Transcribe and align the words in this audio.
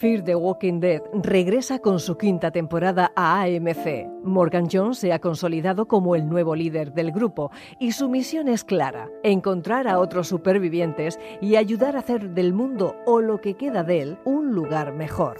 Fear 0.00 0.24
the 0.24 0.34
Walking 0.34 0.80
Dead 0.80 1.02
regresa 1.12 1.78
con 1.78 2.00
su 2.00 2.16
quinta 2.16 2.50
temporada 2.50 3.12
a 3.14 3.42
AMC. 3.42 4.08
Morgan 4.24 4.66
Jones 4.72 4.96
se 4.96 5.12
ha 5.12 5.18
consolidado 5.18 5.88
como 5.88 6.16
el 6.16 6.26
nuevo 6.26 6.54
líder 6.54 6.94
del 6.94 7.12
grupo 7.12 7.50
y 7.78 7.92
su 7.92 8.08
misión 8.08 8.48
es 8.48 8.64
clara, 8.64 9.10
encontrar 9.22 9.86
a 9.86 9.98
otros 9.98 10.26
supervivientes 10.26 11.18
y 11.42 11.56
ayudar 11.56 11.96
a 11.96 11.98
hacer 11.98 12.30
del 12.30 12.54
mundo 12.54 12.96
o 13.04 13.20
lo 13.20 13.42
que 13.42 13.58
queda 13.58 13.82
de 13.82 14.00
él 14.00 14.18
un 14.24 14.54
lugar 14.54 14.94
mejor. 14.94 15.36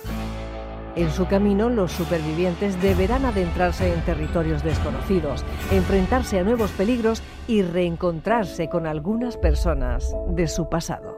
En 0.94 1.10
su 1.10 1.26
camino, 1.26 1.70
los 1.70 1.92
supervivientes 1.92 2.82
deberán 2.82 3.24
adentrarse 3.24 3.90
en 3.90 4.04
territorios 4.04 4.62
desconocidos, 4.62 5.42
enfrentarse 5.72 6.38
a 6.38 6.44
nuevos 6.44 6.70
peligros 6.72 7.22
y 7.48 7.62
reencontrarse 7.62 8.68
con 8.68 8.86
algunas 8.86 9.38
personas 9.38 10.14
de 10.28 10.46
su 10.48 10.68
pasado. 10.68 11.16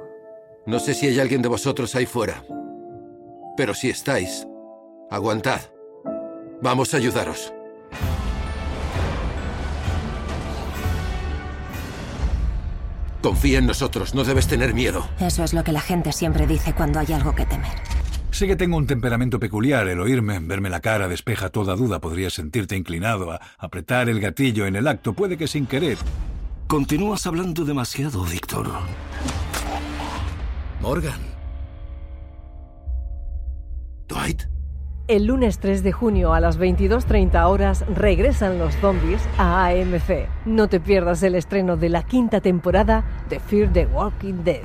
No 0.65 0.79
sé 0.79 0.95
si 0.95 1.09
hay 1.09 1.19
alguien 1.19 1.43
de 1.43 1.49
vosotros 1.49 1.97
ahí 1.97 2.06
fuera. 2.06 2.45
Pero 3.56 3.75
si 3.75 3.91
estáis, 3.91 4.47
aguantad. 5.11 5.61
Vamos 6.62 6.95
a 6.95 6.97
ayudaros. 6.97 7.53
Confía 13.20 13.59
en 13.59 13.67
nosotros, 13.67 14.14
no 14.14 14.25
debes 14.25 14.48
tener 14.48 14.75
miedo. 14.75 15.06
Eso 15.20 15.44
es 15.44 15.55
lo 15.55 15.62
que 15.62 15.72
la 15.72 15.81
gente 15.81 16.12
siempre 16.12 16.47
dice 16.47 16.75
cuando 16.75 16.98
hay 16.98 17.12
algo 17.12 17.34
que 17.34 17.47
temer. 17.47 17.77
Sé 18.33 18.47
que 18.47 18.56
tengo 18.56 18.78
un 18.78 18.86
temperamento 18.86 19.39
peculiar. 19.39 19.87
El 19.87 20.00
oírme, 20.00 20.41
verme 20.41 20.70
la 20.70 20.81
cara, 20.81 21.06
despeja 21.06 21.50
toda 21.50 21.77
duda. 21.77 22.00
Podrías 22.00 22.33
sentirte 22.33 22.77
inclinado 22.77 23.31
a 23.31 23.41
apretar 23.59 24.09
el 24.09 24.20
gatillo 24.20 24.66
en 24.66 24.75
el 24.75 24.89
acto, 24.89 25.12
puede 25.12 25.37
que 25.37 25.47
sin 25.47 25.66
querer. 25.66 25.98
Continúas 26.66 27.27
hablando 27.27 27.64
demasiado, 27.64 28.25
Víctor. 28.25 28.70
Morgan. 30.81 31.31
El 35.09 35.27
lunes 35.27 35.59
3 35.59 35.83
de 35.83 35.93
junio 35.93 36.33
a 36.33 36.41
las 36.41 36.59
22.30 36.59 37.45
horas 37.47 37.85
regresan 37.95 38.59
los 38.59 38.75
zombies 38.77 39.21
a 39.37 39.67
AMC. 39.67 40.29
No 40.47 40.69
te 40.69 40.81
pierdas 40.81 41.23
el 41.23 41.35
estreno 41.35 41.77
de 41.77 41.89
la 41.89 42.03
quinta 42.03 42.41
temporada 42.41 43.05
de 43.29 43.41
Fear 43.41 43.73
the 43.73 43.87
Walking 43.87 44.45
Dead. 44.45 44.63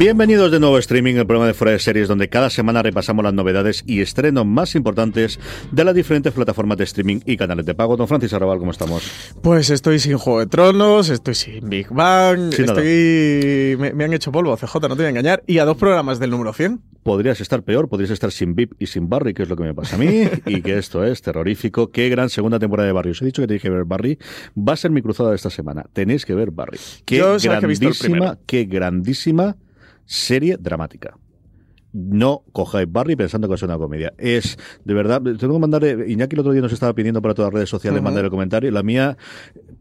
Bienvenidos 0.00 0.50
de 0.50 0.58
nuevo 0.58 0.76
a 0.76 0.78
Streaming, 0.78 1.16
el 1.16 1.26
programa 1.26 1.46
de 1.46 1.52
Fuera 1.52 1.72
de 1.72 1.78
Series, 1.78 2.08
donde 2.08 2.30
cada 2.30 2.48
semana 2.48 2.82
repasamos 2.82 3.22
las 3.22 3.34
novedades 3.34 3.84
y 3.86 4.00
estrenos 4.00 4.46
más 4.46 4.74
importantes 4.74 5.38
de 5.72 5.84
las 5.84 5.94
diferentes 5.94 6.32
plataformas 6.32 6.78
de 6.78 6.84
streaming 6.84 7.20
y 7.26 7.36
canales 7.36 7.66
de 7.66 7.74
pago. 7.74 7.98
Don 7.98 8.08
Francis 8.08 8.32
Arrabal, 8.32 8.58
¿cómo 8.60 8.70
estamos? 8.70 9.02
Pues 9.42 9.68
estoy 9.68 9.98
sin 9.98 10.16
Juego 10.16 10.40
de 10.40 10.46
Tronos, 10.46 11.10
estoy 11.10 11.34
sin 11.34 11.68
Big 11.68 11.90
Bang, 11.90 12.50
Sin 12.50 12.64
estoy... 12.64 13.76
Me, 13.78 13.92
me 13.92 14.04
han 14.04 14.14
hecho 14.14 14.32
polvo, 14.32 14.56
CJ, 14.56 14.74
no 14.88 14.88
te 14.88 14.94
voy 14.94 15.04
a 15.04 15.08
engañar, 15.10 15.42
y 15.46 15.58
a 15.58 15.66
dos 15.66 15.76
programas 15.76 16.18
del 16.18 16.30
número 16.30 16.54
100. 16.54 16.80
Podrías 17.02 17.38
estar 17.42 17.62
peor, 17.62 17.90
podrías 17.90 18.10
estar 18.10 18.32
sin 18.32 18.54
VIP 18.54 18.72
y 18.78 18.86
sin 18.86 19.10
Barry, 19.10 19.34
que 19.34 19.42
es 19.42 19.50
lo 19.50 19.56
que 19.56 19.64
me 19.64 19.74
pasa 19.74 19.96
a 19.96 19.98
mí, 19.98 20.22
y 20.46 20.62
que 20.62 20.78
esto 20.78 21.04
es 21.04 21.20
terrorífico. 21.20 21.90
Qué 21.90 22.08
gran 22.08 22.30
segunda 22.30 22.58
temporada 22.58 22.86
de 22.86 22.94
Barry. 22.94 23.10
Os 23.10 23.20
he 23.20 23.26
dicho 23.26 23.42
que 23.42 23.48
tenéis 23.48 23.60
que 23.60 23.68
ver 23.68 23.84
Barry. 23.84 24.18
Va 24.56 24.72
a 24.72 24.76
ser 24.76 24.92
mi 24.92 25.02
cruzada 25.02 25.28
de 25.28 25.36
esta 25.36 25.50
semana. 25.50 25.84
Tenéis 25.92 26.24
que 26.24 26.34
ver 26.34 26.52
Barry. 26.52 26.78
Qué 27.04 27.18
Yo 27.18 27.38
sabes 27.38 27.58
que 27.58 27.66
he 27.66 27.68
visto 27.68 27.86
el 27.86 27.92
grandísima, 27.92 28.38
qué 28.46 28.64
grandísima 28.64 29.56
serie 30.10 30.56
dramática. 30.58 31.16
No 31.92 32.42
cojáis 32.52 32.90
Barry 32.90 33.14
pensando 33.14 33.48
que 33.48 33.54
es 33.54 33.62
una 33.62 33.78
comedia. 33.78 34.12
Es, 34.18 34.58
de 34.84 34.94
verdad, 34.94 35.22
tengo 35.22 35.54
que 35.54 35.60
mandar, 35.60 35.84
Iñaki 35.84 36.34
el 36.34 36.40
otro 36.40 36.52
día 36.52 36.62
nos 36.62 36.72
estaba 36.72 36.92
pidiendo 36.94 37.22
para 37.22 37.34
todas 37.34 37.48
las 37.48 37.54
redes 37.54 37.68
sociales 37.68 37.98
Ujú. 37.98 38.04
mandar 38.04 38.24
el 38.24 38.30
comentario. 38.30 38.70
La 38.72 38.82
mía, 38.82 39.16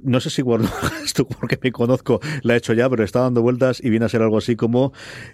no 0.04 0.20
sé 0.20 0.30
si 0.30 0.42
guardo 0.42 0.68
esto 1.04 1.28
porque 1.28 1.58
me 1.62 1.72
conozco, 1.72 2.20
la 2.44 2.54
he 2.54 2.58
hecho 2.58 2.74
ya, 2.74 2.90
pero 2.90 3.04
está 3.04 3.22
dando 3.22 3.42
vueltas 3.42 3.82
y 3.84 3.90
viene 3.90 4.06
a 4.06 4.10
ser 4.10 4.22
algo 4.22 4.38
así 4.38 4.56
como 4.56 4.94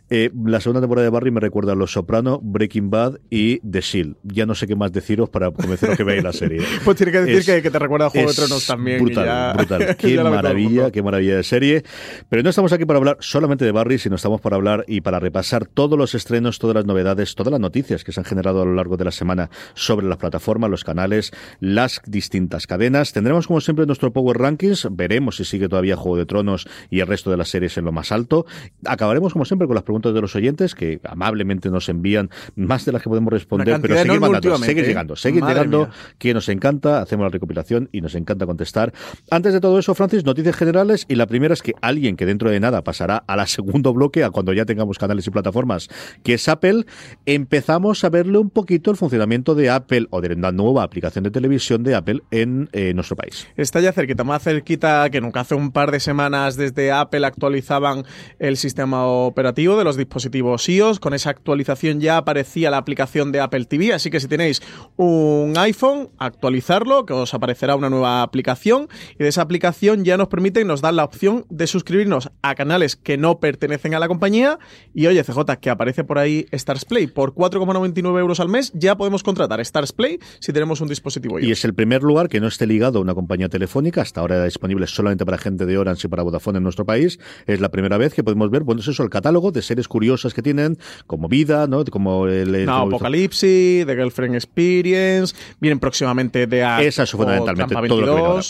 eh, 0.09 0.31
la 0.45 0.59
segunda 0.59 0.81
temporada 0.81 1.03
de 1.05 1.09
Barry 1.11 1.31
me 1.31 1.39
recuerda 1.39 1.73
a 1.73 1.75
Los 1.75 1.91
Soprano, 1.93 2.39
Breaking 2.43 2.89
Bad 2.89 3.19
y 3.29 3.59
The 3.59 3.81
Shield. 3.81 4.15
Ya 4.23 4.45
no 4.45 4.55
sé 4.55 4.67
qué 4.67 4.75
más 4.75 4.91
deciros 4.91 5.29
para 5.29 5.51
convenceros 5.51 5.97
que 5.97 6.03
veáis 6.03 6.23
la 6.23 6.33
serie. 6.33 6.61
Pues 6.83 6.97
tiene 6.97 7.11
que 7.11 7.19
decir 7.21 7.35
Es- 7.37 7.45
que, 7.45 7.61
que 7.61 7.71
te 7.71 7.79
recuerda 7.79 8.07
a 8.07 8.09
Juego 8.09 8.29
de 8.29 8.35
Tronos 8.35 8.65
también. 8.67 8.99
Brutal, 9.03 9.25
ya- 9.25 9.53
brutal. 9.53 9.95
Qué 9.97 10.21
maravilla, 10.23 10.91
qué 10.91 11.01
maravilla 11.01 11.37
de 11.37 11.43
serie. 11.43 11.83
Pero 12.29 12.43
no 12.43 12.49
estamos 12.49 12.71
aquí 12.73 12.85
para 12.85 12.97
hablar 12.97 13.17
solamente 13.21 13.65
de 13.65 13.71
Barry, 13.71 13.97
sino 13.99 14.15
estamos 14.15 14.41
para 14.41 14.55
hablar 14.55 14.83
y 14.87 15.01
para 15.01 15.19
repasar 15.19 15.65
todos 15.65 15.97
los 15.97 16.15
estrenos, 16.15 16.59
todas 16.59 16.75
las 16.75 16.85
novedades, 16.85 17.35
todas 17.35 17.51
las 17.51 17.59
noticias 17.59 18.03
que 18.03 18.11
se 18.11 18.19
han 18.19 18.25
generado 18.25 18.61
a 18.61 18.65
lo 18.65 18.73
largo 18.73 18.97
de 18.97 19.05
la 19.05 19.11
semana 19.11 19.49
sobre 19.73 20.05
las 20.07 20.17
plataformas, 20.17 20.69
los 20.69 20.83
canales, 20.83 21.31
las 21.59 22.01
distintas 22.05 22.67
cadenas. 22.67 23.13
Tendremos, 23.13 23.47
como 23.47 23.61
siempre, 23.61 23.85
nuestro 23.85 24.11
Power 24.13 24.37
Rankings. 24.55 24.87
Veremos 24.91 25.35
si 25.37 25.45
sigue 25.45 25.67
todavía 25.67 25.95
Juego 25.95 26.17
de 26.17 26.25
Tronos 26.25 26.67
y 26.89 27.01
el 27.01 27.07
resto 27.07 27.29
de 27.29 27.37
las 27.37 27.49
series 27.49 27.77
en 27.77 27.85
lo 27.85 27.91
más 27.91 28.11
alto. 28.11 28.45
Acabaremos, 28.85 29.33
como 29.33 29.45
siempre, 29.45 29.67
con 29.67 29.75
las 29.75 29.83
preguntas 29.83 30.13
de 30.13 30.21
los 30.21 30.35
oyentes, 30.35 30.75
que 30.75 30.99
amablemente 31.03 31.69
nos 31.69 31.89
envían 31.89 32.29
más 32.55 32.85
de 32.85 32.91
las 32.91 33.01
que 33.01 33.09
podemos 33.09 33.31
responder, 33.31 33.79
pero 33.81 33.97
seguir 33.97 34.19
mandando, 34.19 34.57
seguir 34.57 34.83
¿eh? 34.83 34.87
llegando, 34.87 35.15
seguir 35.15 35.41
Madre 35.41 35.55
llegando 35.55 35.79
mía. 35.79 35.89
que 36.17 36.33
nos 36.33 36.49
encanta, 36.49 37.01
hacemos 37.01 37.25
la 37.25 37.29
recopilación 37.29 37.89
y 37.91 38.01
nos 38.01 38.15
encanta 38.15 38.45
contestar. 38.45 38.93
Antes 39.29 39.53
de 39.53 39.59
todo 39.59 39.77
eso, 39.77 39.93
Francis, 39.95 40.25
noticias 40.25 40.55
generales 40.55 41.05
y 41.09 41.15
la 41.15 41.27
primera 41.27 41.53
es 41.53 41.61
que 41.61 41.73
alguien 41.81 42.15
que 42.15 42.25
dentro 42.25 42.49
de 42.49 42.59
nada 42.59 42.83
pasará 42.83 43.23
a 43.27 43.35
la 43.35 43.47
segundo 43.55 43.93
bloque, 43.93 44.23
a 44.23 44.29
cuando 44.29 44.53
ya 44.53 44.65
tengamos 44.65 44.97
canales 44.97 45.27
y 45.27 45.31
plataformas, 45.31 45.89
que 46.23 46.35
es 46.35 46.47
Apple, 46.47 46.85
empezamos 47.25 48.03
a 48.03 48.09
verle 48.09 48.37
un 48.37 48.49
poquito 48.49 48.91
el 48.91 48.97
funcionamiento 48.97 49.55
de 49.55 49.69
Apple 49.69 50.07
o 50.11 50.21
de 50.21 50.35
la 50.35 50.51
nueva 50.51 50.83
aplicación 50.83 51.23
de 51.23 51.31
televisión 51.31 51.83
de 51.83 51.95
Apple 51.95 52.21
en 52.31 52.69
eh, 52.73 52.93
nuestro 52.93 53.15
país. 53.15 53.47
Está 53.55 53.79
ya 53.79 53.91
cerquita, 53.91 54.23
más 54.23 54.44
cerquita 54.45 55.09
que 55.09 55.21
nunca. 55.21 55.39
Hace 55.39 55.55
un 55.55 55.71
par 55.71 55.91
de 55.91 55.99
semanas 55.99 56.55
desde 56.55 56.91
Apple 56.91 57.25
actualizaban 57.25 58.05
el 58.37 58.57
sistema 58.57 59.07
operativo 59.07 59.75
de 59.75 59.83
los 59.83 59.97
dispositivos 59.97 60.69
iOS. 60.69 60.99
Con 60.99 61.15
esa 61.15 61.31
actualización 61.31 61.99
ya 61.99 62.17
aparecía 62.17 62.69
la 62.69 62.77
aplicación 62.77 63.31
de 63.31 63.39
Apple 63.39 63.65
TV, 63.65 63.93
así 63.93 64.11
que 64.11 64.19
si 64.19 64.27
tenéis 64.27 64.61
un 64.97 65.55
iPhone, 65.57 66.09
actualizarlo, 66.19 67.07
que 67.07 67.13
os 67.13 67.33
aparecerá 67.33 67.75
una 67.75 67.89
nueva 67.89 68.21
aplicación. 68.21 68.87
Y 69.15 69.23
de 69.23 69.29
esa 69.29 69.41
aplicación 69.41 70.05
ya 70.05 70.15
nos 70.15 70.27
permite 70.27 70.61
y 70.61 70.63
nos 70.63 70.81
dan 70.81 70.95
la 70.95 71.05
opción 71.05 71.45
de 71.49 71.65
suscribirnos 71.65 72.29
a 72.43 72.53
canales 72.53 72.95
que 72.95 73.17
no 73.17 73.39
pertenecen 73.39 73.95
a 73.95 73.99
la 73.99 74.07
compañía. 74.07 74.59
Y 74.93 75.07
oye, 75.07 75.23
CJ, 75.23 75.39
que 75.59 75.71
aparece 75.71 76.03
por 76.03 76.19
ahí 76.19 76.45
Stars 76.51 76.85
Play. 76.85 77.07
Por 77.07 77.33
4,99 77.33 78.19
euros 78.19 78.39
al 78.39 78.49
mes 78.49 78.71
ya 78.75 78.95
podemos 78.95 79.23
contratar 79.23 79.59
Stars 79.61 79.91
Play 79.91 80.19
si 80.39 80.53
tenemos 80.53 80.81
un 80.81 80.87
dispositivo 80.87 81.39
iOS. 81.39 81.47
Y 81.49 81.51
es 81.51 81.65
el 81.65 81.73
primer 81.73 82.03
lugar 82.03 82.29
que 82.29 82.39
no 82.39 82.47
esté 82.47 82.67
ligado 82.67 82.99
a 82.99 83.01
una 83.01 83.15
compañía 83.15 83.49
telefónica, 83.49 84.01
hasta 84.01 84.21
ahora 84.21 84.34
era 84.35 84.45
disponible 84.45 84.87
solamente 84.87 85.25
para 85.25 85.37
gente 85.37 85.65
de 85.65 85.77
Orange 85.77 86.07
y 86.07 86.09
para 86.09 86.23
Vodafone 86.23 86.57
en 86.57 86.63
nuestro 86.63 86.85
país. 86.85 87.19
Es 87.47 87.59
la 87.59 87.69
primera 87.69 87.97
vez 87.97 88.13
que 88.13 88.23
podemos 88.23 88.49
ver, 88.49 88.63
bueno, 88.63 88.81
es 88.81 88.87
eso, 88.87 89.03
el 89.03 89.09
catálogo 89.09 89.51
de 89.51 89.61
series 89.61 89.87
curiosas 89.87 90.33
que 90.33 90.41
tienen, 90.41 90.77
como 91.07 91.27
Vida, 91.27 91.67
¿no? 91.67 91.83
Como 91.85 92.27
el... 92.27 92.53
el- 92.55 92.65
No, 92.65 92.81
como- 92.81 92.95
Apocalipsis, 92.97 93.85
The 93.85 93.95
Girlfriend 93.95 94.35
Experience, 94.35 95.35
vienen 95.59 95.79
próximamente 95.79 96.47
de 96.47 96.61
Esa 96.85 97.03
es 97.03 97.11
fundamentalmente 97.11 97.75
todo 97.87 98.01
lo 98.01 98.05
que 98.15 98.21
ahora. 98.21 98.43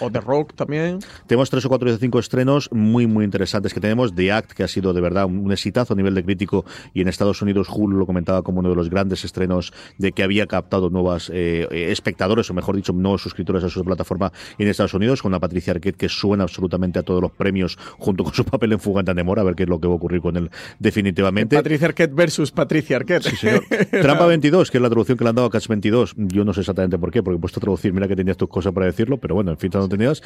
O 0.00 0.10
The 0.10 0.20
Rock 0.20 0.54
también. 0.54 0.98
Tenemos 1.26 1.50
tres 1.50 1.64
o 1.64 1.68
cuatro 1.68 1.90
de 1.90 1.98
cinco 1.98 2.18
estrenos 2.18 2.68
muy, 2.72 3.06
muy 3.06 3.24
interesantes 3.24 3.72
que 3.72 3.80
tenemos. 3.80 4.14
The 4.14 4.32
Act, 4.32 4.52
que 4.52 4.62
ha 4.62 4.68
sido 4.68 4.92
de 4.92 5.00
verdad 5.00 5.26
un 5.26 5.50
exitazo 5.52 5.94
a 5.94 5.96
nivel 5.96 6.14
de 6.14 6.24
crítico 6.24 6.64
y 6.92 7.00
en 7.00 7.08
Estados 7.08 7.40
Unidos 7.42 7.68
Hulu 7.70 7.96
lo 7.96 8.06
comentaba 8.06 8.42
como 8.42 8.60
uno 8.60 8.70
de 8.70 8.76
los 8.76 8.90
grandes 8.90 9.24
estrenos 9.24 9.72
de 9.98 10.12
que 10.12 10.22
había 10.22 10.46
captado 10.46 10.90
nuevas 10.90 11.30
eh, 11.32 11.66
espectadores, 11.70 12.50
o 12.50 12.54
mejor 12.54 12.76
dicho, 12.76 12.92
nuevos 12.92 13.22
suscriptores 13.22 13.64
a 13.64 13.68
su 13.68 13.84
plataforma 13.84 14.32
en 14.58 14.68
Estados 14.68 14.94
Unidos, 14.94 15.22
con 15.22 15.30
una 15.30 15.40
Patricia 15.40 15.72
Arquette 15.72 15.96
que 15.96 16.08
suena 16.08 16.44
absolutamente 16.44 16.98
a 16.98 17.02
todos 17.02 17.22
los 17.22 17.32
premios 17.32 17.78
junto 17.98 18.24
con 18.24 18.34
su 18.34 18.44
papel 18.44 18.72
en 18.72 18.80
Fugante 18.80 19.14
de 19.14 19.24
Mora, 19.24 19.42
a 19.42 19.44
ver 19.44 19.54
qué 19.54 19.62
es 19.64 19.68
lo 19.68 19.80
que 19.80 19.88
va 19.88 19.94
a 19.94 19.96
ocurrir 19.96 20.20
con 20.20 20.36
él 20.36 20.50
definitivamente. 20.78 21.56
Patricia 21.56 21.88
Arquette 21.88 22.14
versus 22.14 22.50
Patricia 22.50 22.96
Arquette. 22.96 23.22
Sí, 23.22 23.36
señor. 23.36 23.64
Trampa 23.90 24.26
22, 24.26 24.70
que 24.70 24.78
es 24.78 24.82
la 24.82 24.88
traducción 24.88 25.16
que 25.16 25.24
le 25.24 25.30
han 25.30 25.36
dado 25.36 25.48
a 25.48 25.50
Catch 25.50 25.68
22. 25.68 26.14
Yo 26.16 26.44
no 26.44 26.52
sé 26.52 26.60
exactamente 26.60 26.98
por 26.98 27.10
qué, 27.10 27.22
porque 27.22 27.38
he 27.38 27.40
puesto 27.40 27.60
a 27.60 27.62
traducir, 27.62 27.92
mira 27.92 28.08
que 28.08 28.16
tenías 28.16 28.36
tus 28.36 28.48
cosas 28.48 28.72
para 28.72 28.86
decirlo, 28.86 29.18
pero 29.18 29.34
bueno, 29.34 29.50
en 29.50 29.58
fin, 29.58 29.69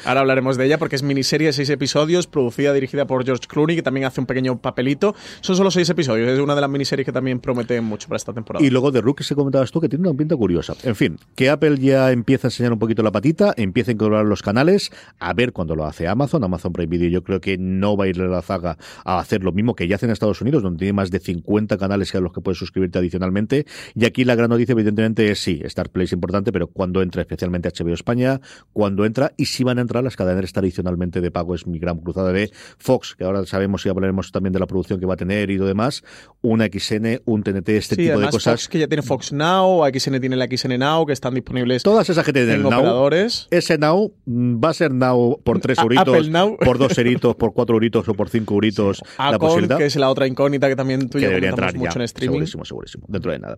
Ahora 0.05 0.21
hablaremos 0.21 0.57
de 0.57 0.65
ella 0.65 0.77
porque 0.77 0.95
es 0.95 1.03
miniserie 1.03 1.47
de 1.47 1.53
seis 1.53 1.69
episodios, 1.69 2.27
producida, 2.27 2.73
dirigida 2.73 3.05
por 3.05 3.25
George 3.25 3.47
Clooney, 3.47 3.75
que 3.75 3.83
también 3.83 4.05
hace 4.05 4.19
un 4.19 4.25
pequeño 4.25 4.61
papelito. 4.61 5.15
Son 5.41 5.55
solo 5.55 5.71
seis 5.71 5.89
episodios, 5.89 6.29
es 6.29 6.39
una 6.39 6.55
de 6.55 6.61
las 6.61 6.69
miniseries 6.69 7.05
que 7.05 7.11
también 7.11 7.39
promete 7.39 7.79
mucho 7.81 8.07
para 8.07 8.17
esta 8.17 8.33
temporada. 8.33 8.65
Y 8.65 8.69
luego 8.69 8.91
de 8.91 9.01
Rook, 9.01 9.17
que 9.19 9.23
se 9.23 9.35
comentabas 9.35 9.71
tú, 9.71 9.79
que 9.81 9.89
tiene 9.89 10.07
una 10.07 10.17
pinta 10.17 10.35
curiosa. 10.35 10.75
En 10.83 10.95
fin, 10.95 11.17
que 11.35 11.49
Apple 11.49 11.77
ya 11.77 12.11
empieza 12.11 12.47
a 12.47 12.49
enseñar 12.49 12.73
un 12.73 12.79
poquito 12.79 13.03
la 13.03 13.11
patita, 13.11 13.53
empieza 13.57 13.91
a 13.91 13.93
incorporar 13.93 14.25
los 14.25 14.41
canales, 14.41 14.91
a 15.19 15.33
ver 15.33 15.53
cuando 15.53 15.75
lo 15.75 15.85
hace 15.85 16.07
Amazon. 16.07 16.43
Amazon 16.43 16.73
Prime 16.73 16.87
Video 16.87 17.09
yo 17.09 17.23
creo 17.23 17.41
que 17.41 17.57
no 17.57 17.97
va 17.97 18.05
a 18.05 18.07
ir 18.07 18.21
a 18.21 18.27
la 18.27 18.41
zaga 18.41 18.77
a 19.03 19.19
hacer 19.19 19.43
lo 19.43 19.51
mismo 19.51 19.75
que 19.75 19.87
ya 19.87 19.95
hace 19.95 20.05
en 20.05 20.11
Estados 20.11 20.41
Unidos, 20.41 20.63
donde 20.63 20.79
tiene 20.79 20.93
más 20.93 21.11
de 21.11 21.19
50 21.19 21.77
canales 21.77 22.13
a 22.15 22.19
los 22.19 22.33
que 22.33 22.41
puedes 22.41 22.57
suscribirte 22.57 22.99
adicionalmente. 22.99 23.65
Y 23.93 24.05
aquí 24.05 24.25
la 24.25 24.35
gran 24.35 24.49
noticia, 24.49 24.73
evidentemente, 24.73 25.31
es 25.31 25.39
sí, 25.39 25.61
Star 25.63 25.89
Play 25.89 26.05
es 26.05 26.13
importante, 26.13 26.51
pero 26.51 26.67
cuando 26.67 27.01
entra 27.01 27.21
especialmente 27.21 27.69
HBO 27.69 27.93
España, 27.93 28.41
cuando 28.73 29.05
entra 29.05 29.33
y 29.37 29.45
si 29.45 29.63
van 29.63 29.77
a 29.77 29.81
entrar 29.81 30.03
las 30.03 30.15
cadenas 30.15 30.51
adicionalmente 30.55 31.21
de 31.21 31.31
pago, 31.31 31.55
es 31.55 31.67
mi 31.67 31.79
gran 31.79 31.99
cruzada 31.99 32.31
de 32.31 32.51
Fox, 32.77 33.15
que 33.15 33.23
ahora 33.23 33.45
sabemos 33.45 33.85
y 33.85 33.89
hablaremos 33.89 34.31
también 34.31 34.53
de 34.53 34.59
la 34.59 34.67
producción 34.67 34.99
que 34.99 35.05
va 35.05 35.15
a 35.15 35.17
tener 35.17 35.49
y 35.49 35.57
lo 35.57 35.65
demás, 35.65 36.03
una 36.41 36.65
XN, 36.65 37.21
un 37.25 37.43
TNT, 37.43 37.69
este 37.69 37.95
tipo 37.95 38.19
de 38.19 38.29
cosas. 38.29 38.61
Fox 38.61 38.69
que 38.69 38.79
ya 38.79 38.87
tiene 38.87 39.01
Fox 39.03 39.33
Now, 39.33 39.83
XN 39.91 40.19
tiene 40.19 40.35
la 40.35 40.45
XN 40.45 40.77
Now, 40.77 41.05
que 41.05 41.13
están 41.13 41.33
disponibles. 41.33 41.83
Todas 41.83 42.09
esas 42.09 42.25
que 42.25 42.33
tienen 42.33 42.51
el 42.51 42.63
Now. 42.63 43.09
Ese 43.49 43.77
Now 43.77 44.13
mm, 44.25 44.63
va 44.63 44.69
a 44.69 44.73
ser 44.73 44.93
Now 44.93 45.41
por 45.43 45.59
tres 45.59 45.77
euritos, 45.79 46.29
por 46.63 46.77
dos 46.77 46.97
euritos, 46.97 47.35
por 47.35 47.53
cuatro 47.53 47.75
euritos 47.75 48.07
o 48.07 48.13
por 48.13 48.29
cinco 48.29 48.55
euritos. 48.55 49.01
la 49.17 49.39
posibilidad. 49.39 49.77
que 49.77 49.85
es 49.85 49.95
la 49.95 50.09
otra 50.09 50.27
incógnita 50.27 50.67
que 50.67 50.75
también 50.75 51.09
tú 51.09 51.17
y 51.17 51.21
yo 51.21 51.29
mucho 51.75 51.99
en 51.99 52.03
streaming. 52.03 52.35
Segurísimo, 52.35 52.65
segurísimo. 52.65 53.05
Dentro 53.07 53.31
de 53.31 53.39
nada. 53.39 53.57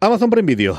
Amazon 0.00 0.30
Prime 0.30 0.46
Video 0.46 0.78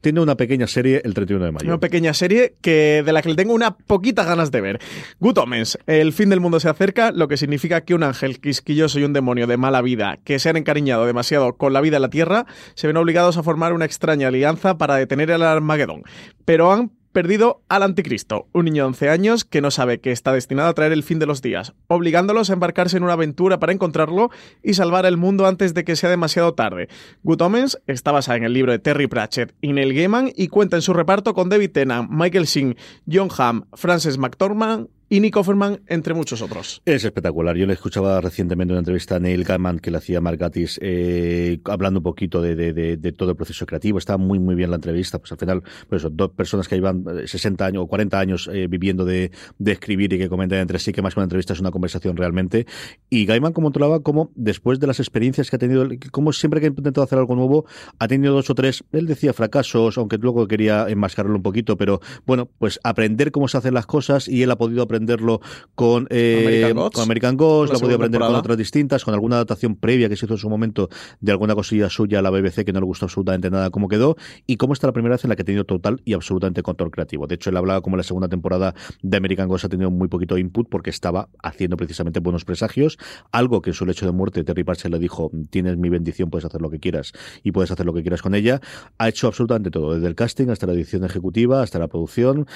tiene 0.00 0.20
una 0.20 0.36
pequeña 0.36 0.66
serie 0.66 1.00
el 1.04 1.14
31 1.14 1.44
de 1.44 1.52
mayo. 1.52 1.66
Una 1.66 1.78
pequeña 1.78 2.14
serie 2.14 2.54
que 2.60 3.02
de 3.04 3.12
la 3.12 3.22
que 3.22 3.30
le 3.30 3.34
tengo 3.34 3.54
una 3.54 3.76
poquita 3.76 4.24
ganas 4.24 4.50
de 4.50 4.60
ver. 4.60 4.80
Good 5.20 5.38
el 5.86 6.12
fin 6.12 6.30
del 6.30 6.40
mundo 6.40 6.60
se 6.60 6.68
acerca, 6.68 7.12
lo 7.12 7.28
que 7.28 7.36
significa 7.36 7.82
que 7.82 7.94
un 7.94 8.02
ángel 8.02 8.40
quisquilloso 8.40 8.98
y 8.98 9.04
un 9.04 9.12
demonio 9.12 9.46
de 9.46 9.56
mala 9.56 9.82
vida 9.82 10.18
que 10.24 10.38
se 10.38 10.48
han 10.48 10.56
encariñado 10.56 11.06
demasiado 11.06 11.56
con 11.56 11.72
la 11.72 11.80
vida 11.80 11.96
en 11.96 12.02
la 12.02 12.10
Tierra 12.10 12.46
se 12.74 12.86
ven 12.86 12.96
obligados 12.96 13.36
a 13.36 13.42
formar 13.42 13.72
una 13.72 13.84
extraña 13.84 14.28
alianza 14.28 14.78
para 14.78 14.96
detener 14.96 15.30
el 15.30 15.42
Armagedón. 15.42 16.02
Pero 16.44 16.72
han 16.72 16.90
perdido 17.18 17.64
al 17.68 17.82
anticristo, 17.82 18.46
un 18.52 18.66
niño 18.66 18.84
de 18.84 18.88
11 18.90 19.08
años 19.08 19.44
que 19.44 19.60
no 19.60 19.72
sabe 19.72 19.98
que 19.98 20.12
está 20.12 20.32
destinado 20.32 20.68
a 20.68 20.74
traer 20.74 20.92
el 20.92 21.02
fin 21.02 21.18
de 21.18 21.26
los 21.26 21.42
días, 21.42 21.74
obligándolos 21.88 22.48
a 22.48 22.52
embarcarse 22.52 22.96
en 22.96 23.02
una 23.02 23.14
aventura 23.14 23.58
para 23.58 23.72
encontrarlo 23.72 24.30
y 24.62 24.74
salvar 24.74 25.04
el 25.04 25.16
mundo 25.16 25.44
antes 25.48 25.74
de 25.74 25.82
que 25.82 25.96
sea 25.96 26.10
demasiado 26.10 26.54
tarde. 26.54 26.88
Good 27.24 27.42
está 27.88 28.12
basada 28.12 28.38
en 28.38 28.44
el 28.44 28.52
libro 28.52 28.70
de 28.70 28.78
Terry 28.78 29.08
Pratchett 29.08 29.52
y 29.60 29.72
Neil 29.72 29.94
Gaiman 29.94 30.30
y 30.36 30.46
cuenta 30.46 30.76
en 30.76 30.82
su 30.82 30.92
reparto 30.92 31.34
con 31.34 31.48
David 31.48 31.72
Tennant, 31.72 32.08
Michael 32.08 32.44
Sheen, 32.44 32.76
John 33.10 33.30
Hamm, 33.36 33.64
Frances 33.72 34.16
McDormand, 34.16 34.86
y 35.10 35.20
Nick 35.20 35.36
Offerman, 35.36 35.80
entre 35.86 36.12
muchos 36.12 36.42
otros. 36.42 36.82
Es 36.84 37.04
espectacular. 37.04 37.56
Yo 37.56 37.66
le 37.66 37.72
escuchaba 37.72 38.20
recientemente 38.20 38.72
una 38.72 38.80
entrevista 38.80 39.16
a 39.16 39.18
Neil 39.18 39.42
Gaiman 39.42 39.78
que 39.78 39.90
le 39.90 39.96
hacía 39.96 40.20
Mark 40.20 40.38
Gatiss, 40.38 40.78
eh, 40.82 41.60
hablando 41.64 42.00
un 42.00 42.04
poquito 42.04 42.42
de, 42.42 42.54
de, 42.54 43.12
todo 43.12 43.30
el 43.30 43.36
proceso 43.36 43.64
creativo. 43.64 43.98
Estaba 43.98 44.18
muy, 44.18 44.38
muy 44.38 44.54
bien 44.54 44.70
la 44.70 44.76
entrevista. 44.76 45.18
Pues 45.18 45.32
al 45.32 45.38
final, 45.38 45.62
pues 45.88 46.02
eso, 46.02 46.10
dos 46.10 46.30
personas 46.32 46.68
que 46.68 46.74
llevan 46.74 47.04
60 47.26 47.64
años 47.64 47.84
o 47.84 47.86
40 47.86 48.18
años 48.18 48.50
eh, 48.52 48.66
viviendo 48.68 49.04
de, 49.04 49.30
escribir 49.64 50.12
y 50.12 50.18
que 50.18 50.28
comentan 50.28 50.58
entre 50.58 50.78
sí 50.78 50.92
que 50.92 51.00
más 51.00 51.14
que 51.14 51.20
una 51.20 51.24
entrevista 51.24 51.54
es 51.54 51.60
una 51.60 51.70
conversación 51.70 52.16
realmente. 52.16 52.66
Y 53.08 53.24
Gaiman 53.24 53.54
controlaba 53.54 54.00
como 54.00 54.30
después 54.34 54.78
de 54.78 54.86
las 54.86 55.00
experiencias 55.00 55.48
que 55.48 55.56
ha 55.56 55.58
tenido, 55.58 55.88
como 56.10 56.32
siempre 56.32 56.60
que 56.60 56.66
ha 56.66 56.68
intentado 56.68 57.02
hacer 57.02 57.18
algo 57.18 57.34
nuevo, 57.34 57.64
ha 57.98 58.08
tenido 58.08 58.34
dos 58.34 58.50
o 58.50 58.54
tres, 58.54 58.84
él 58.92 59.06
decía 59.06 59.32
fracasos, 59.32 59.96
aunque 59.96 60.18
luego 60.18 60.46
quería 60.46 60.86
enmascararlo 60.88 61.36
un 61.36 61.42
poquito, 61.42 61.76
pero 61.76 62.00
bueno, 62.26 62.50
pues 62.58 62.78
aprender 62.84 63.30
cómo 63.32 63.48
se 63.48 63.56
hacen 63.56 63.74
las 63.74 63.86
cosas 63.86 64.28
y 64.28 64.42
él 64.42 64.50
ha 64.50 64.56
podido 64.56 64.82
aprender 64.82 64.97
aprenderlo 64.98 65.40
con, 65.74 66.06
eh, 66.10 66.74
American 67.00 67.36
Ghost, 67.36 67.72
lo 67.72 67.78
ha 67.78 67.80
podido 67.80 67.96
aprender 67.96 68.20
con 68.20 68.34
otras 68.34 68.56
distintas, 68.56 69.04
con 69.04 69.14
alguna 69.14 69.36
adaptación 69.36 69.76
previa 69.76 70.08
que 70.08 70.16
se 70.16 70.26
hizo 70.26 70.34
en 70.34 70.38
su 70.38 70.50
momento 70.50 70.88
de 71.20 71.32
alguna 71.32 71.54
cosilla 71.54 71.88
suya 71.88 72.18
a 72.18 72.22
la 72.22 72.30
BBC 72.30 72.64
que 72.64 72.72
no 72.72 72.80
le 72.80 72.86
gustó 72.86 73.06
absolutamente 73.06 73.50
nada 73.50 73.70
cómo 73.70 73.88
quedó, 73.88 74.16
y 74.46 74.56
cómo 74.56 74.72
está 74.72 74.86
la 74.86 74.92
primera 74.92 75.14
vez 75.14 75.24
en 75.24 75.30
la 75.30 75.36
que 75.36 75.42
ha 75.42 75.44
tenido 75.44 75.64
total 75.64 76.00
y 76.04 76.14
absolutamente 76.14 76.62
control 76.62 76.90
creativo. 76.90 77.26
De 77.26 77.36
hecho, 77.36 77.50
él 77.50 77.56
hablaba 77.56 77.80
como 77.80 77.96
la 77.96 78.02
segunda 78.02 78.28
temporada 78.28 78.74
de 79.02 79.16
American 79.16 79.48
Ghost 79.48 79.64
ha 79.64 79.68
tenido 79.68 79.90
muy 79.90 80.08
poquito 80.08 80.36
input 80.36 80.68
porque 80.68 80.90
estaba 80.90 81.28
haciendo 81.42 81.76
precisamente 81.76 82.20
buenos 82.20 82.44
presagios, 82.44 82.98
algo 83.32 83.62
que 83.62 83.70
en 83.70 83.74
su 83.74 83.86
lecho 83.86 84.06
de 84.06 84.12
muerte 84.12 84.44
Terry 84.44 84.64
Parcher 84.64 84.90
le 84.90 84.98
dijo, 84.98 85.30
tienes 85.50 85.76
mi 85.76 85.88
bendición, 85.88 86.30
puedes 86.30 86.44
hacer 86.44 86.60
lo 86.60 86.70
que 86.70 86.80
quieras 86.80 87.12
y 87.42 87.52
puedes 87.52 87.70
hacer 87.70 87.86
lo 87.86 87.94
que 87.94 88.02
quieras 88.02 88.22
con 88.22 88.34
ella. 88.34 88.60
Ha 88.98 89.08
hecho 89.08 89.28
absolutamente 89.28 89.70
todo, 89.70 89.94
desde 89.94 90.08
el 90.08 90.14
casting 90.14 90.48
hasta 90.48 90.66
la 90.66 90.72
edición 90.72 91.04
ejecutiva, 91.04 91.62
hasta 91.62 91.78
la 91.78 91.88
producción. 91.88 92.46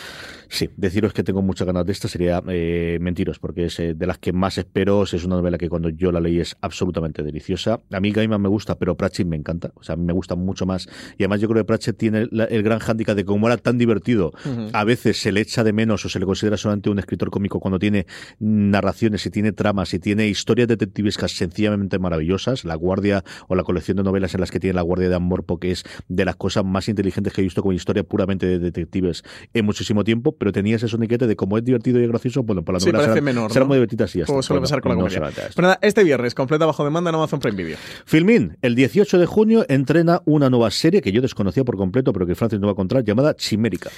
Sí, 0.49 0.71
deciros 0.77 1.13
que 1.13 1.23
tengo 1.23 1.43
muchas 1.43 1.67
ganas 1.67 1.87
de 1.87 1.93
esta 1.93 2.09
sería 2.09 2.32
eh, 2.49 2.99
mentiros, 3.01 3.39
porque 3.39 3.67
es 3.67 3.79
eh, 3.81 3.95
de 3.95 4.07
las 4.07 4.19
que 4.19 4.33
más 4.33 4.59
espero. 4.59 5.03
Es 5.03 5.25
una 5.25 5.37
novela 5.37 5.59
que 5.59 5.69
cuando 5.69 5.89
yo 5.89 6.13
la 6.13 6.21
leí 6.21 6.41
es 6.41 6.57
absolutamente 6.61 7.23
deliciosa. 7.23 7.81
A 7.91 8.01
mí 8.01 8.13
Gaiman 8.13 8.41
me 8.41 8.49
gusta, 8.49 8.79
pero 8.79 8.97
Pratchett 8.97 9.27
me 9.27 9.37
encanta. 9.37 9.73
O 9.75 9.83
sea, 9.83 9.95
a 9.95 9.97
mí 9.97 10.05
me 10.05 10.13
gusta 10.13 10.35
mucho 10.35 10.67
más. 10.67 10.89
Y 11.19 11.25
además 11.25 11.41
yo 11.41 11.49
creo 11.49 11.63
que 11.63 11.67
Pratchett 11.67 11.97
tiene 11.97 12.29
el, 12.31 12.63
gran 12.63 12.79
hándicap 12.79 13.17
de 13.17 13.23
que 13.23 13.27
como 13.27 13.47
era 13.47 13.57
tan 13.57 13.79
divertido, 13.79 14.33
a 14.73 14.85
veces 14.85 15.21
se 15.21 15.33
le 15.33 15.41
echa 15.41 15.65
de 15.65 15.73
menos 15.73 16.05
o 16.05 16.09
se 16.09 16.19
le 16.19 16.27
considera 16.27 16.57
solamente 16.57 16.91
un 16.91 16.99
escritor 16.99 17.31
cómico 17.31 17.61
cuando 17.61 17.79
tiene 17.79 18.07
narraciones 18.39 19.27
y 19.27 19.31
tiene 19.31 19.53
tramas 19.53 19.93
y 19.95 19.99
tiene 19.99 20.29
historias 20.29 20.69
detectivescas 20.69 21.33
sencillamente 21.33 21.99
maravillosas. 21.99 22.65
La 22.65 22.75
Guardia 22.75 23.25
o 23.49 23.55
la 23.55 23.65
colección 23.65 23.97
de 23.97 24.03
novelas 24.03 24.35
en 24.35 24.41
las 24.41 24.51
que 24.51 24.61
tiene 24.61 24.75
La 24.75 24.83
Guardia 24.83 25.09
de 25.09 25.15
Amor, 25.15 25.45
porque 25.45 25.71
es 25.71 25.85
de 26.09 26.25
las 26.25 26.37
cosas 26.37 26.65
más 26.65 26.89
inteligentes 26.89 27.33
que 27.33 27.41
he 27.41 27.45
visto 27.45 27.63
como 27.63 27.73
historia 27.73 28.05
puramente 28.05 28.47
de 28.47 28.59
detectives 28.59 29.23
en 29.53 29.65
muchísimo 29.65 30.05
tiempo, 30.05 30.37
pero 30.37 30.53
tenía 30.53 30.77
ese 30.77 30.89
soniquete 30.89 31.27
de 31.27 31.37
cómo 31.37 31.59
es 31.59 31.65
divertido 31.65 32.01
y 32.01 32.07
gracioso 32.07 32.22
bueno, 32.45 32.63
por 32.63 32.75
la 32.75 32.81
sí, 32.81 32.93
parece 32.93 33.21
menor, 33.21 33.53
será 33.53 33.65
muy 33.65 33.77
divertida 33.77 34.05
así. 34.05 34.21
Como 34.23 34.43
suele 34.43 34.61
pasar 34.61 34.81
con 34.81 34.91
la 34.91 34.97
comedia. 34.97 35.31
Pero 35.55 35.69
nada, 35.69 35.79
este 35.83 36.05
viernes, 36.05 36.35
completa 36.35 36.67
bajo 36.67 36.85
demanda 36.85 37.11
en 37.11 37.17
Amazon 37.17 37.41
Prime 37.41 37.63
Video. 37.63 37.77
Filmin, 38.05 38.57
el 38.63 38.75
18 38.75 39.19
de 39.19 39.27
junio 39.27 39.67
entrena 39.69 40.23
una 40.25 40.51
nueva 40.51 40.71
serie 40.71 41.03
que 41.03 41.13
yo 41.13 41.21
desconocía 41.23 41.65
por 41.65 41.77
completo, 41.77 42.13
pero 42.13 42.27
que 42.27 42.35
Francis 42.35 42.61
no 42.61 42.67
va 42.67 42.73
a 42.73 42.75
encontrar, 42.75 43.05
llamada 43.05 43.35
Chimérica. 43.35 43.91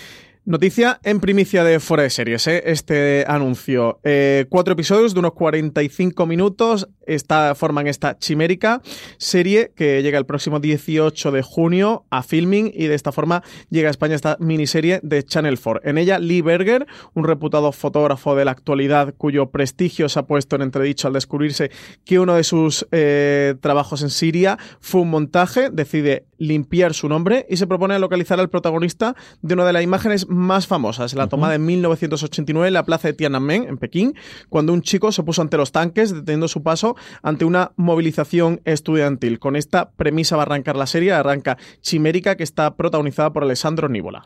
Noticia 0.47 1.01
en 1.05 1.21
primicia 1.21 1.65
de 1.65 1.81
Fuera 1.81 2.03
de 2.03 2.11
Series, 2.11 2.47
¿eh? 2.49 2.63
este 2.67 3.25
anuncio. 3.27 3.99
Eh, 4.05 4.45
cuatro 4.51 4.75
episodios 4.75 5.15
de 5.15 5.21
unos 5.21 5.33
45 5.33 6.27
minutos 6.27 6.87
esta, 7.07 7.55
forman 7.55 7.87
esta 7.87 8.19
chimérica 8.19 8.83
serie 9.17 9.73
que 9.75 10.03
llega 10.03 10.19
el 10.19 10.27
próximo 10.27 10.61
18 10.61 11.33
de 11.33 11.41
junio 11.41 12.05
a 12.11 12.23
filming 12.23 12.71
y 12.75 12.89
de 12.89 12.95
esta 12.95 13.11
forma 13.11 13.43
llega 13.71 13.89
a 13.89 13.91
España 13.91 14.17
esta 14.17 14.37
miniserie 14.39 15.01
de 15.03 15.23
Channel 15.23 15.59
4. 15.59 15.89
En 15.89 15.97
ella, 15.97 16.19
Lee 16.19 16.43
Berger, 16.43 16.87
un 17.15 17.25
reputado 17.25 17.73
fotógrafo 17.73 18.37
de 18.37 18.45
la 18.45 18.51
actualidad 18.51 19.15
cuyo 19.17 19.51
prestigio 19.51 20.11
se 20.11 20.19
ha 20.19 20.27
puesto 20.27 20.57
en 20.57 20.63
entredicho 20.63 21.09
al 21.09 21.15
descubrirse 21.15 21.71
que 22.05 22.19
uno 22.19 22.35
de 22.35 22.45
sus 22.45 22.87
eh, 22.93 23.55
trabajos 23.63 24.03
en 24.03 24.11
Siria 24.11 24.59
fue 24.79 25.01
un 25.01 25.09
montaje, 25.09 25.71
decide 25.71 26.27
limpiar 26.47 26.95
su 26.95 27.09
nombre 27.09 27.47
y 27.49 27.57
se 27.57 27.67
propone 27.67 27.99
localizar 27.99 28.41
al 28.41 28.51
protagonista 28.51 29.15
de 29.43 29.55
una 29.55 29.65
de 29.65 29.73
las 29.73 29.83
imágenes 29.83 30.29
más 30.29 30.67
famosas, 30.67 31.15
la 31.15 31.29
tomada 31.29 31.55
en 31.55 31.65
1989 31.65 32.69
en 32.69 32.75
la 32.75 32.85
plaza 32.85 33.09
de 33.09 33.15
Tiananmen, 33.15 33.65
en 33.69 33.79
Pekín, 33.79 34.15
cuando 34.49 34.73
un 34.73 34.83
chico 34.83 35.13
se 35.13 35.23
puso 35.23 35.43
ante 35.43 35.57
los 35.57 35.73
tanques 35.73 36.13
deteniendo 36.13 36.49
su 36.49 36.63
paso 36.63 36.97
ante 37.23 37.45
una 37.45 37.73
movilización 37.77 38.61
estudiantil. 38.65 39.39
Con 39.39 39.57
esta 39.57 39.91
premisa 39.91 40.37
va 40.37 40.43
a 40.43 40.47
arrancar 40.47 40.77
la 40.77 40.87
serie, 40.87 41.13
arranca 41.13 41.59
Chimérica, 41.81 42.37
que 42.37 42.45
está 42.45 42.77
protagonizada 42.77 43.33
por 43.33 43.45
Alessandro 43.45 43.89
Níbola. 43.89 44.25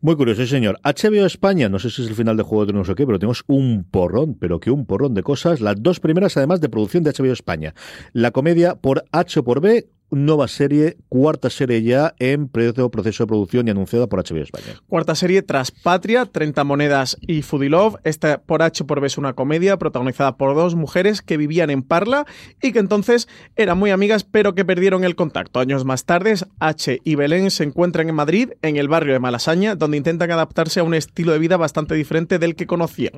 Muy 0.00 0.16
curioso, 0.16 0.46
señor. 0.46 0.78
HBO 0.82 1.26
España, 1.26 1.68
no 1.68 1.78
sé 1.78 1.90
si 1.90 2.02
es 2.02 2.08
el 2.08 2.14
final 2.14 2.36
de 2.36 2.42
Juego 2.42 2.64
de 2.64 2.72
Tronos 2.72 2.88
o 2.88 2.94
qué, 2.94 3.06
pero 3.06 3.18
tenemos 3.18 3.44
un 3.46 3.84
porrón, 3.90 4.34
pero 4.34 4.60
que 4.60 4.70
un 4.70 4.86
porrón 4.86 5.14
de 5.14 5.22
cosas. 5.22 5.60
Las 5.60 5.82
dos 5.82 6.00
primeras, 6.00 6.36
además, 6.36 6.60
de 6.60 6.68
producción 6.68 7.04
de 7.04 7.12
HBO 7.12 7.32
España. 7.32 7.74
La 8.12 8.30
comedia 8.30 8.74
por 8.74 9.04
H 9.12 9.42
por 9.42 9.60
B, 9.60 9.88
nueva 10.14 10.48
serie, 10.48 10.96
cuarta 11.08 11.50
serie 11.50 11.82
ya 11.82 12.14
en 12.18 12.48
proceso 12.48 13.24
de 13.24 13.26
producción 13.26 13.68
y 13.68 13.70
anunciada 13.70 14.06
por 14.06 14.20
HBO 14.20 14.42
España. 14.42 14.80
Cuarta 14.88 15.14
serie 15.14 15.42
tras 15.42 15.70
Patria, 15.70 16.26
30 16.26 16.64
monedas 16.64 17.16
y 17.20 17.42
Foodie 17.42 17.70
Love. 17.70 17.96
Esta 18.04 18.40
por 18.42 18.62
H 18.62 18.84
por 18.84 19.00
B 19.00 19.06
es 19.06 19.18
una 19.18 19.34
comedia 19.34 19.76
protagonizada 19.78 20.36
por 20.36 20.54
dos 20.54 20.74
mujeres 20.74 21.22
que 21.22 21.36
vivían 21.36 21.70
en 21.70 21.82
Parla 21.82 22.26
y 22.62 22.72
que 22.72 22.78
entonces 22.78 23.28
eran 23.56 23.78
muy 23.78 23.90
amigas 23.90 24.24
pero 24.24 24.54
que 24.54 24.64
perdieron 24.64 25.04
el 25.04 25.16
contacto. 25.16 25.60
Años 25.60 25.84
más 25.84 26.04
tarde, 26.04 26.34
H 26.58 27.00
y 27.04 27.14
Belén 27.14 27.50
se 27.50 27.64
encuentran 27.64 28.08
en 28.08 28.14
Madrid, 28.14 28.50
en 28.62 28.76
el 28.76 28.88
barrio 28.88 29.12
de 29.12 29.20
Malasaña, 29.20 29.76
donde 29.76 29.96
intentan 29.96 30.30
adaptarse 30.30 30.80
a 30.80 30.84
un 30.84 30.94
estilo 30.94 31.32
de 31.32 31.38
vida 31.38 31.56
bastante 31.56 31.94
diferente 31.94 32.38
del 32.38 32.56
que 32.56 32.66
conocían. 32.66 33.12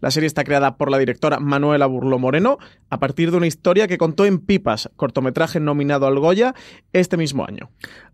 La 0.00 0.10
serie 0.10 0.26
está 0.26 0.44
creada 0.44 0.76
por 0.76 0.90
la 0.90 0.98
directora 0.98 1.40
Manuela 1.40 1.86
Burlo 1.86 2.18
Moreno 2.18 2.58
a 2.90 2.98
partir 2.98 3.30
de 3.30 3.36
una 3.36 3.46
historia 3.46 3.88
que 3.88 3.98
contó 3.98 4.24
en 4.24 4.38
Pipas, 4.38 4.90
cortometraje 4.96 5.60
nominado 5.60 6.06
al 6.06 6.18
Goya 6.18 6.41
este 6.92 7.16
mismo 7.16 7.44
año. 7.46 7.70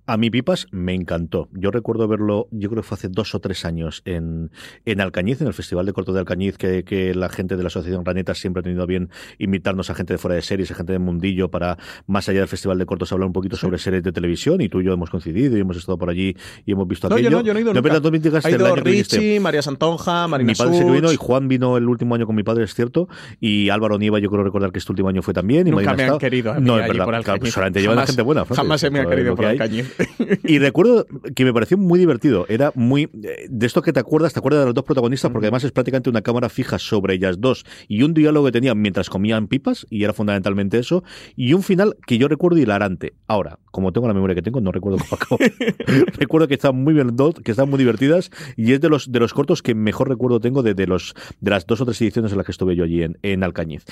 A 0.08 0.16
mí 0.16 0.30
Pipas 0.30 0.66
me 0.70 0.94
encantó. 0.94 1.50
Yo 1.52 1.70
recuerdo 1.70 2.08
verlo, 2.08 2.48
yo 2.50 2.70
creo 2.70 2.80
que 2.80 2.88
fue 2.88 2.96
hace 2.96 3.08
dos 3.10 3.34
o 3.34 3.40
tres 3.40 3.66
años 3.66 4.00
en, 4.06 4.50
en 4.86 5.02
Alcañiz, 5.02 5.42
en 5.42 5.48
el 5.48 5.52
Festival 5.52 5.84
de 5.84 5.92
Corto 5.92 6.14
de 6.14 6.20
Alcañiz, 6.20 6.56
que, 6.56 6.82
que 6.82 7.14
la 7.14 7.28
gente 7.28 7.58
de 7.58 7.62
la 7.62 7.66
Asociación 7.66 8.06
Raneta 8.06 8.34
siempre 8.34 8.60
ha 8.60 8.62
tenido 8.62 8.86
bien 8.86 9.10
invitarnos 9.36 9.90
a 9.90 9.94
gente 9.94 10.14
de 10.14 10.18
fuera 10.18 10.34
de 10.34 10.40
series, 10.40 10.70
a 10.70 10.74
gente 10.76 10.94
de 10.94 10.98
mundillo, 10.98 11.50
para 11.50 11.76
más 12.06 12.26
allá 12.30 12.38
del 12.38 12.48
Festival 12.48 12.78
de 12.78 12.86
Cortos 12.86 13.12
hablar 13.12 13.26
un 13.26 13.34
poquito 13.34 13.58
sobre 13.58 13.76
series 13.76 14.02
de 14.02 14.10
televisión. 14.10 14.62
Y 14.62 14.70
tú 14.70 14.80
y 14.80 14.86
yo 14.86 14.94
hemos 14.94 15.10
coincidido 15.10 15.58
y 15.58 15.60
hemos 15.60 15.76
estado 15.76 15.98
por 15.98 16.08
allí 16.08 16.34
y 16.64 16.72
hemos 16.72 16.88
visto 16.88 17.10
no, 17.10 17.16
aquello. 17.16 17.28
Yo 17.28 17.36
no, 17.36 17.44
yo 17.44 17.52
no 17.52 17.58
he 17.58 17.62
ido 17.62 17.74
no, 17.74 17.82
nunca. 17.82 18.40
Ha 18.44 18.50
ido 18.50 18.76
Richie, 18.76 19.40
María 19.40 19.60
Santonja, 19.60 20.26
Marina 20.26 20.52
Mi 20.52 20.54
padre 20.54 20.78
se 20.78 20.90
vino 20.90 21.12
y 21.12 21.16
Juan 21.16 21.48
vino 21.48 21.76
el 21.76 21.86
último 21.86 22.14
año 22.14 22.24
con 22.24 22.34
mi 22.34 22.44
padre, 22.44 22.64
es 22.64 22.72
cierto. 22.72 23.10
Y 23.40 23.68
Álvaro 23.68 23.98
Nieva, 23.98 24.20
yo 24.20 24.30
creo 24.30 24.42
recordar 24.42 24.72
que 24.72 24.78
este 24.78 24.90
último 24.90 25.10
año 25.10 25.20
fue 25.20 25.34
también. 25.34 25.66
Y 25.66 25.70
nunca 25.70 25.92
me 25.92 26.04
han 26.04 26.16
querido. 26.16 26.52
A 26.52 26.60
mí 26.60 26.66
no, 26.66 26.78
es 26.78 26.88
verdad. 26.88 27.04
Por 27.04 27.22
claro, 27.24 27.40
pues 27.40 27.52
solamente 27.52 27.82
llevan 27.82 28.06
gente 28.06 28.22
buena. 28.22 28.46
Francis, 28.46 28.62
Jamás 28.62 28.80
se 28.80 28.88
me 28.88 29.00
ha 29.00 29.06
querido 29.06 29.36
por. 29.36 29.44
Alcañiz. 29.44 29.97
Y 30.44 30.58
recuerdo 30.58 31.06
que 31.34 31.44
me 31.44 31.52
pareció 31.52 31.76
muy 31.78 31.98
divertido. 31.98 32.46
Era 32.48 32.72
muy. 32.74 33.08
De 33.12 33.66
esto 33.66 33.82
que 33.82 33.92
te 33.92 34.00
acuerdas, 34.00 34.32
te 34.32 34.38
acuerdas 34.38 34.60
de 34.60 34.66
los 34.66 34.74
dos 34.74 34.84
protagonistas, 34.84 35.30
porque 35.30 35.46
además 35.46 35.64
es 35.64 35.72
prácticamente 35.72 36.10
una 36.10 36.22
cámara 36.22 36.48
fija 36.48 36.78
sobre 36.78 37.14
ellas 37.14 37.40
dos 37.40 37.64
y 37.88 38.02
un 38.02 38.14
diálogo 38.14 38.46
que 38.46 38.52
tenían 38.52 38.80
mientras 38.80 39.10
comían 39.10 39.48
pipas, 39.48 39.86
y 39.90 40.04
era 40.04 40.12
fundamentalmente 40.12 40.78
eso, 40.78 41.04
y 41.36 41.52
un 41.52 41.62
final 41.62 41.96
que 42.06 42.18
yo 42.18 42.28
recuerdo 42.28 42.58
hilarante. 42.58 43.14
Ahora, 43.26 43.58
como 43.70 43.92
tengo 43.92 44.08
la 44.08 44.14
memoria 44.14 44.34
que 44.34 44.42
tengo, 44.42 44.60
no 44.60 44.72
recuerdo 44.72 44.98
cómo 44.98 45.14
acabó. 45.20 45.38
recuerdo 46.18 46.48
que 46.48 46.54
están 46.54 46.76
muy 46.76 46.94
bien, 46.94 47.16
que 47.44 47.50
están 47.50 47.68
muy 47.68 47.78
divertidas, 47.78 48.30
y 48.56 48.72
es 48.72 48.80
de 48.80 48.88
los, 48.88 49.10
de 49.10 49.20
los 49.20 49.34
cortos 49.34 49.62
que 49.62 49.74
mejor 49.74 50.08
recuerdo 50.08 50.40
tengo 50.40 50.62
de, 50.62 50.74
de 50.74 50.86
los, 50.86 51.14
de 51.40 51.50
las 51.50 51.66
dos 51.66 51.80
o 51.80 51.84
tres 51.84 52.00
ediciones 52.02 52.32
en 52.32 52.38
las 52.38 52.46
que 52.46 52.52
estuve 52.52 52.76
yo 52.76 52.84
allí 52.84 53.02
en, 53.02 53.18
en 53.22 53.44
Alcañiz. 53.44 53.84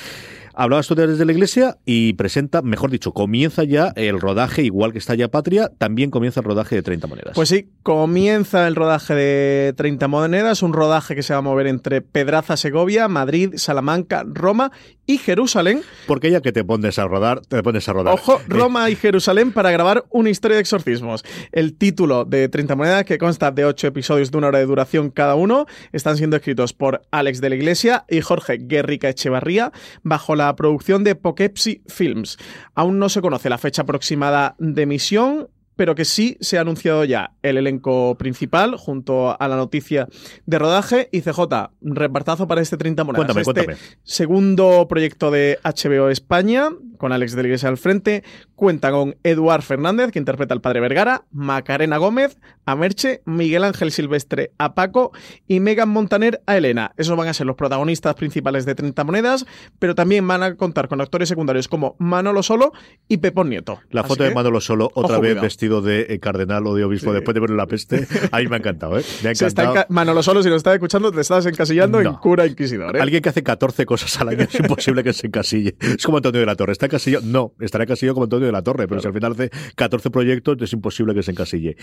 Hablabas 0.55 0.87
tú 0.87 0.95
desde 0.95 1.25
la 1.25 1.33
iglesia 1.33 1.77
y 1.85 2.15
presenta, 2.15 2.63
mejor 2.63 2.91
dicho, 2.91 3.13
comienza 3.13 3.65
ya 3.65 3.93
el 3.95 4.19
rodaje, 4.21 4.63
igual 4.63 4.93
que 4.93 4.99
está 4.99 5.15
ya 5.15 5.29
Patria, 5.29 5.71
también 5.77 5.96
comienza 6.11 6.41
el 6.41 6.45
rodaje 6.45 6.77
de 6.77 6.83
30 6.83 7.07
monedas. 7.07 7.33
Pues 7.35 7.49
sí, 7.49 7.71
comienza 7.83 8.67
el 8.69 8.75
rodaje 8.75 9.15
de 9.15 9.75
30 9.77 10.09
monedas, 10.09 10.63
un 10.63 10.73
rodaje 10.73 11.15
que 11.15 11.23
se 11.23 11.33
va 11.33 11.39
a 11.39 11.43
mover 11.43 11.67
entre 11.67 12.03
Pedraza, 12.03 12.57
Segovia, 12.57 13.09
Madrid, 13.09 13.55
Salamanca, 13.57 14.25
Roma 14.27 14.73
y 15.07 15.19
Jerusalén. 15.19 15.83
Porque 16.07 16.31
ya 16.31 16.41
que 16.41 16.53
te 16.53 16.65
pones 16.65 16.99
a 16.99 17.07
rodar, 17.07 17.41
te 17.41 17.63
pones 17.63 17.89
a 17.89 17.93
rodar. 17.93 18.15
Ojo, 18.15 18.41
Roma 18.49 18.91
y 18.91 18.97
Jerusalén 18.97 19.53
para 19.53 19.71
grabar 19.71 20.05
una 20.11 20.31
historia 20.31 20.57
de 20.57 20.61
exorcismos. 20.61 21.25
El 21.53 21.77
título 21.77 22.25
de 22.25 22.49
30 22.49 22.75
monedas, 22.77 23.05
que 23.05 23.19
consta 23.19 23.51
de 23.51 23.65
8 23.65 23.87
episodios 23.89 24.31
de 24.31 24.39
una 24.39 24.49
hora 24.49 24.59
de 24.59 24.67
duración 24.67 25.11
cada 25.11 25.35
uno, 25.35 25.67
están 25.93 26.17
siendo 26.17 26.37
escritos 26.37 26.73
por 26.73 27.03
Alex 27.11 27.41
de 27.41 27.51
la 27.51 27.57
Iglesia 27.57 28.05
y 28.09 28.21
Jorge 28.21 28.59
Guerrica 28.61 29.09
Echevarría, 29.09 29.73
bajo 30.03 30.35
la 30.35 30.55
producción 30.57 31.05
de 31.05 31.15
Poughkeepsie 31.15 31.83
Films. 31.87 32.37
Aún 32.75 32.99
no 32.99 33.09
se 33.09 33.21
conoce 33.21 33.49
la 33.49 33.59
fecha 33.59 33.83
aproximada 33.83 34.57
de 34.59 34.83
emisión, 34.83 35.49
pero 35.77 35.95
que 35.95 36.05
sí 36.05 36.37
se 36.41 36.59
ha 36.59 36.63
anunciado 36.63 37.05
ya 37.05 37.33
el 37.43 37.59
elenco 37.59 38.17
principal 38.19 38.77
junto 38.77 39.41
a 39.41 39.49
la 39.49 39.57
noticia 39.57 40.09
de 40.47 40.59
rodaje 40.59 41.09
y 41.13 41.21
CJ, 41.21 41.71
repartazo 41.83 42.49
para 42.49 42.63
este 42.63 42.77
30 42.77 43.05
monedas. 43.05 43.27
Cuéntame, 43.27 43.41
este 43.43 43.77
cuéntame. 43.77 43.99
segundo 44.03 44.87
proyecto 44.89 45.31
de 45.31 45.59
HBO 45.63 46.09
España, 46.09 46.71
con 46.99 47.13
Alex 47.13 47.37
de 47.37 47.43
la 47.43 47.49
Iglesia 47.49 47.69
al 47.69 47.77
frente, 47.77 48.25
cuenta 48.55 48.91
con 48.91 49.17
Eduard 49.23 49.63
Fernández, 49.63 50.11
que 50.11 50.19
interpreta 50.19 50.55
al 50.55 50.61
padre 50.61 50.81
Vergara, 50.81 51.27
Macarena 51.31 51.99
Gómez, 51.99 52.39
a 52.67 52.77
Merche, 52.77 53.23
Miguel 53.25 53.65
Ángel 53.65 53.93
Silvestre 53.93 54.51
a 54.59 54.75
Paco 54.75 55.13
y 55.47 55.61
Megan 55.61 55.89
Montaner 55.89 56.43
a 56.47 56.57
Elena. 56.57 56.93
Esos 56.97 57.17
van 57.17 57.29
a 57.29 57.35
ser 57.35 57.47
los 57.47 57.57
protagonistas 57.57 58.15
principales 58.17 58.67
de 58.67 58.75
30 58.75 59.05
monedas, 59.05 59.47
pero 59.79 59.95
también 59.95 60.27
van 60.27 60.43
a 60.43 60.57
contar 60.57 60.89
con 60.89 61.01
actores 61.01 61.29
secundarios 61.29 61.69
como 61.69 61.97
Manolo 61.99 62.43
Solo 62.43 62.73
y 63.09 63.19
Pepón 63.19 63.51
Nieto. 63.51 63.79
La 63.91 64.03
Así 64.03 64.09
foto 64.09 64.25
de 64.25 64.35
Manolo 64.35 64.61
Solo, 64.61 64.91
otra 64.95 65.19
vez 65.19 65.31
cuidado. 65.31 65.43
vestido 65.43 65.81
de 65.81 66.07
eh, 66.09 66.19
cardenal 66.19 66.67
o 66.67 66.75
de 66.75 66.85
obispo, 66.85 67.13
después 67.13 67.35
de 67.35 67.41
ver 67.41 67.51
la 67.51 67.67
peste, 67.67 68.07
a 68.33 68.39
mí 68.39 68.49
me 68.49 68.57
ha 68.57 68.59
encantado, 68.59 68.99
¿eh? 68.99 69.05
Me 69.23 69.31
ha 69.31 69.33
está 69.33 69.87
Manolo 69.89 70.23
Solo, 70.23 70.43
si 70.43 70.49
nos 70.49 70.59
estás 70.59 70.75
escuchando, 70.75 71.13
te 71.13 71.21
estás 71.21 71.47
encasillando 71.47 72.01
en 72.01 72.13
cura 72.15 72.47
inquisidor. 72.47 72.97
¿eh? 72.97 73.01
Alguien 73.01 73.23
que 73.23 73.29
hace 73.29 73.43
14 73.43 73.87
cosas 73.87 74.21
al 74.21 74.31
año 74.31 74.43
es 74.43 74.55
imposible 74.59 75.05
que 75.05 75.13
se 75.13 75.29
encasille. 75.29 75.77
Es 75.81 76.05
como 76.05 76.19
Antonio 76.19 76.41
de 76.41 76.47
la 76.47 76.57
Torre. 76.57 76.73
¿Está 76.73 76.87
encasillado? 76.87 77.25
No, 77.25 77.55
estará 77.61 77.85
encasillado 77.85 78.15
como 78.15 78.25
Antonio 78.25 78.47
de 78.47 78.53
la 78.53 78.63
Torre, 78.63 78.89
pero 78.89 79.01
si 79.01 79.07
al 79.07 79.15
final 79.15 79.33
hace 79.33 79.51
14 79.77 80.11
proyectos 80.11 80.57
es 80.61 80.73
imposible 80.73 81.15
que 81.15 81.23
se 81.23 81.31
encasille. 81.31 81.77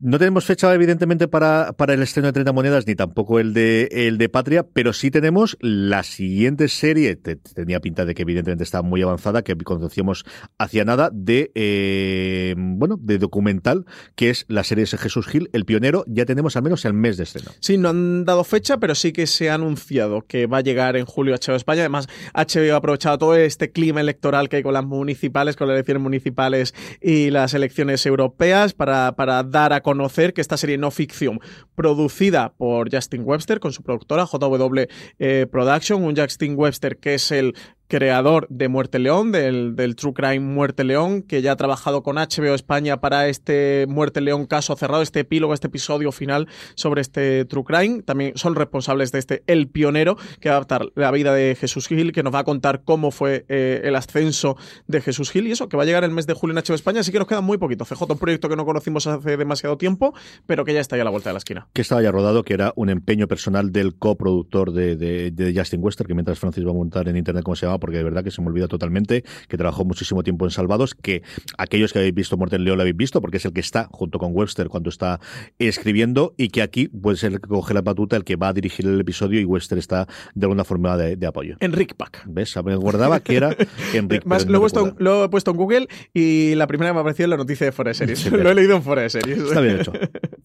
No 0.00 0.16
tenemos 0.20 0.44
fecha, 0.44 0.72
evidentemente, 0.72 1.26
para, 1.26 1.72
para 1.76 1.92
el 1.94 2.02
estreno 2.02 2.26
de 2.28 2.32
30 2.32 2.52
monedas, 2.52 2.86
ni 2.86 2.94
tampoco 2.94 3.40
el 3.40 3.52
de, 3.52 3.88
el 3.90 4.16
de 4.16 4.28
Patria, 4.28 4.64
pero 4.64 4.92
sí 4.92 5.10
tenemos 5.10 5.56
la 5.60 6.04
siguiente 6.04 6.68
serie, 6.68 7.16
te- 7.16 7.34
tenía 7.34 7.80
pinta 7.80 8.04
de 8.04 8.14
que 8.14 8.22
evidentemente 8.22 8.62
está 8.62 8.82
muy 8.82 9.02
avanzada, 9.02 9.42
que 9.42 9.56
conocíamos 9.56 10.24
hacia 10.56 10.84
nada, 10.84 11.10
de, 11.12 11.50
eh, 11.56 12.54
bueno, 12.56 12.96
de 13.00 13.18
documental, 13.18 13.86
que 14.14 14.30
es 14.30 14.44
la 14.46 14.62
serie 14.62 14.84
de 14.84 14.96
Jesús 14.98 15.26
Gil, 15.26 15.50
El 15.52 15.64
Pionero, 15.64 16.04
ya 16.06 16.24
tenemos 16.26 16.56
al 16.56 16.62
menos 16.62 16.84
el 16.84 16.92
mes 16.94 17.16
de 17.16 17.24
estreno. 17.24 17.50
Sí, 17.58 17.76
no 17.76 17.88
han 17.88 18.24
dado 18.24 18.44
fecha, 18.44 18.78
pero 18.78 18.94
sí 18.94 19.12
que 19.12 19.26
se 19.26 19.50
ha 19.50 19.54
anunciado 19.54 20.22
que 20.28 20.46
va 20.46 20.58
a 20.58 20.62
llegar 20.62 20.96
en 20.96 21.06
julio 21.06 21.34
a 21.34 21.38
HBO 21.38 21.56
España. 21.56 21.80
Además, 21.80 22.06
HBO 22.34 22.74
ha 22.74 22.76
aprovechado 22.76 23.18
todo 23.18 23.34
este 23.34 23.72
clima 23.72 24.00
electoral 24.00 24.48
que 24.48 24.56
hay 24.58 24.62
con 24.62 24.74
las 24.74 24.84
municipales, 24.84 25.56
con 25.56 25.66
las 25.66 25.74
elecciones 25.74 26.02
municipales 26.04 26.72
y 27.02 27.30
las 27.30 27.52
elecciones 27.54 28.06
europeas 28.06 28.74
para, 28.74 29.16
para 29.16 29.42
dar 29.42 29.72
a 29.72 29.80
conocer 29.88 30.34
que 30.34 30.42
esta 30.42 30.58
serie 30.58 30.76
no 30.76 30.90
ficción, 30.90 31.40
producida 31.74 32.52
por 32.58 32.94
Justin 32.94 33.22
Webster 33.24 33.58
con 33.58 33.72
su 33.72 33.82
productora 33.82 34.26
JW 34.26 34.82
eh, 35.18 35.46
Production, 35.50 36.04
un 36.04 36.14
Justin 36.14 36.56
Webster 36.58 36.98
que 36.98 37.14
es 37.14 37.32
el 37.32 37.54
creador 37.88 38.46
de 38.50 38.68
Muerte 38.68 38.98
León, 38.98 39.32
del, 39.32 39.96
True 39.96 40.12
Crime 40.12 40.40
Muerte 40.40 40.84
León, 40.84 41.22
que 41.22 41.42
ya 41.42 41.52
ha 41.52 41.56
trabajado 41.56 42.02
con 42.02 42.16
HBO 42.16 42.54
España 42.54 43.00
para 43.00 43.28
este 43.28 43.86
Muerte 43.88 44.20
León 44.20 44.46
caso 44.46 44.76
cerrado, 44.76 45.02
este 45.02 45.20
epílogo, 45.20 45.54
este 45.54 45.66
episodio 45.68 46.12
final 46.12 46.48
sobre 46.74 47.00
este 47.00 47.46
True 47.46 47.64
Crime. 47.64 48.02
También 48.02 48.32
son 48.36 48.54
responsables 48.54 49.10
de 49.10 49.18
este 49.18 49.42
El 49.46 49.68
Pionero, 49.68 50.16
que 50.40 50.50
va 50.50 50.56
a 50.56 50.58
adaptar 50.58 50.86
la 50.94 51.10
vida 51.10 51.32
de 51.32 51.56
Jesús 51.58 51.88
Gil, 51.88 52.12
que 52.12 52.22
nos 52.22 52.34
va 52.34 52.40
a 52.40 52.44
contar 52.44 52.82
cómo 52.84 53.10
fue 53.10 53.46
eh, 53.48 53.80
el 53.84 53.96
ascenso 53.96 54.56
de 54.86 55.00
Jesús 55.00 55.30
Gil 55.30 55.46
y 55.46 55.52
eso, 55.52 55.68
que 55.68 55.76
va 55.76 55.84
a 55.84 55.86
llegar 55.86 56.04
el 56.04 56.10
mes 56.10 56.26
de 56.26 56.34
julio 56.34 56.56
en 56.56 56.62
HBO 56.62 56.74
España, 56.74 57.00
así 57.00 57.10
que 57.10 57.18
nos 57.18 57.26
queda 57.26 57.40
muy 57.40 57.56
poquito. 57.56 57.86
CJ, 57.86 58.02
un 58.12 58.18
proyecto 58.18 58.48
que 58.50 58.56
no 58.56 58.66
conocimos 58.66 59.06
hace 59.06 59.36
demasiado 59.36 59.78
tiempo, 59.78 60.14
pero 60.46 60.64
que 60.64 60.74
ya 60.74 60.80
está 60.80 60.96
ahí 60.96 61.00
a 61.00 61.04
la 61.04 61.10
vuelta 61.10 61.30
de 61.30 61.34
la 61.34 61.38
esquina. 61.38 61.68
que 61.72 61.82
estaba 61.82 62.02
ya 62.02 62.12
rodado, 62.12 62.42
que 62.44 62.52
era 62.52 62.72
un 62.76 62.90
empeño 62.90 63.26
personal 63.28 63.72
del 63.72 63.96
coproductor 63.96 64.72
de 64.72 65.54
Justin 65.56 65.82
Wester, 65.82 66.06
que 66.06 66.14
mientras 66.14 66.38
Francis 66.38 66.66
va 66.66 66.70
a 66.70 66.74
montar 66.74 67.08
en 67.08 67.16
internet 67.16 67.42
cómo 67.42 67.56
se 67.56 67.66
llama, 67.66 67.77
porque 67.78 67.98
de 67.98 68.04
verdad 68.04 68.24
que 68.24 68.30
se 68.30 68.40
me 68.40 68.48
olvida 68.48 68.68
totalmente, 68.68 69.24
que 69.48 69.56
trabajó 69.56 69.84
muchísimo 69.84 70.22
tiempo 70.22 70.44
en 70.44 70.50
Salvados, 70.50 70.94
que 70.94 71.22
aquellos 71.56 71.92
que 71.92 71.98
habéis 71.98 72.14
visto 72.14 72.36
Muerte 72.36 72.56
en 72.56 72.64
León 72.64 72.78
lo 72.78 72.82
habéis 72.82 72.96
visto, 72.96 73.20
porque 73.20 73.38
es 73.38 73.44
el 73.44 73.52
que 73.52 73.60
está 73.60 73.88
junto 73.90 74.18
con 74.18 74.34
Webster 74.34 74.68
cuando 74.68 74.90
está 74.90 75.20
escribiendo, 75.58 76.34
y 76.36 76.48
que 76.48 76.62
aquí 76.62 76.88
puede 76.88 77.16
ser 77.16 77.32
el 77.32 77.40
que 77.40 77.48
coge 77.48 77.74
la 77.74 77.82
batuta, 77.82 78.16
el 78.16 78.24
que 78.24 78.36
va 78.36 78.48
a 78.48 78.52
dirigir 78.52 78.86
el 78.86 79.00
episodio, 79.00 79.40
y 79.40 79.44
Webster 79.44 79.78
está 79.78 80.06
de 80.34 80.44
alguna 80.44 80.64
forma 80.64 80.96
de, 80.96 81.16
de 81.16 81.26
apoyo. 81.26 81.56
Enric 81.60 81.94
Pack. 81.94 82.24
¿Ves? 82.26 82.56
Me 82.64 82.76
guardaba 82.76 83.20
que 83.20 83.36
era 83.36 83.56
Enrique. 83.94 84.26
Más, 84.26 84.46
lo, 84.46 84.58
he 84.58 84.60
puesto, 84.60 84.94
lo 84.98 85.24
he 85.24 85.28
puesto 85.28 85.50
en 85.50 85.56
Google 85.56 85.88
y 86.12 86.54
la 86.54 86.66
primera 86.66 86.90
que 86.90 86.94
me 86.94 86.98
ha 86.98 87.02
aparecido 87.02 87.26
es 87.26 87.30
la 87.30 87.36
noticia 87.36 87.66
de 87.66 87.72
Fuera 87.72 87.90
de 87.90 87.94
Series. 87.94 88.18
Sí, 88.18 88.30
lo 88.30 88.50
he 88.50 88.54
leído 88.54 88.76
en 88.76 88.82
Fuera 88.82 89.02
de 89.02 89.10
Series. 89.10 89.38
Está 89.38 89.60
bien 89.60 89.80
hecho. 89.80 89.92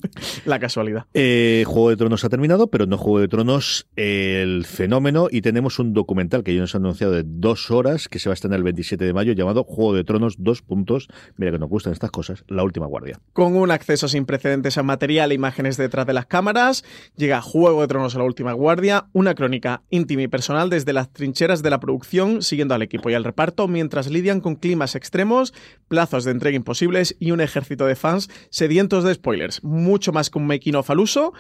la 0.46 0.60
casualidad. 0.60 1.06
Eh, 1.14 1.64
Juego 1.66 1.90
de 1.90 1.98
Tronos 1.98 2.24
ha 2.24 2.30
terminado, 2.30 2.68
pero 2.68 2.86
no 2.86 2.98
Juego 2.98 3.20
de 3.20 3.28
Tronos 3.28 3.88
el 3.96 4.66
fenómeno 4.66 5.28
y 5.32 5.42
tenemos 5.42 5.80
un 5.80 5.94
documental 5.94 6.44
que 6.44 6.54
ya 6.54 6.62
nos 6.62 6.76
han 6.76 6.84
anunciado 6.84 7.14
de 7.14 7.24
dos 7.26 7.72
horas 7.72 8.08
que 8.08 8.20
se 8.20 8.30
va 8.30 8.34
a 8.34 8.36
estrenar 8.36 8.58
el 8.58 8.64
27 8.64 9.04
de 9.04 9.14
mayo 9.14 9.34
llamado 9.34 9.64
Juego 9.64 9.94
de 9.94 10.04
Tronos 10.04 10.36
dos 10.40 10.62
puntos. 10.62 11.08
Mira 11.38 11.52
que 11.52 11.60
nos 11.60 11.70
gustan 11.70 11.94
estas 11.94 12.12
cosas. 12.12 12.44
La 12.48 12.64
última 12.64 12.86
guardia. 12.86 13.20
Con 13.34 13.56
un 13.56 13.72
acceso 13.72 14.08
sin 14.08 14.26
precedentes 14.26 14.78
a 14.78 14.84
material 14.84 15.32
e 15.32 15.36
imágenes 15.36 15.78
detrás 15.78 16.06
de 16.06 16.14
las 16.14 16.26
cámaras, 16.26 16.84
llega 17.16 17.42
Juego 17.42 17.82
de 17.82 17.88
Tronos 17.88 18.16
a 18.16 18.20
la 18.20 18.26
última 18.26 18.54
guardia, 18.54 19.08
una 19.14 19.36
crónica 19.36 19.84
íntima 19.90 20.24
y 20.24 20.28
personal 20.28 20.70
desde 20.70 20.94
las 20.94 21.12
trincheras 21.12 21.64
de 21.64 21.70
la 21.70 21.80
producción, 21.80 22.42
siguiendo 22.42 22.76
al 22.76 22.82
equipo 22.82 23.10
y 23.10 23.14
al 23.14 23.24
reparto, 23.24 23.68
mientras 23.68 24.10
lidian 24.10 24.42
con 24.42 24.56
climas 24.56 24.96
extremos, 24.96 25.54
plazos 25.88 26.24
de 26.24 26.32
entrega 26.32 26.56
imposibles 26.56 27.16
y 27.20 27.32
un 27.32 27.42
ejército 27.42 27.86
de 27.86 27.96
fans 27.96 28.30
sedientos 28.50 29.04
de 29.04 29.14
spoilers. 29.14 29.64
Mucho 29.64 30.12
más 30.12 30.30
un 30.36 30.48
making 30.48 30.76
of 30.76 30.90
al 30.90 31.00
uso, 31.00 31.34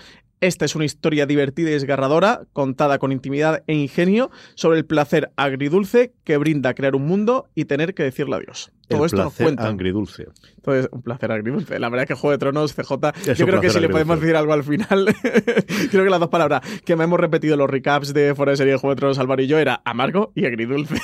Esta 0.44 0.66
es 0.66 0.76
una 0.76 0.84
historia 0.84 1.26
divertida 1.26 1.70
y 1.70 1.72
desgarradora, 1.72 2.42
contada 2.52 3.00
con 3.00 3.14
intimidad 3.14 3.64
e 3.66 3.76
ingenio, 3.76 4.30
sobre 4.56 4.78
el 4.78 4.84
placer 4.84 5.32
agridulce 5.38 6.12
que 6.26 6.36
brinda 6.36 6.74
crear 6.74 6.98
un 6.98 7.08
mundo 7.08 7.48
y 7.56 7.64
tener 7.64 7.94
que 7.94 8.04
decirle 8.04 8.36
adiós. 8.36 8.74
Todo 8.90 9.00
el 9.00 9.06
esto 9.06 9.18
nos 9.18 9.26
placer 9.28 9.46
cuenta. 9.46 9.70
agridulce. 9.70 10.28
Entonces, 10.58 10.90
un 10.92 11.02
placer 11.02 11.32
agridulce. 11.32 11.80
La 11.80 11.88
verdad 11.88 12.04
es 12.04 12.08
que 12.10 12.16
Juego 12.16 12.32
de 12.32 12.38
Tronos, 12.40 12.74
CJ, 12.74 12.92
yo 13.36 13.46
creo 13.46 13.62
que 13.62 13.70
si 13.70 13.80
le 13.80 13.88
podemos 13.88 14.20
decir 14.20 14.36
algo 14.36 14.52
al 14.52 14.66
final, 14.66 15.16
creo 15.92 16.04
que 16.04 16.10
las 16.10 16.20
dos 16.20 16.30
palabras 16.30 16.62
que 16.84 16.98
me 16.98 17.06
hemos 17.06 17.20
repetido 17.20 17.56
los 17.56 17.70
recaps 17.70 18.14
de 18.14 18.36
Fuera 18.36 18.52
de 18.52 18.58
Serie 18.58 18.74
de 18.74 18.80
Juego 18.80 18.96
de 18.96 19.00
Tronos, 19.00 19.20
Álvaro 19.20 19.42
y 19.42 19.48
yo, 19.48 19.60
era 19.60 19.82
amargo 19.86 20.34
y 20.36 20.46
agridulce. 20.46 20.96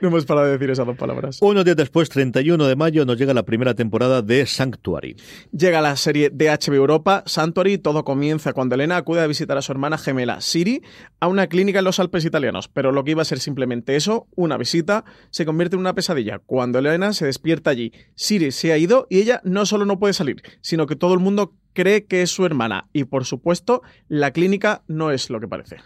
no 0.00 0.08
hemos 0.08 0.26
parado 0.26 0.46
de 0.46 0.52
decir 0.52 0.70
esas 0.70 0.86
dos 0.86 0.96
palabras. 0.96 1.38
Unos 1.40 1.64
días 1.64 1.76
después, 1.76 2.10
31 2.10 2.66
de 2.66 2.76
mayo, 2.76 3.06
nos 3.06 3.16
llega 3.16 3.32
la 3.32 3.44
primera 3.44 3.74
temporada 3.74 4.20
de 4.20 4.44
Sanctuary. 4.46 5.16
Llega 5.52 5.80
la 5.80 5.96
serie 5.96 6.30
de 6.30 6.50
HBO 6.50 6.74
Europa, 6.74 7.21
Sanctuary, 7.26 7.78
todo 7.78 8.04
comienza 8.04 8.52
cuando 8.52 8.74
Elena 8.74 8.96
acude 8.96 9.20
a 9.20 9.26
visitar 9.26 9.56
a 9.58 9.62
su 9.62 9.72
hermana 9.72 9.98
gemela, 9.98 10.40
Siri, 10.40 10.82
a 11.20 11.28
una 11.28 11.46
clínica 11.46 11.80
en 11.80 11.84
los 11.84 12.00
Alpes 12.00 12.24
italianos. 12.24 12.68
Pero 12.68 12.92
lo 12.92 13.04
que 13.04 13.12
iba 13.12 13.22
a 13.22 13.26
ser 13.26 13.38
simplemente 13.38 13.96
eso, 13.96 14.26
una 14.34 14.56
visita, 14.56 15.04
se 15.30 15.44
convierte 15.44 15.76
en 15.76 15.80
una 15.80 15.94
pesadilla. 15.94 16.38
Cuando 16.38 16.78
Elena 16.78 17.12
se 17.12 17.26
despierta 17.26 17.70
allí, 17.70 17.92
Siri 18.14 18.52
se 18.52 18.72
ha 18.72 18.78
ido 18.78 19.06
y 19.10 19.18
ella 19.18 19.40
no 19.44 19.66
solo 19.66 19.84
no 19.84 19.98
puede 19.98 20.14
salir, 20.14 20.42
sino 20.60 20.86
que 20.86 20.96
todo 20.96 21.14
el 21.14 21.20
mundo 21.20 21.54
cree 21.72 22.04
que 22.04 22.22
es 22.22 22.30
su 22.30 22.44
hermana. 22.44 22.88
Y 22.92 23.04
por 23.04 23.24
supuesto, 23.24 23.82
la 24.08 24.30
clínica 24.32 24.82
no 24.86 25.10
es 25.10 25.30
lo 25.30 25.40
que 25.40 25.48
parece. 25.48 25.76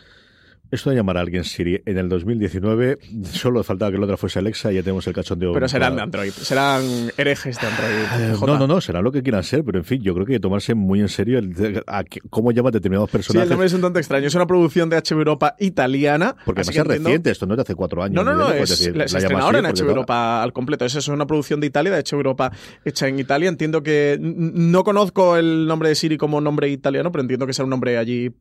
Esto 0.71 0.91
de 0.91 0.97
llamar 0.97 1.17
a 1.17 1.21
alguien 1.21 1.45
Siri 1.45 1.81
en 1.87 1.97
el 1.97 2.09
2019, 2.09 2.99
solo 3.23 3.63
faltaba 3.63 3.93
que 3.93 3.99
la 3.99 4.05
otra 4.05 4.17
fuese 4.17 4.41
Alexa 4.41 4.73
y 4.73 4.77
ya 4.77 4.83
tenemos 4.83 5.07
el 5.07 5.15
cachondeo. 5.15 5.53
Pero 5.53 5.69
serán 5.69 5.95
de 5.95 6.03
Android, 6.03 6.31
serán 6.31 6.83
herejes 7.17 7.61
de 7.61 7.67
Android. 7.67 8.35
Eh, 8.35 8.47
no, 8.47 8.59
no, 8.59 8.67
no, 8.67 8.81
serán 8.81 9.05
lo 9.05 9.13
que 9.13 9.23
quieran 9.23 9.45
ser, 9.45 9.63
pero 9.63 9.79
en 9.79 9.85
fin, 9.85 10.03
yo 10.03 10.13
creo 10.15 10.27
que 10.27 10.33
hay 10.33 10.39
que 10.39 10.43
tomarse 10.43 10.75
muy 10.75 11.01
en 11.01 11.09
serio 11.09 11.39
el, 11.39 11.83
a, 11.87 12.03
cómo 12.31 12.51
llaman 12.51 12.73
determinados 12.73 13.09
personajes. 13.09 13.43
Sí, 13.43 13.45
el 13.45 13.51
nombre 13.51 13.67
es 13.67 13.73
un 13.75 13.81
tanto 13.81 13.99
extraño. 13.99 14.27
Es 14.27 14.35
una 14.35 14.47
producción 14.47 14.91
de 14.91 14.97
HBO 14.97 15.19
Europa 15.19 15.55
italiana. 15.61 16.35
Porque 16.45 16.63
además 16.63 16.75
es 16.75 16.81
entiendo... 16.81 17.09
reciente, 17.09 17.31
esto 17.31 17.47
no 17.47 17.55
es 17.55 17.59
de 17.59 17.63
hace 17.63 17.75
cuatro 17.77 18.03
años. 18.03 18.17
No, 18.17 18.25
no, 18.25 18.35
no, 18.35 18.53
es, 18.53 18.71
decir, 18.71 18.97
la, 18.97 19.07
se 19.07 19.19
estrena 19.19 19.43
ahora 19.43 19.61
en 19.61 19.67
HBO 19.67 19.89
Europa 19.89 20.43
al 20.43 20.53
completo. 20.53 20.85
Esa 20.85 20.99
es 20.99 21.09
una 21.09 21.27
producción 21.27 21.61
de 21.61 21.69
Italia, 21.69 21.93
de 21.93 22.03
HBO 22.03 22.17
Europa 22.17 22.51
hecha 22.85 23.07
en 23.07 23.21
Italia. 23.21 23.49
Entiendo 23.49 23.83
que 23.83 24.19
no 24.21 24.83
conozco 24.83 25.37
el 25.37 25.67
nombre 25.67 25.91
de 25.91 25.95
Siri 25.95 26.17
como 26.17 26.41
nombre 26.41 26.69
italiano, 26.69 27.13
pero 27.13 27.23
entiendo 27.23 27.47
que 27.47 27.53
sea 27.53 27.65
un 27.65 27.71
nombre 27.71 27.99
allí 27.99 28.35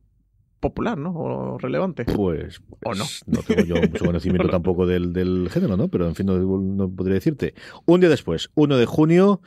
popular, 0.60 0.98
¿no? 0.98 1.12
O 1.14 1.58
relevante. 1.58 2.04
Pues, 2.04 2.60
o 2.84 2.94
no. 2.94 3.04
Pues, 3.04 3.22
no 3.26 3.40
tengo 3.42 3.64
yo 3.64 3.74
mucho 3.90 4.04
conocimiento 4.04 4.48
tampoco 4.48 4.86
del, 4.86 5.12
del, 5.12 5.48
género, 5.50 5.76
¿no? 5.76 5.88
Pero 5.88 6.06
en 6.08 6.14
fin, 6.14 6.26
no, 6.26 6.38
no, 6.38 6.90
podría 6.90 7.14
decirte. 7.14 7.54
Un 7.84 8.00
día 8.00 8.08
después, 8.08 8.50
1 8.54 8.76
de 8.76 8.86
junio. 8.86 9.40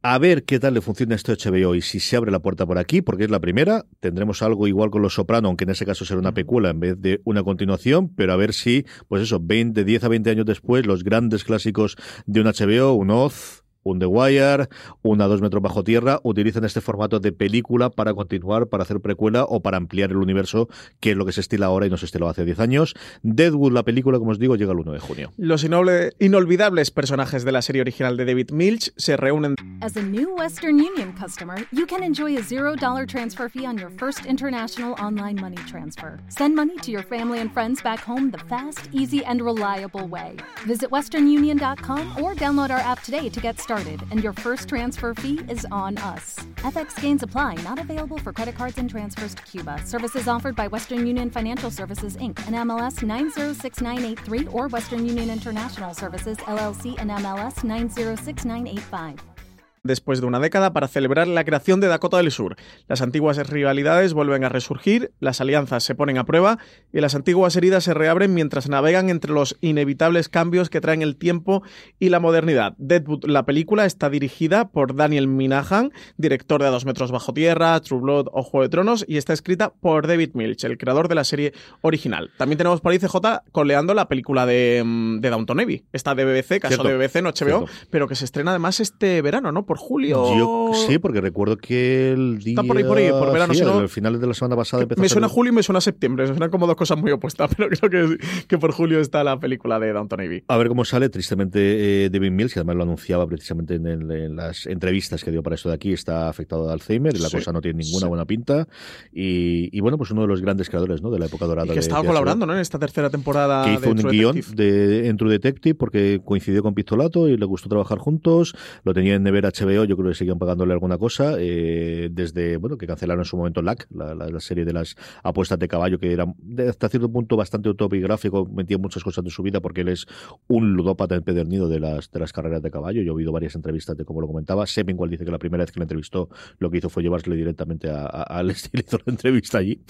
A 0.00 0.16
ver 0.18 0.44
qué 0.44 0.60
tal 0.60 0.74
le 0.74 0.80
funciona 0.80 1.16
esto 1.16 1.32
HBO 1.32 1.74
y 1.74 1.82
si 1.82 1.98
se 1.98 2.16
abre 2.16 2.30
la 2.30 2.38
puerta 2.38 2.64
por 2.64 2.78
aquí, 2.78 3.02
porque 3.02 3.24
es 3.24 3.30
la 3.30 3.40
primera. 3.40 3.84
Tendremos 3.98 4.42
algo 4.42 4.68
igual 4.68 4.90
con 4.90 5.02
Los 5.02 5.14
Soprano, 5.14 5.48
aunque 5.48 5.64
en 5.64 5.70
ese 5.70 5.84
caso 5.84 6.04
será 6.04 6.20
una 6.20 6.32
pecuela 6.32 6.70
en 6.70 6.78
vez 6.78 7.00
de 7.00 7.20
una 7.24 7.42
continuación, 7.42 8.08
pero 8.14 8.32
a 8.32 8.36
ver 8.36 8.54
si, 8.54 8.86
pues 9.08 9.22
eso, 9.22 9.40
20, 9.42 9.84
10 9.84 10.04
a 10.04 10.08
20 10.08 10.30
años 10.30 10.46
después, 10.46 10.86
los 10.86 11.02
grandes 11.02 11.42
clásicos 11.42 11.96
de 12.26 12.40
un 12.40 12.46
HBO, 12.46 12.92
un 12.92 13.10
Oz, 13.10 13.64
un 13.90 13.98
The 13.98 14.06
Wire, 14.06 14.68
una 15.02 15.26
dos 15.26 15.40
metros 15.40 15.62
bajo 15.62 15.84
tierra, 15.84 16.20
utilizan 16.22 16.64
este 16.64 16.80
formato 16.80 17.20
de 17.20 17.32
película 17.32 17.90
para 17.90 18.14
continuar, 18.14 18.68
para 18.68 18.82
hacer 18.82 19.00
precuela 19.00 19.44
o 19.44 19.60
para 19.60 19.76
ampliar 19.76 20.10
el 20.10 20.18
universo, 20.18 20.68
que 21.00 21.12
es 21.12 21.16
lo 21.16 21.24
que 21.26 21.32
se 21.32 21.40
estila 21.40 21.66
ahora 21.66 21.86
y 21.86 21.90
no 21.90 21.96
se 21.96 22.06
estiló 22.06 22.28
hace 22.28 22.44
10 22.44 22.60
años. 22.60 22.94
Deadwood, 23.22 23.72
la 23.72 23.82
película, 23.82 24.18
como 24.18 24.30
os 24.30 24.38
digo, 24.38 24.56
llega 24.56 24.72
el 24.72 24.78
1 24.78 24.92
de 24.92 24.98
junio. 24.98 25.32
Los 25.36 25.64
inolvidables 25.64 26.90
personajes 26.90 27.44
de 27.44 27.52
la 27.52 27.62
serie 27.62 27.82
original 27.82 28.16
de 28.16 28.24
David 28.24 28.50
Milch 28.50 28.92
se 28.96 29.16
reúnen. 29.16 29.54
As 29.80 29.96
a 29.96 30.02
new 30.02 30.34
Western 30.36 30.80
Union 30.80 31.12
customer, 31.12 31.56
you 31.72 31.86
can 31.86 32.02
enjoy 32.02 32.36
a 32.36 32.42
$0 32.42 33.06
transfer 33.06 33.48
fee 33.48 33.64
on 33.64 33.78
your 33.78 33.90
first 33.90 34.26
international 34.26 34.94
online 35.02 35.40
money 35.40 35.56
transfer. 35.68 36.18
Send 36.28 36.54
money 36.54 36.76
to 36.78 36.90
your 36.90 37.04
family 37.04 37.38
and 37.38 37.52
friends 37.52 37.80
back 37.82 38.00
home 38.00 38.30
the 38.30 38.38
fast, 38.48 38.88
easy, 38.92 39.24
and 39.24 39.40
reliable 39.40 40.06
way. 40.06 40.36
Visit 40.66 40.90
westernunion.com 40.90 42.22
or 42.22 42.34
download 42.34 42.70
our 42.70 42.80
app 42.80 43.02
today 43.02 43.28
to 43.28 43.40
get 43.40 43.60
started, 43.60 43.77
and 44.10 44.22
your 44.22 44.32
first 44.32 44.68
transfer 44.68 45.14
fee 45.14 45.40
is 45.48 45.66
on 45.70 45.96
us. 45.98 46.36
FX 46.56 47.00
gains 47.00 47.22
apply, 47.22 47.54
not 47.64 47.78
available 47.78 48.18
for 48.18 48.32
credit 48.32 48.54
cards 48.54 48.78
and 48.78 48.90
transfers 48.90 49.34
to 49.34 49.42
Cuba. 49.42 49.80
Services 49.84 50.28
offered 50.28 50.54
by 50.54 50.66
Western 50.68 51.06
Union 51.06 51.30
Financial 51.30 51.70
Services 51.70 52.16
Inc. 52.16 52.38
and 52.46 52.56
MLS 52.68 53.02
906983 53.02 54.48
or 54.48 54.68
Western 54.68 55.06
Union 55.06 55.30
International 55.30 55.94
Services 55.94 56.36
LLC 56.38 56.94
and 56.98 57.10
MLS 57.10 57.64
906985 57.64 59.37
después 59.82 60.20
de 60.20 60.26
una 60.26 60.40
década 60.40 60.72
para 60.72 60.88
celebrar 60.88 61.28
la 61.28 61.44
creación 61.44 61.80
de 61.80 61.88
Dakota 61.88 62.18
del 62.18 62.30
Sur. 62.30 62.56
Las 62.88 63.02
antiguas 63.02 63.36
rivalidades 63.48 64.12
vuelven 64.14 64.44
a 64.44 64.48
resurgir, 64.48 65.12
las 65.20 65.40
alianzas 65.40 65.84
se 65.84 65.94
ponen 65.94 66.18
a 66.18 66.24
prueba 66.24 66.58
y 66.92 67.00
las 67.00 67.14
antiguas 67.14 67.56
heridas 67.56 67.84
se 67.84 67.94
reabren 67.94 68.34
mientras 68.34 68.68
navegan 68.68 69.10
entre 69.10 69.32
los 69.32 69.56
inevitables 69.60 70.28
cambios 70.28 70.70
que 70.70 70.80
traen 70.80 71.02
el 71.02 71.16
tiempo 71.16 71.62
y 71.98 72.08
la 72.08 72.20
modernidad. 72.20 72.74
Deadwood, 72.78 73.24
la 73.26 73.44
película, 73.44 73.84
está 73.86 74.10
dirigida 74.10 74.68
por 74.68 74.94
Daniel 74.96 75.28
Minahan, 75.28 75.92
director 76.16 76.60
de 76.60 76.68
A 76.68 76.70
dos 76.70 76.84
metros 76.84 77.10
bajo 77.12 77.32
tierra, 77.32 77.80
True 77.80 78.00
Blood 78.00 78.26
o 78.32 78.42
Juego 78.42 78.62
de 78.64 78.68
Tronos, 78.68 79.04
y 79.08 79.16
está 79.16 79.32
escrita 79.32 79.72
por 79.80 80.06
David 80.06 80.30
Milch, 80.34 80.64
el 80.64 80.78
creador 80.78 81.08
de 81.08 81.14
la 81.14 81.24
serie 81.24 81.52
original. 81.82 82.30
También 82.38 82.58
tenemos 82.58 82.80
por 82.80 82.92
ahí 82.92 82.98
CJ 82.98 83.42
coleando 83.52 83.94
la 83.94 84.08
película 84.08 84.46
de, 84.46 84.82
mm, 84.84 85.20
de 85.20 85.30
Downton 85.30 85.60
Abbey, 85.60 85.84
esta 85.92 86.14
de 86.14 86.24
BBC, 86.24 86.60
caso 86.60 86.74
Cierto. 86.74 86.88
de 86.88 86.96
BBC, 86.96 87.22
no 87.22 87.30
HBO, 87.30 87.34
Cierto. 87.66 87.66
pero 87.90 88.08
que 88.08 88.14
se 88.14 88.24
estrena 88.24 88.50
además 88.52 88.80
este 88.80 89.22
verano, 89.22 89.52
¿no? 89.52 89.64
Por 89.68 89.76
julio. 89.76 90.36
Yo 90.36 90.70
sí, 90.88 90.98
porque 90.98 91.20
recuerdo 91.20 91.56
que 91.58 92.12
el 92.12 92.38
día... 92.38 92.52
Está 92.54 92.62
por 92.64 92.76
ahí, 92.78 92.84
por 92.84 92.98
ahí, 92.98 93.10
por 93.10 93.32
verano, 93.32 93.52
sí, 93.54 93.60
si 93.60 93.64
no- 93.66 93.78
al 93.78 93.88
final 93.88 94.20
de 94.20 94.26
la 94.26 94.34
semana 94.34 94.56
pasada 94.56 94.82
empezó 94.82 95.00
Me 95.00 95.06
a 95.06 95.08
suena 95.10 95.28
salir- 95.28 95.34
julio 95.34 95.52
y 95.52 95.54
me 95.56 95.62
suena 95.62 95.80
septiembre, 95.80 96.26
suenan 96.26 96.50
como 96.50 96.66
dos 96.66 96.74
cosas 96.76 96.98
muy 96.98 97.12
opuestas, 97.12 97.50
pero 97.56 97.68
creo 97.68 97.90
que, 98.08 98.18
que 98.48 98.58
por 98.58 98.72
julio 98.72 98.98
está 99.00 99.22
la 99.22 99.38
película 99.38 99.78
de 99.78 99.92
Downton 99.92 100.20
Abbey. 100.20 100.42
A 100.48 100.56
ver 100.56 100.68
cómo 100.68 100.84
sale. 100.84 101.08
Tristemente, 101.10 102.04
eh, 102.06 102.10
David 102.10 102.30
Mills, 102.32 102.52
que 102.54 102.60
además 102.60 102.76
lo 102.76 102.82
anunciaba 102.82 103.26
precisamente 103.26 103.74
en, 103.76 103.86
el- 103.86 104.10
en 104.10 104.36
las 104.36 104.66
entrevistas 104.66 105.22
que 105.22 105.30
dio 105.30 105.42
para 105.42 105.54
esto 105.54 105.68
de 105.68 105.74
aquí, 105.74 105.92
está 105.92 106.28
afectado 106.28 106.66
de 106.66 106.72
Alzheimer 106.72 107.14
y 107.14 107.18
la 107.18 107.28
Sí, 107.28 107.36
cosa 107.36 107.52
no 107.52 107.60
tiene 107.60 107.78
ninguna 107.84 108.06
sí. 108.06 108.08
buena 108.08 108.24
pinta. 108.24 108.66
Y, 109.12 109.68
y 109.76 109.80
bueno, 109.80 109.98
pues 109.98 110.10
uno 110.10 110.22
de 110.22 110.28
los 110.28 110.40
grandes 110.40 110.68
creadores 110.68 111.02
¿no? 111.02 111.10
de 111.10 111.18
la 111.18 111.26
época 111.26 111.46
dorada. 111.46 111.66
Y 111.66 111.68
que 111.70 111.74
de- 111.74 111.80
estaba 111.80 112.02
de 112.02 112.06
colaborando 112.08 112.46
¿no? 112.46 112.54
en 112.54 112.60
esta 112.60 112.78
tercera 112.78 113.10
temporada 113.10 113.64
Que 113.64 113.72
hizo 113.74 113.80
de 113.82 113.88
un 113.90 113.96
True 113.98 114.12
guion 114.12 114.34
Detective. 114.36 114.64
de, 114.64 115.08
en 115.08 115.16
True 115.16 115.30
Detective 115.32 115.74
porque 115.74 116.20
coincidió 116.24 116.62
con 116.62 116.74
Pistolato 116.74 117.28
y 117.28 117.36
le 117.36 117.44
gustó 117.46 117.68
trabajar 117.68 117.98
juntos. 117.98 118.54
Lo 118.84 118.94
tenía 118.94 119.14
en 119.14 119.22
Never 119.22 119.46
HBO, 119.60 119.84
yo 119.84 119.96
creo 119.96 120.08
que 120.10 120.14
seguían 120.14 120.38
pagándole 120.38 120.72
alguna 120.72 120.98
cosa. 120.98 121.36
eh, 121.38 122.08
desde, 122.12 122.56
bueno, 122.58 122.76
que 122.78 122.86
cancelaron 122.86 123.20
en 123.22 123.24
su 123.24 123.36
momento 123.36 123.62
LAC, 123.62 123.86
la, 123.90 124.14
la- 124.14 124.28
la 124.28 124.40
serie 124.40 124.64
de 124.64 124.72
las 124.72 124.96
apuestas 125.22 125.58
de 125.58 125.68
caballo, 125.68 125.98
que 125.98 126.12
era 126.12 126.26
hasta 126.68 126.88
cierto 126.88 127.10
punto 127.10 127.36
bastante 127.36 127.68
autobiográfico, 127.68 128.46
metía 128.46 128.78
muchas 128.78 129.02
cosas 129.04 129.24
de 129.24 129.30
su 129.30 129.42
vida 129.42 129.60
porque 129.60 129.80
él 129.82 129.88
es 129.88 130.06
un 130.48 130.74
ludópata 130.74 131.14
empedernido 131.14 131.68
de 131.68 131.80
las, 131.80 132.08
carreras 132.32 132.62
de 132.62 132.70
caballo. 132.70 133.02
Yo 133.02 133.12
he 133.12 133.14
oído 133.16 133.32
varias 133.32 133.54
entrevistas 133.54 133.96
de 133.96 134.04
cómo 134.04 134.20
lo 134.20 134.26
comentaba. 134.26 134.64
Igual 134.98 135.10
dice 135.10 135.24
que 135.24 135.30
la 135.30 135.38
primera 135.38 135.62
vez 135.64 135.72
que 135.72 135.80
le 135.80 135.84
entrevistó 135.84 136.28
lo 136.58 136.70
que 136.70 136.78
hizo 136.78 136.88
fue 136.88 137.02
llevársele 137.02 137.36
directamente 137.36 137.88
a, 137.90 138.06
al 138.06 138.50
estilo, 138.50 138.82
hizo 138.86 138.98
la 139.04 139.10
entrevista 139.12 139.58
allí. 139.58 139.80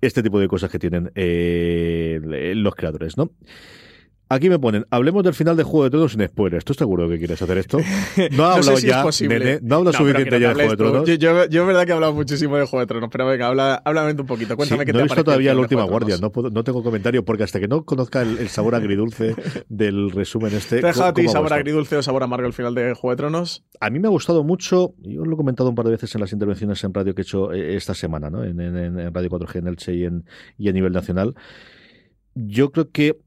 Este 0.00 0.22
tipo 0.22 0.38
de 0.38 0.48
cosas 0.48 0.70
que 0.70 0.78
tienen 0.78 1.10
eh, 1.14 2.20
los 2.56 2.74
creadores, 2.74 3.16
¿no? 3.16 3.30
Aquí 4.34 4.48
me 4.48 4.58
ponen, 4.58 4.86
hablemos 4.88 5.22
del 5.24 5.34
final 5.34 5.58
de 5.58 5.62
Juego 5.62 5.84
de 5.84 5.90
Tronos 5.90 6.12
sin 6.12 6.26
spoilers. 6.26 6.64
¿Tú 6.64 6.72
seguro 6.72 7.06
que 7.06 7.18
quieres 7.18 7.42
hacer 7.42 7.58
esto? 7.58 7.76
No 8.34 8.46
ha 8.46 8.56
No 8.56 8.62
sé 8.62 8.76
si 8.78 8.86
ya, 8.86 9.04
nene. 9.28 9.58
No 9.62 9.76
habla 9.76 9.90
pero 9.90 10.04
suficiente 10.04 10.30
no 10.30 10.38
ya 10.38 10.48
de 10.48 10.54
Juego 10.54 10.70
de. 10.70 10.76
Tronos. 10.78 11.06
Yo, 11.06 11.14
yo, 11.16 11.46
yo 11.50 11.60
es 11.62 11.66
verdad 11.66 11.84
que 11.84 11.90
he 11.90 11.94
hablado 11.94 12.14
muchísimo 12.14 12.56
de 12.56 12.64
Juego 12.66 12.80
de 12.80 12.86
Tronos, 12.86 13.10
pero 13.12 13.26
venga, 13.26 13.48
habla, 13.48 13.74
háblame 13.84 14.12
un 14.18 14.26
poquito. 14.26 14.56
Cuéntame 14.56 14.80
Sí, 14.80 14.86
qué 14.86 14.92
no 14.92 14.96
te 14.96 14.98
he 15.00 15.02
ha 15.02 15.04
visto 15.04 15.24
todavía 15.24 15.50
el 15.50 15.56
la 15.58 15.62
última 15.62 15.82
guardia, 15.84 16.16
no, 16.16 16.32
puedo- 16.32 16.48
no 16.48 16.64
tengo 16.64 16.82
comentario 16.82 17.24
porque 17.26 17.42
hasta 17.42 17.60
que 17.60 17.68
no 17.68 17.84
conozca 17.84 18.22
el, 18.22 18.38
el 18.38 18.48
sabor 18.48 18.74
agridulce 18.74 19.34
del 19.68 20.10
resumen 20.10 20.54
este. 20.54 20.80
¿Te 20.80 20.86
ha 20.86 20.88
dejado 20.88 21.06
a 21.08 21.12
ti 21.12 21.22
¿cómo 21.22 21.28
va 21.28 21.32
sabor 21.34 21.52
agridulce 21.52 21.96
o 21.96 22.02
sabor 22.02 22.22
amargo 22.22 22.46
el 22.46 22.54
final 22.54 22.74
de 22.74 22.94
Juego 22.94 23.10
de 23.10 23.16
Tronos? 23.18 23.64
A 23.80 23.90
mí 23.90 23.98
me 23.98 24.08
ha 24.08 24.10
gustado 24.10 24.44
mucho, 24.44 24.94
yo 25.02 25.26
lo 25.26 25.34
he 25.34 25.36
comentado 25.36 25.68
un 25.68 25.74
par 25.74 25.84
de 25.84 25.90
veces 25.92 26.14
en 26.14 26.22
las 26.22 26.32
intervenciones 26.32 26.82
en 26.84 26.94
radio 26.94 27.14
que 27.14 27.20
he 27.20 27.24
hecho 27.24 27.52
eh, 27.52 27.76
esta 27.76 27.92
semana, 27.92 28.30
¿no? 28.30 28.42
en, 28.44 28.58
en- 28.60 28.98
en 28.98 29.12
Radio 29.12 29.28
4G 29.28 29.58
en 29.58 29.66
Elche 29.66 29.94
y, 29.94 30.04
en, 30.04 30.24
y 30.56 30.70
a 30.70 30.72
nivel 30.72 30.92
nacional. 30.94 31.34
Yo 32.34 32.72
creo 32.72 32.90
que, 32.90 33.18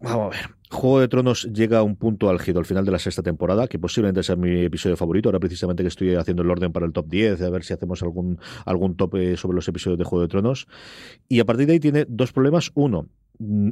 vamos 0.00 0.26
a 0.26 0.36
ver, 0.36 0.50
Juego 0.70 1.00
de 1.00 1.08
Tronos 1.08 1.44
llega 1.52 1.78
a 1.78 1.82
un 1.82 1.96
punto 1.96 2.28
álgido 2.28 2.58
al 2.58 2.64
final 2.64 2.84
de 2.84 2.92
la 2.92 2.98
sexta 2.98 3.22
temporada, 3.22 3.68
que 3.68 3.78
posiblemente 3.78 4.22
sea 4.22 4.36
mi 4.36 4.64
episodio 4.64 4.96
favorito. 4.96 5.28
Ahora 5.28 5.40
precisamente 5.40 5.82
que 5.82 5.88
estoy 5.88 6.14
haciendo 6.14 6.42
el 6.42 6.50
orden 6.50 6.72
para 6.72 6.86
el 6.86 6.92
top 6.92 7.06
10, 7.08 7.42
a 7.42 7.50
ver 7.50 7.64
si 7.64 7.72
hacemos 7.72 8.02
algún, 8.02 8.38
algún 8.64 8.96
top 8.96 9.16
eh, 9.16 9.36
sobre 9.36 9.56
los 9.56 9.68
episodios 9.68 9.98
de 9.98 10.04
Juego 10.04 10.22
de 10.22 10.28
Tronos. 10.28 10.66
Y 11.28 11.40
a 11.40 11.44
partir 11.44 11.66
de 11.66 11.74
ahí 11.74 11.80
tiene 11.80 12.06
dos 12.08 12.32
problemas. 12.32 12.70
Uno, 12.74 13.08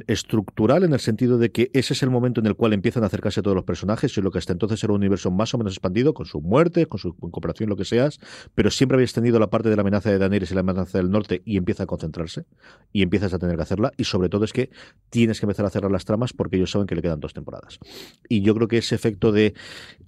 estructural 0.07 0.83
en 0.83 0.93
el 0.93 0.99
sentido 0.99 1.37
de 1.37 1.51
que 1.51 1.71
ese 1.73 1.93
es 1.93 2.03
el 2.03 2.09
momento 2.09 2.41
en 2.41 2.47
el 2.47 2.55
cual 2.55 2.73
empiezan 2.73 3.03
a 3.03 3.07
acercarse 3.07 3.41
todos 3.41 3.55
los 3.55 3.63
personajes 3.63 4.17
y 4.17 4.21
lo 4.21 4.29
que 4.29 4.37
hasta 4.37 4.51
entonces 4.51 4.83
era 4.83 4.91
un 4.91 4.99
universo 4.99 5.31
más 5.31 5.53
o 5.53 5.57
menos 5.57 5.73
expandido 5.73 6.13
con 6.13 6.25
su 6.25 6.41
muerte, 6.41 6.85
con 6.85 6.99
su 6.99 7.15
incorporación, 7.21 7.69
lo 7.69 7.77
que 7.77 7.85
seas, 7.85 8.19
pero 8.55 8.69
siempre 8.71 8.95
habías 8.95 9.13
tenido 9.13 9.39
la 9.39 9.49
parte 9.49 9.69
de 9.69 9.75
la 9.75 9.81
amenaza 9.81 10.09
de 10.11 10.17
Daenerys 10.17 10.51
y 10.51 10.53
la 10.53 10.61
amenaza 10.61 10.97
del 10.97 11.09
norte 11.09 11.41
y 11.45 11.57
empieza 11.57 11.83
a 11.83 11.85
concentrarse 11.85 12.45
y 12.91 13.03
empiezas 13.03 13.33
a 13.33 13.39
tener 13.39 13.55
que 13.55 13.61
hacerla 13.61 13.91
y 13.95 14.03
sobre 14.03 14.27
todo 14.27 14.43
es 14.43 14.51
que 14.51 14.69
tienes 15.09 15.39
que 15.39 15.45
empezar 15.45 15.65
a 15.65 15.69
cerrar 15.69 15.91
las 15.91 16.03
tramas 16.03 16.33
porque 16.33 16.57
ellos 16.57 16.71
saben 16.71 16.85
que 16.85 16.95
le 16.95 17.01
quedan 17.01 17.21
dos 17.21 17.33
temporadas. 17.33 17.79
Y 18.27 18.41
yo 18.41 18.53
creo 18.55 18.67
que 18.67 18.79
ese 18.79 18.95
efecto 18.95 19.31
de 19.31 19.53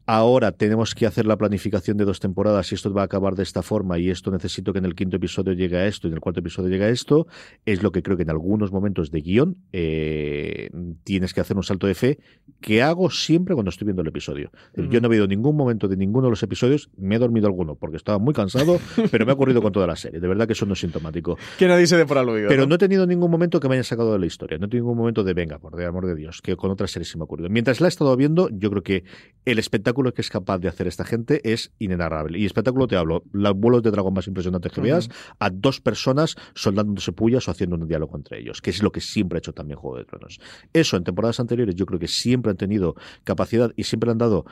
ahora 0.05 0.51
tenemos 0.51 0.93
que 0.93 1.05
hacer 1.05 1.25
la 1.25 1.37
planificación 1.37 1.97
de 1.97 2.05
dos 2.05 2.19
temporadas 2.19 2.71
y 2.71 2.75
esto 2.75 2.93
va 2.93 3.01
a 3.01 3.05
acabar 3.05 3.35
de 3.35 3.43
esta 3.43 3.61
forma 3.61 3.97
y 3.97 4.09
esto 4.09 4.31
necesito 4.31 4.71
que 4.73 4.79
en 4.79 4.85
el 4.85 4.95
quinto 4.95 5.17
episodio 5.17 5.53
llegue 5.53 5.77
a 5.77 5.87
esto 5.87 6.07
y 6.07 6.11
en 6.11 6.15
el 6.15 6.21
cuarto 6.21 6.39
episodio 6.39 6.69
llegue 6.69 6.85
a 6.85 6.89
esto, 6.89 7.27
es 7.65 7.81
lo 7.81 7.91
que 7.91 8.03
creo 8.03 8.17
que 8.17 8.23
en 8.23 8.29
algunos 8.29 8.71
momentos 8.71 9.11
de 9.11 9.21
guion 9.21 9.57
eh, 9.73 10.69
tienes 11.03 11.33
que 11.33 11.41
hacer 11.41 11.57
un 11.57 11.63
salto 11.63 11.87
de 11.87 11.95
fe 11.95 12.19
que 12.61 12.81
hago 12.81 13.09
siempre 13.09 13.55
cuando 13.55 13.69
estoy 13.69 13.85
viendo 13.85 14.01
el 14.01 14.07
episodio. 14.07 14.51
Yo 14.75 15.01
no 15.01 15.07
he 15.07 15.09
habido 15.09 15.27
ningún 15.27 15.55
momento 15.55 15.87
de 15.87 15.97
ninguno 15.97 16.27
de 16.27 16.31
los 16.31 16.43
episodios, 16.43 16.89
me 16.97 17.15
he 17.15 17.19
dormido 17.19 17.47
alguno 17.47 17.75
porque 17.75 17.97
estaba 17.97 18.19
muy 18.19 18.33
cansado, 18.33 18.79
pero 19.11 19.25
me 19.25 19.31
ha 19.31 19.35
ocurrido 19.35 19.61
con 19.61 19.71
toda 19.71 19.87
la 19.87 19.95
serie. 19.95 20.19
De 20.19 20.27
verdad 20.27 20.47
que 20.47 20.53
eso 20.53 20.65
no 20.65 20.73
es 20.73 20.79
sintomático. 20.79 21.37
Que 21.57 21.67
nadie 21.67 21.87
se 21.87 21.97
dé 21.97 22.05
por 22.05 22.17
aludido. 22.17 22.49
Pero 22.49 22.67
no 22.67 22.75
he 22.75 22.77
tenido 22.77 23.07
ningún 23.07 23.31
momento 23.31 23.59
que 23.59 23.67
me 23.67 23.75
haya 23.75 23.83
sacado 23.83 24.13
de 24.13 24.19
la 24.19 24.25
historia. 24.25 24.57
No 24.57 24.65
he 24.65 24.69
tenido 24.69 24.85
ningún 24.85 24.97
momento 24.97 25.23
de 25.23 25.33
venga, 25.33 25.59
por 25.59 25.79
el 25.79 25.87
amor 25.87 26.05
de 26.05 26.15
Dios, 26.15 26.41
que 26.41 26.55
con 26.55 26.71
otras 26.71 26.91
series 26.91 27.09
se 27.09 27.17
me 27.17 27.23
ha 27.23 27.25
ocurrido. 27.25 27.49
Mientras 27.49 27.81
la 27.81 27.87
he 27.87 27.89
estado 27.89 28.15
viendo, 28.15 28.49
yo 28.49 28.69
creo 28.69 28.83
que 28.83 29.03
el 29.45 29.59
espectáculo 29.59 29.94
que 30.13 30.21
es 30.21 30.29
capaz 30.29 30.59
de 30.59 30.67
hacer 30.67 30.87
esta 30.87 31.05
gente 31.05 31.41
es 31.51 31.71
inenarrable. 31.79 32.37
Y 32.39 32.45
espectáculo 32.45 32.87
te 32.87 32.95
hablo, 32.95 33.23
los 33.31 33.55
vuelos 33.55 33.83
de 33.83 33.91
dragón 33.91 34.13
más 34.13 34.27
impresionantes 34.27 34.71
que 34.71 34.81
veas, 34.81 35.09
a 35.39 35.49
dos 35.49 35.81
personas 35.81 36.35
soldándose 36.53 37.11
pullas 37.11 37.47
o 37.47 37.51
haciendo 37.51 37.75
un 37.75 37.87
diálogo 37.87 38.15
entre 38.17 38.39
ellos, 38.39 38.61
que 38.61 38.69
es 38.69 38.83
lo 38.83 38.91
que 38.91 39.01
siempre 39.01 39.37
ha 39.37 39.39
hecho 39.39 39.53
también 39.53 39.79
Juego 39.79 39.97
de 39.97 40.05
Tronos. 40.05 40.39
Eso 40.73 40.97
en 40.97 41.03
temporadas 41.03 41.39
anteriores 41.39 41.75
yo 41.75 41.85
creo 41.85 41.99
que 41.99 42.07
siempre 42.07 42.51
han 42.51 42.57
tenido 42.57 42.95
capacidad 43.23 43.71
y 43.75 43.83
siempre 43.83 44.11
han 44.11 44.17
dado 44.17 44.45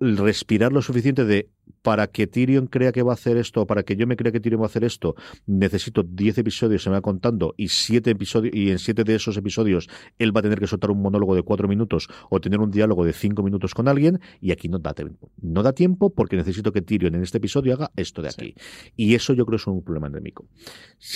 respirar 0.00 0.72
lo 0.72 0.82
suficiente 0.82 1.24
de 1.24 1.50
para 1.82 2.08
que 2.08 2.26
Tyrion 2.26 2.66
crea 2.66 2.92
que 2.92 3.02
va 3.02 3.12
a 3.12 3.14
hacer 3.14 3.36
esto, 3.36 3.66
para 3.66 3.82
que 3.82 3.96
yo 3.96 4.06
me 4.06 4.16
crea 4.16 4.32
que 4.32 4.40
Tyrion 4.40 4.60
va 4.60 4.66
a 4.66 4.68
hacer 4.68 4.84
esto, 4.84 5.14
necesito 5.46 6.02
10 6.02 6.38
episodios, 6.38 6.82
se 6.82 6.90
me 6.90 6.96
va 6.96 7.00
contando, 7.00 7.54
y 7.56 7.68
siete 7.68 8.10
episodios, 8.10 8.54
y 8.54 8.70
en 8.70 8.78
siete 8.78 9.04
de 9.04 9.14
esos 9.14 9.36
episodios 9.36 9.88
él 10.18 10.34
va 10.34 10.40
a 10.40 10.42
tener 10.42 10.58
que 10.58 10.66
soltar 10.66 10.90
un 10.90 11.00
monólogo 11.00 11.34
de 11.34 11.42
cuatro 11.42 11.68
minutos 11.68 12.08
o 12.28 12.40
tener 12.40 12.60
un 12.60 12.70
diálogo 12.70 13.04
de 13.04 13.12
cinco 13.12 13.42
minutos 13.42 13.74
con 13.74 13.88
alguien, 13.88 14.20
y 14.40 14.52
aquí 14.52 14.68
no 14.68 14.78
da 14.78 14.94
tiempo. 14.94 15.30
No 15.40 15.62
da 15.62 15.72
tiempo 15.72 16.10
porque 16.10 16.36
necesito 16.36 16.72
que 16.72 16.82
Tyrion 16.82 17.14
en 17.14 17.22
este 17.22 17.38
episodio 17.38 17.74
haga 17.74 17.90
esto 17.96 18.22
de 18.22 18.28
aquí. 18.28 18.54
Y 18.96 19.14
eso 19.14 19.32
yo 19.32 19.46
creo 19.46 19.56
es 19.56 19.66
un 19.66 19.82
problema 19.82 20.08
endémico. 20.08 20.46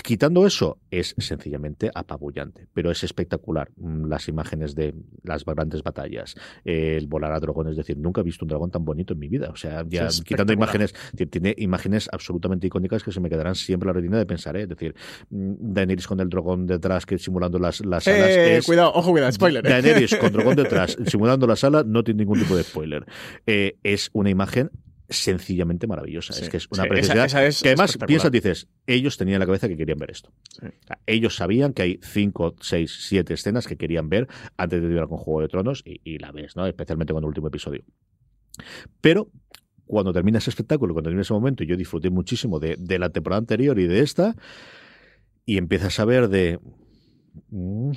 Quitando 0.03 0.47
eso, 0.47 0.79
es 0.91 1.15
sencillamente 1.19 1.91
apabullante, 1.95 2.69
pero 2.73 2.91
es 2.91 3.05
espectacular. 3.05 3.71
Mm, 3.77 4.07
las 4.07 4.29
imágenes 4.29 4.75
de 4.75 4.95
las 5.23 5.45
grandes 5.45 5.83
batallas, 5.83 6.35
el 6.65 7.07
volar 7.07 7.33
a 7.33 7.41
dragón, 7.41 7.69
es 7.69 7.77
decir, 7.77 7.99
nunca 7.99 8.21
he 8.21 8.25
visto 8.25 8.45
un 8.45 8.49
dragón 8.49 8.71
tan 8.75 8.85
bonito 8.85 9.15
en 9.15 9.21
mi 9.21 9.29
vida. 9.29 9.51
O 9.51 9.57
sea, 9.57 9.85
ya 9.89 10.09
quitando 10.25 10.53
imágenes, 10.53 10.95
tiene 11.31 11.55
imágenes 11.59 12.09
absolutamente 12.11 12.67
icónicas 12.67 13.05
que 13.05 13.13
se 13.13 13.21
me 13.21 13.31
quedarán 13.31 13.55
siempre 13.55 13.87
la 13.87 13.93
retina 13.93 14.19
de 14.19 14.27
pensar, 14.27 14.57
¿eh? 14.57 14.63
es 14.63 14.69
decir, 14.69 14.97
mm, 15.31 15.55
Daenerys 15.61 16.09
con 16.09 16.19
el 16.19 16.29
dragón 16.29 16.67
detrás 16.67 17.07
que 17.07 17.17
simulando 17.19 17.61
las, 17.61 17.85
las 17.87 18.09
alas. 18.09 18.29
Eh, 18.31 18.61
cuidado, 18.67 18.93
ojo, 18.93 19.13
cuidado, 19.13 19.31
spoiler. 19.31 19.65
¿eh? 19.65 19.69
Daenerys 19.69 20.17
con 20.17 20.33
dragón 20.33 20.57
detrás 20.65 20.97
simulando 21.07 21.47
las 21.47 21.63
alas 21.63 21.87
no 21.87 22.03
tiene 22.03 22.25
ningún 22.25 22.41
tipo 22.41 22.57
de 22.57 22.65
spoiler. 22.65 23.07
Eh, 23.47 23.77
es 23.85 24.11
una 24.13 24.31
imagen 24.31 24.71
sencillamente 25.09 25.87
maravillosa. 25.87 26.33
es 26.33 26.49
que 26.49 26.57
es 26.57 26.67
una 26.73 26.85
preciosidad. 26.85 27.31
que 27.63 27.69
además 27.69 27.97
piensas, 28.07 28.33
dices, 28.33 28.67
ellos 28.89 29.17
tenían 29.17 29.35
en 29.35 29.41
la 29.41 29.47
cabeza 29.47 29.69
que 29.69 29.77
querían 29.77 29.99
ver 29.99 30.11
esto. 30.11 30.33
ellos 31.07 31.37
sabían 31.37 31.75
que 31.75 31.83
hay 31.83 32.01
cinco, 32.03 32.57
seis, 32.61 33.07
siete 33.07 33.35
escenas 33.35 33.69
que 33.69 33.77
querían 33.77 34.09
ver 34.09 34.27
antes 34.57 34.83
de 34.83 34.89
llegar 34.89 35.07
con 35.07 35.19
Juego 35.19 35.43
de 35.43 35.49
Tronos 35.49 35.83
y, 35.85 36.01
y 36.03 36.19
la 36.19 36.33
ves, 36.33 36.57
¿no? 36.57 36.67
Especialmente 36.67 37.13
con 37.13 37.23
el 37.23 37.29
último 37.29 37.49
episodio. 37.49 37.85
Pero 39.01 39.31
cuando 39.87 40.13
termina 40.13 40.39
ese 40.39 40.51
espectáculo, 40.51 40.95
cuando 40.95 41.09
termina 41.09 41.23
ese 41.23 41.35
momento, 41.35 41.65
yo 41.65 41.77
disfruté 41.77 42.11
muchísimo 42.11 42.59
de, 42.59 42.77
de, 42.79 42.99
la 42.99 43.11
temporada 43.11 43.39
anterior 43.39 43.79
y 43.79 43.87
de 43.87 44.01
esta, 44.01 44.35
y 45.47 45.59
empiezas 45.59 45.99
a 46.01 46.05
ver 46.05 46.29
de... 46.29 46.59
Mm, 47.51 47.93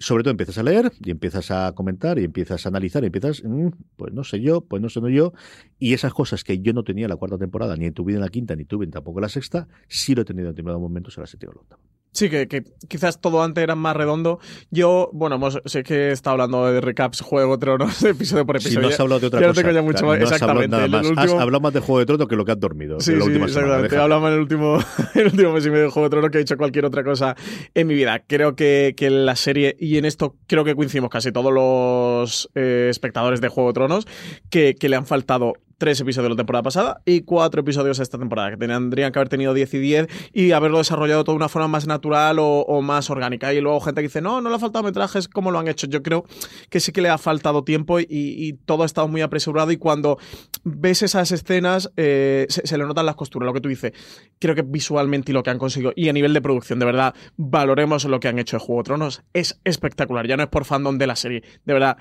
sobre 0.00 0.22
todo 0.22 0.30
empiezas 0.30 0.58
a 0.58 0.62
leer 0.62 0.92
y 1.04 1.10
empiezas 1.10 1.50
a 1.50 1.72
comentar 1.72 2.18
y 2.18 2.24
empiezas 2.24 2.64
a 2.64 2.68
analizar 2.68 3.02
y 3.02 3.06
empiezas, 3.06 3.42
mm, 3.44 3.68
pues 3.96 4.12
no 4.12 4.24
sé 4.24 4.40
yo, 4.40 4.62
pues 4.62 4.82
no 4.82 4.88
sé 4.88 5.00
no 5.00 5.08
yo, 5.08 5.32
y 5.78 5.94
esas 5.94 6.12
cosas 6.12 6.44
que 6.44 6.60
yo 6.60 6.72
no 6.72 6.84
tenía 6.84 7.04
en 7.04 7.10
la 7.10 7.16
cuarta 7.16 7.38
temporada, 7.38 7.76
ni 7.76 7.90
tuve 7.90 8.14
en 8.14 8.20
la 8.20 8.28
quinta, 8.28 8.56
ni 8.56 8.64
tuve 8.64 8.86
tampoco 8.86 9.18
en 9.18 9.22
la 9.22 9.28
sexta, 9.28 9.68
sí 9.88 10.14
lo 10.14 10.22
he 10.22 10.24
tenido 10.24 10.48
en 10.48 10.54
determinados 10.54 10.80
momentos 10.80 11.16
en 11.16 11.22
la 11.22 11.26
séptima 11.26 11.52
o 11.52 11.54
la 11.54 11.60
octava. 11.60 11.97
Sí, 12.18 12.28
que, 12.28 12.48
que, 12.48 12.64
quizás 12.88 13.20
todo 13.20 13.44
antes 13.44 13.62
era 13.62 13.76
más 13.76 13.94
redondo. 13.94 14.40
Yo, 14.72 15.08
bueno, 15.12 15.38
sé 15.66 15.84
que 15.84 16.08
he 16.08 16.10
estado 16.10 16.32
hablando 16.32 16.66
de 16.66 16.80
recaps, 16.80 17.20
Juego 17.20 17.56
de 17.56 17.60
Tronos, 17.60 18.02
episodio 18.04 18.44
por 18.44 18.56
episodio. 18.56 18.80
Si 18.80 18.82
no 18.82 18.88
has 18.88 18.98
hablado 18.98 19.20
de 19.20 19.26
otra 19.28 19.38
cosa. 19.38 19.48
No 19.48 19.54
tengo 19.54 19.70
ya 19.70 19.82
mucho 19.82 20.04
más. 20.04 20.20
exactamente. 20.20 20.74
Has 20.74 20.82
hablado, 20.82 21.14
más. 21.14 21.24
has 21.24 21.32
hablado 21.32 21.60
más 21.60 21.72
de 21.74 21.78
Juego 21.78 22.00
de 22.00 22.06
Tronos 22.06 22.26
que 22.26 22.34
lo 22.34 22.44
que 22.44 22.50
has 22.50 22.58
dormido. 22.58 22.98
Sí, 22.98 23.12
la 23.12 23.20
sí, 23.20 23.28
última 23.28 23.46
exactamente. 23.46 23.96
Hablado 23.96 24.20
más 24.20 24.30
en 24.30 24.34
el 24.34 24.40
último, 24.40 24.78
el 25.14 25.26
último 25.26 25.52
mes 25.52 25.66
y 25.66 25.70
medio 25.70 25.84
de 25.84 25.90
Juego 25.90 26.08
de 26.08 26.10
Tronos 26.10 26.30
que 26.32 26.38
he 26.38 26.40
hecho 26.40 26.56
cualquier 26.56 26.86
otra 26.86 27.04
cosa 27.04 27.36
en 27.72 27.86
mi 27.86 27.94
vida. 27.94 28.20
Creo 28.26 28.56
que, 28.56 28.94
que 28.96 29.10
la 29.10 29.36
serie, 29.36 29.76
y 29.78 29.96
en 29.98 30.04
esto 30.04 30.34
creo 30.48 30.64
que 30.64 30.74
coincidimos 30.74 31.10
casi 31.10 31.30
todos 31.30 31.52
los 31.52 32.50
eh, 32.56 32.88
espectadores 32.90 33.40
de 33.40 33.46
Juego 33.46 33.68
de 33.68 33.74
Tronos, 33.74 34.08
que, 34.50 34.74
que 34.74 34.88
le 34.88 34.96
han 34.96 35.06
faltado 35.06 35.52
tres 35.78 36.00
episodios 36.00 36.24
de 36.24 36.30
la 36.30 36.36
temporada 36.36 36.62
pasada 36.64 37.02
y 37.04 37.22
cuatro 37.22 37.60
episodios 37.60 38.00
esta 38.00 38.18
temporada, 38.18 38.50
que 38.50 38.56
tendrían 38.56 39.12
que 39.12 39.18
haber 39.18 39.28
tenido 39.28 39.54
10 39.54 39.74
y 39.74 39.78
10 39.78 40.06
y 40.32 40.50
haberlo 40.52 40.78
desarrollado 40.78 41.22
de 41.24 41.32
una 41.32 41.48
forma 41.48 41.68
más 41.68 41.86
natural 41.86 42.38
o, 42.40 42.82
más 42.82 43.10
orgánica. 43.10 43.54
Y 43.54 43.60
luego 43.60 43.80
gente 43.80 44.00
que 44.00 44.08
dice, 44.08 44.20
no, 44.20 44.40
no 44.40 44.50
le 44.50 44.56
ha 44.56 44.58
faltado 44.58 44.84
metrajes, 44.84 45.28
¿cómo 45.28 45.50
lo 45.50 45.58
han 45.58 45.68
hecho? 45.68 45.86
Yo 45.86 46.02
creo 46.02 46.24
que 46.68 46.80
sí 46.80 46.92
que 46.92 47.00
le 47.00 47.08
ha 47.08 47.18
faltado 47.18 47.62
tiempo 47.62 48.00
y, 48.00 48.58
todo 48.66 48.82
ha 48.82 48.86
estado 48.86 49.08
muy 49.08 49.20
apresurado 49.20 49.70
y 49.70 49.76
cuando 49.76 50.18
ves 50.64 51.02
esas 51.02 51.30
escenas 51.30 51.90
eh, 51.96 52.46
se, 52.48 52.76
le 52.76 52.84
notan 52.84 53.06
las 53.06 53.14
costuras, 53.14 53.46
lo 53.46 53.52
que 53.52 53.60
tú 53.60 53.68
dices. 53.68 53.92
Creo 54.38 54.54
que 54.54 54.62
visualmente 54.62 55.32
y 55.32 55.34
lo 55.34 55.42
que 55.42 55.50
han 55.50 55.58
conseguido 55.58 55.92
y 55.94 56.08
a 56.08 56.12
nivel 56.12 56.34
de 56.34 56.40
producción, 56.40 56.78
de 56.78 56.86
verdad, 56.86 57.14
valoremos 57.36 58.04
lo 58.04 58.18
que 58.18 58.28
han 58.28 58.38
hecho 58.38 58.56
de 58.56 58.64
Juego 58.64 58.82
de 58.82 58.86
Tronos. 58.86 59.22
Es 59.32 59.60
espectacular, 59.64 60.26
ya 60.26 60.36
no 60.36 60.42
es 60.42 60.48
por 60.48 60.64
fandom 60.64 60.98
de 60.98 61.06
la 61.06 61.16
serie, 61.16 61.42
de 61.64 61.72
verdad 61.72 61.98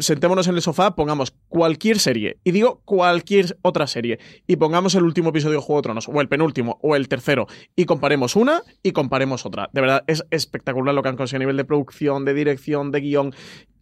sentémonos 0.00 0.48
en 0.48 0.54
el 0.54 0.62
sofá, 0.62 0.94
pongamos 0.94 1.34
cualquier 1.48 1.98
serie, 1.98 2.38
y 2.44 2.50
digo 2.50 2.80
cualquier 2.84 3.58
otra 3.62 3.86
serie, 3.86 4.18
y 4.46 4.56
pongamos 4.56 4.94
el 4.94 5.04
último 5.04 5.30
episodio 5.30 5.58
de 5.58 5.64
Juego 5.64 5.80
de 5.80 5.84
Tronos, 5.84 6.08
o 6.08 6.20
el 6.20 6.28
penúltimo, 6.28 6.78
o 6.82 6.96
el 6.96 7.08
tercero, 7.08 7.46
y 7.74 7.84
comparemos 7.84 8.36
una 8.36 8.62
y 8.82 8.92
comparemos 8.92 9.46
otra. 9.46 9.68
De 9.72 9.80
verdad, 9.80 10.04
es 10.06 10.24
espectacular 10.30 10.94
lo 10.94 11.02
que 11.02 11.08
han 11.08 11.16
conseguido 11.16 11.38
a 11.38 11.44
nivel 11.44 11.56
de 11.56 11.64
producción, 11.64 12.24
de 12.24 12.34
dirección, 12.34 12.90
de 12.90 13.00
guion. 13.00 13.34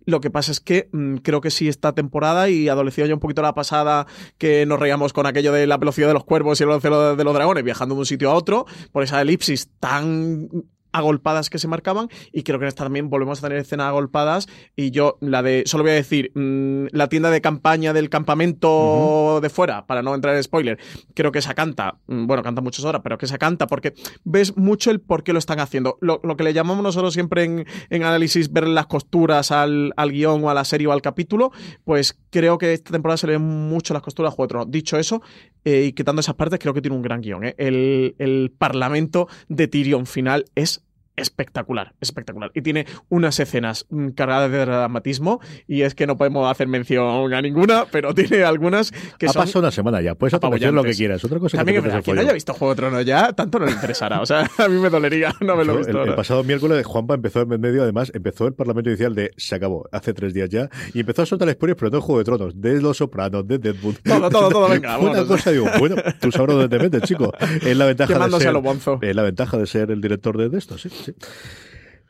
Lo 0.06 0.20
que 0.20 0.30
pasa 0.30 0.52
es 0.52 0.60
que 0.60 0.88
mm, 0.92 1.16
creo 1.16 1.40
que 1.40 1.50
sí 1.50 1.68
esta 1.68 1.94
temporada 1.94 2.50
y 2.50 2.68
adolecido 2.68 3.06
ya 3.06 3.14
un 3.14 3.20
poquito 3.20 3.40
la 3.40 3.54
pasada 3.54 4.06
que 4.36 4.66
nos 4.66 4.78
reíamos 4.78 5.12
con 5.12 5.26
aquello 5.26 5.52
de 5.52 5.66
la 5.66 5.78
velocidad 5.78 6.08
de 6.08 6.14
los 6.14 6.24
cuervos 6.24 6.60
y 6.60 6.64
el 6.64 6.68
velocidad 6.68 7.16
de 7.16 7.24
los 7.24 7.34
dragones 7.34 7.64
viajando 7.64 7.94
de 7.94 8.00
un 8.00 8.06
sitio 8.06 8.30
a 8.30 8.34
otro 8.34 8.66
por 8.92 9.02
esa 9.02 9.22
elipsis 9.22 9.70
tan 9.80 10.48
agolpadas 10.94 11.50
que 11.50 11.58
se 11.58 11.68
marcaban 11.68 12.08
y 12.32 12.44
creo 12.44 12.58
que 12.58 12.64
en 12.64 12.68
esta 12.68 12.84
también 12.84 13.10
volvemos 13.10 13.40
a 13.40 13.42
tener 13.42 13.58
escenas 13.58 13.88
agolpadas 13.88 14.46
y 14.76 14.92
yo 14.92 15.18
la 15.20 15.42
de, 15.42 15.64
solo 15.66 15.84
voy 15.84 15.90
a 15.90 15.96
decir, 15.96 16.30
mm, 16.34 16.86
la 16.92 17.08
tienda 17.08 17.30
de 17.30 17.40
campaña 17.40 17.92
del 17.92 18.08
campamento 18.08 19.40
de 19.42 19.50
fuera, 19.50 19.86
para 19.86 20.02
no 20.02 20.14
entrar 20.14 20.36
en 20.36 20.42
spoiler, 20.42 20.78
creo 21.14 21.32
que 21.32 21.40
esa 21.40 21.54
canta, 21.54 21.98
mm, 22.06 22.26
bueno, 22.26 22.42
canta 22.42 22.62
muchas 22.62 22.84
horas, 22.84 23.02
pero 23.02 23.18
que 23.18 23.26
esa 23.26 23.38
canta 23.38 23.66
porque 23.66 23.94
ves 24.24 24.56
mucho 24.56 24.90
el 24.90 25.00
por 25.00 25.24
qué 25.24 25.32
lo 25.32 25.38
están 25.38 25.60
haciendo. 25.60 25.98
Lo, 26.00 26.20
que 26.36 26.44
le 26.44 26.52
llamamos 26.52 26.82
nosotros 26.82 27.12
siempre 27.12 27.44
en, 27.44 27.66
en 27.90 28.02
análisis 28.02 28.52
ver 28.52 28.68
las 28.68 28.86
costuras 28.86 29.50
al, 29.50 29.92
al, 29.96 30.12
guion 30.12 30.44
o 30.44 30.50
a 30.50 30.54
la 30.54 30.64
serie 30.64 30.86
o 30.86 30.92
al 30.92 31.02
capítulo, 31.02 31.50
pues 31.84 32.18
creo 32.30 32.56
que 32.58 32.72
esta 32.72 32.92
temporada 32.92 33.16
se 33.16 33.26
le 33.26 33.34
ven 33.34 33.42
mucho 33.42 33.94
las 33.94 34.02
costuras 34.02 34.32
a 34.32 34.34
Juego 34.34 34.44
Dicho 34.66 34.98
eso, 34.98 35.22
eh, 35.64 35.86
y 35.86 35.92
quitando 35.92 36.20
esas 36.20 36.34
partes, 36.34 36.58
creo 36.58 36.74
que 36.74 36.82
tiene 36.82 36.96
un 36.96 37.02
gran 37.02 37.20
guion. 37.20 37.44
¿eh? 37.44 37.54
El, 37.58 38.14
el 38.18 38.52
parlamento 38.56 39.28
de 39.48 39.68
Tyrion 39.68 40.06
final 40.06 40.44
es 40.54 40.83
espectacular, 41.16 41.94
espectacular. 42.00 42.50
Y 42.54 42.62
tiene 42.62 42.86
unas 43.08 43.38
escenas 43.40 43.86
mm, 43.90 44.10
cargadas 44.10 44.50
de 44.50 44.58
dramatismo 44.58 45.40
y 45.66 45.82
es 45.82 45.94
que 45.94 46.06
no 46.06 46.16
podemos 46.16 46.50
hacer 46.50 46.68
mención 46.68 47.32
a 47.32 47.42
ninguna, 47.42 47.86
pero 47.90 48.14
tiene 48.14 48.44
algunas 48.44 48.90
que 49.18 49.26
ha 49.26 49.32
son... 49.32 49.42
pasado 49.42 49.60
una 49.60 49.70
semana 49.70 50.00
ya, 50.00 50.14
puedes 50.14 50.34
hacer 50.34 50.72
lo 50.72 50.82
que 50.82 50.94
quieras. 50.94 51.24
Otra 51.24 51.38
cosa 51.38 51.56
También 51.56 51.82
que 51.82 51.88
es 51.88 52.04
quien 52.04 52.18
haya 52.18 52.32
visto 52.32 52.54
Juego 52.54 52.74
de 52.74 52.76
Tronos 52.76 53.04
ya, 53.04 53.32
tanto 53.32 53.58
no 53.58 53.66
le 53.66 53.72
interesará. 53.72 54.20
O 54.20 54.26
sea, 54.26 54.48
a 54.58 54.68
mí 54.68 54.78
me 54.78 54.90
dolería 54.90 55.34
no 55.40 55.52
haberlo 55.52 55.76
visto. 55.76 56.02
El, 56.02 56.10
el, 56.10 56.14
pasado 56.14 56.44
miércoles 56.44 56.84
Juanpa 56.86 57.14
empezó 57.14 57.42
en 57.42 57.60
medio, 57.60 57.82
además, 57.82 58.10
empezó 58.14 58.46
el 58.46 58.54
Parlamento 58.54 58.90
Inicial 58.90 59.14
de 59.14 59.32
se 59.36 59.54
acabó, 59.54 59.88
hace 59.92 60.12
tres 60.14 60.34
días 60.34 60.48
ya, 60.48 60.68
y 60.92 61.00
empezó 61.00 61.22
a 61.22 61.26
soltar 61.26 61.50
spoilers, 61.50 61.78
pero 61.78 61.90
no 61.90 62.00
Juego 62.00 62.18
de 62.18 62.24
Tronos, 62.24 62.60
de 62.60 62.80
Los 62.80 62.98
Sopranos, 62.98 63.46
de 63.46 63.58
Deadwood. 63.58 63.96
Todo, 64.04 64.30
todo, 64.30 64.48
todo, 64.48 64.68
venga. 64.70 64.98
una 64.98 65.24
cosa, 65.24 65.50
digo, 65.50 65.66
bueno, 65.78 65.96
tú 66.20 66.30
sabrás 66.32 66.56
dónde 66.56 66.76
te 66.76 66.82
metes, 66.82 67.02
chico. 67.02 67.32
Es 67.62 67.76
la 67.76 67.84
ventaja 67.86 68.14
de 68.14 68.40
ser, 68.40 68.54
es 69.02 69.16
la 69.16 69.22
ventaja 69.22 69.58
de 69.58 69.66
ser 69.66 69.90
el 69.90 70.00
director 70.00 70.36
de 70.36 70.56
esto, 70.56 70.78
sí, 70.78 70.88
sí. 71.04 71.14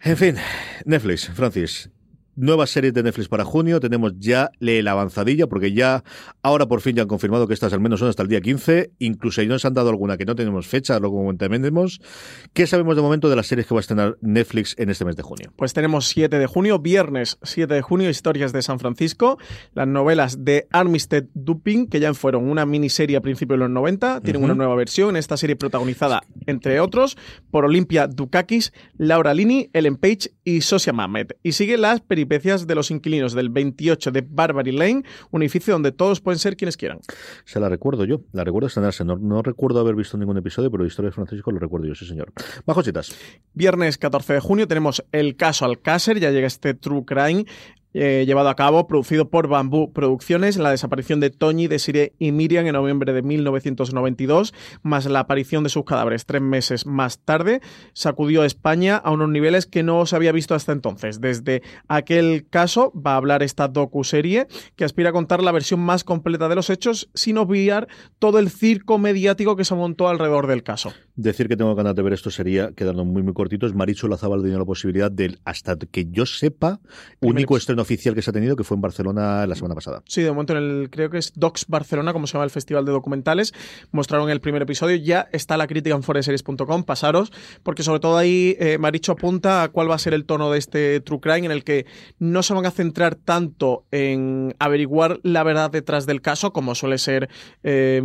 En 0.02 0.16
fin, 0.16 0.36
Netflix, 0.84 1.30
Francis. 1.34 1.90
Nuevas 2.36 2.70
series 2.70 2.94
de 2.94 3.02
Netflix 3.02 3.28
para 3.28 3.44
junio. 3.44 3.80
Tenemos 3.80 4.14
ya 4.18 4.50
la 4.60 4.90
avanzadilla, 4.90 5.46
porque 5.46 5.72
ya 5.72 6.02
ahora 6.42 6.66
por 6.66 6.80
fin 6.80 6.96
ya 6.96 7.02
han 7.02 7.08
confirmado 7.08 7.46
que 7.46 7.54
estas 7.54 7.72
al 7.72 7.80
menos 7.80 8.00
son 8.00 8.08
hasta 8.08 8.22
el 8.22 8.28
día 8.28 8.40
15. 8.40 8.92
Incluso 8.98 9.40
ahí 9.40 9.46
nos 9.46 9.64
han 9.64 9.74
dado 9.74 9.90
alguna 9.90 10.16
que 10.16 10.24
no 10.24 10.34
tenemos 10.34 10.66
fecha, 10.66 10.98
lo 10.98 11.10
comentaremos. 11.10 12.00
¿Qué 12.52 12.66
sabemos 12.66 12.96
de 12.96 13.02
momento 13.02 13.28
de 13.28 13.36
las 13.36 13.46
series 13.46 13.66
que 13.66 13.74
va 13.74 13.78
a 13.78 13.82
estrenar 13.82 14.16
Netflix 14.20 14.74
en 14.78 14.90
este 14.90 15.04
mes 15.04 15.16
de 15.16 15.22
junio? 15.22 15.52
Pues 15.56 15.72
tenemos 15.72 16.08
7 16.08 16.38
de 16.38 16.46
junio, 16.46 16.78
viernes 16.78 17.38
7 17.42 17.72
de 17.72 17.82
junio, 17.82 18.10
Historias 18.10 18.52
de 18.52 18.62
San 18.62 18.78
Francisco, 18.78 19.38
las 19.74 19.86
novelas 19.86 20.44
de 20.44 20.66
Armistead 20.70 21.24
Dupin, 21.34 21.86
que 21.86 22.00
ya 22.00 22.12
fueron 22.14 22.48
una 22.48 22.66
miniserie 22.66 23.16
a 23.16 23.20
principios 23.20 23.58
de 23.58 23.64
los 23.64 23.70
90, 23.70 24.20
tienen 24.20 24.42
una 24.42 24.54
nueva 24.54 24.74
versión. 24.74 25.16
Esta 25.16 25.36
serie 25.36 25.56
protagonizada, 25.56 26.22
entre 26.46 26.80
otros, 26.80 27.16
por 27.50 27.64
Olimpia 27.64 28.06
Dukakis, 28.06 28.72
Laura 28.96 29.34
Lini, 29.34 29.70
Ellen 29.72 29.96
Page 29.96 30.30
y 30.44 30.60
Sosia 30.62 30.92
Mahmed. 30.92 31.32
Y 31.42 31.52
sigue 31.52 31.76
las 31.76 32.00
peripecias 32.24 32.66
de 32.66 32.74
los 32.74 32.90
inquilinos 32.90 33.34
del 33.34 33.50
28 33.50 34.10
de 34.10 34.24
Barbary 34.26 34.72
Lane, 34.72 35.02
un 35.30 35.42
edificio 35.42 35.72
donde 35.74 35.92
todos 35.92 36.20
pueden 36.20 36.38
ser 36.38 36.56
quienes 36.56 36.76
quieran. 36.76 37.00
Se 37.44 37.60
la 37.60 37.68
recuerdo 37.68 38.04
yo, 38.04 38.22
la 38.32 38.44
recuerdo 38.44 38.68
estrenarse. 38.68 39.04
No, 39.04 39.16
no 39.16 39.42
recuerdo 39.42 39.80
haber 39.80 39.94
visto 39.94 40.16
ningún 40.16 40.38
episodio, 40.38 40.70
pero 40.70 40.86
Historia 40.86 41.10
de 41.10 41.14
Francisco 41.14 41.50
lo 41.50 41.58
recuerdo 41.58 41.86
yo, 41.86 41.94
sí 41.94 42.06
señor. 42.06 42.32
Bajo 42.66 42.82
citas. 42.82 43.14
Viernes 43.52 43.98
14 43.98 44.34
de 44.34 44.40
junio 44.40 44.66
tenemos 44.66 45.04
el 45.12 45.36
caso 45.36 45.64
Alcácer, 45.64 46.18
ya 46.18 46.30
llega 46.30 46.46
este 46.46 46.74
True 46.74 47.04
Crime 47.04 47.44
eh, 47.94 48.24
llevado 48.26 48.48
a 48.48 48.56
cabo, 48.56 48.86
producido 48.86 49.30
por 49.30 49.48
Bambú 49.48 49.92
Producciones, 49.92 50.56
la 50.56 50.70
desaparición 50.70 51.20
de 51.20 51.30
Toñi, 51.30 51.68
Desiree 51.68 52.12
y 52.18 52.32
Miriam 52.32 52.66
en 52.66 52.72
noviembre 52.72 53.12
de 53.12 53.22
1992, 53.22 54.52
más 54.82 55.06
la 55.06 55.20
aparición 55.20 55.62
de 55.62 55.70
sus 55.70 55.84
cadáveres 55.84 56.26
tres 56.26 56.42
meses 56.42 56.86
más 56.86 57.20
tarde, 57.20 57.60
sacudió 57.92 58.42
a 58.42 58.46
España 58.46 58.96
a 58.96 59.12
unos 59.12 59.28
niveles 59.28 59.66
que 59.66 59.82
no 59.82 60.04
se 60.06 60.16
había 60.16 60.32
visto 60.32 60.54
hasta 60.54 60.72
entonces. 60.72 61.20
Desde 61.20 61.62
aquel 61.88 62.46
caso 62.50 62.92
va 62.94 63.12
a 63.12 63.16
hablar 63.16 63.42
esta 63.42 63.68
docu-serie 63.68 64.48
que 64.76 64.84
aspira 64.84 65.10
a 65.10 65.12
contar 65.12 65.42
la 65.42 65.52
versión 65.52 65.80
más 65.80 66.04
completa 66.04 66.48
de 66.48 66.56
los 66.56 66.70
hechos 66.70 67.08
sin 67.14 67.38
obviar 67.38 67.86
todo 68.18 68.38
el 68.38 68.50
circo 68.50 68.98
mediático 68.98 69.56
que 69.56 69.64
se 69.64 69.74
montó 69.74 70.08
alrededor 70.08 70.48
del 70.48 70.62
caso. 70.62 70.92
Decir 71.14 71.48
que 71.48 71.56
tengo 71.56 71.74
ganas 71.76 71.94
de 71.94 72.02
ver 72.02 72.12
esto 72.12 72.30
sería, 72.30 72.72
quedando 72.72 73.04
muy 73.04 73.22
muy 73.22 73.34
cortitos, 73.34 73.74
Marichu 73.74 74.08
Lazabal 74.08 74.42
dio 74.42 74.58
la 74.58 74.64
posibilidad 74.64 75.10
del, 75.10 75.38
hasta 75.44 75.76
que 75.76 76.06
yo 76.10 76.26
sepa, 76.26 76.80
único 77.20 77.56
estreno 77.56 77.83
oficial 77.84 78.14
que 78.14 78.22
se 78.22 78.30
ha 78.30 78.32
tenido, 78.32 78.56
que 78.56 78.64
fue 78.64 78.74
en 78.76 78.80
Barcelona 78.80 79.46
la 79.46 79.54
semana 79.54 79.74
pasada. 79.74 80.02
Sí, 80.06 80.22
de 80.22 80.30
momento 80.30 80.56
en 80.56 80.58
el, 80.58 80.90
creo 80.90 81.10
que 81.10 81.18
es 81.18 81.32
Docs 81.34 81.66
Barcelona, 81.68 82.12
como 82.12 82.26
se 82.26 82.34
llama 82.34 82.44
el 82.44 82.50
festival 82.50 82.84
de 82.84 82.92
documentales, 82.92 83.54
mostraron 83.92 84.30
el 84.30 84.40
primer 84.40 84.62
episodio, 84.62 84.96
ya 84.96 85.28
está 85.32 85.56
la 85.56 85.66
crítica 85.66 85.94
en 85.94 86.02
foreseries.com, 86.02 86.84
pasaros, 86.84 87.32
porque 87.62 87.82
sobre 87.82 88.00
todo 88.00 88.16
ahí 88.16 88.56
eh, 88.58 88.78
Maricho 88.78 89.12
apunta 89.12 89.62
a 89.62 89.68
cuál 89.68 89.90
va 89.90 89.94
a 89.94 89.98
ser 89.98 90.14
el 90.14 90.24
tono 90.24 90.50
de 90.50 90.58
este 90.58 91.00
True 91.00 91.20
Crime, 91.20 91.46
en 91.46 91.52
el 91.52 91.64
que 91.64 91.86
no 92.18 92.42
se 92.42 92.54
van 92.54 92.66
a 92.66 92.70
centrar 92.70 93.14
tanto 93.14 93.84
en 93.90 94.54
averiguar 94.58 95.20
la 95.22 95.42
verdad 95.42 95.70
detrás 95.70 96.06
del 96.06 96.20
caso, 96.20 96.52
como 96.52 96.74
suele 96.74 96.98
ser 96.98 97.28
eh, 97.62 98.02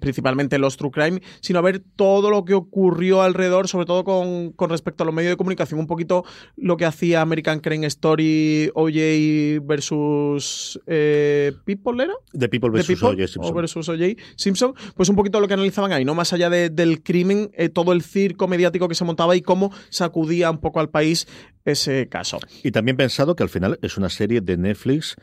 principalmente 0.00 0.58
los 0.58 0.76
True 0.76 0.90
Crime, 0.90 1.22
sino 1.40 1.58
a 1.58 1.62
ver 1.62 1.82
todo 1.96 2.30
lo 2.30 2.44
que 2.44 2.54
ocurrió 2.54 3.22
alrededor, 3.22 3.68
sobre 3.68 3.86
todo 3.86 4.04
con, 4.04 4.52
con 4.52 4.70
respecto 4.70 5.02
a 5.02 5.06
los 5.06 5.14
medios 5.14 5.32
de 5.32 5.36
comunicación, 5.36 5.80
un 5.80 5.86
poquito 5.86 6.24
lo 6.56 6.76
que 6.76 6.84
hacía 6.84 7.20
American 7.20 7.60
Crime 7.60 7.86
Story 7.86 8.70
OJ 8.78 9.66
versus 9.66 10.80
eh, 10.86 11.52
People, 11.64 12.02
¿era? 12.02 12.14
The 12.32 12.48
People 12.48 12.70
versus 12.70 13.02
O.J. 13.02 13.26
Simpson. 13.26 13.44
O 13.44 13.52
versus 13.52 13.88
O.J. 13.88 14.22
Simpson, 14.36 14.74
pues 14.94 15.08
un 15.08 15.16
poquito 15.16 15.40
lo 15.40 15.48
que 15.48 15.54
analizaban 15.54 15.90
ahí, 15.92 16.04
¿no? 16.04 16.14
Más 16.14 16.32
allá 16.32 16.48
de, 16.48 16.70
del 16.70 17.02
crimen, 17.02 17.50
eh, 17.54 17.68
todo 17.68 17.92
el 17.92 18.02
circo 18.02 18.46
mediático 18.46 18.88
que 18.88 18.94
se 18.94 19.04
montaba 19.04 19.34
y 19.34 19.42
cómo 19.42 19.72
sacudía 19.90 20.50
un 20.50 20.58
poco 20.58 20.78
al 20.78 20.90
país 20.90 21.26
ese 21.64 22.08
caso. 22.08 22.38
Y 22.62 22.70
también 22.70 22.96
pensado 22.96 23.34
que 23.34 23.42
al 23.42 23.48
final 23.48 23.78
es 23.82 23.96
una 23.96 24.08
serie 24.08 24.40
de 24.40 24.56
Netflix 24.56 25.16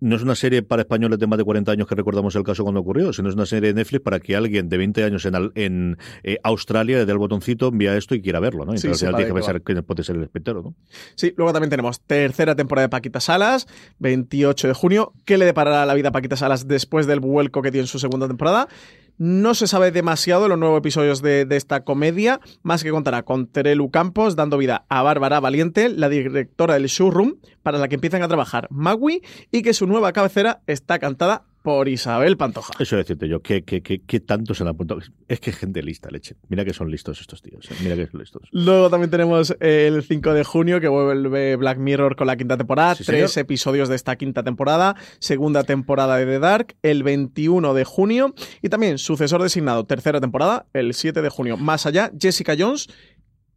no 0.00 0.16
es 0.16 0.22
una 0.22 0.34
serie 0.34 0.62
para 0.62 0.82
españoles 0.82 1.18
de 1.18 1.26
más 1.26 1.38
de 1.38 1.44
40 1.44 1.72
años 1.72 1.86
que 1.86 1.94
recordamos 1.94 2.34
el 2.36 2.42
caso 2.42 2.62
cuando 2.62 2.80
ocurrió, 2.80 3.12
sino 3.12 3.28
es 3.28 3.34
una 3.34 3.46
serie 3.46 3.72
de 3.72 3.74
Netflix 3.74 4.02
para 4.02 4.20
que 4.20 4.36
alguien 4.36 4.68
de 4.68 4.76
20 4.76 5.04
años 5.04 5.24
en, 5.24 5.34
en 5.54 5.98
eh, 6.22 6.38
Australia 6.42 6.98
le 6.98 7.06
dé 7.06 7.12
el 7.12 7.18
botoncito, 7.18 7.68
envía 7.68 7.96
esto 7.96 8.14
y 8.14 8.22
quiera 8.22 8.40
verlo, 8.40 8.64
¿no? 8.64 8.72
Entonces 8.72 8.98
Sí, 8.98 9.06
al 9.06 9.10
final 9.10 9.14
tiene 9.16 9.28
que 9.28 9.34
pensar 9.34 9.62
quién 9.62 9.82
puede 9.82 10.02
ser 10.02 10.16
el 10.16 10.22
espectador, 10.22 10.64
¿no? 10.64 10.74
Sí, 11.14 11.32
luego 11.36 11.52
también 11.52 11.70
tenemos 11.70 12.00
tercera 12.00 12.54
temporada 12.54 12.86
de 12.86 12.90
Paquita 12.90 13.20
Salas, 13.20 13.66
28 13.98 14.68
de 14.68 14.74
junio. 14.74 15.12
¿Qué 15.24 15.38
le 15.38 15.44
deparará 15.44 15.86
la 15.86 15.94
vida 15.94 16.08
a 16.08 16.12
Paquita 16.12 16.36
Salas 16.36 16.68
después 16.68 17.06
del 17.06 17.20
vuelco 17.20 17.62
que 17.62 17.70
tiene 17.70 17.82
en 17.82 17.88
su 17.88 17.98
segunda 17.98 18.26
temporada? 18.26 18.68
No 19.16 19.54
se 19.54 19.66
sabe 19.66 19.92
demasiado 19.92 20.42
de 20.42 20.48
los 20.48 20.58
nuevos 20.58 20.78
episodios 20.78 21.22
de, 21.22 21.44
de 21.44 21.56
esta 21.56 21.84
comedia, 21.84 22.40
más 22.62 22.82
que 22.82 22.90
contará 22.90 23.22
con 23.22 23.46
Terelu 23.46 23.90
Campos 23.90 24.34
dando 24.34 24.58
vida 24.58 24.84
a 24.88 25.02
Bárbara 25.02 25.38
Valiente, 25.38 25.88
la 25.88 26.08
directora 26.08 26.74
del 26.74 26.86
showroom, 26.86 27.34
para 27.62 27.78
la 27.78 27.88
que 27.88 27.94
empiezan 27.94 28.22
a 28.22 28.28
trabajar 28.28 28.66
Magui, 28.70 29.22
y 29.52 29.62
que 29.62 29.72
su 29.72 29.86
nueva 29.86 30.12
cabecera 30.12 30.62
está 30.66 30.98
cantada 30.98 31.44
por 31.64 31.88
Isabel 31.88 32.36
Pantoja. 32.36 32.74
Eso 32.78 32.98
es 32.98 33.06
decirte 33.06 33.26
yo, 33.26 33.40
¿qué, 33.40 33.64
qué, 33.64 33.82
qué, 33.82 34.02
qué 34.02 34.20
tanto 34.20 34.52
se 34.52 34.62
han 34.64 34.68
apuntado? 34.68 35.00
Es 35.26 35.40
que 35.40 35.50
gente 35.50 35.82
lista, 35.82 36.10
leche. 36.10 36.36
Mira 36.50 36.62
que 36.62 36.74
son 36.74 36.90
listos 36.90 37.22
estos 37.22 37.40
tíos. 37.40 37.70
eh. 37.70 37.74
Mira 37.82 37.96
que 37.96 38.06
son 38.06 38.20
listos. 38.20 38.46
Luego 38.52 38.90
también 38.90 39.10
tenemos 39.10 39.56
el 39.60 40.02
5 40.02 40.34
de 40.34 40.44
junio 40.44 40.78
que 40.78 40.88
vuelve 40.88 41.56
Black 41.56 41.78
Mirror 41.78 42.16
con 42.16 42.26
la 42.26 42.36
quinta 42.36 42.58
temporada. 42.58 42.94
Sí, 42.96 43.04
tres 43.04 43.30
señor. 43.32 43.44
episodios 43.44 43.88
de 43.88 43.96
esta 43.96 44.14
quinta 44.16 44.42
temporada. 44.42 44.94
Segunda 45.20 45.64
temporada 45.64 46.18
de 46.18 46.26
The 46.26 46.38
Dark 46.38 46.76
el 46.82 47.02
21 47.02 47.72
de 47.72 47.84
junio. 47.84 48.34
Y 48.60 48.68
también 48.68 48.98
sucesor 48.98 49.42
designado, 49.42 49.84
tercera 49.86 50.20
temporada, 50.20 50.66
el 50.74 50.92
7 50.92 51.22
de 51.22 51.28
junio. 51.30 51.56
Más 51.56 51.86
allá, 51.86 52.12
Jessica 52.20 52.54
Jones. 52.58 52.88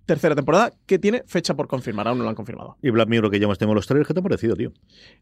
Tercera 0.06 0.34
temporada 0.36 0.72
que 0.86 0.98
tiene 0.98 1.24
fecha 1.28 1.54
por 1.56 1.68
confirmar, 1.68 2.08
aún 2.08 2.20
no 2.20 2.24
lo 2.24 2.30
han 2.30 2.36
confirmado. 2.36 2.78
Y 2.82 2.90
Black 2.92 3.10
Mirror, 3.10 3.30
que 3.30 3.42
ya 3.42 3.48
más 3.50 3.58
tengo 3.58 3.74
los 3.74 3.86
trailers, 3.86 4.08
¿qué 4.08 4.14
te 4.14 4.22
ha 4.22 4.24
parecido, 4.24 4.56
tío? 4.56 4.72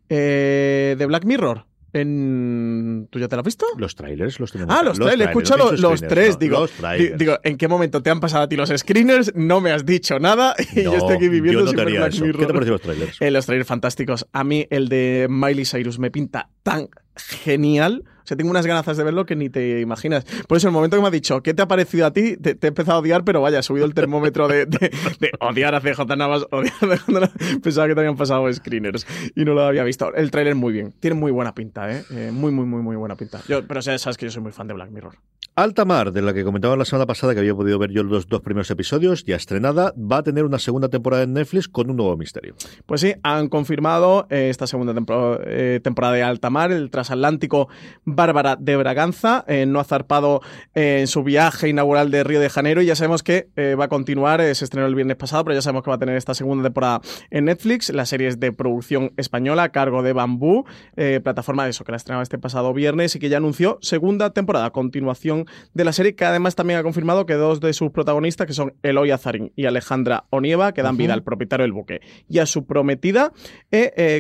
Eh, 0.10 0.96
de 1.00 1.06
Black 1.08 1.26
Mirror. 1.26 1.66
En... 1.94 3.08
¿Tú 3.10 3.20
ya 3.20 3.28
te 3.28 3.36
lo 3.36 3.40
has 3.42 3.46
visto? 3.46 3.66
Los 3.78 3.96
trailers 3.96 4.40
los 4.40 4.52
tenemos. 4.52 4.76
Ah, 4.76 4.84
los, 4.84 4.98
trailers, 4.98 5.22
he 5.22 5.32
escuchado 5.32 5.66
no 5.66 5.72
los, 5.72 5.82
los 5.82 6.02
tres. 6.02 6.32
no, 6.34 6.40
digo, 6.40 6.60
los 6.60 6.72
trailers. 6.72 7.12
di- 7.14 7.18
digo, 7.18 7.40
¿en 7.44 7.58
qué 7.58 7.68
momento 7.68 8.04
te 8.04 8.10
han 8.10 8.20
pasado 8.20 8.44
a 8.44 8.50
ti 8.50 8.56
los 8.56 8.70
screeners? 8.70 9.34
No 9.36 9.62
me 9.62 9.72
has 9.72 9.86
dicho 9.86 10.20
nada 10.20 10.56
y 10.76 10.84
yo 10.84 10.94
estoy 10.96 11.16
aquí 11.16 11.30
viviendo 11.30 11.64
no 11.66 11.72
Black. 11.72 12.14
Mirror. 12.20 12.38
¿Qué 12.40 12.46
te 12.46 12.54
parecen 12.54 12.72
los 12.74 12.82
trailers? 12.82 13.22
Eh, 13.22 13.32
los 13.32 13.46
trailers 13.46 13.68
fantásticos. 13.68 14.28
A 14.34 14.44
mí 14.44 14.68
el 14.70 14.90
de 14.90 15.28
Miley 15.30 15.66
Cyrus 15.66 16.00
me 16.00 16.12
pinta 16.12 16.50
tan 16.64 16.90
genial. 17.16 18.04
O 18.26 18.28
sea, 18.28 18.36
tengo 18.36 18.50
unas 18.50 18.66
ganas 18.66 18.86
de 18.98 19.04
verlo 19.04 19.26
que 19.26 19.36
ni 19.36 19.50
te 19.50 19.80
imaginas. 19.82 20.26
Por 20.48 20.58
eso, 20.58 20.68
el 20.68 20.74
momento 20.74 20.98
que 20.98 21.02
me 21.02 21.08
ha 21.08 21.12
dicho, 21.12 21.42
¿qué 21.44 21.54
te 21.54 21.62
ha 21.62 21.68
parecido 21.68 22.08
a 22.08 22.12
ti? 22.12 22.36
Te, 22.38 22.56
te 22.56 22.68
he 22.68 22.70
empezado 22.70 22.98
a 22.98 23.02
odiar, 23.02 23.24
pero 23.24 23.40
vaya, 23.42 23.60
he 23.60 23.64
subido 23.64 23.86
el 23.86 23.94
termómetro 23.94 24.48
de, 24.48 24.66
de- 24.66 24.92
de 25.20 25.32
odiar 25.40 25.76
a 25.76 25.80
CJ 25.82 26.16
Navas, 26.18 26.46
odiar 26.52 26.74
a 26.82 26.98
CJ 26.98 27.10
Navas. 27.14 27.32
Pensaba 27.62 27.88
que 27.88 27.94
te 27.94 28.00
habían 28.02 28.18
pasado 28.18 28.52
screeners 28.52 29.06
y 29.36 29.46
no 29.46 29.54
lo 29.54 29.62
había 29.64 29.84
visto. 29.84 30.14
El 30.14 30.32
trailer 30.32 30.56
muy 30.56 30.74
bien. 30.74 30.92
Tiene 31.00 31.16
muy 31.16 31.32
buena 31.32 31.54
pinta, 31.54 31.92
¿eh? 31.92 32.04
Eh, 32.12 32.32
muy, 32.34 32.52
muy, 32.52 32.66
muy, 32.66 32.82
muy 32.82 32.96
buena 32.96 33.16
pinta. 33.16 33.42
Yo, 33.48 33.66
pero 33.68 33.80
o 33.80 33.84
sea, 33.84 33.98
sabes 34.00 34.18
que 34.18 34.26
yo 34.26 34.32
soy 34.32 34.42
muy 34.42 34.52
fan 34.52 34.68
de 34.68 34.74
Black 34.74 34.90
Mirror. 34.90 35.16
Alta 35.56 35.86
Mar, 35.86 36.12
de 36.12 36.22
la 36.22 36.34
que 36.34 36.44
comentaba 36.44 36.76
la 36.76 36.84
semana 36.84 37.06
pasada 37.06 37.34
que 37.34 37.40
había 37.40 37.56
podido 37.56 37.80
ver 37.80 37.90
yo 37.92 38.04
los 38.04 38.28
dos 38.28 38.42
primeros 38.42 38.70
episodios, 38.72 39.24
ya 39.24 39.38
estrenada, 39.38 39.94
va 39.98 40.18
a 40.18 40.24
tener 40.24 40.44
una 40.44 40.60
segunda 40.60 40.90
temporada 40.90 41.24
en 41.24 41.32
Netflix 41.34 41.70
con 41.70 41.90
un 41.90 41.96
nuevo 41.96 42.18
misterio. 42.18 42.56
Pues 42.86 43.00
sí, 43.02 43.14
han 43.24 43.48
confirmado 43.48 44.28
eh, 44.30 44.50
esta 44.50 44.68
segunda 44.68 44.94
tempor- 44.94 45.42
eh, 45.46 45.80
temporada 45.82 46.14
de 46.14 46.24
Alta 46.24 46.50
Mar, 46.50 46.72
el 46.74 46.90
transatlántico 46.90 47.70
Bárbara 48.16 48.56
de 48.56 48.76
Braganza. 48.76 49.44
eh, 49.48 49.66
no 49.66 49.80
ha 49.80 49.84
zarpado 49.84 50.42
eh, 50.74 50.98
en 51.02 51.08
su 51.08 51.24
viaje 51.24 51.70
inaugural 51.70 52.12
de 52.12 52.24
Río 52.24 52.40
de 52.40 52.50
Janeiro 52.50 52.82
y 52.82 52.86
ya 52.86 52.96
sabemos 52.96 53.24
que 53.24 53.50
eh, 53.56 53.76
va 53.76 53.86
a 53.86 53.88
continuar. 53.88 54.42
se 54.56 54.66
estrenó 54.66 54.88
el 54.88 54.96
viernes 54.96 55.18
pasado, 55.18 55.44
pero 55.44 55.56
ya 55.56 55.62
sabemos 55.62 55.84
que 55.84 55.90
va 55.90 55.96
a 55.96 56.00
tener 56.00 56.16
esta 56.16 56.34
segunda 56.34 56.64
temporada 56.64 57.02
en 57.30 57.46
Netflix. 57.46 57.90
La 57.90 58.06
serie 58.06 58.28
es 58.28 58.40
de 58.40 58.52
producción 58.52 59.12
española 59.18 59.64
a 59.64 59.70
cargo 59.70 60.04
de 60.04 60.14
Bambú, 60.14 60.66
plataforma 61.24 61.64
de 61.66 61.72
eso 61.72 61.84
que 61.84 61.92
la 61.92 61.98
estrenaba 61.98 62.24
este 62.24 62.38
pasado 62.38 62.74
viernes 62.74 63.16
y 63.16 63.20
que 63.20 63.30
ya 63.30 63.38
anunció 63.38 63.78
segunda 63.82 64.32
temporada, 64.32 64.72
continuación 64.72 65.46
de 65.74 65.86
la 65.86 65.94
serie, 65.94 66.16
que 66.16 66.26
además 66.26 66.56
también 66.56 66.80
ha 66.80 66.84
confirmado 66.84 67.26
que 67.26 67.34
dos 67.34 67.60
de 67.60 67.74
sus 67.74 67.92
protagonistas, 67.92 68.48
que 68.48 68.54
son 68.54 68.74
Eloy 68.84 69.12
Azarín 69.12 69.52
y 69.56 69.66
Alejandra 69.66 70.26
Onieva, 70.30 70.74
que 70.74 70.82
dan 70.82 70.98
vida 70.98 71.14
al 71.14 71.24
propietario 71.24 71.64
del 71.64 71.74
buque 71.74 72.02
y 72.30 72.40
a 72.40 72.46
su 72.46 72.66
prometida, 72.66 73.32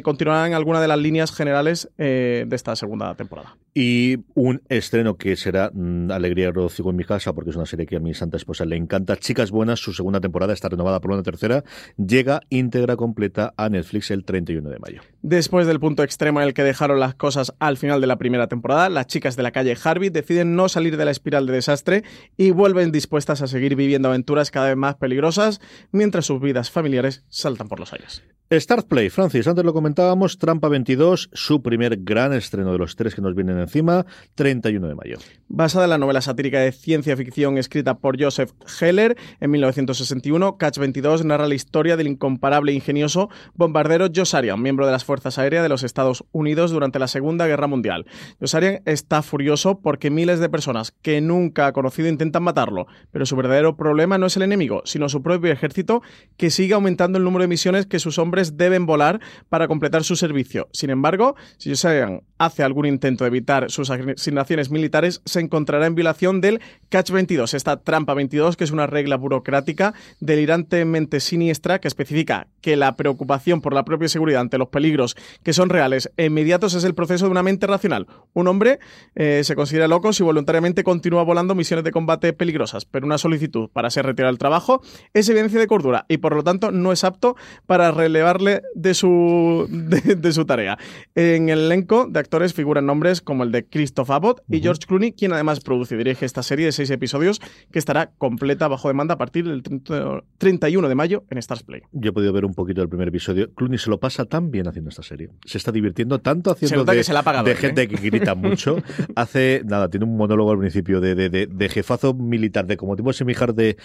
continuarán 0.03 0.53
algunas 0.53 0.81
de 0.81 0.87
las 0.87 0.99
líneas 0.99 1.31
generales 1.31 1.89
de 1.97 2.47
esta 2.51 2.75
segunda 2.75 3.15
temporada. 3.15 3.55
Y 3.77 3.84
un 4.33 4.61
estreno 4.69 5.17
que 5.17 5.35
será 5.35 5.71
mm, 5.73 6.11
alegría 6.11 6.47
y 6.47 6.51
regocijo 6.51 6.89
en 6.89 6.95
mi 6.95 7.03
casa, 7.03 7.33
porque 7.33 7.49
es 7.49 7.55
una 7.55 7.65
serie 7.65 7.85
que 7.85 7.95
a 7.95 7.99
mi 7.99 8.13
santa 8.13 8.37
esposa 8.37 8.65
le 8.65 8.75
encanta. 8.75 9.17
Chicas 9.17 9.51
Buenas, 9.51 9.79
su 9.79 9.93
segunda 9.93 10.21
temporada 10.21 10.53
está 10.53 10.69
renovada 10.69 10.99
por 11.01 11.11
una 11.11 11.23
tercera, 11.23 11.63
llega 11.97 12.41
íntegra 12.49 12.95
completa 12.95 13.53
a 13.57 13.69
Netflix 13.69 14.11
el 14.11 14.23
31 14.23 14.69
de 14.69 14.79
mayo. 14.79 15.01
Después 15.21 15.67
del 15.67 15.79
punto 15.79 16.03
extremo 16.03 16.41
en 16.41 16.47
el 16.47 16.53
que 16.53 16.63
dejaron 16.63 16.99
las 16.99 17.15
cosas 17.15 17.53
al 17.59 17.77
final 17.77 18.01
de 18.01 18.07
la 18.07 18.17
primera 18.17 18.47
temporada, 18.47 18.89
las 18.89 19.07
chicas 19.07 19.35
de 19.35 19.43
la 19.43 19.51
calle 19.51 19.75
Harvey 19.83 20.09
deciden 20.09 20.55
no 20.55 20.69
salir 20.69 20.97
de 20.97 21.05
la 21.05 21.11
espiral 21.11 21.45
de 21.47 21.53
desastre 21.53 22.03
y 22.37 22.51
vuelven 22.51 22.91
dispuestas 22.91 23.41
a 23.41 23.47
seguir 23.47 23.75
viviendo 23.75 24.09
aventuras 24.09 24.51
cada 24.51 24.67
vez 24.67 24.77
más 24.77 24.95
peligrosas 24.95 25.61
mientras 25.91 26.25
sus 26.25 26.41
vidas 26.41 26.71
familiares 26.71 27.23
saltan 27.29 27.67
por 27.67 27.79
los 27.79 27.93
aires. 27.93 28.23
Start 28.51 28.87
Play, 28.87 29.09
Francis, 29.09 29.47
antes 29.47 29.65
lo 29.65 29.73
comentábamos, 29.73 30.37
Trampa 30.37 30.69
22, 30.69 31.31
su 31.33 31.63
primer 31.63 31.97
gran 32.03 32.31
estreno 32.31 32.71
de 32.71 32.77
los 32.77 32.95
tres 32.95 33.15
que 33.15 33.21
nos 33.21 33.33
vienen 33.33 33.57
encima, 33.57 34.05
31 34.35 34.87
de 34.87 34.93
mayo. 34.93 35.17
Basada 35.47 35.85
en 35.85 35.89
la 35.89 35.97
novela 35.97 36.21
satírica 36.21 36.59
de 36.59 36.71
ciencia 36.71 37.17
ficción 37.17 37.57
escrita 37.57 37.97
por 37.97 38.21
Joseph 38.21 38.51
Heller 38.79 39.17
en 39.39 39.49
1961, 39.49 40.57
Catch 40.59 40.77
22 40.77 41.25
narra 41.25 41.47
la 41.47 41.55
historia 41.55 41.97
del 41.97 42.05
incomparable 42.05 42.71
e 42.71 42.75
ingenioso 42.75 43.31
bombardero 43.55 44.09
Josarian, 44.15 44.61
miembro 44.61 44.85
de 44.85 44.91
las 44.91 45.05
Fuerzas 45.05 45.39
Aéreas 45.39 45.63
de 45.63 45.69
los 45.69 45.81
Estados 45.81 46.23
Unidos 46.31 46.69
durante 46.69 46.99
la 46.99 47.07
Segunda 47.07 47.47
Guerra 47.47 47.65
Mundial. 47.65 48.05
Josarian 48.39 48.83
está 48.85 49.23
furioso 49.23 49.79
porque 49.79 50.11
miles 50.11 50.39
de 50.39 50.49
personas 50.49 50.91
que 50.91 51.19
nunca 51.19 51.65
ha 51.65 51.73
conocido 51.73 52.09
intentan 52.09 52.43
matarlo, 52.43 52.85
pero 53.09 53.25
su 53.25 53.35
verdadero 53.35 53.75
problema 53.75 54.19
no 54.19 54.27
es 54.27 54.37
el 54.37 54.43
enemigo, 54.43 54.83
sino 54.85 55.09
su 55.09 55.23
propio 55.23 55.51
ejército 55.51 56.03
que 56.37 56.51
sigue 56.51 56.75
aumentando 56.75 57.17
el 57.17 57.23
número 57.23 57.41
de 57.41 57.47
misiones 57.47 57.87
que 57.87 57.97
sus 57.97 58.19
hombres 58.19 58.34
deben 58.35 58.85
volar 58.85 59.19
para 59.49 59.67
completar 59.67 60.03
su 60.03 60.15
servicio. 60.15 60.67
Sin 60.71 60.89
embargo, 60.89 61.35
si 61.57 61.69
Josean 61.69 62.21
hace 62.37 62.63
algún 62.63 62.85
intento 62.85 63.23
de 63.23 63.29
evitar 63.29 63.71
sus 63.71 63.89
asignaciones 63.89 64.69
militares, 64.69 65.21
se 65.25 65.39
encontrará 65.39 65.85
en 65.85 65.95
violación 65.95 66.41
del 66.41 66.61
Catch 66.89 67.11
22, 67.11 67.53
esta 67.53 67.77
trampa 67.77 68.13
22, 68.13 68.57
que 68.57 68.63
es 68.63 68.71
una 68.71 68.87
regla 68.87 69.15
burocrática 69.15 69.93
delirantemente 70.19 71.19
siniestra 71.19 71.79
que 71.79 71.87
especifica 71.87 72.47
que 72.61 72.75
la 72.75 72.95
preocupación 72.95 73.61
por 73.61 73.73
la 73.73 73.85
propia 73.85 74.09
seguridad 74.09 74.41
ante 74.41 74.57
los 74.57 74.69
peligros 74.69 75.15
que 75.43 75.53
son 75.53 75.69
reales 75.69 76.11
e 76.17 76.25
inmediatos 76.25 76.73
es 76.73 76.83
el 76.83 76.95
proceso 76.95 77.25
de 77.25 77.31
una 77.31 77.43
mente 77.43 77.67
racional. 77.67 78.07
Un 78.33 78.47
hombre 78.47 78.79
eh, 79.15 79.41
se 79.43 79.55
considera 79.55 79.87
loco 79.87 80.13
si 80.13 80.23
voluntariamente 80.23 80.83
continúa 80.83 81.23
volando 81.23 81.55
misiones 81.55 81.83
de 81.83 81.91
combate 81.91 82.33
peligrosas, 82.33 82.85
pero 82.85 83.05
una 83.05 83.17
solicitud 83.17 83.69
para 83.71 83.89
ser 83.89 84.05
retirado 84.05 84.31
del 84.31 84.39
trabajo 84.39 84.81
es 85.13 85.29
evidencia 85.29 85.59
de 85.59 85.67
cordura 85.67 86.05
y 86.07 86.17
por 86.17 86.35
lo 86.35 86.43
tanto 86.43 86.71
no 86.71 86.91
es 86.91 87.03
apto 87.03 87.35
para 87.65 87.91
relevarle 88.25 88.61
de 88.73 88.93
su, 88.93 89.67
de, 89.69 90.33
su 90.33 90.45
tarea. 90.45 90.77
En 91.13 91.49
el 91.49 91.59
elenco 91.59 92.07
de 92.09 92.19
actores 92.19 92.53
figuran 92.53 92.85
nombres 92.85 93.21
como 93.21 93.43
el 93.43 93.51
de 93.51 93.65
Christoph 93.65 94.09
Abbott 94.09 94.41
y 94.49 94.61
George 94.61 94.81
Clooney, 94.87 95.13
quien 95.13 95.33
además 95.33 95.59
produce 95.59 95.95
y 95.95 95.97
dirige 95.97 96.25
esta 96.25 96.43
serie 96.43 96.65
de 96.65 96.71
seis 96.71 96.89
episodios 96.89 97.39
que 97.71 97.79
estará 97.79 98.11
completa 98.17 98.67
bajo 98.67 98.87
demanda 98.87 99.15
a 99.15 99.17
partir 99.17 99.45
del 99.45 99.63
31 99.63 100.89
de 100.89 100.95
mayo 100.95 101.23
en 101.29 101.37
Stars 101.37 101.63
Play. 101.63 101.81
Yo 101.91 102.09
he 102.09 102.13
podido 102.13 102.33
ver 102.33 102.45
un 102.45 102.53
poquito 102.53 102.81
del 102.81 102.89
primer 102.89 103.07
episodio. 103.07 103.53
Clooney 103.53 103.77
se 103.77 103.89
lo 103.89 103.99
pasa 103.99 104.25
tan 104.25 104.51
bien 104.51 104.67
haciendo 104.67 104.89
esta 104.89 105.03
serie. 105.03 105.29
Se 105.45 105.57
está 105.57 105.71
divirtiendo 105.71 106.19
tanto 106.19 106.51
haciendo 106.51 106.83
de, 106.83 106.95
de 106.95 107.51
¿eh? 107.51 107.55
gente 107.55 107.87
que 107.87 107.95
grita 107.97 108.35
mucho. 108.35 108.77
Hace, 109.15 109.61
nada, 109.65 109.89
tiene 109.89 110.05
un 110.05 110.17
monólogo 110.17 110.51
al 110.51 110.59
principio 110.59 110.99
de, 110.99 111.15
de, 111.15 111.29
de 111.29 111.69
jefazo 111.69 112.13
militar, 112.13 112.65
de 112.65 112.77
como 112.77 112.95
tipo 112.95 113.13
semijar 113.13 113.53
de 113.53 113.77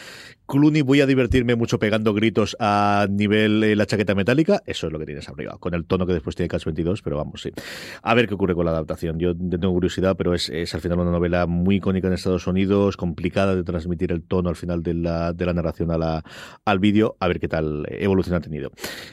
Clooney 0.47 0.83
voy 0.83 1.01
a 1.01 1.07
divertirme 1.07 1.55
mucho 1.55 1.79
pegando 1.79 2.15
gritos 2.15 2.57
a 2.59 3.07
nivel 3.11 3.63
eh, 3.63 3.77
la 3.77 3.87
chaqueta 3.87 4.15
metálica. 4.15 4.30
Eso 4.67 4.87
es 4.87 4.93
lo 4.93 4.99
que 4.99 5.07
tienes 5.07 5.29
arriba, 5.29 5.57
con 5.59 5.75
el 5.75 5.85
tono 5.85 6.07
que 6.07 6.13
después 6.13 6.37
tiene 6.37 6.49
Cats 6.49 6.65
22, 6.65 7.03
pero 7.03 7.17
vamos, 7.17 7.43
sí. 7.43 7.51
A 8.03 8.15
ver 8.15 8.29
qué 8.29 8.35
ocurre 8.35 8.55
con 8.55 8.65
la 8.65 8.71
adaptación. 8.71 9.19
Yo 9.19 9.35
tengo 9.37 9.73
curiosidad, 9.73 10.17
pero 10.17 10.35
es, 10.35 10.49
es 10.49 10.75
al 10.75 10.81
final 10.81 11.01
una 11.01 11.11
novela 11.11 11.47
muy 11.47 11.77
icónica 11.77 12.09
en 12.09 12.15
Estados 12.15 12.47
Unidos, 12.47 12.97
complicada 12.97 13.55
de 13.55 13.65
transmitir 13.65 14.13
el 14.13 14.23
tono 14.23 14.49
al 14.49 14.57
final 14.57 14.83
de 14.83 14.95
la, 14.95 15.33
de 15.33 15.47
la 15.47 15.53
narración 15.53 15.91
a 15.91 15.99
la, 15.99 16.25
al 16.65 16.79
vídeo. 16.79 17.17
A 17.21 17.29
ver 17.29 17.41
qué 17.41 17.49
tal 17.49 17.87
evolución 17.91 18.37
ha 18.37 18.41
tenido. 18.41 18.71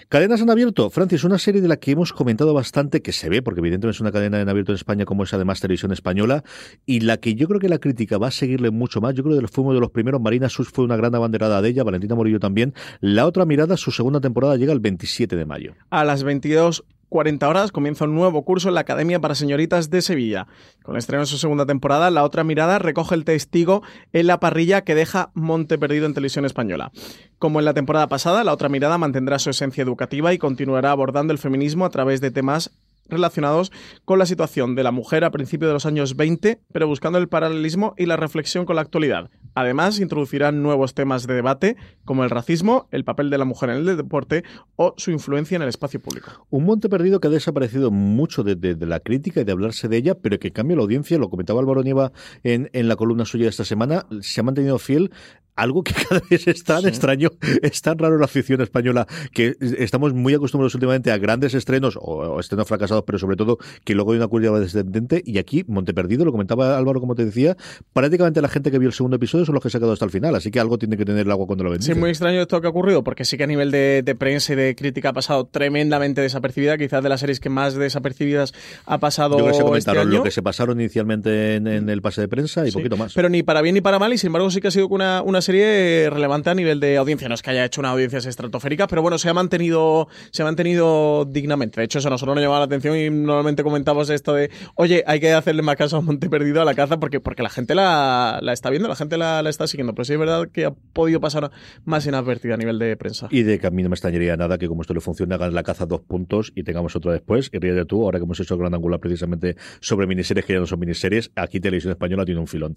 Cadenas 0.10 0.41
han 0.41 0.49
abierto. 0.49 0.89
Francis, 0.89 1.23
una 1.23 1.38
serie 1.38 1.62
de 1.62 1.67
la 1.67 1.77
que 1.77 1.91
hemos 1.91 2.13
comentado 2.13 2.53
bastante, 2.53 3.01
que 3.01 3.12
se 3.12 3.30
ve, 3.30 3.41
porque 3.41 3.60
evidentemente 3.60 3.95
es 3.95 4.01
una 4.01 4.12
cadena 4.12 4.39
en 4.39 4.49
abierto 4.49 4.71
en 4.71 4.75
España 4.75 5.06
como 5.06 5.23
es 5.23 5.34
además 5.34 5.60
Televisión 5.60 5.91
Española, 5.91 6.43
y 6.86 7.01
la 7.01 7.17
que 7.17 7.36
yo 7.36 7.47
creo 7.47 7.60
que 7.60 7.69
la 7.69 7.80
crítica 7.80 8.17
va 8.17 8.27
a 8.27 8.32
seguirle 8.32 8.71
mucho 8.71 9.01
más. 9.01 9.13
Yo 9.13 9.23
creo 9.23 9.39
que 9.39 9.47
fue 9.47 9.63
uno 9.63 9.73
de 9.73 9.80
los 9.80 9.91
primeros. 9.91 10.21
Marina 10.21 10.49
Sus 10.49 10.69
fue 10.69 10.86
una 10.86 10.95
gran 10.95 11.13
abanderada 11.15 11.62
de 11.62 11.69
ella, 11.69 11.84
Valentina 11.84 12.15
Morillo 12.15 12.39
también. 12.39 12.73
La 12.99 13.25
otra 13.25 13.45
mirada, 13.45 13.77
su 13.77 13.91
segunda 13.91 14.19
temporada 14.19 14.56
llega 14.56 14.73
el 14.73 14.80
27 15.08 15.36
de 15.36 15.46
mayo. 15.46 15.74
A 15.89 16.04
las 16.04 16.24
22 16.24 16.84
40 17.10 17.48
horas 17.48 17.72
comienza 17.72 18.04
un 18.04 18.15
nuevo 18.15 18.43
curso 18.43 18.67
en 18.67 18.76
la 18.76 18.82
Academia 18.82 19.22
para 19.22 19.34
Señoritas 19.34 19.89
de 19.89 20.02
Sevilla. 20.02 20.48
Con 20.84 20.96
el 20.96 21.00
estreno 21.00 21.22
de 21.22 21.28
su 21.28 21.38
segunda 21.38 21.65
temporada, 21.65 22.12
La 22.12 22.26
Otra 22.26 22.43
Mirada 22.43 22.80
recoge 22.80 23.15
el 23.15 23.24
testigo 23.24 23.82
en 24.12 24.28
la 24.28 24.41
parrilla 24.41 24.82
que 24.82 24.93
deja 24.93 25.32
Monte 25.34 25.78
Perdido 25.78 26.06
en 26.06 26.13
televisión 26.13 26.43
española. 26.43 26.91
Como 27.39 27.60
en 27.60 27.65
la 27.65 27.74
temporada 27.74 28.08
pasada, 28.08 28.43
La 28.43 28.52
Otra 28.52 28.67
Mirada 28.67 28.98
mantendrá 28.98 29.39
su 29.39 29.50
esencia 29.50 29.84
educativa 29.84 30.34
y 30.34 30.38
continuará 30.38 30.91
abordando 30.91 31.32
el 31.32 31.39
feminismo 31.39 31.86
a 31.86 31.89
través 31.91 32.20
de 32.20 32.32
temas 32.32 32.72
relacionados 33.10 33.72
con 34.06 34.20
la 34.20 34.26
situación 34.26 34.76
de 34.76 34.84
la 34.84 34.91
mujer 34.91 35.24
a 35.24 35.32
principios 35.32 35.70
de 35.70 35.74
los 35.74 35.86
años 35.86 36.15
20, 36.15 36.60
pero 36.72 36.88
buscando 36.88 37.17
el 37.17 37.28
paralelismo 37.28 37.93
y 37.98 38.06
la 38.06 38.17
reflexión 38.17 38.65
con 38.65 38.76
la 38.76 38.82
actualidad. 38.82 39.30
Además, 39.56 40.00
introducirán 40.00 40.62
nuevos 40.62 40.93
temas 40.93 41.26
de 41.26 41.34
debate, 41.34 41.78
como 42.06 42.24
el 42.24 42.30
racismo, 42.30 42.88
el 42.91 43.04
papel 43.04 43.30
de 43.30 43.39
la 43.39 43.46
mujer 43.46 43.72
en 43.72 43.78
el 43.78 43.98
deporte 43.98 44.43
o 44.76 44.93
su 44.98 45.12
influencia 45.12 45.56
en 45.56 45.63
el 45.63 45.70
espacio 45.70 46.00
público. 46.00 46.46
Un 46.50 46.65
monte 46.65 46.89
perdido 46.89 47.20
que 47.20 47.28
ha 47.28 47.32
desaparecido 47.32 47.89
mucho 47.89 48.43
de, 48.43 48.78
la 48.86 49.00
crítica 49.00 49.41
y 49.41 49.43
de 49.46 49.52
hablarse 49.52 49.88
de 49.88 49.98
ella, 49.98 50.15
pero 50.15 50.38
que 50.38 50.50
en 50.50 50.54
cambio 50.54 50.78
la 50.78 50.84
audiencia, 50.84 51.17
lo 51.17 51.30
comentaba 51.30 51.60
Álvaro 51.60 51.82
Nieva 51.82 52.12
en, 52.43 52.70
en 52.74 52.88
la 52.88 52.96
columna 52.96 53.26
suya 53.26 53.50
esta 53.50 53.65
semana, 53.65 54.06
se 54.22 54.41
ha 54.41 54.43
mantenido 54.43 54.78
fiel 54.78 55.12
algo 55.58 55.84
que 55.84 55.93
cada 56.10 56.22
vez 56.30 56.48
es 56.48 56.63
tan 56.63 56.88
extraño, 56.88 57.32
es 57.62 57.82
tan 57.82 57.98
raro 57.98 58.17
la 58.17 58.26
afición 58.26 58.62
española, 58.62 59.08
que 59.34 59.56
estamos 59.78 60.13
muy 60.13 60.34
acostumbrados 60.34 60.74
últimamente 60.76 61.12
a 61.12 61.17
grandes 61.17 61.54
estrenos 61.54 61.98
o, 62.00 62.39
estrenos 62.39 62.67
fracasados, 62.67 63.04
pero 63.06 63.20
sobre 63.20 63.36
todo 63.36 63.58
que 63.84 63.96
luego 63.96 64.12
hay 64.12 64.17
una 64.17 64.28
curva 64.28 64.60
descendente. 64.60 65.22
Y 65.26 65.39
aquí, 65.39 65.65
Monte 65.67 65.93
Perdido, 65.93 66.24
lo 66.24 66.32
comentaba 66.32 66.78
Álvaro, 66.78 67.00
como 67.00 67.15
te 67.15 67.26
decía, 67.26 67.58
prácticamente 67.91 68.41
la 68.41 68.48
gente 68.48 68.72
que 68.72 68.80
vio 68.80 68.88
el 68.88 68.93
segundo 68.93 69.17
episodio 69.17 69.46
son 69.46 69.56
los 69.56 69.63
que 69.63 69.70
se 69.70 69.78
ha 69.78 69.80
quedado 69.80 69.93
hasta 69.93 70.06
el 70.06 70.12
final, 70.12 70.36
así 70.36 70.52
que 70.52 70.60
algo 70.60 70.78
tiene 70.78 70.96
que 70.96 71.06
tener 71.06 71.26
el 71.26 71.32
agua 71.32 71.48
cuando 71.48 71.63
lo 71.63 71.72
ven. 71.72 71.82
Sí, 71.82 71.93
muy 71.96 72.12
extraño 72.12 72.41
esto 72.41 72.62
que 72.62 72.67
ha 72.67 72.70
ocurrido, 72.70 73.04
porque 73.04 73.26
sí 73.26 73.38
que 73.38 73.43
a 73.43 73.48
nivel 73.48 73.72
de, 73.72 74.15
prensa 74.17 74.54
y 74.54 74.56
de 74.56 74.76
crítica 74.76 75.10
ha 75.10 75.13
pasado 75.13 75.46
tremendamente 75.46 76.22
desapercibida, 76.22 76.78
quizás 76.78 77.04
de 77.04 77.10
las 77.10 77.20
series 77.20 77.39
que 77.39 77.50
más 77.50 77.74
desapercibidas 77.74 78.54
ha 78.86 79.00
pasado. 79.00 79.38
Yo 79.38 79.43
creo 79.43 79.48
que 79.48 79.54
se 79.54 79.58
este 79.58 79.91
comentaron 79.91 80.10
lo 80.12 80.24
que 80.24 80.32
se 80.32 80.41
pasaron 80.41 80.80
inicialmente 80.80 81.56
en, 81.56 81.67
el 81.67 82.02
pase 82.02 82.22
de 82.22 82.28
prensa 82.28 82.67
y 82.67 82.72
poquito 82.72 82.98
más. 82.98 83.13
Pero 83.13 83.30
ni 83.30 83.43
para 83.43 83.62
bien 83.62 83.76
ni 83.76 83.82
para 83.82 84.00
mal, 84.00 84.13
y 84.13 84.17
sin 84.17 84.28
embargo 84.28 84.50
sí 84.52 84.62
que 84.62 84.67
ha 84.67 84.72
sido 84.72 84.88
una, 84.88 85.22
una 85.22 85.41
serie 85.47 86.10
relevante 86.10 86.49
a 86.49 86.53
nivel 86.53 86.81
de 86.81 86.97
audiencia. 86.97 87.29
No 87.29 87.36
es 87.36 87.41
que 87.41 87.51
haya 87.51 87.63
hecho 87.63 87.79
una 87.79 87.91
audiencia 87.91 88.19
estratosférica, 88.19 88.86
pero 88.88 89.01
bueno, 89.01 89.17
se 89.17 89.29
ha 89.29 89.33
mantenido, 89.33 90.10
se 90.31 90.41
ha 90.41 90.45
mantenido 90.45 91.23
dignamente. 91.23 91.79
De 91.79 91.86
hecho, 91.86 91.99
eso 91.99 92.10
a 92.10 92.12
nosotros 92.12 92.36
nos 92.36 92.41
llamaba 92.41 92.60
la 92.60 92.65
atención 92.65 92.97
y 92.97 93.10
normalmente 93.10 93.63
comentamos 93.63 94.10
esto 94.10 94.33
de, 94.33 94.51
oye, 94.75 95.05
hay 95.07 95.21
que 95.21 95.31
hacerle 95.31 95.62
más 95.62 95.77
caso 95.77 95.95
a 95.95 96.01
Monte 96.01 96.29
Perdido 96.29 96.62
a 96.62 96.65
la 96.65 96.73
caza 96.73 96.99
porque, 96.99 97.21
porque 97.21 97.43
la 97.43 97.49
gente 97.49 97.75
la, 97.75 98.39
la 98.41 98.51
está 98.51 98.69
viendo, 98.69 98.89
la 98.89 98.97
gente 98.97 99.17
la, 99.17 99.39
está 99.47 99.67
siguiendo. 99.67 99.93
Pero 99.93 100.03
sí 100.03 100.13
es 100.13 100.19
verdad 100.19 100.49
que 100.51 100.65
ha 100.65 100.71
podido 100.71 101.21
pasar 101.21 101.49
más 101.86 102.05
inadvertida 102.05 102.55
a 102.55 102.57
nivel 102.57 102.77
de 102.77 102.97
prensa. 102.97 103.29
Y 103.31 103.43
de 103.43 103.57
que 103.57 103.67
a 103.67 103.71
mí 103.71 103.83
no 103.83 103.89
me 103.89 103.95
extrañaría 103.95 104.36
nada 104.36 104.57
que 104.57 104.67
como 104.67 104.81
esto 104.81 104.93
le 104.93 104.99
funcione, 104.99 105.33
hagan 105.33 105.53
la 105.53 105.63
caza 105.63 105.86
dos 105.86 106.01
puntos 106.01 106.51
y 106.55 106.63
tengamos 106.63 106.93
otro 106.97 107.13
después. 107.13 107.49
Y 107.53 107.60
de 107.60 107.86
tú, 107.86 108.03
ahora 108.03 108.19
que 108.19 108.25
hemos 108.25 108.38
hecho 108.41 108.55
el 108.55 108.60
gran 108.60 108.73
angular 108.73 108.99
precisamente 108.99 109.55
sobre 109.79 110.07
miniseries 110.07 110.45
que 110.45 110.51
ya 110.51 110.60
no 110.60 110.65
son 110.65 110.79
miniseries, 110.79 111.31
aquí 111.38 111.62
Televisión 111.62 111.91
Española 111.91 112.25
tiene 112.25 112.41
un 112.41 112.47
filón. 112.47 112.73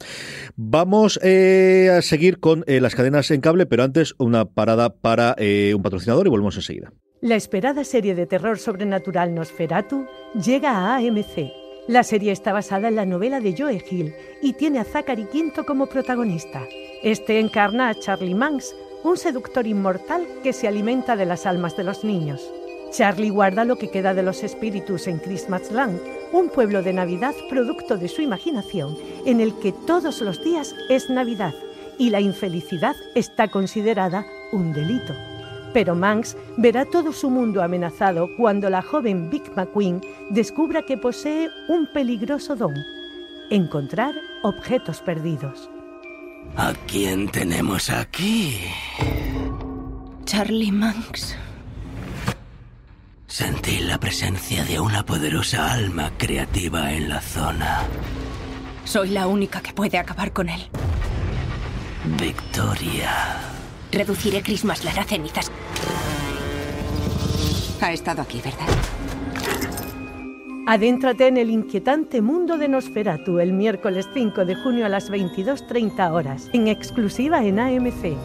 Vamos 0.54 1.18
eh, 1.24 1.90
a 1.98 2.00
seguir 2.00 2.38
con 2.38 2.59
eh, 2.66 2.80
las 2.80 2.94
cadenas 2.94 3.30
en 3.30 3.40
cable, 3.40 3.66
pero 3.66 3.82
antes 3.82 4.14
una 4.18 4.44
parada 4.44 4.94
para 4.94 5.34
eh, 5.38 5.72
un 5.74 5.82
patrocinador 5.82 6.26
y 6.26 6.30
volvemos 6.30 6.56
enseguida. 6.56 6.92
La 7.20 7.36
esperada 7.36 7.84
serie 7.84 8.14
de 8.14 8.26
terror 8.26 8.58
sobrenatural 8.58 9.34
Nosferatu 9.34 10.06
llega 10.42 10.70
a 10.70 10.96
AMC. 10.96 11.52
La 11.86 12.02
serie 12.02 12.32
está 12.32 12.52
basada 12.52 12.88
en 12.88 12.96
la 12.96 13.04
novela 13.04 13.40
de 13.40 13.54
Joe 13.56 13.84
Hill 13.90 14.14
y 14.40 14.54
tiene 14.54 14.78
a 14.78 14.84
Zachary 14.84 15.26
Quinto 15.26 15.66
como 15.66 15.86
protagonista. 15.86 16.62
Este 17.02 17.38
encarna 17.38 17.88
a 17.88 17.94
Charlie 17.94 18.34
Manx, 18.34 18.74
un 19.04 19.16
seductor 19.16 19.66
inmortal 19.66 20.26
que 20.42 20.52
se 20.52 20.68
alimenta 20.68 21.16
de 21.16 21.26
las 21.26 21.46
almas 21.46 21.76
de 21.76 21.84
los 21.84 22.04
niños. 22.04 22.40
Charlie 22.90 23.30
guarda 23.30 23.64
lo 23.64 23.76
que 23.76 23.90
queda 23.90 24.14
de 24.14 24.22
los 24.22 24.42
espíritus 24.42 25.06
en 25.06 25.18
Christmasland, 25.18 26.00
un 26.32 26.48
pueblo 26.48 26.82
de 26.82 26.92
Navidad 26.92 27.34
producto 27.48 27.96
de 27.96 28.08
su 28.08 28.22
imaginación, 28.22 28.96
en 29.26 29.40
el 29.40 29.54
que 29.58 29.72
todos 29.72 30.20
los 30.22 30.42
días 30.42 30.74
es 30.88 31.10
Navidad 31.10 31.54
y 32.00 32.08
la 32.08 32.20
infelicidad 32.20 32.96
está 33.14 33.48
considerada 33.48 34.24
un 34.52 34.72
delito. 34.72 35.14
Pero 35.74 35.94
Manx 35.94 36.34
verá 36.56 36.86
todo 36.86 37.12
su 37.12 37.28
mundo 37.28 37.62
amenazado 37.62 38.26
cuando 38.38 38.70
la 38.70 38.80
joven 38.80 39.28
Vic 39.28 39.54
McQueen 39.54 40.00
descubra 40.30 40.82
que 40.82 40.96
posee 40.96 41.50
un 41.68 41.86
peligroso 41.92 42.56
don, 42.56 42.74
encontrar 43.50 44.14
objetos 44.42 45.02
perdidos. 45.02 45.68
¿A 46.56 46.72
quién 46.86 47.28
tenemos 47.28 47.90
aquí? 47.90 48.56
Charlie 50.24 50.72
Manx. 50.72 51.36
Sentí 53.26 53.80
la 53.80 54.00
presencia 54.00 54.64
de 54.64 54.80
una 54.80 55.04
poderosa 55.04 55.70
alma 55.70 56.10
creativa 56.16 56.92
en 56.94 57.10
la 57.10 57.20
zona. 57.20 57.82
Soy 58.84 59.10
la 59.10 59.26
única 59.26 59.60
que 59.60 59.74
puede 59.74 59.98
acabar 59.98 60.32
con 60.32 60.48
él. 60.48 60.70
Victoria. 62.04 63.40
Reduciré 63.92 64.42
Christmas 64.42 64.84
a 64.86 65.04
cenizas. 65.04 65.50
Ha 67.82 67.92
estado 67.92 68.22
aquí, 68.22 68.40
¿verdad? 68.42 68.66
Adéntrate 70.66 71.26
en 71.26 71.36
el 71.36 71.50
inquietante 71.50 72.22
mundo 72.22 72.56
de 72.56 72.68
Nosferatu 72.68 73.38
el 73.38 73.52
miércoles 73.52 74.08
5 74.14 74.46
de 74.46 74.54
junio 74.54 74.86
a 74.86 74.88
las 74.88 75.10
22.30 75.10 76.10
horas, 76.12 76.48
en 76.54 76.68
exclusiva 76.68 77.44
en 77.44 77.58
AMC. 77.58 78.16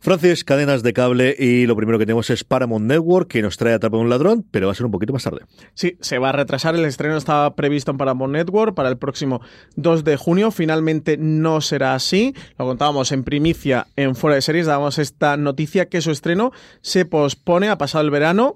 Francis, 0.00 0.44
cadenas 0.44 0.82
de 0.82 0.92
cable 0.92 1.34
y 1.38 1.66
lo 1.66 1.76
primero 1.76 1.98
que 1.98 2.06
tenemos 2.06 2.30
es 2.30 2.44
Paramount 2.44 2.86
Network 2.86 3.28
que 3.28 3.42
nos 3.42 3.56
trae 3.56 3.74
Atrapa 3.74 3.96
un 3.96 4.08
ladrón, 4.08 4.44
pero 4.50 4.66
va 4.66 4.72
a 4.72 4.74
ser 4.74 4.86
un 4.86 4.92
poquito 4.92 5.12
más 5.12 5.24
tarde. 5.24 5.40
Sí, 5.74 5.96
se 6.00 6.18
va 6.18 6.30
a 6.30 6.32
retrasar. 6.32 6.74
El 6.74 6.84
estreno 6.84 7.16
estaba 7.16 7.54
previsto 7.54 7.90
en 7.90 7.98
Paramount 7.98 8.32
Network 8.32 8.74
para 8.74 8.88
el 8.88 8.98
próximo 8.98 9.40
2 9.76 10.04
de 10.04 10.16
junio. 10.16 10.50
Finalmente 10.50 11.16
no 11.18 11.60
será 11.60 11.94
así. 11.94 12.34
Lo 12.58 12.66
contábamos 12.66 13.12
en 13.12 13.24
primicia 13.24 13.86
en 13.96 14.14
Fuera 14.14 14.36
de 14.36 14.42
Series. 14.42 14.66
Dábamos 14.66 14.98
esta 14.98 15.36
noticia 15.36 15.88
que 15.88 16.00
su 16.00 16.10
estreno 16.10 16.52
se 16.80 17.04
pospone 17.04 17.68
a 17.68 17.78
pasado 17.78 18.04
el 18.04 18.10
verano. 18.10 18.54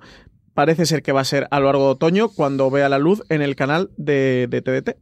Parece 0.55 0.85
ser 0.85 1.03
que 1.03 1.13
va 1.13 1.21
a 1.21 1.25
ser 1.25 1.47
a 1.51 1.61
lo 1.61 1.67
largo 1.67 1.85
de 1.85 1.91
otoño 1.93 2.29
cuando 2.29 2.71
vea 2.71 2.89
la 2.89 2.99
luz 2.99 3.23
en 3.29 3.41
el 3.41 3.57
canal 3.57 3.91
de 3.97 4.49
TDT. 4.51 4.97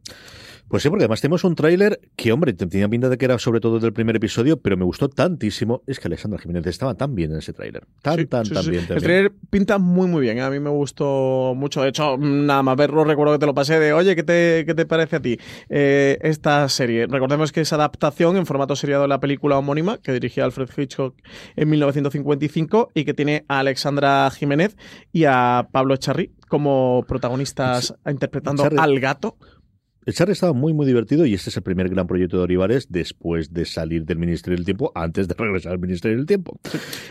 Pues 0.69 0.83
sí, 0.83 0.89
porque 0.89 1.05
además 1.05 1.19
tenemos 1.19 1.43
un 1.43 1.55
tráiler 1.55 1.99
que, 2.15 2.31
hombre, 2.31 2.53
tenía 2.53 2.87
pinta 2.87 3.09
de 3.09 3.17
que 3.17 3.25
era 3.25 3.39
sobre 3.39 3.59
todo 3.59 3.79
del 3.79 3.91
primer 3.91 4.15
episodio, 4.15 4.61
pero 4.61 4.77
me 4.77 4.85
gustó 4.85 5.09
tantísimo. 5.09 5.81
Es 5.87 5.99
que 5.99 6.07
Alexandra 6.07 6.39
Jiménez 6.39 6.67
estaba 6.67 6.93
tan 6.93 7.15
bien 7.15 7.31
en 7.31 7.39
ese 7.39 7.53
tráiler. 7.53 7.87
Tan, 8.03 8.27
tan, 8.27 8.47
tan 8.47 8.69
bien. 8.69 8.85
El 8.87 9.01
tráiler 9.01 9.33
pinta 9.49 9.79
muy, 9.79 10.07
muy 10.07 10.21
bien. 10.21 10.37
¿eh? 10.37 10.41
A 10.41 10.49
mí 10.51 10.59
me 10.59 10.69
gustó 10.69 11.53
mucho. 11.55 11.81
De 11.81 11.89
hecho, 11.89 12.17
nada 12.17 12.61
más 12.61 12.77
verlo, 12.77 13.03
recuerdo 13.03 13.33
que 13.33 13.39
te 13.39 13.45
lo 13.47 13.55
pasé 13.55 13.79
de, 13.79 13.93
oye, 13.93 14.15
¿qué 14.15 14.21
te, 14.21 14.63
qué 14.67 14.75
te 14.75 14.85
parece 14.85 15.15
a 15.15 15.21
ti 15.21 15.39
eh, 15.69 16.19
esta 16.21 16.69
serie? 16.69 17.07
Recordemos 17.07 17.51
que 17.51 17.61
es 17.61 17.73
adaptación 17.73 18.37
en 18.37 18.45
formato 18.45 18.75
seriado 18.75 19.01
de 19.03 19.07
la 19.07 19.19
película 19.19 19.57
homónima 19.57 19.97
que 19.97 20.13
dirigía 20.13 20.45
Alfred 20.45 20.69
Hitchcock 20.77 21.15
en 21.55 21.69
1955 21.69 22.91
y 22.93 23.05
que 23.05 23.15
tiene 23.15 23.43
a 23.47 23.59
Alexandra 23.59 24.29
Jiménez 24.29 24.77
y 25.11 25.23
a 25.25 25.67
Pablo 25.71 25.97
Charri 25.97 26.31
como 26.47 27.05
protagonistas 27.07 27.95
interpretando 28.05 28.67
al 28.77 28.99
gato. 28.99 29.37
El 30.05 30.13
Charlie 30.13 30.33
estaba 30.33 30.53
muy, 30.53 30.73
muy 30.73 30.85
divertido 30.85 31.25
y 31.25 31.33
este 31.33 31.49
es 31.49 31.57
el 31.57 31.63
primer 31.63 31.89
gran 31.89 32.07
proyecto 32.07 32.37
de 32.37 32.43
Olivares 32.43 32.87
después 32.89 33.53
de 33.53 33.65
salir 33.65 34.05
del 34.05 34.17
Ministerio 34.17 34.55
del 34.55 34.65
Tiempo, 34.65 34.91
antes 34.95 35.27
de 35.27 35.33
regresar 35.37 35.73
al 35.73 35.79
Ministerio 35.79 36.17
del 36.17 36.25
Tiempo. 36.25 36.59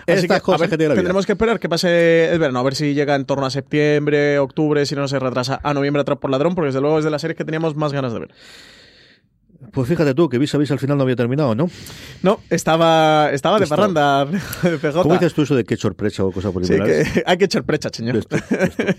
Así 0.06 0.26
que, 0.26 0.78
tendremos 0.78 1.26
que 1.26 1.32
esperar 1.32 1.60
que 1.60 1.68
pase 1.68 2.32
el 2.32 2.38
verano, 2.38 2.60
a 2.60 2.62
ver 2.62 2.74
si 2.74 2.94
llega 2.94 3.14
en 3.14 3.24
torno 3.24 3.46
a 3.46 3.50
septiembre, 3.50 4.38
octubre, 4.38 4.86
si 4.86 4.94
no 4.94 5.06
se 5.06 5.18
retrasa 5.18 5.60
a 5.62 5.74
noviembre 5.74 6.00
atrás 6.02 6.18
por 6.18 6.30
ladrón, 6.30 6.54
porque 6.54 6.66
desde 6.66 6.80
luego 6.80 6.98
es 6.98 7.04
de 7.04 7.10
las 7.10 7.20
series 7.20 7.36
que 7.36 7.44
teníamos 7.44 7.76
más 7.76 7.92
ganas 7.92 8.12
de 8.12 8.20
ver. 8.20 8.30
Pues 9.72 9.88
fíjate 9.88 10.14
tú, 10.14 10.28
que 10.28 10.38
vis 10.38 10.54
a 10.54 10.58
vis 10.58 10.70
al 10.70 10.78
final 10.78 10.96
no 10.98 11.02
había 11.02 11.16
terminado, 11.16 11.54
¿no? 11.56 11.68
No, 12.22 12.40
estaba, 12.48 13.30
estaba 13.32 13.58
de 13.58 13.66
parranda, 13.66 14.26
¿Cómo 14.92 15.14
dices 15.14 15.34
tú 15.34 15.42
eso 15.42 15.56
de 15.56 15.64
que 15.64 15.76
sorpresa 15.76 16.24
o 16.24 16.30
cosa 16.30 16.52
por 16.52 16.64
sí, 16.64 16.74
que 16.74 17.24
Hay 17.26 17.38
que 17.38 17.48
sorpresa, 17.50 17.90
señor. 17.92 18.24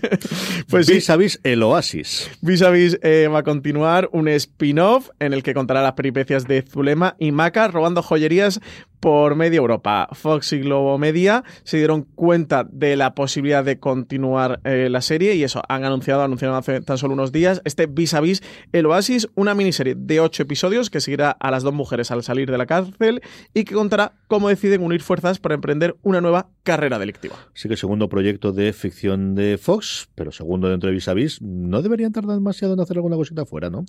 pues 0.68 0.86
vis 0.86 1.08
a 1.08 1.16
vis 1.16 1.40
el 1.44 1.62
Oasis. 1.62 2.30
Vis 2.42 2.60
a 2.60 2.70
vis 2.70 2.98
eh, 3.02 3.28
va 3.32 3.38
a 3.38 3.42
continuar 3.42 4.10
un 4.12 4.28
spin-off 4.28 5.08
en 5.18 5.32
el 5.32 5.42
que 5.42 5.54
contará 5.54 5.82
las 5.82 5.94
peripecias 5.94 6.46
de 6.46 6.62
Zulema 6.62 7.16
y 7.18 7.32
Maca 7.32 7.68
robando 7.68 8.02
joyerías 8.02 8.60
por 9.00 9.34
media 9.34 9.58
Europa. 9.58 10.08
Fox 10.12 10.52
y 10.52 10.60
Globo 10.60 10.98
Media 10.98 11.42
se 11.64 11.78
dieron 11.78 12.02
cuenta 12.02 12.64
de 12.70 12.96
la 12.96 13.14
posibilidad 13.14 13.64
de 13.64 13.78
continuar 13.78 14.60
eh, 14.64 14.88
la 14.90 15.00
serie 15.00 15.34
y 15.34 15.42
eso, 15.42 15.62
han 15.68 15.84
anunciado, 15.84 16.22
anunciaron 16.22 16.56
hace 16.56 16.80
tan 16.82 16.98
solo 16.98 17.14
unos 17.14 17.32
días, 17.32 17.62
este 17.64 17.86
Vis 17.86 18.14
a 18.14 18.20
Vis, 18.20 18.42
El 18.72 18.86
Oasis, 18.86 19.28
una 19.34 19.54
miniserie 19.54 19.94
de 19.96 20.20
ocho 20.20 20.42
episodios 20.42 20.90
que 20.90 21.00
seguirá 21.00 21.30
a 21.30 21.50
las 21.50 21.62
dos 21.62 21.72
mujeres 21.72 22.10
al 22.10 22.22
salir 22.22 22.50
de 22.50 22.58
la 22.58 22.66
cárcel 22.66 23.22
y 23.54 23.64
que 23.64 23.74
contará 23.74 24.12
cómo 24.28 24.48
deciden 24.48 24.82
unir 24.82 25.02
fuerzas 25.02 25.38
para 25.38 25.54
emprender 25.54 25.96
una 26.02 26.20
nueva 26.20 26.50
carrera 26.62 26.98
delictiva. 26.98 27.34
Sí 27.54 27.68
que 27.68 27.76
segundo 27.76 28.08
proyecto 28.08 28.52
de 28.52 28.72
ficción 28.72 29.34
de 29.34 29.58
Fox, 29.58 30.08
pero 30.14 30.30
segundo 30.30 30.68
dentro 30.68 30.88
de 30.88 30.94
Vis 30.94 31.08
a 31.08 31.14
Vis, 31.14 31.40
no 31.40 31.82
deberían 31.82 32.12
tardar 32.12 32.36
demasiado 32.36 32.74
en 32.74 32.80
hacer 32.80 32.98
alguna 32.98 33.16
cosita 33.16 33.46
fuera, 33.46 33.70
¿no? 33.70 33.84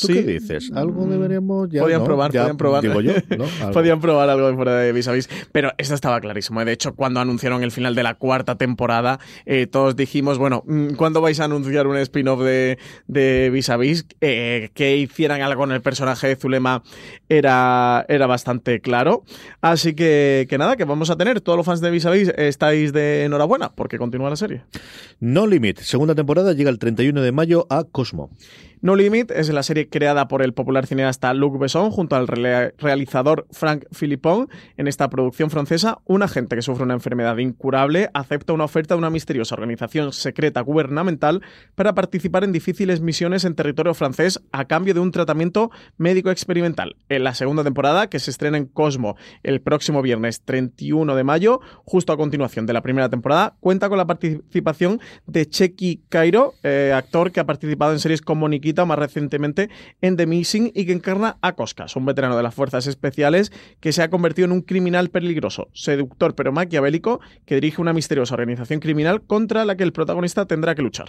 ¿Tú 0.00 0.08
qué 0.08 0.22
dices? 0.22 0.70
¿Algo 0.74 1.06
deberíamos 1.06 1.68
ya? 1.70 1.82
Podían 1.82 2.04
probar, 2.04 2.32
podían 2.32 2.56
probar. 2.56 2.82
Digo 2.82 3.00
yo, 3.00 3.12
¿no? 3.36 3.44
podían 3.72 4.00
probar 4.00 4.28
algo 4.30 4.47
fuera 4.54 4.74
de 4.76 4.92
Vis 4.92 5.08
a 5.08 5.12
Vis. 5.12 5.28
Pero 5.52 5.72
esto 5.78 5.94
estaba 5.94 6.20
clarísimo. 6.20 6.64
De 6.64 6.72
hecho, 6.72 6.94
cuando 6.94 7.20
anunciaron 7.20 7.62
el 7.62 7.70
final 7.70 7.94
de 7.94 8.02
la 8.02 8.14
cuarta 8.14 8.56
temporada, 8.56 9.20
eh, 9.46 9.66
todos 9.66 9.96
dijimos, 9.96 10.38
bueno, 10.38 10.62
mm, 10.66 10.94
¿cuándo 10.94 11.20
vais 11.20 11.40
a 11.40 11.44
anunciar 11.44 11.86
un 11.86 11.96
spin-off 11.96 12.40
de, 12.40 12.78
de 13.06 13.50
Vis? 13.50 13.68
Eh, 14.20 14.70
que 14.74 14.96
hicieran 14.96 15.42
algo 15.42 15.58
con 15.58 15.72
el 15.72 15.82
personaje 15.82 16.28
de 16.28 16.36
Zulema 16.36 16.82
era, 17.28 18.04
era 18.08 18.26
bastante 18.26 18.80
claro. 18.80 19.24
Así 19.60 19.94
que, 19.94 20.46
que 20.48 20.58
nada, 20.58 20.76
que 20.76 20.84
vamos 20.84 21.10
a 21.10 21.16
tener. 21.16 21.40
Todos 21.40 21.56
los 21.56 21.66
fans 21.66 21.80
de 21.80 21.90
Vis 21.90 22.06
a 22.06 22.10
Vis 22.10 22.32
estáis 22.36 22.92
de 22.92 23.24
enhorabuena 23.24 23.70
porque 23.74 23.98
continúa 23.98 24.30
la 24.30 24.36
serie. 24.36 24.62
No 25.20 25.46
Limit, 25.46 25.80
segunda 25.80 26.14
temporada, 26.14 26.52
llega 26.52 26.70
el 26.70 26.78
31 26.78 27.20
de 27.20 27.32
mayo 27.32 27.66
a 27.70 27.84
Cosmo. 27.84 28.30
No 28.80 28.94
Limit 28.94 29.32
es 29.32 29.48
la 29.48 29.64
serie 29.64 29.88
creada 29.88 30.28
por 30.28 30.40
el 30.40 30.54
popular 30.54 30.86
cineasta 30.86 31.34
Luc 31.34 31.58
Besson 31.58 31.90
junto 31.90 32.14
al 32.14 32.28
realizador 32.28 33.46
Frank 33.50 33.86
Philippon. 33.90 34.48
En 34.76 34.86
esta 34.86 35.10
producción 35.10 35.50
francesa, 35.50 35.98
un 36.04 36.22
agente 36.22 36.54
que 36.54 36.62
sufre 36.62 36.84
una 36.84 36.94
enfermedad 36.94 37.36
incurable 37.38 38.08
acepta 38.14 38.52
una 38.52 38.64
oferta 38.64 38.94
de 38.94 38.98
una 38.98 39.10
misteriosa 39.10 39.56
organización 39.56 40.12
secreta 40.12 40.60
gubernamental 40.60 41.42
para 41.74 41.94
participar 41.94 42.44
en 42.44 42.52
difíciles 42.52 43.00
misiones 43.00 43.44
en 43.44 43.56
territorio 43.56 43.94
francés 43.94 44.40
a 44.52 44.66
cambio 44.66 44.94
de 44.94 45.00
un 45.00 45.10
tratamiento 45.10 45.72
médico 45.96 46.30
experimental. 46.30 46.94
En 47.08 47.24
la 47.24 47.34
segunda 47.34 47.64
temporada, 47.64 48.08
que 48.08 48.20
se 48.20 48.30
estrena 48.30 48.58
en 48.58 48.66
Cosmo 48.66 49.16
el 49.42 49.60
próximo 49.60 50.02
viernes 50.02 50.42
31 50.42 51.16
de 51.16 51.24
mayo, 51.24 51.60
justo 51.84 52.12
a 52.12 52.16
continuación 52.16 52.66
de 52.66 52.74
la 52.74 52.82
primera 52.82 53.08
temporada, 53.08 53.56
cuenta 53.58 53.88
con 53.88 53.98
la 53.98 54.06
participación 54.06 55.00
de 55.26 55.48
Chequi 55.48 56.02
Cairo, 56.08 56.54
eh, 56.62 56.92
actor 56.94 57.32
que 57.32 57.40
ha 57.40 57.46
participado 57.46 57.92
en 57.92 57.98
series 57.98 58.22
como 58.22 58.48
Más 58.78 58.98
recientemente 58.98 59.70
en 60.00 60.16
The 60.16 60.26
Missing 60.26 60.72
y 60.74 60.86
que 60.86 60.92
encarna 60.92 61.38
a 61.42 61.54
Coscas, 61.54 61.96
un 61.96 62.06
veterano 62.06 62.36
de 62.36 62.42
las 62.42 62.54
fuerzas 62.54 62.86
especiales 62.86 63.52
que 63.80 63.92
se 63.92 64.02
ha 64.02 64.10
convertido 64.10 64.46
en 64.46 64.52
un 64.52 64.62
criminal 64.62 65.10
peligroso, 65.10 65.68
seductor 65.72 66.34
pero 66.34 66.52
maquiavélico 66.52 67.20
que 67.44 67.56
dirige 67.56 67.80
una 67.80 67.92
misteriosa 67.92 68.34
organización 68.34 68.80
criminal 68.80 69.22
contra 69.22 69.64
la 69.64 69.76
que 69.76 69.82
el 69.84 69.92
protagonista 69.92 70.46
tendrá 70.46 70.74
que 70.74 70.82
luchar. 70.82 71.08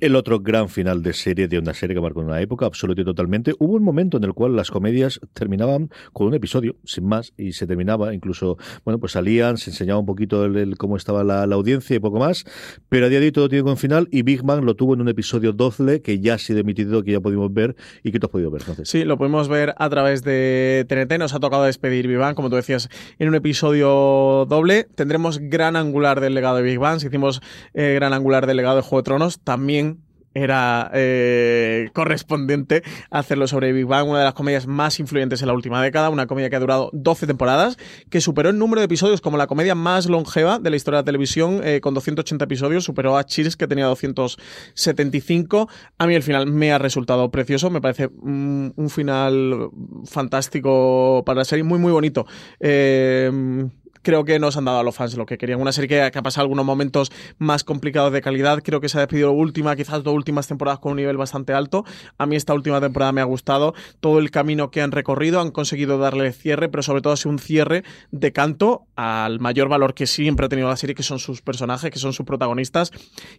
El 0.00 0.16
otro 0.16 0.40
gran 0.40 0.68
final 0.68 1.02
de 1.02 1.12
serie, 1.12 1.48
de 1.48 1.58
una 1.58 1.72
serie 1.72 1.94
que 1.94 2.00
marcó 2.00 2.20
una 2.20 2.40
época 2.40 2.66
absoluta 2.66 3.00
y 3.00 3.04
totalmente, 3.04 3.54
hubo 3.58 3.74
un 3.74 3.82
momento 3.82 4.16
en 4.18 4.24
el 4.24 4.34
cual 4.34 4.56
las 4.56 4.70
comedias 4.70 5.20
terminaban 5.32 5.90
con 6.12 6.26
un 6.26 6.34
episodio, 6.34 6.76
sin 6.84 7.06
más, 7.06 7.32
y 7.36 7.52
se 7.52 7.66
terminaba, 7.66 8.12
incluso, 8.14 8.58
bueno, 8.84 8.98
pues 8.98 9.12
salían, 9.12 9.56
se 9.56 9.70
enseñaba 9.70 10.00
un 10.00 10.06
poquito 10.06 10.44
el, 10.44 10.76
cómo 10.76 10.96
estaba 10.96 11.24
la, 11.24 11.44
audiencia 11.44 11.96
y 11.96 11.98
poco 11.98 12.18
más, 12.18 12.44
pero 12.88 13.06
a 13.06 13.08
día 13.08 13.20
de 13.20 13.26
hoy 13.26 13.32
todo 13.32 13.48
tiene 13.48 13.68
un 13.68 13.76
final 13.76 14.08
y 14.10 14.22
Big 14.22 14.42
Bang 14.42 14.64
lo 14.64 14.76
tuvo 14.76 14.94
en 14.94 15.00
un 15.00 15.08
episodio 15.08 15.52
12 15.52 16.02
que 16.02 16.20
ya 16.20 16.34
ha 16.34 16.38
sido 16.38 16.60
emitido 16.60 16.87
que 17.04 17.12
ya 17.12 17.20
pudimos 17.20 17.52
ver 17.52 17.76
y 18.02 18.12
que 18.12 18.18
tú 18.18 18.26
has 18.26 18.30
podido 18.30 18.50
ver. 18.50 18.62
Entonces. 18.62 18.88
Sí, 18.88 19.04
lo 19.04 19.16
pudimos 19.18 19.48
ver 19.48 19.74
a 19.78 19.88
través 19.88 20.22
de 20.22 20.86
TNT. 20.88 21.18
Nos 21.18 21.34
ha 21.34 21.40
tocado 21.40 21.64
despedir 21.64 22.08
Big 22.08 22.18
Bang, 22.18 22.34
como 22.34 22.50
tú 22.50 22.56
decías, 22.56 22.88
en 23.18 23.28
un 23.28 23.34
episodio 23.34 24.46
doble. 24.48 24.88
Tendremos 24.94 25.38
gran 25.38 25.76
angular 25.76 26.20
del 26.20 26.34
legado 26.34 26.56
de 26.56 26.62
Big 26.62 26.78
Bang. 26.78 27.00
Si 27.00 27.06
hicimos 27.08 27.40
eh, 27.74 27.94
gran 27.94 28.12
angular 28.12 28.46
del 28.46 28.56
legado 28.56 28.76
de 28.76 28.82
Juego 28.82 29.02
de 29.02 29.04
Tronos, 29.04 29.40
también 29.40 30.07
era 30.42 30.90
eh, 30.94 31.90
correspondiente 31.92 32.82
hacerlo 33.10 33.46
sobre 33.46 33.72
Big 33.72 33.86
Bang, 33.86 34.08
una 34.08 34.20
de 34.20 34.24
las 34.24 34.34
comedias 34.34 34.66
más 34.66 35.00
influyentes 35.00 35.42
en 35.42 35.48
la 35.48 35.54
última 35.54 35.82
década, 35.82 36.10
una 36.10 36.26
comedia 36.26 36.50
que 36.50 36.56
ha 36.56 36.60
durado 36.60 36.90
12 36.92 37.26
temporadas, 37.26 37.76
que 38.10 38.20
superó 38.20 38.50
el 38.50 38.58
número 38.58 38.80
de 38.80 38.86
episodios 38.86 39.20
como 39.20 39.36
la 39.36 39.46
comedia 39.46 39.74
más 39.74 40.06
longeva 40.06 40.58
de 40.58 40.70
la 40.70 40.76
historia 40.76 40.98
de 40.98 41.02
la 41.02 41.06
televisión, 41.06 41.60
eh, 41.64 41.80
con 41.80 41.94
280 41.94 42.44
episodios, 42.44 42.84
superó 42.84 43.16
a 43.16 43.24
Cheers, 43.24 43.56
que 43.56 43.66
tenía 43.66 43.86
275. 43.86 45.68
A 45.98 46.06
mí 46.06 46.14
el 46.14 46.22
final 46.22 46.46
me 46.46 46.72
ha 46.72 46.78
resultado 46.78 47.30
precioso, 47.30 47.70
me 47.70 47.80
parece 47.80 48.08
un, 48.20 48.72
un 48.76 48.90
final 48.90 49.70
fantástico 50.04 51.22
para 51.24 51.38
la 51.40 51.44
serie, 51.44 51.64
muy, 51.64 51.78
muy 51.78 51.92
bonito. 51.92 52.26
Eh, 52.60 53.68
creo 54.02 54.24
que 54.24 54.38
nos 54.38 54.56
han 54.56 54.64
dado 54.64 54.78
a 54.78 54.82
los 54.82 54.94
fans 54.94 55.16
lo 55.16 55.26
que 55.26 55.38
querían. 55.38 55.60
Una 55.60 55.72
serie 55.72 55.88
que, 55.88 56.18
ha 56.18 56.22
pasado 56.22 56.42
algunos 56.42 56.64
momentos 56.64 57.10
más 57.38 57.64
complicados 57.64 58.12
de 58.12 58.20
calidad. 58.20 58.62
Creo 58.62 58.80
que 58.80 58.88
se 58.88 58.98
ha 58.98 59.00
despedido 59.00 59.32
última, 59.32 59.76
quizás 59.76 60.02
dos 60.02 60.14
últimas 60.14 60.46
temporadas 60.46 60.80
con 60.80 60.92
un 60.92 60.96
nivel 60.96 61.16
bastante 61.16 61.52
alto. 61.52 61.84
A 62.16 62.26
mí 62.26 62.36
esta 62.36 62.54
última 62.54 62.80
temporada 62.80 63.12
me 63.12 63.20
ha 63.20 63.24
gustado. 63.24 63.74
Todo 64.00 64.18
el 64.18 64.30
camino 64.30 64.70
que 64.70 64.82
han 64.82 64.92
recorrido, 64.92 65.40
han 65.40 65.50
conseguido 65.50 65.98
darle 65.98 66.32
cierre, 66.32 66.68
pero 66.68 66.82
sobre 66.82 67.02
todo 67.02 67.12
ha 67.12 67.16
sido 67.16 67.32
un 67.32 67.38
cierre 67.38 67.84
de 68.10 68.32
canto 68.32 68.86
al 68.96 69.40
mayor 69.40 69.68
valor 69.68 69.94
que 69.94 70.06
siempre 70.06 70.46
ha 70.46 70.48
tenido 70.48 70.68
la 70.68 70.76
serie, 70.76 70.94
que 70.94 71.02
son 71.02 71.18
sus 71.18 71.42
personajes, 71.42 71.90
que 71.90 71.98
son 71.98 72.12
sus 72.12 72.26
protagonistas. 72.26 72.90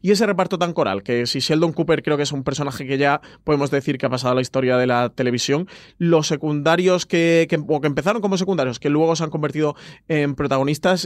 Y 0.02 0.12
ese 0.12 0.26
reparto 0.26 0.58
tan 0.58 0.74
coral, 0.74 1.04
que 1.04 1.26
si 1.26 1.40
Sheldon 1.40 1.74
Cooper 1.74 2.04
creo 2.04 2.18
que 2.18 2.24
es 2.24 2.32
un 2.32 2.44
personaje 2.44 2.86
que 2.86 2.98
ya 2.98 3.22
podemos 3.44 3.72
decir 3.72 3.98
que 3.98 4.06
ha 4.06 4.10
pasado 4.10 4.34
a 4.34 4.36
la 4.36 4.42
historia 4.42 4.78
de 4.78 4.88
la 4.88 5.10
televisión, 5.10 5.68
los 5.98 6.28
secundarios 6.28 7.06
que, 7.06 7.48
que, 7.50 7.58
que 7.58 7.88
empezaron 7.88 8.22
como 8.22 8.38
secundarios, 8.38 8.80
que 8.80 8.90
luego 8.90 9.16
se 9.16 9.24
han 9.24 9.30
convertido 9.30 9.76
en 10.08 10.36
protagonistas 10.36 10.59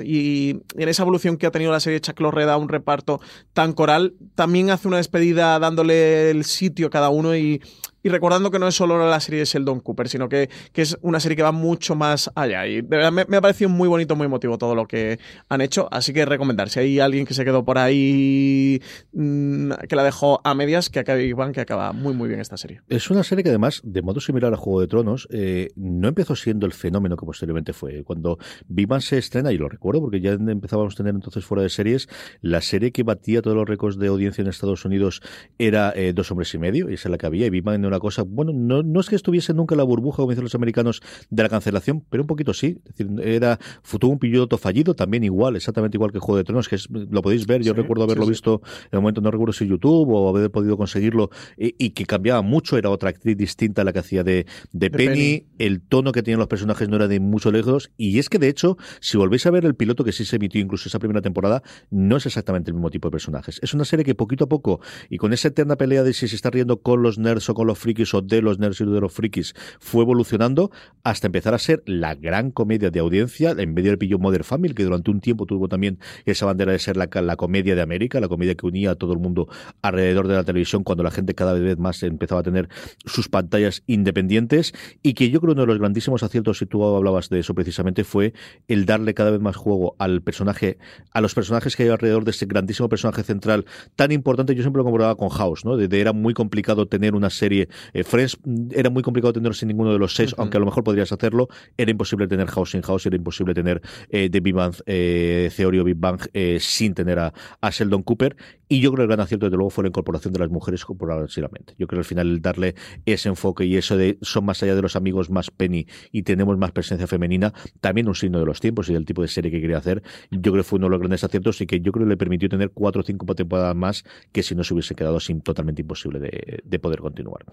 y 0.04 0.62
en 0.76 0.90
esa 0.90 1.04
evolución 1.04 1.38
que 1.38 1.46
ha 1.46 1.52
tenido 1.52 1.72
la 1.72 1.80
serie 1.80 2.02
Chuck 2.02 2.20
Lorre 2.20 2.46
un 2.58 2.70
reparto 2.70 3.20
tan 3.54 3.74
coral, 3.74 4.16
también 4.36 4.70
hace 4.70 4.88
una 4.88 4.98
despedida 4.98 5.60
dándole 5.60 6.32
el 6.32 6.46
sitio 6.46 6.88
a 6.88 6.90
cada 6.90 7.10
uno 7.10 7.36
y 7.36 7.62
y 8.04 8.10
recordando 8.10 8.52
que 8.52 8.60
no 8.60 8.68
es 8.68 8.76
solo 8.76 9.10
la 9.10 9.20
serie 9.20 9.40
de 9.40 9.46
Sheldon 9.46 9.80
Cooper, 9.80 10.10
sino 10.10 10.30
que, 10.30 10.50
que 10.72 10.82
es 10.82 10.98
una 11.02 11.20
serie 11.20 11.38
que 11.38 11.44
va 11.44 11.52
mucho 11.52 11.96
más 11.96 12.30
allá. 12.36 12.68
Y 12.68 12.82
de 12.82 12.98
verdad 12.98 13.12
me, 13.12 13.38
ha 13.38 13.42
parecido 13.42 13.70
muy 13.70 13.88
bonito, 13.88 14.16
muy 14.16 14.26
emotivo 14.26 14.58
todo 14.58 14.76
lo 14.76 14.86
que 14.86 15.20
han 15.50 15.62
hecho. 15.62 15.88
Así 15.92 16.14
que 16.14 16.26
recomendar, 16.26 16.70
si 16.70 16.80
hay 16.80 17.00
alguien 17.00 17.26
que 17.26 17.34
se 17.34 17.46
quedó 17.46 17.64
por 17.64 17.78
ahí, 17.78 18.82
mm, 19.14 19.72
que 19.88 19.96
la 19.96 20.04
dejó 20.04 20.42
a 20.44 20.54
medias, 20.54 20.90
que 20.90 21.00
acabe 21.00 21.26
Iván, 21.26 21.54
que 21.54 21.62
acaba 21.62 21.94
muy, 21.94 22.14
muy 22.14 22.28
bien 22.28 22.42
esta 22.42 22.58
serie. 22.58 22.82
Es 22.90 23.10
una 23.10 23.24
serie 23.24 23.44
que 23.44 23.50
además, 23.50 23.82
de 23.84 24.02
modo 24.02 24.20
similar 24.20 24.54
a 24.54 24.58
Juego 24.58 24.82
de 24.82 24.88
Tronos, 24.88 25.28
eh, 25.32 25.70
no 25.76 26.10
empezó 26.10 26.36
siendo 26.36 26.66
el 26.66 26.74
fenómeno 26.74 27.16
que 27.16 27.26
posteriormente 27.26 27.74
fue. 27.74 28.04
Cuando 28.04 28.38
Big 28.68 28.90
se 29.00 29.18
estrena, 29.18 29.52
y 29.52 29.58
lo 29.58 29.70
recuerdo 29.70 30.02
porque 30.02 30.20
ya 30.20 30.32
empezábamos 30.32 30.94
a 30.96 30.98
tener 30.98 31.16
entonces 31.16 31.46
fuera 31.46 31.64
de 31.64 31.70
series, 31.70 32.10
la 32.42 32.62
serie 32.62 32.92
que 32.92 33.04
batía 33.04 33.42
todos 33.42 33.56
los 33.56 33.68
récords 33.68 33.98
de 33.98 34.08
audiencia 34.08 34.42
en 34.42 34.50
Estados 34.50 34.86
Unidos 34.86 35.22
era 35.58 35.94
eh, 35.96 36.14
Dos 36.14 36.30
Hombres 36.32 36.54
y 36.54 36.58
Medio, 36.58 36.90
y 36.90 36.96
esa 36.96 37.08
es 37.08 37.12
la 37.12 37.18
que 37.18 37.26
había, 37.26 37.46
y 37.46 37.50
Big 37.50 37.64
Una 37.94 38.00
cosa, 38.00 38.24
bueno, 38.24 38.54
no, 38.56 38.82
no 38.82 39.00
es 39.00 39.08
que 39.08 39.16
estuviese 39.16 39.54
nunca 39.54 39.76
en 39.76 39.78
la 39.78 39.84
burbuja, 39.84 40.18
como 40.18 40.32
dicen 40.32 40.44
los 40.44 40.56
americanos, 40.56 41.04
de 41.30 41.44
la 41.44 41.50
cancelación, 41.50 42.04
pero 42.10 42.24
un 42.24 42.28
poquito 42.28 42.52
sí. 42.52 42.80
Es 42.86 42.96
decir, 42.96 43.22
era, 43.24 43.60
tuvo 44.00 44.12
un 44.12 44.18
piloto 44.18 44.58
fallido, 44.58 44.96
también 44.96 45.24
igual, 45.24 45.56
exactamente 45.56 45.96
igual 45.96 46.12
que 46.12 46.18
Juego 46.18 46.38
de 46.38 46.44
Tronos, 46.44 46.68
que 46.68 46.76
es, 46.76 46.90
lo 46.90 47.22
podéis 47.22 47.46
ver, 47.46 47.62
yo 47.62 47.74
recuerdo 47.74 48.06
haberlo 48.06 48.26
visto 48.26 48.64
en 48.86 48.90
el 48.94 49.02
momento, 49.02 49.22
no 49.22 49.30
recuerdo 49.30 49.54
si 49.54 49.68
YouTube 49.68 50.10
o 50.10 50.28
haber 50.28 50.50
podido 50.50 50.76
conseguirlo, 50.76 51.30
y, 51.56 51.92
que 51.92 52.06
cambiaba 52.08 52.42
mucho, 52.42 52.80
era 52.80 52.90
otra 52.90 53.10
actriz 53.10 53.38
distinta 53.38 53.84
a 53.84 53.86
la 53.86 53.94
que 53.94 54.00
hacía 54.00 54.24
de, 54.24 54.48
de, 54.72 54.90
Penny, 54.90 55.46
el 55.60 55.82
tono 55.82 56.14
que 56.14 56.24
tenían 56.24 56.40
los 56.40 56.48
personajes 56.48 56.90
no 56.90 56.96
era 56.96 57.08
de 57.08 57.20
mucho 57.20 57.52
lejos, 57.52 57.92
y 57.96 58.18
es 58.18 58.28
que 58.28 58.40
de 58.40 58.48
hecho, 58.48 58.76
si 59.02 59.18
volvéis 59.18 59.46
a 59.46 59.52
ver 59.52 59.66
el 59.66 59.76
piloto 59.76 60.04
que 60.04 60.12
sí 60.12 60.26
se 60.26 60.38
emitió 60.38 60.60
incluso 60.60 60.90
esa 60.90 60.98
primera 60.98 61.22
temporada, 61.22 61.62
no 61.92 62.18
es 62.18 62.26
exactamente 62.26 62.72
el 62.72 62.74
mismo 62.74 62.90
tipo 62.90 63.10
de 63.10 63.12
personajes. 63.12 63.60
Es 63.62 63.76
una 63.76 63.86
serie 63.86 64.04
que 64.04 64.16
poquito 64.16 64.46
a 64.46 64.50
poco, 64.50 64.80
y 65.10 65.18
con 65.18 65.32
esa 65.34 65.50
eterna 65.50 65.76
pelea 65.76 66.02
de 66.02 66.14
si 66.14 66.28
se 66.28 66.36
está 66.36 66.50
riendo 66.50 66.82
con 66.82 67.04
los 67.04 67.20
nerds 67.20 67.50
o 67.50 67.54
con 67.54 67.68
los 67.68 67.78
frikis 67.84 68.14
o 68.14 68.22
de 68.22 68.42
los 68.42 68.60
nerds 68.60 68.82
y 68.82 68.86
de 68.86 69.02
los 69.02 69.14
frikis, 69.14 69.54
fue 69.80 70.04
evolucionando 70.04 70.72
hasta 71.04 71.28
empezar 71.28 71.54
a 71.54 71.60
ser 71.60 71.84
la 71.86 72.16
gran 72.16 72.52
comedia 72.52 72.90
de 72.90 73.00
audiencia, 73.00 73.52
en 73.52 73.74
medio 73.74 73.92
del 73.92 73.98
pillo 73.98 74.20
Mother 74.20 74.44
Family, 74.44 74.74
que 74.74 74.84
durante 74.84 75.12
un 75.12 75.20
tiempo 75.20 75.46
tuvo 75.46 75.68
también 75.68 76.00
esa 76.26 76.46
bandera 76.46 76.72
de 76.72 76.80
ser 76.80 76.98
la, 76.98 77.08
comedia 77.36 77.76
de 77.76 77.82
América, 77.82 78.20
la 78.20 78.28
comedia 78.28 78.56
que 78.56 78.66
unía 78.66 78.92
a 78.92 78.96
todo 78.96 79.14
el 79.14 79.20
mundo 79.20 79.48
alrededor 79.82 80.28
de 80.28 80.36
la 80.36 80.44
televisión 80.44 80.84
cuando 80.84 81.04
la 81.04 81.12
gente 81.12 81.36
cada 81.36 81.54
vez 81.54 81.78
más 81.78 82.02
empezaba 82.04 82.42
a 82.42 82.44
tener 82.44 82.70
sus 83.06 83.28
pantallas 83.28 83.84
independientes 83.86 84.74
y 85.02 85.14
que 85.14 85.30
yo 85.30 85.42
creo 85.42 85.54
uno 85.54 85.62
de 85.64 85.68
los 85.68 85.80
grandísimos 85.80 86.24
aciertos, 86.24 86.58
si 86.58 86.66
tú 86.66 86.84
hablabas 86.86 87.30
de 87.30 87.40
eso 87.40 87.54
precisamente, 87.54 88.04
fue 88.04 88.34
el 88.68 88.86
darle 88.86 89.14
cada 89.14 89.32
vez 89.32 89.42
más 89.42 89.56
juego 89.56 89.96
al 90.00 90.22
personaje, 90.22 90.78
a 91.12 91.22
los 91.22 91.36
personajes 91.36 91.76
que 91.76 91.84
hay 91.84 91.90
alrededor 91.90 92.24
de 92.24 92.32
ese 92.32 92.46
grandísimo 92.46 92.90
personaje 92.90 93.24
central 93.24 93.66
tan 93.96 94.12
importante. 94.12 94.56
Yo 94.56 94.64
siempre 94.64 94.80
lo 94.80 94.86
comprobaba 94.86 95.16
con 95.16 95.30
House, 95.30 95.66
¿no? 95.66 95.78
De, 95.78 96.00
era 96.00 96.14
muy 96.14 96.34
complicado 96.34 96.88
tener 96.88 97.16
una 97.16 97.30
serie. 97.30 97.70
Eh, 97.94 98.04
Friends 98.04 98.38
mm, 98.44 98.70
era 98.72 98.90
muy 98.90 99.04
complicado 99.04 99.34
tener 99.34 99.54
sin 99.56 99.68
ninguno 99.68 99.92
de 99.92 100.00
los 100.00 100.16
seis, 100.16 100.36
aunque 100.38 100.58
a 100.58 100.60
lo 100.60 100.66
mejor 100.66 100.84
podrías 100.84 101.12
hacerlo. 101.12 101.50
Era 101.78 101.92
imposible 101.92 102.28
tener 102.28 102.48
House 102.48 102.72
sin 102.72 102.82
House, 102.82 103.06
era 103.06 103.16
imposible 103.16 103.54
tener 103.54 103.82
eh, 104.10 104.30
The 104.30 104.40
Big 104.40 104.54
Bang 104.54 104.76
eh, 104.86 105.52
Theory 105.56 105.80
o 105.80 105.84
Big 105.84 105.98
Bang 105.98 106.22
eh, 106.34 106.58
sin 106.60 106.94
tener 106.94 107.20
a, 107.20 107.34
a, 107.62 107.70
Sheldon 107.72 108.04
Cooper. 108.04 108.36
Y 108.74 108.82
yo 108.82 108.92
creo 108.92 108.98
que 108.98 109.02
el 109.04 109.08
gran 109.10 109.20
acierto, 109.20 109.46
desde 109.46 109.58
luego, 109.58 109.70
fue 109.70 109.84
la 109.84 109.90
incorporación 109.90 110.34
de 110.34 110.40
las 110.40 110.50
mujeres 110.50 110.84
progresivamente. 110.98 111.76
Yo 111.78 111.86
creo 111.86 111.98
que 111.98 112.00
al 112.00 112.06
final 112.06 112.42
darle 112.42 112.74
ese 113.06 113.30
enfoque 113.30 113.66
y 113.66 113.78
eso 113.78 113.96
de 113.98 114.18
son 114.24 114.46
más 114.46 114.64
allá 114.64 114.74
de 114.74 114.82
los 114.82 114.96
amigos 114.96 115.30
más 115.30 115.52
Penny 115.52 115.86
y 116.12 116.24
tenemos 116.24 116.58
más 116.58 116.72
presencia 116.72 117.06
femenina, 117.06 117.54
también 117.82 118.08
un 118.08 118.16
signo 118.16 118.40
de 118.40 118.48
los 118.48 118.60
tiempos 118.60 118.90
y 118.90 118.94
del 118.94 119.06
tipo 119.06 119.22
de 119.22 119.28
serie 119.28 119.52
que 119.52 119.62
quería 119.62 119.78
hacer. 119.78 120.02
Yo 120.32 120.52
creo 120.52 120.56
que 120.56 120.64
fue 120.64 120.78
uno 120.78 120.88
de 120.88 120.90
los 120.90 121.00
grandes 121.02 121.24
aciertos 121.24 121.62
y 121.62 121.68
que 121.68 121.82
yo 121.82 121.92
creo 121.92 122.08
que 122.08 122.10
le 122.10 122.18
permitió 122.18 122.50
tener 122.50 122.72
cuatro 122.72 123.02
o 123.02 123.06
cinco 123.06 123.36
temporadas 123.36 123.76
más 123.76 124.06
que 124.32 124.42
si 124.42 124.56
no 124.56 124.64
se 124.64 124.74
hubiese 124.74 124.96
quedado 124.96 125.20
sin, 125.20 125.42
totalmente 125.42 125.84
imposible 125.84 126.20
de, 126.20 126.64
de 126.64 126.80
poder 126.80 127.00
continuar. 127.00 127.46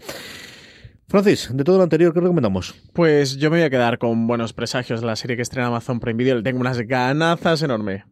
Francis, 1.07 1.51
de 1.53 1.65
todo 1.65 1.77
lo 1.77 1.83
anterior, 1.83 2.15
¿qué 2.15 2.21
recomendamos? 2.21 2.75
Pues 2.95 3.37
yo 3.37 3.51
me 3.51 3.59
voy 3.59 3.67
a 3.67 3.69
quedar 3.69 3.99
con 3.99 4.27
buenos 4.27 4.55
presagios 4.55 5.03
de 5.03 5.07
la 5.07 5.17
serie 5.17 5.37
que 5.37 5.43
estrena 5.43 5.67
Amazon 5.67 6.01
Prime 6.01 6.17
Video. 6.17 6.37
Le 6.37 6.43
tengo 6.43 6.61
unas 6.61 6.79
ganazas 6.79 7.61
enormes. 7.61 8.05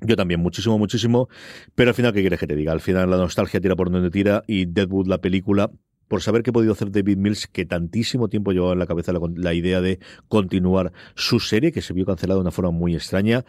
Yo 0.00 0.16
también, 0.16 0.40
muchísimo, 0.40 0.78
muchísimo. 0.78 1.28
Pero 1.74 1.90
al 1.90 1.94
final, 1.94 2.12
¿qué 2.12 2.20
quieres 2.20 2.40
que 2.40 2.46
te 2.46 2.56
diga? 2.56 2.72
Al 2.72 2.80
final 2.80 3.10
la 3.10 3.16
nostalgia 3.16 3.60
tira 3.60 3.76
por 3.76 3.90
donde 3.90 4.10
tira 4.10 4.42
y 4.46 4.66
Deadwood, 4.66 5.06
la 5.06 5.18
película, 5.18 5.70
por 6.08 6.22
saber 6.22 6.42
qué 6.42 6.50
ha 6.50 6.52
podido 6.52 6.72
hacer 6.72 6.90
David 6.90 7.18
Mills, 7.18 7.46
que 7.46 7.66
tantísimo 7.66 8.28
tiempo 8.28 8.50
llevaba 8.50 8.72
en 8.72 8.80
la 8.80 8.86
cabeza 8.86 9.12
la, 9.12 9.54
idea 9.54 9.80
de 9.80 10.00
continuar 10.26 10.92
su 11.14 11.38
serie, 11.38 11.70
que 11.70 11.82
se 11.82 11.92
vio 11.92 12.04
cancelada 12.04 12.38
de 12.38 12.42
una 12.42 12.50
forma 12.50 12.72
muy 12.72 12.94
extraña 12.94 13.44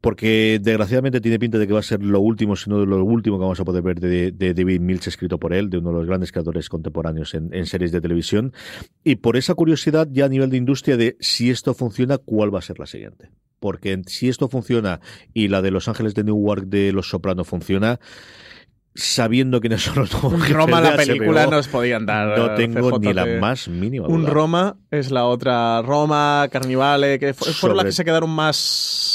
porque 0.00 0.60
desgraciadamente 0.60 1.22
tiene 1.22 1.38
pinta 1.38 1.56
de 1.56 1.66
que 1.66 1.72
va 1.72 1.78
a 1.78 1.82
ser 1.82 2.02
lo 2.02 2.20
último, 2.20 2.56
sino 2.56 2.78
de 2.78 2.84
lo 2.84 3.02
último 3.02 3.38
que 3.38 3.42
vamos 3.42 3.58
a 3.58 3.64
poder 3.64 3.82
ver 3.82 4.00
de, 4.00 4.32
David 4.52 4.80
Mills 4.80 5.06
escrito 5.06 5.38
por 5.38 5.54
él, 5.54 5.70
de 5.70 5.78
uno 5.78 5.92
de 5.92 5.96
los 5.96 6.06
grandes 6.06 6.30
creadores 6.30 6.68
contemporáneos 6.68 7.32
en, 7.32 7.64
series 7.64 7.90
de 7.90 8.02
televisión. 8.02 8.52
Y 9.02 9.16
por 9.16 9.38
esa 9.38 9.54
curiosidad 9.54 10.06
ya 10.10 10.26
a 10.26 10.28
nivel 10.28 10.50
de 10.50 10.58
industria 10.58 10.98
de 10.98 11.16
si 11.20 11.48
esto 11.48 11.72
funciona, 11.72 12.18
¿cuál 12.18 12.54
va 12.54 12.58
a 12.58 12.62
ser 12.62 12.78
la 12.78 12.84
siguiente? 12.84 13.30
Porque 13.64 14.02
si 14.08 14.28
esto 14.28 14.50
funciona 14.50 15.00
y 15.32 15.48
la 15.48 15.62
de 15.62 15.70
Los 15.70 15.88
Ángeles 15.88 16.14
de 16.14 16.22
Newark 16.22 16.66
de 16.66 16.92
Los 16.92 17.08
Sopranos 17.08 17.48
funciona, 17.48 17.98
sabiendo 18.94 19.58
quiénes 19.62 19.80
son 19.80 20.00
los 20.00 20.12
Un 20.22 20.46
Roma 20.50 20.82
la 20.82 20.96
película 20.96 21.46
nos 21.46 21.68
podían 21.68 22.04
dar. 22.04 22.38
No 22.38 22.54
tengo 22.56 22.98
ni 22.98 23.14
la 23.14 23.24
más 23.40 23.68
mínima. 23.68 24.06
Un 24.06 24.26
Roma 24.26 24.76
es 24.90 25.10
la 25.10 25.24
otra. 25.24 25.80
Roma, 25.80 26.46
Carnivale, 26.52 27.18
que 27.18 27.32
fueron 27.32 27.78
las 27.78 27.86
que 27.86 27.92
se 27.92 28.04
quedaron 28.04 28.28
más 28.28 29.13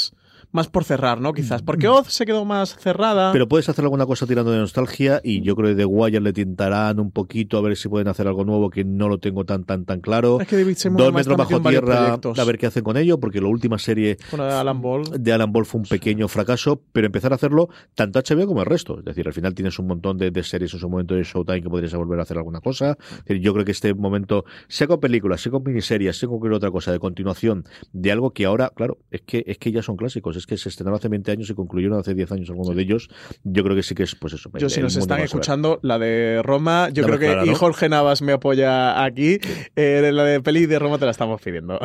más 0.52 0.68
por 0.68 0.84
cerrar, 0.84 1.20
¿no? 1.20 1.32
Quizás. 1.32 1.62
Porque 1.62 1.88
mm. 1.88 1.92
Oz 1.92 2.12
se 2.12 2.26
quedó 2.26 2.44
más 2.44 2.76
cerrada. 2.76 3.32
Pero 3.32 3.48
puedes 3.48 3.68
hacer 3.68 3.84
alguna 3.84 4.06
cosa 4.06 4.26
tirando 4.26 4.50
de 4.50 4.58
nostalgia 4.58 5.20
y 5.22 5.42
yo 5.42 5.54
creo 5.56 5.70
que 5.70 5.74
The 5.76 5.84
Wire 5.84 6.20
le 6.20 6.32
tintarán 6.32 7.00
un 7.00 7.10
poquito 7.10 7.58
a 7.58 7.60
ver 7.60 7.76
si 7.76 7.88
pueden 7.88 8.08
hacer 8.08 8.26
algo 8.26 8.44
nuevo 8.44 8.70
que 8.70 8.84
no 8.84 9.08
lo 9.08 9.18
tengo 9.18 9.44
tan 9.44 9.64
tan 9.64 9.84
tan 9.84 10.00
claro. 10.00 10.40
Es 10.40 10.48
que 10.48 10.56
David 10.56 10.76
Dos 10.96 11.12
metros 11.12 11.36
bajo 11.36 11.60
tierra, 11.60 12.14
a 12.14 12.44
ver 12.44 12.58
qué 12.58 12.66
hacen 12.66 12.82
con 12.82 12.96
ello, 12.96 13.18
porque 13.20 13.40
la 13.40 13.48
última 13.48 13.78
serie 13.78 14.16
de 14.30 14.42
Alan 14.42 14.80
Ball. 14.80 15.04
de 15.18 15.32
Alan 15.32 15.52
Ball 15.52 15.66
fue 15.66 15.80
un 15.80 15.86
pequeño 15.86 16.28
fracaso, 16.28 16.82
pero 16.92 17.06
empezar 17.06 17.32
a 17.32 17.36
hacerlo 17.36 17.68
tanto 17.94 18.20
HBO 18.20 18.46
como 18.46 18.60
el 18.60 18.66
resto. 18.66 18.98
Es 18.98 19.04
decir, 19.04 19.26
al 19.26 19.32
final 19.32 19.54
tienes 19.54 19.78
un 19.78 19.86
montón 19.86 20.18
de, 20.18 20.40
series 20.42 20.72
en 20.72 20.80
su 20.80 20.88
momento 20.88 21.14
de 21.14 21.22
Showtime 21.22 21.62
que 21.62 21.68
podrías 21.68 21.94
volver 21.94 22.18
a 22.18 22.22
hacer 22.22 22.38
alguna 22.38 22.60
cosa. 22.60 22.96
yo 23.28 23.52
creo 23.52 23.64
que 23.64 23.72
este 23.72 23.94
momento, 23.94 24.44
sea 24.68 24.86
con 24.86 25.00
películas, 25.00 25.42
sea 25.42 25.52
con 25.52 25.62
miniseries, 25.62 26.18
sea 26.18 26.28
con 26.28 26.38
cualquier 26.38 26.56
otra 26.56 26.70
cosa 26.70 26.92
de 26.92 26.98
continuación 26.98 27.64
de 27.92 28.10
algo 28.10 28.30
que 28.32 28.46
ahora, 28.46 28.72
claro, 28.74 28.98
es 29.10 29.22
que 29.22 29.44
es 29.46 29.58
que 29.58 29.72
ya 29.72 29.82
son 29.82 29.96
clásicos, 29.96 30.36
es 30.40 30.46
que 30.46 30.56
se 30.56 30.68
estrenaron 30.68 30.98
hace 30.98 31.08
20 31.08 31.30
años 31.30 31.50
y 31.50 31.54
concluyeron 31.54 31.98
hace 31.98 32.14
10 32.14 32.32
años 32.32 32.50
algunos 32.50 32.74
de 32.74 32.82
ellos. 32.82 33.08
Yo 33.44 33.62
creo 33.62 33.76
que 33.76 33.82
sí 33.82 33.94
que 33.94 34.02
es, 34.02 34.14
pues 34.14 34.32
eso. 34.34 34.50
Yo, 34.58 34.68
si 34.68 34.80
nos 34.80 34.96
están 34.96 35.20
escuchando, 35.20 35.78
la 35.82 35.98
de 35.98 36.42
Roma, 36.42 36.88
yo 36.90 37.04
creo 37.04 37.18
que 37.18 37.50
y 37.50 37.54
Jorge 37.54 37.88
Navas 37.88 38.22
me 38.22 38.32
apoya 38.32 39.04
aquí. 39.04 39.38
Eh, 39.76 40.10
la 40.12 40.24
de 40.24 40.40
peli 40.40 40.66
de 40.66 40.78
Roma 40.78 40.98
te 40.98 41.04
la 41.04 41.10
estamos 41.10 41.40
pidiendo. 41.40 41.78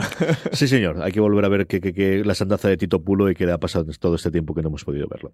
sí, 0.51 0.67
señor. 0.67 1.01
Hay 1.01 1.11
que 1.11 1.19
volver 1.19 1.45
a 1.45 1.49
ver 1.49 1.67
que, 1.67 1.79
que, 1.79 2.23
la 2.25 2.35
sandaza 2.35 2.67
de 2.67 2.77
Tito 2.77 3.03
Pulo 3.03 3.29
y 3.29 3.35
que 3.35 3.45
le 3.45 3.51
ha 3.51 3.57
pasado 3.57 3.85
todo 3.99 4.15
este 4.15 4.31
tiempo 4.31 4.53
que 4.53 4.61
no 4.61 4.69
hemos 4.69 4.83
podido 4.83 5.07
verlo. 5.07 5.33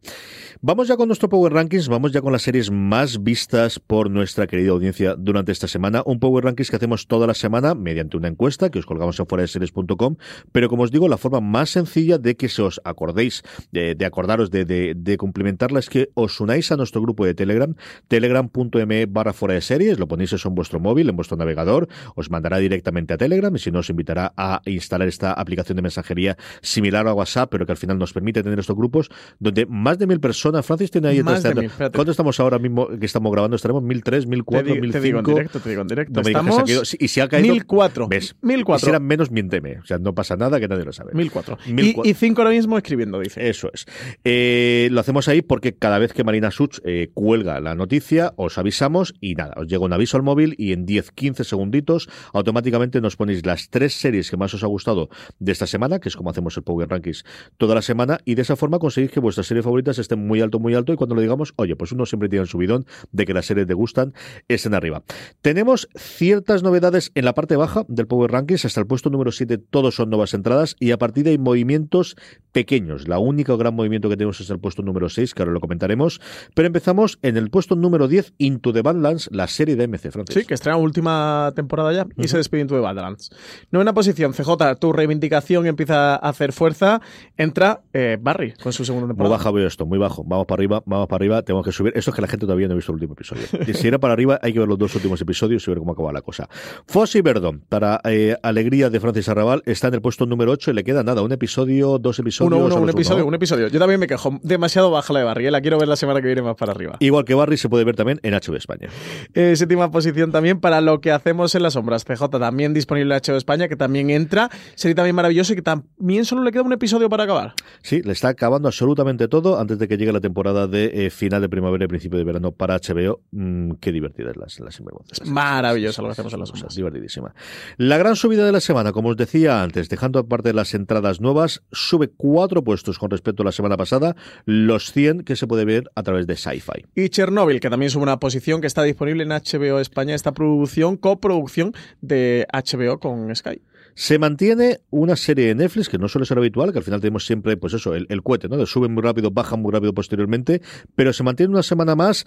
Vamos 0.61 0.87
ya 0.87 0.97
con 0.97 1.07
nuestro 1.07 1.29
Power 1.29 1.53
Rankings, 1.53 1.87
vamos 1.87 2.11
ya 2.11 2.21
con 2.21 2.31
las 2.31 2.41
series 2.41 2.71
más 2.71 3.23
vistas 3.23 3.79
por 3.79 4.09
nuestra 4.09 4.47
querida 4.47 4.71
audiencia 4.71 5.15
durante 5.15 5.51
esta 5.51 5.67
semana. 5.67 6.03
Un 6.05 6.19
Power 6.19 6.43
Rankings 6.43 6.69
que 6.69 6.75
hacemos 6.75 7.07
toda 7.07 7.27
la 7.27 7.33
semana 7.33 7.75
mediante 7.75 8.17
una 8.17 8.27
encuesta 8.27 8.69
que 8.69 8.79
os 8.79 8.85
colgamos 8.85 9.19
en 9.19 9.27
fuera 9.27 9.43
de 9.43 9.47
series.com, 9.47 10.15
pero 10.51 10.69
como 10.69 10.83
os 10.83 10.91
digo, 10.91 11.07
la 11.07 11.17
forma 11.17 11.39
más 11.41 11.69
sencilla 11.69 12.17
de 12.17 12.35
que 12.35 12.49
se 12.49 12.61
os 12.61 12.81
acordéis 12.83 13.10
de, 13.13 14.05
acordaros 14.05 14.51
de, 14.51 14.65
de, 14.65 15.17
cumplimentarla 15.17 15.79
es 15.79 15.89
que 15.89 16.09
os 16.13 16.39
unáis 16.39 16.71
a 16.71 16.77
nuestro 16.77 17.01
grupo 17.01 17.25
de 17.25 17.33
Telegram, 17.33 17.75
telegram.me 18.07 19.05
barra 19.05 19.33
fuera 19.33 19.55
de 19.55 19.61
series, 19.61 19.99
lo 19.99 20.07
ponéis 20.07 20.33
eso 20.33 20.49
en 20.49 20.55
vuestro 20.55 20.79
móvil, 20.79 21.09
en 21.09 21.15
vuestro 21.15 21.37
navegador, 21.37 21.87
os 22.15 22.29
mandará 22.29 22.57
directamente 22.57 23.13
a 23.13 23.17
Telegram 23.17 23.55
y 23.55 23.59
si 23.59 23.71
no 23.71 23.79
os 23.79 23.89
invitará 23.89 24.33
a 24.37 24.61
instalar 24.65 25.07
esta 25.07 25.33
aplicación 25.33 25.75
de 25.75 25.81
mensajería 25.81 26.37
similar 26.61 27.07
a 27.07 27.13
WhatsApp, 27.13 27.49
pero 27.51 27.65
que 27.65 27.71
al 27.71 27.77
final 27.77 27.97
nos 27.97 28.13
permite 28.13 28.43
tener 28.43 28.59
estos 28.59 28.75
grupos 28.75 29.09
donde 29.39 29.65
más 29.65 29.97
de 29.97 30.07
mil 30.07 30.19
personas, 30.19 30.65
Francis 30.65 30.91
tiene 30.91 31.09
ahí 31.09 31.23
más 31.23 31.41
¿Cuánto 31.41 32.11
estamos 32.11 32.39
ahora 32.39 32.59
mismo 32.59 32.87
que 32.87 33.05
estamos 33.05 33.31
grabando? 33.31 33.55
¿Estaremos 33.55 33.83
mil 33.83 34.03
tres, 34.03 34.27
mil 34.27 34.43
cuatro, 34.43 34.75
mil 34.75 34.91
cinco? 34.91 34.99
Te 34.99 35.01
digo 35.01 35.19
en 35.19 35.25
directo, 35.25 35.59
te 35.59 35.69
digo 35.69 35.81
en 35.81 35.87
directo. 35.87 36.21
estamos 36.21 36.95
y 36.99 37.07
si 37.07 37.19
ha 37.19 37.27
caído... 37.27 37.53
Mil 37.53 37.65
cuatro. 37.65 38.07
¿Ves? 38.07 38.35
Mil 38.41 38.63
cuatro. 38.63 38.85
Si 38.85 38.89
eran 38.89 39.03
menos, 39.03 39.31
miénteme. 39.31 39.79
O 39.79 39.85
sea, 39.85 39.97
no 39.97 40.13
pasa 40.13 40.35
nada 40.35 40.59
que 40.59 40.67
nadie 40.67 40.85
lo 40.85 40.93
sabe. 40.93 41.13
Mil 41.13 41.31
cuatro. 41.31 41.57
Y, 41.65 42.09
y 42.09 42.13
cinco 42.13 42.41
ahora 42.41 42.53
mismo 42.53 42.77
escribiendo, 43.01 43.19
dice. 43.19 43.49
Eso 43.49 43.69
es. 43.73 43.85
Eh, 44.23 44.89
lo 44.91 44.99
hacemos 44.99 45.27
ahí 45.27 45.41
porque 45.41 45.73
cada 45.73 45.99
vez 45.99 46.13
que 46.13 46.23
Marina 46.23 46.51
Such 46.51 46.79
eh, 46.83 47.09
cuelga 47.13 47.59
la 47.59 47.75
noticia, 47.75 48.33
os 48.35 48.57
avisamos 48.57 49.13
y 49.19 49.35
nada, 49.35 49.53
os 49.57 49.67
llega 49.67 49.83
un 49.83 49.93
aviso 49.93 50.17
al 50.17 50.23
móvil 50.23 50.55
y 50.57 50.73
en 50.73 50.85
10-15 50.85 51.43
segunditos 51.43 52.09
automáticamente 52.33 53.01
nos 53.01 53.15
ponéis 53.15 53.45
las 53.45 53.69
tres 53.69 53.93
series 53.93 54.29
que 54.29 54.37
más 54.37 54.53
os 54.53 54.63
ha 54.63 54.67
gustado 54.67 55.09
de 55.39 55.51
esta 55.51 55.67
semana, 55.67 55.99
que 55.99 56.09
es 56.09 56.15
como 56.15 56.29
hacemos 56.29 56.55
el 56.57 56.63
Power 56.63 56.89
Rankings 56.89 57.23
toda 57.57 57.75
la 57.75 57.81
semana, 57.81 58.19
y 58.25 58.35
de 58.35 58.43
esa 58.43 58.55
forma 58.55 58.79
conseguís 58.79 59.11
que 59.11 59.19
vuestras 59.19 59.47
series 59.47 59.63
favoritas 59.63 59.97
estén 59.99 60.25
muy 60.25 60.41
alto, 60.41 60.59
muy 60.59 60.75
alto, 60.75 60.93
y 60.93 60.95
cuando 60.95 61.15
lo 61.15 61.21
digamos, 61.21 61.53
oye, 61.57 61.75
pues 61.75 61.91
uno 61.91 62.05
siempre 62.05 62.29
tiene 62.29 62.43
el 62.43 62.47
subidón 62.47 62.85
de 63.11 63.25
que 63.25 63.33
las 63.33 63.45
series 63.45 63.67
te 63.67 63.73
gustan, 63.73 64.13
estén 64.47 64.73
arriba. 64.73 65.03
Tenemos 65.41 65.89
ciertas 65.97 66.63
novedades 66.63 67.11
en 67.15 67.25
la 67.25 67.33
parte 67.33 67.55
baja 67.55 67.85
del 67.87 68.07
Power 68.07 68.31
Rankings, 68.31 68.65
hasta 68.65 68.79
el 68.79 68.87
puesto 68.87 69.09
número 69.09 69.31
7 69.31 69.57
todos 69.57 69.95
son 69.95 70.09
nuevas 70.09 70.33
entradas, 70.33 70.75
y 70.79 70.91
a 70.91 70.97
partir 70.97 71.23
de 71.23 71.31
ahí 71.31 71.37
movimientos 71.37 72.15
pequeños. 72.51 72.90
La 73.07 73.19
única 73.19 73.55
gran 73.55 73.73
movimiento 73.75 74.09
que 74.09 74.17
tenemos 74.17 74.39
es 74.41 74.49
el 74.49 74.59
puesto 74.59 74.81
número 74.81 75.09
6, 75.09 75.33
que 75.33 75.41
ahora 75.41 75.51
lo 75.51 75.59
comentaremos. 75.59 76.21
Pero 76.53 76.67
empezamos 76.67 77.19
en 77.21 77.37
el 77.37 77.49
puesto 77.49 77.75
número 77.75 78.07
10, 78.07 78.33
Into 78.37 78.73
the 78.73 78.81
Badlands, 78.81 79.29
la 79.31 79.47
serie 79.47 79.75
de 79.75 79.87
MC, 79.87 80.11
Francis. 80.11 80.35
Sí, 80.35 80.45
que 80.45 80.53
estrena 80.53 80.77
última 80.77 81.51
temporada 81.55 81.93
ya 81.93 82.07
y 82.17 82.27
se 82.27 82.37
despide 82.37 82.61
Into 82.61 82.75
the 82.75 82.81
Badlands. 82.81 83.31
Novena 83.71 83.93
posición, 83.93 84.33
CJ, 84.33 84.75
tu 84.79 84.93
reivindicación 84.93 85.65
empieza 85.67 86.15
a 86.15 86.29
hacer 86.29 86.53
fuerza. 86.53 87.01
Entra 87.37 87.81
eh, 87.93 88.17
Barry 88.19 88.53
con 88.53 88.73
su 88.73 88.85
segunda 88.85 89.07
temporada. 89.07 89.35
Muy 89.35 89.37
baja 89.37 89.51
veo 89.51 89.67
esto, 89.67 89.85
muy 89.85 89.97
bajo. 89.97 90.23
Vamos 90.23 90.45
para 90.47 90.59
arriba, 90.59 90.83
vamos 90.85 91.07
para 91.07 91.17
arriba, 91.17 91.41
tenemos 91.41 91.65
que 91.65 91.71
subir. 91.71 91.93
Esto 91.95 92.11
es 92.11 92.15
que 92.15 92.21
la 92.21 92.27
gente 92.27 92.45
todavía 92.45 92.67
no 92.67 92.73
ha 92.73 92.75
visto 92.75 92.91
el 92.91 92.95
último 92.95 93.13
episodio. 93.13 93.43
y 93.67 93.73
si 93.73 93.87
era 93.87 93.99
para 93.99 94.13
arriba, 94.13 94.39
hay 94.41 94.53
que 94.53 94.59
ver 94.59 94.67
los 94.67 94.77
dos 94.77 94.93
últimos 94.95 95.21
episodios 95.21 95.67
y 95.67 95.71
ver 95.71 95.79
cómo 95.79 95.93
acaba 95.93 96.11
la 96.11 96.21
cosa. 96.21 96.49
Fossy 96.87 97.21
Verdon, 97.21 97.63
para 97.69 98.01
eh, 98.03 98.35
alegría 98.43 98.89
de 98.89 98.99
Francis 98.99 99.29
Arrabal, 99.29 99.63
está 99.65 99.87
en 99.87 99.95
el 99.95 100.01
puesto 100.01 100.25
número 100.25 100.51
8 100.51 100.71
y 100.71 100.73
le 100.73 100.83
queda 100.83 101.03
nada, 101.03 101.21
un 101.21 101.31
episodio, 101.31 101.99
dos 101.99 102.19
episodios, 102.19 102.75
un 102.81 102.89
episodio, 102.89 103.25
un 103.25 103.33
episodio. 103.33 103.67
Yo 103.67 103.79
también 103.79 103.99
me 103.99 104.07
quejo 104.07 104.39
demasiado 104.43 104.91
baja 104.91 105.13
la 105.13 105.19
de 105.19 105.25
Barry. 105.25 105.51
La 105.51 105.61
quiero 105.61 105.77
ver 105.77 105.87
la 105.87 105.95
semana 105.95 106.21
que 106.21 106.27
viene 106.27 106.41
más 106.41 106.55
para 106.55 106.71
arriba. 106.71 106.97
Igual 106.99 107.25
que 107.25 107.33
Barry 107.33 107.57
se 107.57 107.69
puede 107.69 107.83
ver 107.83 107.95
también 107.95 108.19
en 108.23 108.33
HBO 108.33 108.55
España. 108.55 108.89
Eh, 109.33 109.55
séptima 109.55 109.91
posición 109.91 110.31
también 110.31 110.59
para 110.59 110.81
lo 110.81 111.01
que 111.01 111.11
hacemos 111.11 111.55
en 111.55 111.63
las 111.63 111.73
sombras. 111.73 112.05
CJ 112.05 112.29
también 112.29 112.73
disponible 112.73 113.15
en 113.15 113.21
HBO 113.21 113.37
España, 113.37 113.67
que 113.67 113.75
también 113.75 114.09
entra. 114.09 114.49
Sería 114.75 114.95
también 114.95 115.15
maravilloso 115.15 115.53
y 115.53 115.55
que 115.57 115.61
también 115.61 116.25
solo 116.25 116.43
le 116.43 116.51
queda 116.51 116.63
un 116.63 116.73
episodio 116.73 117.09
para 117.09 117.23
acabar. 117.23 117.53
Sí, 117.81 118.01
le 118.01 118.13
está 118.13 118.29
acabando 118.29 118.67
absolutamente 118.67 119.27
todo 119.27 119.59
antes 119.59 119.79
de 119.79 119.87
que 119.87 119.97
llegue 119.97 120.11
la 120.11 120.21
temporada 120.21 120.67
de 120.67 121.05
eh, 121.05 121.09
final 121.09 121.41
de 121.41 121.49
primavera 121.49 121.85
y 121.85 121.87
principio 121.87 122.17
de 122.17 122.25
verano 122.25 122.51
para 122.51 122.77
HBO. 122.77 123.21
Mm, 123.31 123.73
qué 123.79 123.91
divertidas 123.91 124.37
las 124.37 124.59
la, 124.59 124.69
la 124.69 125.31
maravillosa 125.31 126.01
lo 126.01 126.07
que 126.07 126.13
hacemos 126.13 126.33
en 126.33 126.39
las 126.39 126.49
sombras. 126.49 126.75
Divertidísima. 126.75 127.33
La 127.77 127.97
gran 127.97 128.15
subida 128.15 128.45
de 128.45 128.51
la 128.51 128.59
semana, 128.59 128.91
como 128.91 129.09
os 129.09 129.17
decía 129.17 129.61
antes, 129.61 129.89
dejando 129.89 130.19
aparte 130.19 130.53
las 130.53 130.73
entradas 130.73 131.21
nuevas, 131.21 131.63
sube 131.71 132.09
4 132.09 132.60
puestos 132.61 132.97
con 132.97 133.09
respecto 133.09 133.43
a 133.43 133.45
la 133.45 133.51
semana 133.51 133.77
pasada, 133.77 134.15
los 134.45 134.91
100 134.91 135.23
que 135.23 135.35
se 135.35 135.47
puede 135.47 135.65
ver 135.65 135.89
a 135.95 136.03
través 136.03 136.27
de 136.27 136.35
Sci-Fi. 136.35 136.85
Y 136.95 137.09
Chernóbil, 137.09 137.59
que 137.59 137.69
también 137.69 137.87
es 137.87 137.95
una 137.95 138.19
posición 138.19 138.61
que 138.61 138.67
está 138.67 138.83
disponible 138.83 139.23
en 139.23 139.29
HBO 139.29 139.79
España, 139.79 140.15
esta 140.15 140.33
producción, 140.33 140.97
coproducción 140.97 141.73
de 142.01 142.47
HBO 142.51 142.99
con 142.99 143.35
Sky. 143.35 143.61
Se 143.95 144.19
mantiene 144.19 144.79
una 144.89 145.15
serie 145.15 145.47
de 145.47 145.55
Netflix 145.55 145.89
que 145.89 145.97
no 145.97 146.07
suele 146.07 146.25
ser 146.25 146.37
habitual, 146.37 146.71
que 146.71 146.79
al 146.79 146.83
final 146.83 147.01
tenemos 147.01 147.25
siempre, 147.25 147.57
pues 147.57 147.73
eso, 147.73 147.93
el, 147.95 148.05
el 148.09 148.23
cohete, 148.23 148.47
¿no? 148.49 148.57
De 148.57 148.65
suben 148.65 148.93
muy 148.93 149.03
rápido, 149.03 149.31
bajan 149.31 149.61
muy 149.61 149.71
rápido 149.71 149.93
posteriormente, 149.93 150.61
pero 150.95 151.13
se 151.13 151.23
mantiene 151.23 151.51
una 151.53 151.63
semana 151.63 151.95
más 151.95 152.25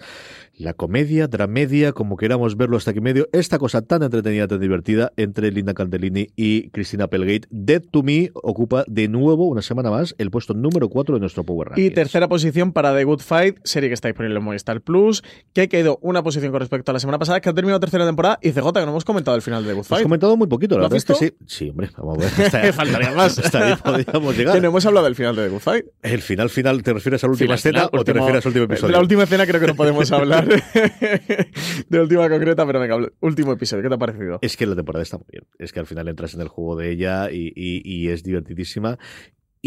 la 0.57 0.73
comedia, 0.73 1.27
dramedia, 1.27 1.91
como 1.91 2.17
queramos 2.17 2.55
verlo 2.57 2.77
hasta 2.77 2.91
aquí 2.91 3.01
medio, 3.01 3.27
esta 3.33 3.57
cosa 3.59 3.81
tan 3.81 4.03
entretenida, 4.03 4.47
tan 4.47 4.59
divertida 4.59 5.11
entre 5.17 5.51
Linda 5.51 5.73
Candellini 5.73 6.27
y 6.35 6.69
Cristina 6.69 7.05
Applegate. 7.05 7.47
Dead 7.49 7.81
to 7.91 8.03
Me 8.03 8.31
ocupa 8.35 8.83
de 8.87 9.07
nuevo 9.07 9.45
una 9.47 9.61
semana 9.61 9.89
más 9.89 10.15
el 10.17 10.31
puesto 10.31 10.53
número 10.53 10.89
4 10.89 11.15
de 11.15 11.19
nuestro 11.19 11.43
Power 11.43 11.69
Ranking. 11.69 11.83
Y 11.85 11.89
tercera 11.89 12.27
posición 12.27 12.71
para 12.73 12.95
The 12.95 13.03
Good 13.03 13.19
Fight, 13.21 13.57
serie 13.63 13.89
que 13.89 13.93
está 13.95 14.07
disponible 14.07 14.37
en 14.37 14.43
Movistar 14.43 14.81
Plus, 14.81 15.23
que 15.53 15.67
quedó 15.67 15.99
una 16.01 16.23
posición 16.23 16.51
con 16.51 16.59
respecto 16.61 16.91
a 16.91 16.93
la 16.93 16.99
semana 16.99 17.19
pasada, 17.19 17.41
que 17.41 17.49
ha 17.49 17.53
terminado 17.53 17.79
tercera 17.79 18.05
temporada, 18.05 18.39
y 18.41 18.51
CJ, 18.51 18.71
que 18.73 18.79
no 18.81 18.89
hemos 18.91 19.05
comentado 19.05 19.35
el 19.35 19.41
final 19.41 19.63
de 19.63 19.69
The 19.69 19.73
Good 19.73 19.77
Hemos 19.79 19.87
Fight. 19.87 20.03
comentado 20.03 20.37
muy 20.37 20.47
poquito, 20.47 20.75
la 20.75 20.83
¿Lo 20.83 20.89
verdad 20.89 20.97
has 20.97 21.09
es 21.09 21.19
que 21.19 21.25
visto? 21.25 21.37
sí. 21.47 21.54
Sí, 21.55 21.69
hombre, 21.69 21.89
vamos 21.97 22.17
a 22.17 22.21
ver. 22.21 22.29
Hasta, 22.45 22.73
Faltaría 22.73 23.11
más. 23.11 23.39
hasta 23.39 23.65
ahí 23.67 23.75
podríamos 23.83 24.37
llegar. 24.37 24.61
No 24.61 24.67
hemos 24.67 24.85
hablado 24.85 25.05
del 25.05 25.15
final 25.15 25.35
de 25.35 25.43
The 25.43 25.49
Good 25.49 25.59
Fight. 25.59 25.85
El 26.01 26.21
final 26.21 26.49
final, 26.49 26.83
¿te 26.83 26.93
refieres 26.93 27.23
a 27.23 27.27
la 27.27 27.31
última 27.31 27.45
Final, 27.45 27.57
escena 27.57 27.79
final, 27.87 28.01
o 28.01 28.03
te 28.03 28.13
refieres 28.13 28.45
al 28.45 28.49
último 28.49 28.65
De 28.67 28.73
episodio? 28.73 28.91
la 28.93 28.99
última 28.99 29.23
escena 29.23 29.45
creo 29.47 29.61
que 29.61 29.67
no 29.67 29.75
podemos 29.75 30.11
hablar 30.11 30.47
de 31.89 31.99
última 31.99 32.29
concreta, 32.29 32.65
pero 32.65 32.79
venga, 32.79 32.97
último 33.21 33.53
episodio, 33.53 33.83
¿qué 33.83 33.89
te 33.89 33.95
ha 33.95 33.97
parecido? 33.97 34.39
Es 34.41 34.57
que 34.57 34.65
la 34.65 34.75
temporada 34.75 35.03
está 35.03 35.17
muy 35.17 35.27
bien. 35.31 35.43
Es 35.59 35.71
que 35.71 35.79
al 35.79 35.85
final 35.87 36.07
entras 36.07 36.33
en 36.33 36.41
el 36.41 36.47
juego 36.47 36.75
de 36.75 36.91
ella 36.91 37.31
y, 37.31 37.53
y- 37.55 37.81
y 37.85 38.09
es 38.09 38.23
divertidísima. 38.23 38.97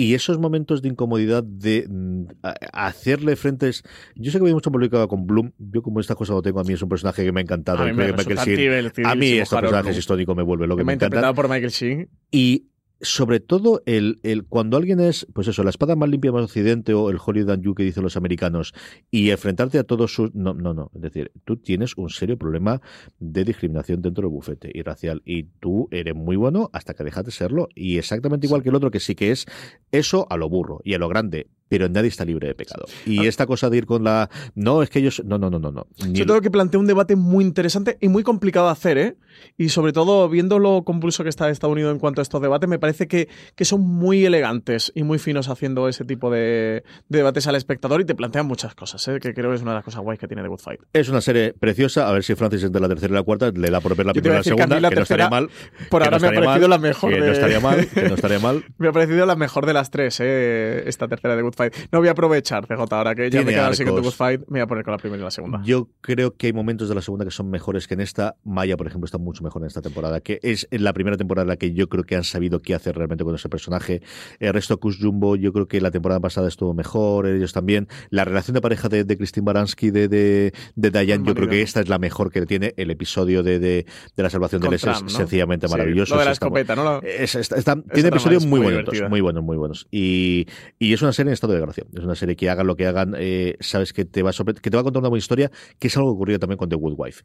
Y 0.00 0.14
esos 0.14 0.38
momentos 0.38 0.80
de 0.80 0.90
incomodidad 0.90 1.42
de 1.42 1.84
mm, 1.88 2.26
hacerle 2.72 3.34
frentes. 3.34 3.82
Yo 4.14 4.30
sé 4.30 4.38
que 4.38 4.42
había 4.44 4.54
mucho 4.54 4.70
publicado 4.70 5.08
con 5.08 5.26
Bloom. 5.26 5.50
Yo, 5.58 5.82
como 5.82 5.98
esta 5.98 6.14
cosa 6.14 6.34
lo 6.34 6.42
tengo, 6.42 6.60
a 6.60 6.62
mí 6.62 6.72
es 6.74 6.82
un 6.82 6.88
personaje 6.88 7.24
que 7.24 7.32
me 7.32 7.40
ha 7.40 7.42
encantado. 7.42 7.78
A 7.82 7.86
mí 7.86 7.92
me 7.92 8.12
Michael 8.12 8.38
Sheen- 8.38 9.04
a 9.04 9.14
mí 9.16 9.32
Harold 9.32 9.48
personajes 9.50 9.82
Bloom. 9.86 9.98
históricos 9.98 10.36
me 10.36 10.42
vuelve 10.44 10.68
lo 10.68 10.76
que 10.76 10.82
me 10.82 10.86
me 10.86 10.92
ha 10.92 10.94
encantan. 10.94 11.34
por 11.34 11.48
Michael 11.48 11.70
Sheen. 11.72 12.08
Y 12.30 12.66
sobre 13.00 13.40
todo 13.40 13.82
el, 13.86 14.18
el 14.22 14.44
cuando 14.44 14.76
alguien 14.76 15.00
es, 15.00 15.26
pues 15.32 15.48
eso, 15.48 15.62
la 15.62 15.70
espada 15.70 15.96
más 15.96 16.08
limpia 16.08 16.32
más 16.32 16.44
occidente 16.44 16.94
o 16.94 17.10
el 17.10 17.18
Hollywood 17.24 17.50
and 17.50 17.62
You 17.62 17.74
que 17.74 17.82
dicen 17.82 18.02
los 18.02 18.16
americanos 18.16 18.74
y 19.10 19.30
enfrentarte 19.30 19.78
a 19.78 19.84
todos 19.84 20.12
sus... 20.12 20.34
No, 20.34 20.54
no, 20.54 20.74
no. 20.74 20.90
Es 20.94 21.02
decir, 21.02 21.32
tú 21.44 21.56
tienes 21.56 21.96
un 21.96 22.10
serio 22.10 22.36
problema 22.36 22.80
de 23.18 23.44
discriminación 23.44 24.02
dentro 24.02 24.22
del 24.22 24.30
bufete 24.30 24.70
y 24.72 24.82
racial 24.82 25.22
y 25.24 25.44
tú 25.44 25.88
eres 25.90 26.14
muy 26.14 26.36
bueno 26.36 26.70
hasta 26.72 26.94
que 26.94 27.04
dejas 27.04 27.24
de 27.24 27.30
serlo 27.30 27.68
y 27.74 27.98
exactamente 27.98 28.46
igual 28.46 28.62
que 28.62 28.70
el 28.70 28.74
otro 28.74 28.90
que 28.90 29.00
sí 29.00 29.14
que 29.14 29.30
es 29.30 29.46
eso 29.92 30.26
a 30.30 30.36
lo 30.36 30.48
burro 30.48 30.80
y 30.84 30.94
a 30.94 30.98
lo 30.98 31.08
grande. 31.08 31.48
Pero 31.68 31.88
nadie 31.88 32.08
está 32.08 32.24
libre 32.24 32.48
de 32.48 32.54
pecado. 32.54 32.86
Y 33.06 33.26
esta 33.26 33.46
cosa 33.46 33.68
de 33.70 33.78
ir 33.78 33.86
con 33.86 34.04
la... 34.04 34.30
No, 34.54 34.82
es 34.82 34.90
que 34.90 34.98
ellos... 35.00 35.22
No, 35.24 35.38
no, 35.38 35.50
no, 35.50 35.58
no. 35.58 35.70
no. 35.70 35.86
El- 36.04 36.26
todo 36.26 36.40
que 36.40 36.50
plantea 36.50 36.80
un 36.80 36.86
debate 36.86 37.16
muy 37.16 37.44
interesante 37.44 37.98
y 38.00 38.08
muy 38.08 38.22
complicado 38.22 38.66
de 38.66 38.72
hacer, 38.72 38.98
¿eh? 38.98 39.16
Y 39.56 39.68
sobre 39.68 39.92
todo, 39.92 40.28
viendo 40.28 40.58
lo 40.58 40.82
compulso 40.82 41.22
que 41.22 41.28
está 41.28 41.48
Estados 41.48 41.72
Unidos 41.72 41.92
en 41.92 41.98
cuanto 42.00 42.20
a 42.20 42.22
estos 42.22 42.40
debates, 42.42 42.68
me 42.68 42.78
parece 42.78 43.06
que, 43.06 43.28
que 43.54 43.64
son 43.64 43.80
muy 43.82 44.24
elegantes 44.24 44.90
y 44.94 45.02
muy 45.04 45.18
finos 45.18 45.48
haciendo 45.48 45.88
ese 45.88 46.04
tipo 46.04 46.30
de, 46.30 46.82
de 47.08 47.18
debates 47.18 47.46
al 47.46 47.54
espectador 47.54 48.00
y 48.00 48.04
te 48.04 48.14
plantean 48.14 48.46
muchas 48.46 48.74
cosas, 48.74 49.06
¿eh? 49.08 49.18
Que 49.20 49.34
creo 49.34 49.50
que 49.50 49.56
es 49.56 49.62
una 49.62 49.72
de 49.72 49.76
las 49.76 49.84
cosas 49.84 50.00
guays 50.02 50.18
que 50.18 50.26
tiene 50.26 50.42
The 50.42 50.48
Good 50.48 50.58
Fight. 50.60 50.80
Es 50.92 51.08
una 51.08 51.20
serie 51.20 51.52
preciosa. 51.52 52.08
A 52.08 52.12
ver 52.12 52.24
si 52.24 52.34
Francis 52.34 52.64
entre 52.64 52.80
la 52.80 52.88
tercera 52.88 53.12
y 53.12 53.14
la 53.16 53.22
cuarta 53.22 53.50
le 53.50 53.70
da 53.70 53.80
por 53.80 53.94
ver 53.94 54.06
la 54.06 54.12
Yo 54.12 54.22
primera 54.22 54.34
y 54.34 54.36
la 54.36 54.38
decir 54.40 54.54
que 54.54 54.58
segunda, 54.62 54.80
la 54.80 54.88
que 54.90 54.96
no 54.96 55.02
estaría 55.02 55.28
tercera, 55.28 55.30
mal. 55.30 55.50
por 55.90 56.02
ahora 56.02 56.18
no 56.18 56.20
me 56.22 56.26
ha 56.28 56.30
parecido 56.40 56.60
mal, 56.68 56.70
la 56.70 56.78
mejor 56.78 57.10
Que 57.12 57.20
de- 57.20 57.26
no 57.26 57.32
estaría 57.32 57.60
mal, 57.60 57.88
que 57.88 58.08
no 58.08 58.14
estaría 58.14 58.38
mal. 58.40 58.64
Me 58.78 58.88
ha 58.88 58.92
parecido 58.92 59.26
la 59.26 59.36
mejor 59.36 59.66
de 59.66 59.72
las 59.72 59.90
tres, 59.90 60.18
¿eh? 60.20 60.82
Esta 60.86 61.06
tercera 61.08 61.36
de 61.36 61.42
Good 61.42 61.54
No 61.92 61.98
voy 61.98 62.08
a 62.08 62.12
aprovechar, 62.12 62.66
CJ, 62.66 62.80
ahora 62.90 63.14
que 63.14 63.30
ya 63.30 63.42
me 63.42 63.50
he 63.50 63.54
quedado 63.54 63.68
arcos. 63.72 64.02
Good 64.02 64.12
Fight, 64.12 64.40
me 64.42 64.58
voy 64.58 64.60
a 64.60 64.66
poner 64.66 64.84
con 64.84 64.92
la 64.92 64.98
primera 64.98 65.20
y 65.20 65.24
la 65.24 65.30
segunda. 65.30 65.60
Yo 65.64 65.88
creo 66.00 66.36
que 66.36 66.48
hay 66.48 66.52
momentos 66.52 66.88
de 66.88 66.94
la 66.94 67.02
segunda 67.02 67.24
que 67.24 67.30
son 67.30 67.50
mejores 67.50 67.86
que 67.88 67.94
en 67.94 68.00
esta. 68.00 68.36
Maya, 68.44 68.76
por 68.76 68.86
ejemplo, 68.86 69.04
está 69.06 69.18
mucho 69.18 69.42
mejor 69.42 69.62
en 69.62 69.66
esta 69.68 69.82
temporada, 69.82 70.20
que 70.20 70.38
es 70.42 70.66
en 70.70 70.84
la 70.84 70.92
primera 70.92 71.16
temporada 71.16 71.42
en 71.42 71.48
la 71.48 71.56
que 71.56 71.72
yo 71.72 71.88
creo 71.88 72.04
que 72.04 72.16
han 72.16 72.24
sabido 72.24 72.60
qué 72.60 72.74
hacer 72.74 72.96
realmente 72.96 73.24
con 73.24 73.34
ese 73.34 73.48
personaje. 73.48 74.02
El 74.40 74.52
resto, 74.54 74.78
Kus 74.78 74.98
Jumbo, 75.00 75.36
yo 75.36 75.52
creo 75.52 75.68
que 75.68 75.80
la 75.80 75.90
temporada 75.90 76.20
pasada 76.20 76.48
estuvo 76.48 76.74
mejor, 76.74 77.26
ellos 77.26 77.52
también. 77.52 77.88
La 78.10 78.24
relación 78.24 78.54
de 78.54 78.60
pareja 78.60 78.88
de, 78.88 79.04
de 79.04 79.16
Christine 79.16 79.44
Baranski, 79.44 79.90
de, 79.90 80.08
de, 80.08 80.52
de 80.76 80.90
Diane, 80.90 81.24
yo 81.26 81.34
creo 81.34 81.48
que 81.48 81.62
esta 81.62 81.80
es 81.80 81.88
la 81.88 81.98
mejor 81.98 82.30
que 82.30 82.44
tiene. 82.46 82.74
El 82.76 82.90
episodio 82.90 83.42
de, 83.42 83.58
de, 83.58 83.86
de 84.16 84.22
la 84.22 84.30
salvación 84.30 84.60
Con 84.60 84.70
de 84.70 84.76
Les 84.76 84.84
es 84.86 85.12
sencillamente 85.12 85.66
Sí, 85.66 85.72
maravilloso. 85.72 86.14
lo 86.14 86.20
de 86.20 86.26
la 86.26 86.32
escopeta, 86.32 86.74
¿no? 86.76 86.84
La- 86.84 86.98
es- 87.08 87.34
está- 87.34 87.56
está- 87.56 87.72
Esa 87.72 87.92
tiene 87.94 88.08
episodios 88.08 88.46
muy, 88.46 88.60
muy 88.60 88.72
bonitos, 88.72 89.08
muy 89.08 89.20
buenos, 89.20 89.42
muy 89.44 89.56
buenos. 89.56 89.86
Y, 89.90 90.46
y 90.78 90.92
es 90.92 91.02
una 91.02 91.12
serie 91.12 91.30
en 91.30 91.34
de 91.52 91.60
gracia. 91.60 91.84
Es 91.92 92.04
una 92.04 92.14
serie 92.14 92.36
que 92.36 92.48
hagan 92.50 92.66
lo 92.66 92.76
que 92.76 92.86
hagan, 92.86 93.14
eh, 93.18 93.56
sabes 93.60 93.92
que 93.92 94.04
te 94.04 94.22
va 94.22 94.30
a 94.30 94.32
sorpre- 94.32 94.54
que 94.60 94.70
te 94.70 94.76
va 94.76 94.80
a 94.80 94.84
contar 94.84 95.00
una 95.00 95.08
buena 95.08 95.18
historia, 95.20 95.50
que 95.78 95.88
es 95.88 95.96
algo 95.96 96.10
que 96.10 96.14
ocurrió 96.16 96.38
también 96.38 96.58
con 96.58 96.68
The 96.68 96.76
Good 96.76 96.94
Wife. 96.96 97.22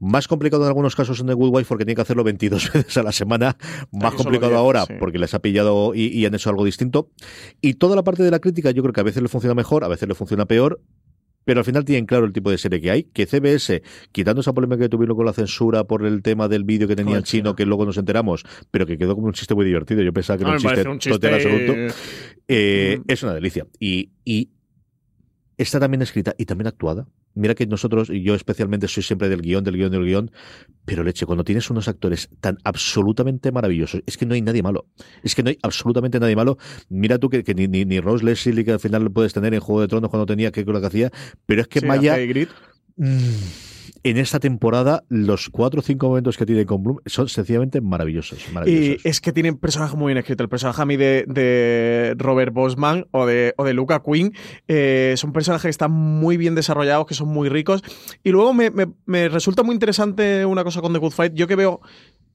Más 0.00 0.28
complicado 0.28 0.62
en 0.62 0.68
algunos 0.68 0.94
casos 0.96 1.18
en 1.20 1.26
The 1.26 1.34
Good 1.34 1.54
Wife 1.54 1.68
porque 1.68 1.84
tiene 1.84 1.96
que 1.96 2.02
hacerlo 2.02 2.24
22 2.24 2.72
veces 2.72 2.96
a 2.96 3.02
la 3.02 3.12
semana. 3.12 3.56
Más 3.92 4.14
complicado 4.14 4.50
10, 4.52 4.58
ahora 4.58 4.84
sí. 4.86 4.94
porque 4.98 5.18
les 5.18 5.34
ha 5.34 5.38
pillado 5.40 5.94
y, 5.94 6.06
y 6.06 6.26
han 6.26 6.34
hecho 6.34 6.50
algo 6.50 6.64
distinto. 6.64 7.10
Y 7.60 7.74
toda 7.74 7.96
la 7.96 8.04
parte 8.04 8.22
de 8.22 8.30
la 8.30 8.38
crítica 8.38 8.70
yo 8.70 8.82
creo 8.82 8.92
que 8.92 9.00
a 9.00 9.04
veces 9.04 9.22
le 9.22 9.28
funciona 9.28 9.54
mejor, 9.54 9.84
a 9.84 9.88
veces 9.88 10.08
le 10.08 10.14
funciona 10.14 10.46
peor. 10.46 10.80
Pero 11.44 11.60
al 11.60 11.64
final 11.64 11.82
tienen 11.86 12.04
claro 12.04 12.26
el 12.26 12.32
tipo 12.34 12.50
de 12.50 12.58
serie 12.58 12.78
que 12.78 12.90
hay, 12.90 13.04
que 13.04 13.24
CBS, 13.24 13.80
quitando 14.12 14.42
esa 14.42 14.52
polémica 14.52 14.82
que 14.82 14.90
tuvieron 14.90 15.16
con 15.16 15.24
la 15.24 15.32
censura 15.32 15.84
por 15.84 16.04
el 16.04 16.20
tema 16.20 16.46
del 16.46 16.64
vídeo 16.64 16.86
que 16.86 16.94
tenía 16.94 17.16
el 17.16 17.22
chino, 17.22 17.56
que 17.56 17.64
luego 17.64 17.86
nos 17.86 17.96
enteramos, 17.96 18.44
pero 18.70 18.84
que 18.84 18.98
quedó 18.98 19.14
como 19.14 19.28
un 19.28 19.32
chiste 19.32 19.54
muy 19.54 19.64
divertido. 19.64 20.02
Yo 20.02 20.12
pensaba 20.12 20.36
que 20.36 20.44
No, 20.44 20.50
era 20.50 20.58
un 20.58 20.62
chiste, 20.62 20.88
un 20.90 20.98
chiste- 20.98 21.10
total 21.18 21.34
absoluto. 21.36 21.72
Eh, 22.48 22.98
Mm. 22.98 23.04
Es 23.08 23.22
una 23.22 23.34
delicia. 23.34 23.66
Y, 23.78 24.10
y 24.24 24.50
está 25.56 25.78
también 25.78 26.02
escrita 26.02 26.34
y 26.38 26.46
también 26.46 26.66
actuada. 26.66 27.06
Mira 27.34 27.54
que 27.54 27.66
nosotros, 27.66 28.10
y 28.10 28.22
yo 28.22 28.34
especialmente 28.34 28.88
soy 28.88 29.04
siempre 29.04 29.28
del 29.28 29.42
guion, 29.42 29.62
del 29.62 29.76
guion, 29.76 29.92
del 29.92 30.04
guion, 30.04 30.30
pero 30.84 31.04
leche, 31.04 31.24
cuando 31.24 31.44
tienes 31.44 31.70
unos 31.70 31.86
actores 31.86 32.30
tan 32.40 32.58
absolutamente 32.64 33.52
maravillosos, 33.52 34.02
es 34.06 34.16
que 34.16 34.26
no 34.26 34.34
hay 34.34 34.42
nadie 34.42 34.60
malo. 34.62 34.86
Es 35.22 35.36
que 35.36 35.44
no 35.44 35.50
hay 35.50 35.58
absolutamente 35.62 36.18
nadie 36.18 36.34
malo. 36.34 36.58
Mira 36.88 37.18
tú 37.18 37.28
que, 37.28 37.44
que 37.44 37.54
ni, 37.54 37.68
ni, 37.68 37.84
ni 37.84 38.00
Rose 38.00 38.24
Leslie, 38.24 38.64
que 38.64 38.72
al 38.72 38.80
final 38.80 39.04
lo 39.04 39.12
puedes 39.12 39.34
tener 39.34 39.54
en 39.54 39.60
Juego 39.60 39.82
de 39.82 39.88
Tronos 39.88 40.10
cuando 40.10 40.26
tenía 40.26 40.50
que 40.50 40.64
lo 40.64 40.80
que 40.80 40.86
hacía, 40.86 41.10
pero 41.46 41.60
es 41.62 41.68
que 41.68 41.78
Sí, 41.80 41.86
Maya, 41.86 42.16
en 44.04 44.16
esta 44.18 44.38
temporada, 44.40 45.04
los 45.08 45.48
cuatro 45.50 45.80
o 45.80 45.82
cinco 45.82 46.08
momentos 46.08 46.36
que 46.36 46.46
tiene 46.46 46.64
con 46.66 46.82
Bloom 46.82 46.98
son 47.06 47.28
sencillamente 47.28 47.80
maravillosos. 47.80 48.40
maravillosos. 48.52 49.04
Y 49.04 49.08
es 49.08 49.20
que 49.20 49.32
tienen 49.32 49.56
personajes 49.56 49.96
muy 49.96 50.10
bien 50.10 50.18
escritos. 50.18 50.44
El 50.44 50.48
personaje 50.48 50.80
a 50.82 50.84
mí 50.84 50.96
de, 50.96 51.24
de 51.26 52.14
Robert 52.18 52.52
Bosman 52.52 53.06
o 53.10 53.26
de, 53.26 53.54
o 53.56 53.64
de 53.64 53.74
Luca 53.74 54.02
Quinn 54.02 54.32
eh, 54.68 55.14
son 55.16 55.32
personajes 55.32 55.62
que 55.64 55.70
están 55.70 55.90
muy 55.92 56.36
bien 56.36 56.54
desarrollados, 56.54 57.06
que 57.06 57.14
son 57.14 57.28
muy 57.28 57.48
ricos. 57.48 57.82
Y 58.22 58.30
luego 58.30 58.54
me, 58.54 58.70
me- 58.70 58.88
me 59.06 59.28
resulta 59.28 59.62
muy 59.62 59.74
interesante 59.74 60.44
una 60.46 60.64
cosa 60.64 60.80
con 60.80 60.92
The 60.92 60.98
Good 60.98 61.12
Fight. 61.12 61.34
Yo 61.34 61.46
que 61.46 61.56
veo. 61.56 61.80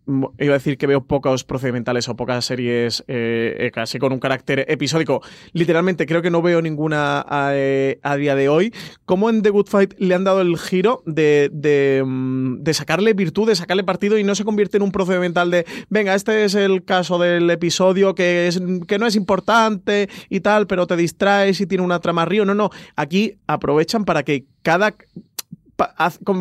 Iba 0.06 0.54
a 0.54 0.58
decir 0.58 0.78
que 0.78 0.86
veo 0.86 1.06
pocos 1.06 1.46
procedimentales 1.46 2.10
o 2.10 2.16
pocas 2.16 2.44
series 2.44 3.04
eh, 3.08 3.56
eh, 3.60 3.72
casi 3.72 4.00
con 4.00 4.12
un 4.12 4.20
carácter 4.20 4.66
episódico. 4.68 5.22
Literalmente 5.54 6.06
creo 6.06 6.22
que 6.22 6.30
no 6.30 6.42
veo 6.42 6.62
ninguna 6.62 7.26
a, 7.28 7.52
eh, 7.54 8.00
a 8.04 8.18
día 8.18 8.36
de 8.36 8.50
hoy. 8.50 8.74
Como 9.06 9.30
en 9.30 9.42
The 9.42 9.50
Good 9.50 9.68
Fight 9.68 9.94
le 10.00 10.14
han 10.14 10.26
dado 10.26 10.42
el 10.42 10.58
giro 10.58 11.04
de, 11.06 11.50
de, 11.54 12.04
mm, 12.06 12.64
de 12.64 12.74
sacarle 12.74 13.14
virtud, 13.14 13.48
de 13.48 13.56
sacarle 13.56 13.84
partido 13.84 14.18
y 14.18 14.24
no 14.24 14.36
se 14.36 14.44
convierte 14.44 14.78
en 14.78 14.84
un 14.84 14.92
procedimental 14.92 15.52
de, 15.52 15.66
venga, 15.90 16.16
este 16.16 16.44
es 16.44 16.56
el 16.56 16.84
caso 16.84 17.18
del 17.18 17.50
episodio 17.50 18.14
que, 18.14 18.48
es, 18.48 18.62
que 18.88 19.00
no 19.00 19.08
es 19.08 19.16
importante 19.16 20.10
y 20.30 20.42
tal, 20.42 20.68
pero 20.68 20.86
te 20.86 20.98
distraes 20.98 21.62
y 21.62 21.66
tiene 21.66 21.84
una 21.84 22.00
trama 22.00 22.26
río. 22.26 22.44
No, 22.44 22.54
no, 22.54 22.72
aquí 22.96 23.38
aprovechan 23.48 24.04
para 24.04 24.24
que 24.24 24.46
cada 24.64 24.96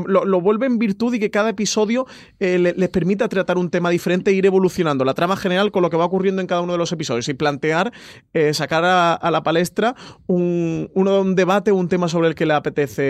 lo, 0.07 0.24
lo 0.24 0.41
vuelve 0.41 0.66
en 0.66 0.78
virtud 0.78 1.14
y 1.14 1.18
que 1.18 1.30
cada 1.30 1.51
episodio 1.51 2.07
eh, 2.41 2.59
le- 2.59 2.74
les 2.74 2.89
permita 2.89 3.28
tratar 3.28 3.59
un 3.59 3.70
tema 3.70 3.91
diferente 3.91 4.30
e 4.30 4.35
ir 4.35 4.47
evolucionando. 4.47 5.05
La 5.05 5.14
trama 5.14 5.37
general 5.37 5.70
con 5.72 5.83
lo 5.83 5.91
que 5.91 5.97
va 5.97 6.05
ocurriendo 6.05 6.41
en 6.41 6.47
cada 6.47 6.61
uno 6.61 6.72
de 6.72 6.78
los 6.78 6.93
episodios 6.93 7.28
y 7.28 7.35
plantear, 7.35 7.93
eh, 8.35 8.55
sacar 8.55 8.85
a, 8.85 9.30
la 9.30 9.43
palestra 9.43 9.95
un, 10.26 10.91
uno, 10.95 11.20
un 11.20 11.35
debate, 11.35 11.72
un 11.72 11.89
tema 11.89 12.09
sobre 12.09 12.28
el 12.28 12.35
que 12.35 12.47
le 12.47 12.55
apetece 12.55 13.03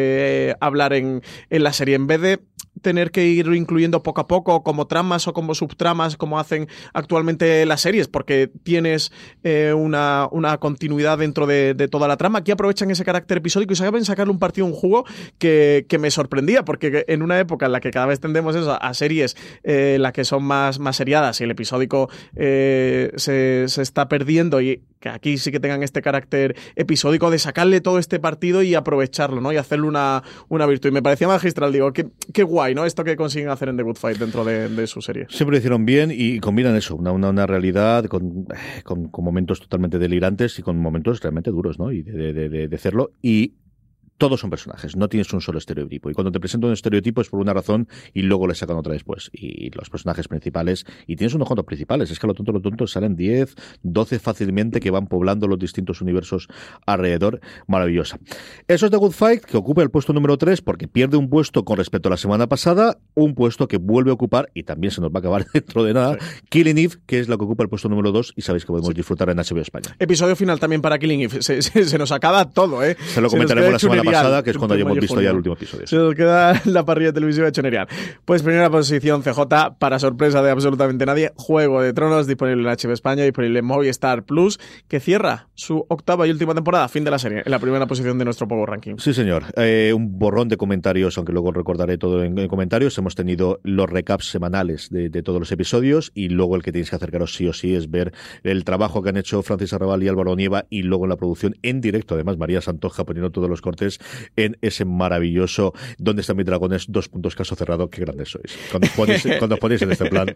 eh, 0.51 0.55
hablar 0.61 0.93
en, 0.93 1.23
en 1.51 1.63
la 1.63 1.73
serie, 1.73 1.95
en 1.97 2.07
vez 2.07 2.21
de 2.21 2.41
tener 2.83 3.11
que 3.11 3.27
ir 3.27 3.47
incluyendo 3.55 4.03
poco 4.03 4.21
a 4.21 4.27
poco 4.27 4.63
como 4.63 4.87
tramas 4.87 5.27
o 5.29 5.33
como 5.33 5.55
subtramas 5.55 6.17
como 6.17 6.39
hacen 6.39 6.69
actualmente 6.93 7.65
las 7.67 7.81
series, 7.81 8.09
porque 8.09 8.51
tienes 8.63 9.13
eh, 9.45 9.73
una, 9.75 10.29
una, 10.31 10.59
continuidad 10.59 11.19
dentro 11.19 11.47
de, 11.47 11.75
toda 11.91 12.09
la 12.09 12.17
trama. 12.17 12.41
Aquí 12.41 12.51
aprovechan 12.51 12.91
ese 12.91 13.05
carácter 13.05 13.39
episódico 13.39 13.73
y 13.73 13.77
saben 13.77 14.05
sacarle 14.05 14.33
un 14.33 14.39
partido, 14.39 14.67
un 14.67 14.73
jugo 14.73 15.05
que, 15.39 15.87
me 16.01 16.11
sorprendía, 16.11 16.65
porque 16.65 17.05
en 17.07 17.23
una 17.23 17.39
época 17.39 17.67
en 17.67 17.73
la 17.73 17.81
que 17.81 17.91
cada 17.91 18.07
vez 18.07 18.19
tendemos 18.19 18.57
eso, 18.57 18.77
a 18.81 18.95
series 18.95 19.37
eh, 19.63 19.97
las 20.01 20.13
que 20.13 20.25
son 20.25 20.43
más, 20.43 20.79
más 20.79 20.97
seriadas 20.97 21.41
y 21.41 21.45
el 21.45 21.51
episódico 21.53 22.11
eh, 22.35 23.13
se, 23.17 23.67
se 23.69 23.83
está 23.83 24.09
perdiendo 24.09 24.61
y 24.61 24.83
que 25.03 25.09
aquí 25.09 25.37
sí 25.37 25.51
que 25.51 25.61
tengan 25.61 25.83
este 25.83 26.01
carácter 26.01 26.57
episódico 26.77 27.31
de 27.31 27.39
sacarle 27.39 27.81
todo 27.81 27.99
este 27.99 28.21
partido 28.21 28.63
y 28.63 28.75
aprovecharlo, 28.75 29.41
¿no? 29.41 29.53
Y 29.53 29.57
hacerle 29.57 29.87
una, 29.87 30.23
una 30.49 30.65
virtud. 30.65 30.89
Y 30.89 30.93
me 30.93 31.03
parecía 31.03 31.29
magistral, 31.29 31.73
digo, 31.73 31.93
qué, 31.93 32.07
qué 32.33 32.45
guay, 32.45 32.75
¿no? 32.75 32.87
Esto 32.87 33.05
que 33.05 33.17
consiguen 33.17 33.51
hacer 33.51 33.69
en 33.69 33.77
The 33.77 33.83
Good 33.83 33.97
Fight 33.97 34.19
dentro 34.19 34.45
de, 34.45 34.87
su 34.87 35.03
serie. 35.03 35.27
Siempre 35.29 35.55
lo 35.55 35.59
hicieron 35.59 35.85
bien 35.85 36.13
y 36.15 36.39
combinan 36.41 36.77
eso, 36.77 36.97
una, 36.97 37.13
una, 37.13 37.47
realidad 37.47 38.07
con, 38.07 38.47
con, 38.85 39.11
momentos 39.25 39.61
totalmente 39.61 39.99
delirantes 39.99 40.59
y 40.59 40.63
con 40.63 40.79
momentos 40.79 41.21
realmente 41.21 41.51
duros, 41.51 41.79
¿no? 41.79 41.93
Y 41.93 42.03
de, 42.03 42.33
de, 42.33 42.69
de 42.69 42.77
hacerlo. 42.77 43.13
Y 43.23 43.55
todos 44.23 44.39
son 44.39 44.51
personajes, 44.51 44.95
no 44.95 45.09
tienes 45.09 45.33
un 45.33 45.41
solo 45.41 45.59
estereotipo. 45.59 46.09
Y 46.09 46.15
cuando 46.15 46.31
te 46.31 46.39
presento 46.39 46.69
un 46.69 46.73
estereotipo 46.73 47.23
es 47.23 47.29
por 47.29 47.41
una 47.41 47.53
razón 47.53 47.89
y 48.15 48.23
luego 48.23 48.47
le 48.47 48.55
sacan 48.55 48.77
otra 48.77 48.93
después. 48.93 49.31
Y 49.33 49.69
los 49.71 49.91
personajes 49.91 50.29
principales, 50.29 50.87
y 51.09 51.17
tienes 51.17 51.35
unos 51.35 51.49
cuantos 51.49 51.67
principales, 51.67 52.09
es 52.09 52.21
que 52.21 52.27
a 52.27 52.29
lo 52.29 52.35
tonto, 52.35 52.53
lo 52.53 52.61
tonto 52.61 52.87
salen 52.87 53.17
10, 53.17 53.57
12 53.83 54.21
fácilmente 54.21 54.79
que 54.79 54.93
van 54.93 55.09
poblando 55.09 55.49
los 55.49 55.59
distintos 55.59 56.01
universos 56.03 56.47
alrededor. 56.87 57.41
Maravillosa. 57.67 58.21
Eso 58.69 58.87
es 58.87 58.93
The 58.93 58.97
Good 58.97 59.11
Fight, 59.11 59.45
que 59.45 59.57
ocupa 59.57 59.83
el 59.83 59.91
puesto 59.91 60.13
número 60.13 60.39
3 60.39 60.63
porque 60.63 60.87
pierde 60.87 61.17
un 61.17 61.29
puesto 61.29 61.65
con 61.65 61.79
respecto 61.79 62.09
a 62.09 62.11
la 62.11 62.17
semana 62.17 62.47
pasada, 62.47 62.99
un 63.15 63.35
puesto 63.35 63.67
que 63.67 63.79
vuelve 63.79 64.13
a 64.13 64.15
ocupar, 64.15 64.53
y 64.55 64.63
también 64.63 64.93
se 64.93 65.01
nos 65.01 65.11
va 65.11 65.17
a 65.17 65.19
acabar 65.19 65.47
dentro 65.53 65.83
de 65.83 65.95
nada, 65.95 66.17
Killing 66.49 66.79
Eve, 66.79 66.95
que 67.07 67.19
es 67.19 67.29
la 67.29 67.37
que 67.37 67.43
ocupa 67.43 67.65
el 67.65 67.69
puesto 67.69 67.89
número 67.89 68.13
2 68.13 68.35
y 68.37 68.43
sabéis 68.43 68.65
que 68.65 68.69
podemos 68.69 68.95
disfrutar 68.95 69.31
en 69.31 69.39
HBO 69.39 69.63
España. 69.63 69.97
Episodio 69.99 70.37
final 70.37 70.61
también 70.61 70.81
para 70.81 70.97
Killing 71.01 71.23
Eve. 71.23 71.43
Se, 71.43 71.99
nos 71.99 72.13
acaba 72.13 72.49
todo, 72.51 72.85
¿eh? 72.85 72.97
Se 73.13 73.21
lo 73.21 73.29
comentaremos 73.29 73.73
la 73.73 73.79
semana 73.81 74.05
pasada 74.05 74.12
pasada, 74.13 74.43
que 74.43 74.51
es 74.51 74.59
cuando 74.59 74.75
hayamos 74.75 74.99
visto 74.99 75.21
ya 75.21 75.31
el 75.31 75.37
último 75.37 75.55
episodio. 75.55 75.87
Se 75.87 75.97
nos 75.97 76.15
queda 76.15 76.61
la 76.65 76.85
parrilla 76.85 77.13
televisiva 77.13 77.47
de 77.47 77.53
Chonerial. 77.53 77.89
Pues 78.25 78.43
primera 78.43 78.71
posición 78.71 79.23
CJ, 79.23 79.41
para 79.79 79.99
sorpresa 79.99 80.43
de 80.43 80.51
absolutamente 80.51 81.07
nadie, 81.07 81.33
Juego 81.37 81.83
de 81.83 81.93
Tronos, 81.93 82.27
disponible 82.27 82.63
en 82.63 82.77
HB 82.77 82.93
España, 82.93 83.25
disponible 83.25 83.59
en 83.59 83.65
Movistar 83.65 84.25
Plus, 84.25 84.59
que 84.89 85.01
cierra 85.01 85.49
su 85.55 85.85
octava 85.89 86.27
y 86.27 86.31
última 86.31 86.55
temporada, 86.55 86.89
fin 86.89 87.05
de 87.05 87.11
la 87.11 87.19
serie, 87.19 87.43
en 87.45 87.51
la 87.51 87.59
primera 87.59 87.87
posición 87.87 88.19
de 88.19 88.25
nuestro 88.25 88.49
Power 88.49 88.69
Ranking. 88.69 88.97
Sí, 88.99 89.15
señor. 89.15 89.45
Eh, 89.57 89.93
un 89.95 90.19
borrón 90.19 90.49
de 90.49 90.57
comentarios, 90.57 91.17
aunque 91.19 91.33
luego 91.33 91.53
recordaré 91.53 91.99
todo 91.99 92.23
en, 92.23 92.49
comentarios. 92.49 92.97
Hemos 92.99 93.15
tenido 93.15 93.61
los 93.63 93.89
recaps 93.89 94.27
semanales 94.27 94.89
de, 94.91 95.11
todos 95.23 95.39
los 95.39 95.53
episodios 95.53 96.11
y 96.15 96.29
luego 96.29 96.57
el 96.57 96.63
que 96.63 96.73
tenéis 96.73 96.91
que 96.91 96.97
acercaros 96.97 97.35
sí 97.35 97.47
o 97.47 97.53
sí 97.53 97.75
es 97.75 97.91
ver 97.91 98.13
el 98.43 98.65
trabajo 98.65 99.03
que 99.03 99.11
han 99.11 99.17
hecho 99.17 99.43
Francis 99.43 99.73
Arrabal 99.73 100.03
y 100.03 100.09
Álvaro 100.09 100.35
Nieva 100.35 100.67
y 100.69 100.83
luego 100.83 101.07
la 101.07 101.17
producción 101.17 101.57
en 101.63 101.81
directo, 101.81 102.15
además 102.15 102.39
María 102.39 102.61
Santoja 102.61 103.05
poniendo 103.05 103.31
todos 103.31 103.49
los 103.49 103.61
cortes 103.61 103.99
en 104.37 104.59
ese 104.61 104.85
maravilloso 104.85 105.73
¿Dónde 105.99 106.21
están 106.23 106.37
mis 106.37 106.47
dragones? 106.47 106.87
Dos 106.89 107.09
puntos 107.09 107.35
caso 107.35 107.55
cerrado. 107.55 107.89
Qué 107.91 108.01
grandes 108.01 108.31
sois. 108.31 108.57
Cuando 108.71 108.87
os 108.87 108.93
ponéis, 108.95 109.27
cuando 109.39 109.57
ponéis 109.57 109.83
en 109.83 109.93
este 109.93 110.07
plan, 110.07 110.27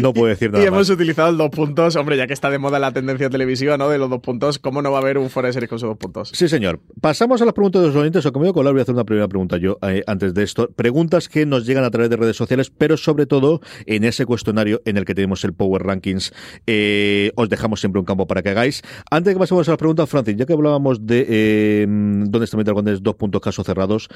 no 0.00 0.12
puedo 0.12 0.28
decir 0.28 0.50
nada. 0.50 0.62
Y 0.62 0.66
hemos 0.66 0.88
utilizado 0.90 1.30
el 1.30 1.36
dos 1.36 1.50
puntos. 1.50 1.96
Hombre, 1.96 2.16
ya 2.16 2.26
que 2.26 2.32
está 2.32 2.50
de 2.50 2.58
moda 2.58 2.78
la 2.78 2.92
tendencia 2.92 3.30
televisiva, 3.30 3.76
¿no? 3.78 3.88
De 3.88 3.98
los 3.98 4.10
dos 4.10 4.20
puntos, 4.20 4.58
¿cómo 4.58 4.82
no 4.82 4.90
va 4.90 4.98
a 4.98 5.00
haber 5.02 5.18
un 5.18 5.30
fuera 5.30 5.48
de 5.48 5.52
serie 5.52 5.68
con 5.68 5.76
esos 5.76 5.88
dos 5.88 5.98
puntos? 5.98 6.30
Sí, 6.34 6.48
señor. 6.48 6.80
Pasamos 7.00 7.42
a 7.42 7.44
las 7.44 7.54
preguntas 7.54 7.82
de 7.82 7.88
los 7.88 7.96
oyentes. 7.96 8.24
O 8.26 8.32
como 8.32 8.44
digo, 8.44 8.62
voy 8.62 8.78
a 8.78 8.82
hacer 8.82 8.94
una 8.94 9.04
primera 9.04 9.28
pregunta 9.28 9.56
yo 9.56 9.78
eh, 9.82 10.02
antes 10.06 10.34
de 10.34 10.42
esto. 10.42 10.70
Preguntas 10.70 11.28
que 11.28 11.46
nos 11.46 11.66
llegan 11.66 11.84
a 11.84 11.90
través 11.90 12.10
de 12.10 12.16
redes 12.16 12.36
sociales, 12.36 12.70
pero 12.70 12.96
sobre 12.96 13.26
todo 13.26 13.60
en 13.86 14.04
ese 14.04 14.26
cuestionario 14.26 14.80
en 14.84 14.96
el 14.96 15.04
que 15.04 15.14
tenemos 15.14 15.44
el 15.44 15.52
Power 15.52 15.82
Rankings. 15.82 16.32
Eh, 16.66 17.32
os 17.36 17.48
dejamos 17.48 17.80
siempre 17.80 18.00
un 18.00 18.06
campo 18.06 18.26
para 18.26 18.42
que 18.42 18.50
hagáis. 18.50 18.82
Antes 19.10 19.30
de 19.30 19.34
que 19.34 19.40
pasemos 19.40 19.68
a 19.68 19.72
las 19.72 19.78
preguntas, 19.78 20.08
Francis, 20.08 20.36
ya 20.36 20.46
que 20.46 20.52
hablábamos 20.52 21.06
de 21.06 21.26
eh, 21.28 21.86
dónde 21.88 22.44
están 22.44 22.58
mis 22.58 22.66
dos 23.02 23.16
puntos 23.16 23.40
caso 23.40 23.64
cerrados. 23.64 24.08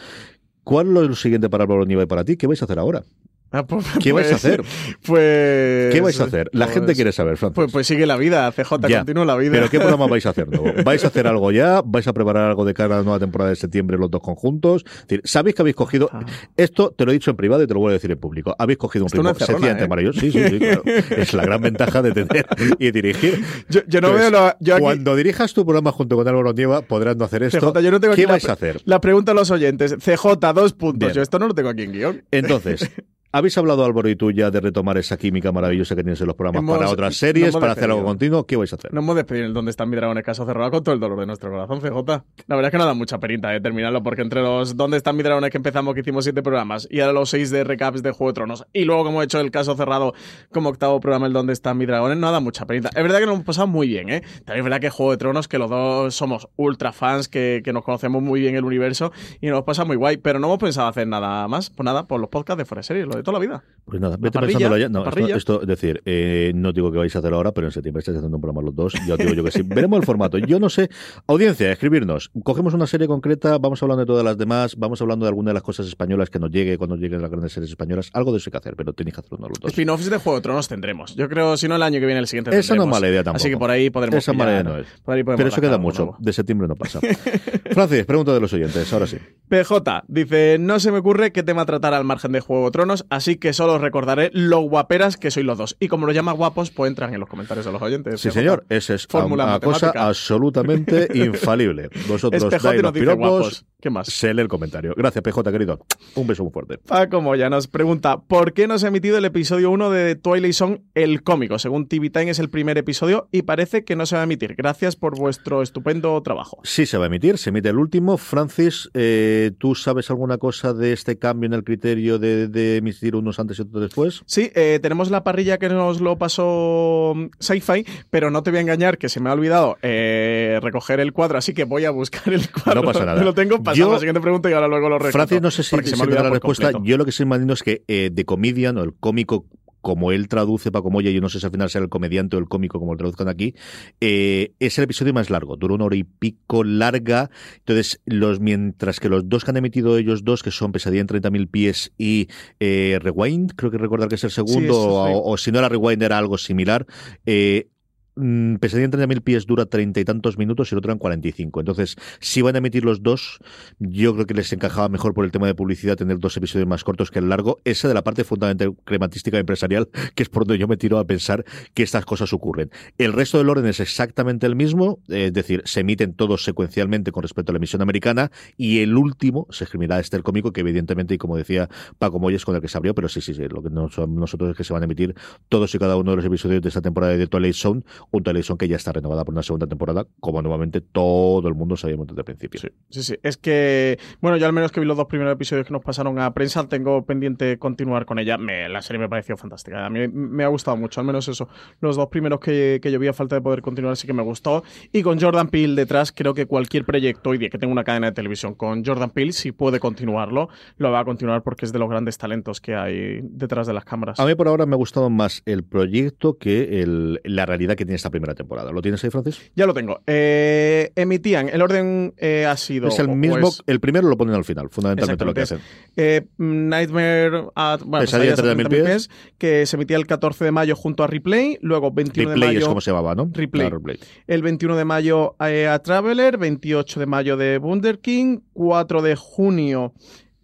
¿Cuál 0.64 0.96
es 0.96 1.08
lo 1.08 1.14
siguiente 1.14 1.48
para 1.48 1.64
Álvaro 1.64 1.84
Niva 1.84 2.02
y 2.02 2.06
para 2.06 2.24
ti? 2.24 2.36
¿Qué 2.36 2.46
vais 2.46 2.60
a 2.62 2.64
hacer 2.64 2.78
ahora? 2.78 3.04
Ah, 3.52 3.64
pues, 3.64 3.86
¿Qué 4.02 4.12
vais 4.12 4.26
a 4.26 4.30
pues, 4.30 4.44
hacer? 4.44 4.62
Pues. 5.04 5.94
¿Qué 5.94 6.00
vais 6.02 6.20
a 6.20 6.24
hacer? 6.24 6.50
La 6.52 6.66
gente 6.66 6.86
pues, 6.86 6.96
quiere 6.96 7.12
saber, 7.12 7.36
Francis. 7.36 7.54
Pues, 7.54 7.72
pues, 7.72 7.86
sigue 7.86 8.04
la 8.04 8.16
vida, 8.16 8.50
CJ, 8.50 8.80
continúa 8.80 9.24
la 9.24 9.36
vida. 9.36 9.52
¿Pero 9.52 9.70
qué 9.70 9.78
programa 9.78 10.06
vais 10.08 10.26
a 10.26 10.30
hacer? 10.30 10.46
¿Vais 10.84 11.04
a 11.04 11.06
hacer 11.06 11.26
algo 11.26 11.52
ya? 11.52 11.80
¿Vais 11.84 12.06
a 12.08 12.12
preparar 12.12 12.50
algo 12.50 12.64
de 12.64 12.74
cara 12.74 12.96
a 12.96 12.98
la 12.98 13.04
nueva 13.04 13.18
temporada 13.18 13.50
de 13.50 13.56
septiembre 13.56 13.96
los 13.98 14.10
dos 14.10 14.20
conjuntos? 14.20 14.84
¿Sabéis 15.24 15.54
que 15.54 15.62
habéis 15.62 15.76
cogido. 15.76 16.10
Ah. 16.12 16.24
Esto 16.56 16.92
te 16.96 17.04
lo 17.04 17.12
he 17.12 17.14
dicho 17.14 17.30
en 17.30 17.36
privado 17.36 17.62
y 17.62 17.66
te 17.66 17.74
lo 17.74 17.80
voy 17.80 17.90
a 17.90 17.92
decir 17.92 18.10
en 18.10 18.18
público. 18.18 18.54
Habéis 18.58 18.78
cogido 18.78 19.04
un 19.04 19.10
ritmo 19.10 19.34
sencillamente 19.34 19.84
¿eh? 19.84 19.88
maravilloso. 19.88 20.20
Sí, 20.20 20.32
sí, 20.32 20.48
sí, 20.48 20.58
claro. 20.58 20.82
Es 21.16 21.32
la 21.34 21.44
gran 21.44 21.60
ventaja 21.60 22.02
de 22.02 22.12
tener 22.12 22.46
y 22.78 22.90
dirigir. 22.90 23.44
Yo, 23.68 24.00
no 24.00 24.12
veo 24.12 24.30
lo, 24.30 24.54
Cuando 24.80 25.14
dirijas 25.14 25.54
tu 25.54 25.64
programa 25.64 25.92
junto 25.92 26.16
con 26.16 26.26
Álvaro 26.26 26.52
Nieva, 26.52 26.82
podrás 26.82 27.16
no 27.16 27.24
hacer 27.24 27.44
esto. 27.44 27.72
CJ, 27.72 27.80
yo 27.80 27.90
no 27.90 28.00
tengo 28.00 28.14
¿Qué 28.14 28.26
vais 28.26 28.48
a 28.48 28.52
hacer? 28.52 28.80
La 28.84 29.00
pregunta 29.00 29.32
a 29.32 29.34
los 29.34 29.50
oyentes. 29.50 29.94
CJ, 29.96 30.52
dos 30.54 30.72
puntos. 30.72 31.12
Yo 31.12 31.22
esto 31.22 31.38
no 31.38 31.46
lo 31.46 31.54
tengo 31.54 31.68
aquí 31.68 31.82
en 31.82 31.92
guion. 31.92 32.24
Entonces. 32.30 32.90
¿Habéis 33.36 33.58
hablado, 33.58 33.84
Álvaro 33.84 34.08
y 34.08 34.16
tú, 34.16 34.30
ya 34.30 34.50
de 34.50 34.62
retomar 34.62 34.96
esa 34.96 35.18
química 35.18 35.52
maravillosa 35.52 35.94
que 35.94 36.02
tienes 36.02 36.18
en 36.22 36.26
los 36.26 36.36
programas 36.36 36.64
para 36.74 36.88
otras 36.88 37.16
series, 37.16 37.54
para 37.54 37.72
hacer 37.72 37.90
algo 37.90 38.02
continuo? 38.02 38.46
¿Qué 38.46 38.56
vais 38.56 38.72
a 38.72 38.76
hacer? 38.76 38.94
No 38.94 39.00
hemos 39.00 39.14
despedido 39.14 39.44
el 39.44 39.52
Dónde 39.52 39.72
están 39.72 39.90
mi 39.90 39.96
dragón 39.96 40.18
caso 40.22 40.46
cerrado 40.46 40.70
con 40.70 40.82
todo 40.82 40.94
el 40.94 41.00
dolor 41.00 41.20
de 41.20 41.26
nuestro 41.26 41.50
corazón, 41.50 41.82
CJ. 41.82 42.22
La 42.46 42.56
verdad 42.56 42.68
es 42.68 42.70
que 42.70 42.78
no 42.78 42.86
da 42.86 42.94
mucha 42.94 43.20
perita 43.20 43.50
de 43.50 43.60
terminarlo, 43.60 44.02
porque 44.02 44.22
entre 44.22 44.40
los 44.40 44.78
¿Dónde 44.78 44.96
están 44.96 45.18
mi 45.18 45.22
dragones 45.22 45.50
que 45.50 45.58
empezamos, 45.58 45.92
que 45.92 46.00
hicimos 46.00 46.24
siete 46.24 46.42
programas, 46.42 46.88
y 46.90 47.00
ahora 47.00 47.12
los 47.12 47.28
seis 47.28 47.50
de 47.50 47.62
recaps 47.62 48.02
de 48.02 48.10
Juego 48.10 48.30
de 48.30 48.34
Tronos, 48.36 48.66
y 48.72 48.86
luego 48.86 49.04
como 49.04 49.20
he 49.20 49.26
hecho 49.26 49.38
el 49.38 49.50
caso 49.50 49.76
cerrado 49.76 50.14
como 50.50 50.70
octavo 50.70 50.98
programa, 51.00 51.26
el 51.26 51.34
Dónde 51.34 51.52
están 51.52 51.76
mi 51.76 51.84
dragones, 51.84 52.16
no 52.16 52.32
da 52.32 52.40
mucha 52.40 52.64
perita. 52.64 52.88
Es 52.88 53.02
verdad 53.02 53.18
que 53.18 53.26
nos 53.26 53.34
hemos 53.34 53.44
pasado 53.44 53.66
muy 53.66 53.86
bien, 53.86 54.08
¿eh? 54.08 54.22
También 54.46 54.60
es 54.60 54.64
verdad 54.64 54.80
que 54.80 54.88
Juego 54.88 55.12
de 55.12 55.18
Tronos, 55.18 55.46
que 55.46 55.58
los 55.58 55.68
dos 55.68 56.14
somos 56.14 56.48
ultra 56.56 56.94
fans, 56.94 57.28
que, 57.28 57.60
que 57.62 57.74
nos 57.74 57.84
conocemos 57.84 58.22
muy 58.22 58.40
bien 58.40 58.56
el 58.56 58.64
universo, 58.64 59.12
y 59.42 59.48
nos 59.48 59.62
pasa 59.64 59.84
muy 59.84 59.96
guay, 59.96 60.16
pero 60.16 60.38
no 60.38 60.46
hemos 60.46 60.58
pensado 60.58 60.88
hacer 60.88 61.06
nada 61.06 61.46
más, 61.48 61.68
pues 61.68 61.84
nada, 61.84 62.06
por 62.06 62.18
los 62.18 62.30
podcasts 62.30 62.56
de 62.56 62.64
Fuera 62.64 62.82
Series, 62.82 63.06
lo 63.06 63.16
de 63.16 63.25
toda 63.26 63.38
la 63.38 63.44
vida. 63.44 63.62
Pues 63.84 64.00
nada, 64.00 64.16
vete 64.18 64.38
pensándolo 64.38 64.78
ya. 64.78 64.88
No, 64.88 65.04
esto, 65.04 65.60
es 65.60 65.66
decir, 65.68 66.02
eh, 66.06 66.50
no 66.54 66.72
digo 66.72 66.90
que 66.90 66.98
vais 66.98 67.14
a 67.14 67.20
hacer 67.20 67.32
ahora, 67.32 67.52
pero 67.52 67.68
en 67.68 67.72
septiembre 67.72 68.00
estáis 68.00 68.16
haciendo 68.16 68.36
un 68.36 68.40
programa 68.40 68.64
los 68.64 68.74
dos. 68.74 68.94
Yo 69.06 69.16
digo 69.16 69.32
yo 69.32 69.44
que 69.44 69.52
sí. 69.52 69.62
Veremos 69.64 70.00
el 70.00 70.04
formato. 70.04 70.38
Yo 70.38 70.58
no 70.58 70.68
sé. 70.68 70.88
Audiencia, 71.28 71.70
escribirnos. 71.70 72.32
Cogemos 72.42 72.74
una 72.74 72.88
serie 72.88 73.06
concreta, 73.06 73.58
vamos 73.58 73.80
hablando 73.82 74.00
de 74.00 74.06
todas 74.06 74.24
las 74.24 74.36
demás, 74.36 74.74
vamos 74.76 75.00
hablando 75.02 75.24
de 75.24 75.28
alguna 75.28 75.50
de 75.50 75.54
las 75.54 75.62
cosas 75.62 75.86
españolas 75.86 76.30
que 76.30 76.40
nos 76.40 76.50
llegue 76.50 76.78
cuando 76.78 76.96
lleguen 76.96 77.22
las 77.22 77.30
grandes 77.30 77.52
series 77.52 77.70
españolas. 77.70 78.10
Algo 78.12 78.32
de 78.32 78.38
eso 78.38 78.48
hay 78.48 78.52
que 78.52 78.58
hacer, 78.58 78.74
pero 78.76 78.92
tenéis 78.92 79.14
que 79.14 79.20
hacerlo 79.20 79.48
los 79.48 79.60
dos. 79.60 79.70
Spin-offs 79.70 80.10
de 80.10 80.18
Juego 80.18 80.38
de 80.38 80.42
Tronos 80.42 80.66
tendremos. 80.66 81.14
Yo 81.14 81.28
creo, 81.28 81.56
si 81.56 81.68
no, 81.68 81.76
el 81.76 81.82
año 81.82 82.00
que 82.00 82.06
viene, 82.06 82.20
el 82.20 82.26
siguiente. 82.26 82.56
Esa 82.58 82.74
no 82.74 82.82
es 82.82 82.88
mala 82.88 83.08
idea 83.08 83.22
tampoco. 83.22 83.42
Así 83.42 83.50
que 83.50 83.56
por 83.56 83.70
ahí 83.70 83.90
podremos. 83.90 84.18
Esa 84.18 84.32
mala 84.32 84.50
idea 84.50 84.62
no 84.64 84.78
es. 84.78 84.86
pero 85.04 85.46
eso 85.46 85.60
queda 85.60 85.78
mucho. 85.78 86.16
De 86.18 86.32
septiembre 86.32 86.66
no 86.66 86.74
pasa. 86.74 86.98
Francis, 87.70 88.04
pregunta 88.04 88.34
de 88.34 88.40
los 88.40 88.52
oyentes, 88.52 88.92
ahora 88.92 89.06
sí. 89.06 89.18
PJ 89.48 90.04
dice: 90.08 90.56
No 90.58 90.80
se 90.80 90.90
me 90.90 90.98
ocurre 90.98 91.30
qué 91.30 91.44
tema 91.44 91.64
tratar 91.66 91.94
al 91.94 92.04
margen 92.04 92.32
de 92.32 92.40
Juego 92.40 92.64
de 92.64 92.70
Tronos, 92.72 93.05
así 93.10 93.36
que 93.36 93.52
solo 93.52 93.78
recordaré 93.78 94.30
lo 94.32 94.60
guaperas 94.60 95.16
que 95.16 95.30
sois 95.30 95.46
los 95.46 95.58
dos. 95.58 95.76
Y 95.80 95.88
como 95.88 96.06
lo 96.06 96.12
llama 96.12 96.32
guapos, 96.32 96.70
pues 96.70 96.88
entran 96.88 97.14
en 97.14 97.20
los 97.20 97.28
comentarios 97.28 97.66
de 97.66 97.72
los 97.72 97.82
oyentes. 97.82 98.20
Sí, 98.20 98.30
señor. 98.30 98.64
Esa 98.68 98.94
es 98.94 99.06
una 99.12 99.60
cosa 99.60 99.92
absolutamente 99.94 101.08
infalible. 101.14 101.88
Vosotros 102.08 102.50
dais 102.62 102.82
los 102.82 102.92
piropos, 102.92 103.64
¿Qué 103.80 103.90
más? 103.90 104.08
Se 104.08 104.32
lee 104.32 104.40
el 104.40 104.48
comentario. 104.48 104.94
Gracias, 104.96 105.22
PJ, 105.22 105.52
querido. 105.52 105.78
Un 106.14 106.26
beso 106.26 106.42
muy 106.42 106.52
fuerte. 106.52 106.78
Paco 106.78 107.34
ya 107.36 107.50
nos 107.50 107.66
pregunta, 107.66 108.22
¿por 108.22 108.52
qué 108.52 108.66
no 108.66 108.78
se 108.78 108.86
ha 108.86 108.88
emitido 108.88 109.18
el 109.18 109.24
episodio 109.24 109.70
1 109.70 109.90
de 109.90 110.14
Twilight 110.16 110.54
Zone, 110.54 110.82
el 110.94 111.22
cómico? 111.22 111.58
Según 111.58 111.86
TV 111.86 112.10
Time 112.10 112.30
es 112.30 112.38
el 112.38 112.48
primer 112.48 112.78
episodio 112.78 113.28
y 113.32 113.42
parece 113.42 113.84
que 113.84 113.94
no 113.94 114.06
se 114.06 114.16
va 114.16 114.22
a 114.22 114.24
emitir. 114.24 114.54
Gracias 114.56 114.96
por 114.96 115.16
vuestro 115.18 115.62
estupendo 115.62 116.20
trabajo. 116.22 116.58
Sí, 116.64 116.86
se 116.86 116.96
va 116.96 117.04
a 117.04 117.06
emitir. 117.08 117.38
Se 117.38 117.50
emite 117.50 117.68
el 117.68 117.78
último. 117.78 118.16
Francis, 118.16 118.90
eh, 118.94 119.52
¿tú 119.58 119.74
sabes 119.74 120.10
alguna 120.10 120.38
cosa 120.38 120.72
de 120.72 120.92
este 120.92 121.18
cambio 121.18 121.46
en 121.46 121.52
el 121.52 121.64
criterio 121.64 122.18
de, 122.18 122.48
de 122.48 122.76
unos 123.14 123.38
antes 123.38 123.58
y 123.58 123.62
otros 123.62 123.82
después? 123.82 124.22
Sí, 124.26 124.50
eh, 124.54 124.78
tenemos 124.82 125.10
la 125.10 125.24
parrilla 125.24 125.58
que 125.58 125.68
nos 125.68 126.00
lo 126.00 126.16
pasó 126.16 127.14
Sci-Fi, 127.38 127.86
pero 128.10 128.30
no 128.30 128.42
te 128.42 128.50
voy 128.50 128.58
a 128.58 128.60
engañar 128.62 128.98
que 128.98 129.08
se 129.08 129.20
me 129.20 129.30
ha 129.30 129.32
olvidado 129.32 129.76
eh, 129.82 130.58
recoger 130.62 131.00
el 131.00 131.12
cuadro, 131.12 131.38
así 131.38 131.54
que 131.54 131.64
voy 131.64 131.84
a 131.84 131.90
buscar 131.90 132.32
el 132.32 132.50
cuadro. 132.50 132.82
No 132.82 132.92
pasa 132.92 133.04
nada. 133.04 133.22
lo 133.24 133.34
tengo 133.34 133.62
pasado 133.62 133.92
la 133.92 133.98
siguiente 133.98 134.20
pregunta 134.20 134.50
y 134.50 134.52
ahora 134.52 134.68
luego 134.68 134.88
lo. 134.88 135.00
Francis, 135.00 135.40
no 135.40 135.50
sé 135.50 135.62
si 135.62 135.76
se, 135.76 135.96
me 135.96 136.14
la 136.14 136.30
respuesta. 136.30 136.72
Yo 136.82 136.96
lo 136.96 137.04
que 137.04 137.10
estoy 137.10 137.24
imaginando 137.24 137.54
es 137.54 137.62
que 137.62 137.82
eh, 137.88 138.10
de 138.12 138.24
Comedian 138.24 138.78
o 138.78 138.82
el 138.82 138.94
cómico 138.94 139.46
como 139.86 140.10
él 140.10 140.26
traduce 140.26 140.72
Paco 140.72 140.90
Moya, 140.90 141.12
yo 141.12 141.20
no 141.20 141.28
sé 141.28 141.38
si 141.38 141.46
al 141.46 141.52
final 141.52 141.70
será 141.70 141.84
el 141.84 141.88
comediante 141.88 142.34
o 142.34 142.40
el 142.40 142.48
cómico 142.48 142.80
como 142.80 142.94
lo 142.94 142.98
traduzcan 142.98 143.28
aquí, 143.28 143.54
eh, 144.00 144.50
es 144.58 144.76
el 144.78 144.82
episodio 144.82 145.14
más 145.14 145.30
largo, 145.30 145.54
dura 145.54 145.74
una 145.74 145.84
hora 145.84 145.94
y 145.94 146.02
pico 146.02 146.64
larga. 146.64 147.30
Entonces, 147.58 148.00
los 148.04 148.40
mientras 148.40 148.98
que 148.98 149.08
los 149.08 149.28
dos 149.28 149.44
que 149.44 149.52
han 149.52 149.58
emitido 149.58 149.96
ellos 149.96 150.24
dos, 150.24 150.42
que 150.42 150.50
son 150.50 150.72
Pesadilla 150.72 151.02
en 151.02 151.06
30.000 151.06 151.48
pies 151.48 151.92
y 151.96 152.26
eh, 152.58 152.98
Rewind, 153.00 153.52
creo 153.54 153.70
que 153.70 153.78
recordar 153.78 154.08
que 154.08 154.16
es 154.16 154.24
el 154.24 154.32
segundo, 154.32 154.74
o, 154.76 155.36
si 155.36 155.52
no 155.52 155.60
era 155.60 155.68
Rewind 155.68 156.02
era 156.02 156.18
algo 156.18 156.36
similar, 156.36 156.84
eh, 157.24 157.68
mm, 158.16 158.56
Pesadilla 158.56 158.86
en 158.86 158.92
30.000 158.92 159.22
pies 159.22 159.46
dura 159.46 159.66
treinta 159.66 160.00
y 160.00 160.04
tantos 160.04 160.38
minutos 160.38 160.70
y 160.70 160.74
el 160.74 160.78
otro 160.78 160.92
en 160.92 160.98
45. 160.98 161.60
Entonces, 161.60 161.96
si 162.20 162.42
van 162.42 162.54
a 162.54 162.58
emitir 162.58 162.84
los 162.84 163.02
dos, 163.02 163.38
yo 163.78 164.14
creo 164.14 164.26
que 164.26 164.34
les 164.34 164.52
encajaba 164.52 164.88
mejor 164.88 165.14
por 165.14 165.24
el 165.24 165.30
tema 165.30 165.46
de 165.46 165.54
publicidad 165.54 165.96
tener 165.96 166.18
dos 166.18 166.36
episodios 166.36 166.68
más 166.68 166.84
cortos 166.84 167.10
que 167.10 167.18
el 167.18 167.28
largo. 167.28 167.58
Esa 167.64 167.88
de 167.88 167.94
la 167.94 168.02
parte 168.02 168.24
fundamental 168.24 168.74
crematística 168.84 169.38
empresarial, 169.38 169.88
que 170.14 170.22
es 170.22 170.28
por 170.28 170.46
donde 170.46 170.58
yo 170.58 170.68
me 170.68 170.76
tiro 170.76 170.98
a 170.98 171.06
pensar 171.06 171.44
que 171.74 171.82
estas 171.82 172.04
cosas 172.04 172.32
ocurren. 172.32 172.70
El 172.98 173.12
resto 173.12 173.38
del 173.38 173.48
orden 173.48 173.66
es 173.66 173.80
exactamente 173.80 174.46
el 174.46 174.56
mismo, 174.56 175.00
es 175.08 175.32
decir, 175.32 175.62
se 175.64 175.80
emiten 175.80 176.14
todos 176.14 176.44
secuencialmente 176.44 177.12
con 177.12 177.22
respecto 177.22 177.52
a 177.52 177.54
la 177.54 177.58
emisión 177.58 177.82
americana 177.82 178.30
y 178.56 178.80
el 178.80 178.96
último 178.96 179.46
se 179.50 179.64
escribirá 179.64 180.00
este 180.00 180.16
el 180.16 180.22
cómico 180.22 180.52
que 180.52 180.60
evidentemente, 180.60 181.14
y 181.14 181.18
como 181.18 181.36
decía 181.36 181.68
Paco 181.98 182.18
Moyes, 182.18 182.44
con 182.44 182.54
el 182.54 182.60
que 182.60 182.68
se 182.68 182.78
abrió, 182.78 182.94
pero 182.94 183.08
sí, 183.08 183.20
sí, 183.20 183.34
sí, 183.34 183.42
lo 183.48 183.62
que 183.62 183.70
nosotros 183.70 184.50
es 184.50 184.56
que 184.56 184.64
se 184.64 184.72
van 184.72 184.82
a 184.82 184.86
emitir 184.86 185.14
todos 185.48 185.74
y 185.74 185.78
cada 185.78 185.96
uno 185.96 186.12
de 186.12 186.16
los 186.16 186.24
episodios 186.24 186.62
de 186.62 186.68
esta 186.68 186.80
temporada 186.80 187.16
de 187.16 187.26
Twilight 187.26 187.54
Zone, 187.54 187.82
un 188.10 188.22
Twilight 188.22 188.44
Zone 188.44 188.58
que 188.58 188.68
ya 188.68 188.76
está 188.76 188.92
renovada 188.92 189.24
por 189.24 189.34
una 189.34 189.42
segunda 189.42 189.66
temporada, 189.66 190.06
como 190.20 190.42
nuevamente 190.42 190.80
todo 190.80 191.48
el 191.48 191.54
mundo 191.54 191.76
sabíamos 191.76 192.06
desde 192.06 192.20
el 192.20 192.24
principio. 192.24 192.60
Sí, 192.60 192.68
sí, 192.90 193.02
sí. 193.02 193.16
Es 193.22 193.36
que, 193.36 193.98
bueno, 194.20 194.36
yo 194.36 194.46
al 194.46 194.52
menos 194.52 194.72
que 194.72 194.80
vi 194.80 194.86
los 194.86 194.96
dos 194.96 195.06
primeros 195.06 195.32
episodios 195.32 195.66
que 195.66 195.72
nos 195.72 195.82
pasaron 195.82 196.18
a 196.18 196.32
prensa, 196.32 196.68
tengo 196.68 197.04
pendiente 197.04 197.58
continuar 197.58 198.06
con 198.06 198.18
ella. 198.18 198.38
Me, 198.38 198.68
la 198.68 198.82
serie 198.82 199.00
me 199.00 199.08
pareció 199.08 199.36
fantástica. 199.36 199.84
A 199.84 199.90
mí 199.90 200.08
me 200.08 200.44
ha 200.44 200.48
gustado 200.48 200.76
mucho, 200.76 201.00
al 201.00 201.06
menos 201.06 201.28
eso. 201.28 201.48
Los 201.80 201.96
dos 201.96 202.08
primeros 202.08 202.40
que, 202.40 202.80
que 202.82 202.90
yo 202.90 202.98
vi 202.98 203.08
a 203.08 203.12
falta 203.12 203.36
de 203.36 203.42
poder 203.42 203.62
continuar 203.62 203.96
sí 203.96 204.06
que 204.06 204.12
me 204.12 204.22
gustó. 204.22 204.62
Y 204.92 205.02
con 205.02 205.20
Jordan 205.20 205.48
Peele 205.48 205.74
detrás, 205.74 206.12
creo 206.12 206.34
que 206.34 206.46
cualquier 206.46 206.84
proyecto 206.84 207.30
hoy 207.30 207.38
día 207.38 207.48
que 207.48 207.58
tenga 207.58 207.72
una 207.72 207.84
cadena 207.84 208.08
de 208.08 208.12
televisión 208.12 208.54
con 208.54 208.84
Jordan 208.84 209.10
Peele, 209.10 209.32
si 209.32 209.52
puede 209.52 209.80
continuarlo, 209.80 210.48
lo 210.76 210.90
va 210.90 211.00
a 211.00 211.04
continuar 211.04 211.42
porque 211.42 211.64
es 211.64 211.72
de 211.72 211.78
los 211.78 211.88
grandes 211.88 212.18
talentos 212.18 212.60
que 212.60 212.74
hay 212.74 213.20
detrás 213.22 213.66
de 213.66 213.72
las 213.72 213.84
cámaras. 213.84 214.18
A 214.20 214.26
mí 214.26 214.34
por 214.34 214.48
ahora 214.48 214.66
me 214.66 214.74
ha 214.74 214.78
gustado 214.78 215.10
más 215.10 215.42
el 215.46 215.64
proyecto 215.64 216.38
que 216.38 216.82
el, 216.82 217.20
la 217.24 217.46
realidad 217.46 217.76
que 217.76 217.84
tiene 217.84 217.95
esta 217.96 218.10
primera 218.10 218.34
temporada. 218.34 218.70
¿Lo 218.70 218.82
tienes 218.82 219.02
ahí, 219.04 219.10
Francis? 219.10 219.50
Ya 219.54 219.66
lo 219.66 219.74
tengo. 219.74 220.00
Eh, 220.06 220.92
emitían, 220.94 221.48
el 221.48 221.60
orden 221.62 222.14
eh, 222.16 222.46
ha 222.46 222.56
sido... 222.56 222.88
Es 222.88 222.98
el 222.98 223.08
mismo, 223.08 223.40
pues, 223.40 223.62
el 223.66 223.80
primero 223.80 224.08
lo 224.08 224.16
ponen 224.16 224.34
al 224.34 224.44
final, 224.44 224.68
fundamentalmente 224.70 225.24
lo 225.24 225.34
que 225.34 225.40
hacen. 225.42 225.58
Eh, 225.96 226.26
Nightmare 226.38 227.48
at, 227.54 227.80
bueno, 227.80 228.04
Pesadilla 228.04 228.36
Pesadilla 228.36 228.52
en 228.52 228.58
30.000 228.58 228.68
30.000 228.68 228.84
pies, 228.84 229.10
que 229.38 229.66
se 229.66 229.76
emitía 229.76 229.96
el 229.96 230.06
14 230.06 230.44
de 230.44 230.52
mayo 230.52 230.76
junto 230.76 231.02
a 231.02 231.06
Replay, 231.06 231.58
luego 231.60 231.90
21 231.90 232.30
Replay 232.30 232.48
de 232.48 232.54
mayo... 232.54 232.60
es 232.60 232.68
como 232.68 232.80
se 232.80 232.90
llamaba, 232.90 233.14
¿no? 233.14 233.30
Replay. 233.32 233.68
Claro, 233.68 233.78
Replay. 233.78 233.98
El 234.26 234.42
21 234.42 234.76
de 234.76 234.84
mayo 234.84 235.36
eh, 235.40 235.66
a 235.66 235.78
Traveler, 235.80 236.38
28 236.38 237.00
de 237.00 237.06
mayo 237.06 237.36
de 237.36 237.58
Wunder 237.58 237.98
King, 237.98 238.40
4 238.52 239.02
de 239.02 239.16
junio 239.16 239.92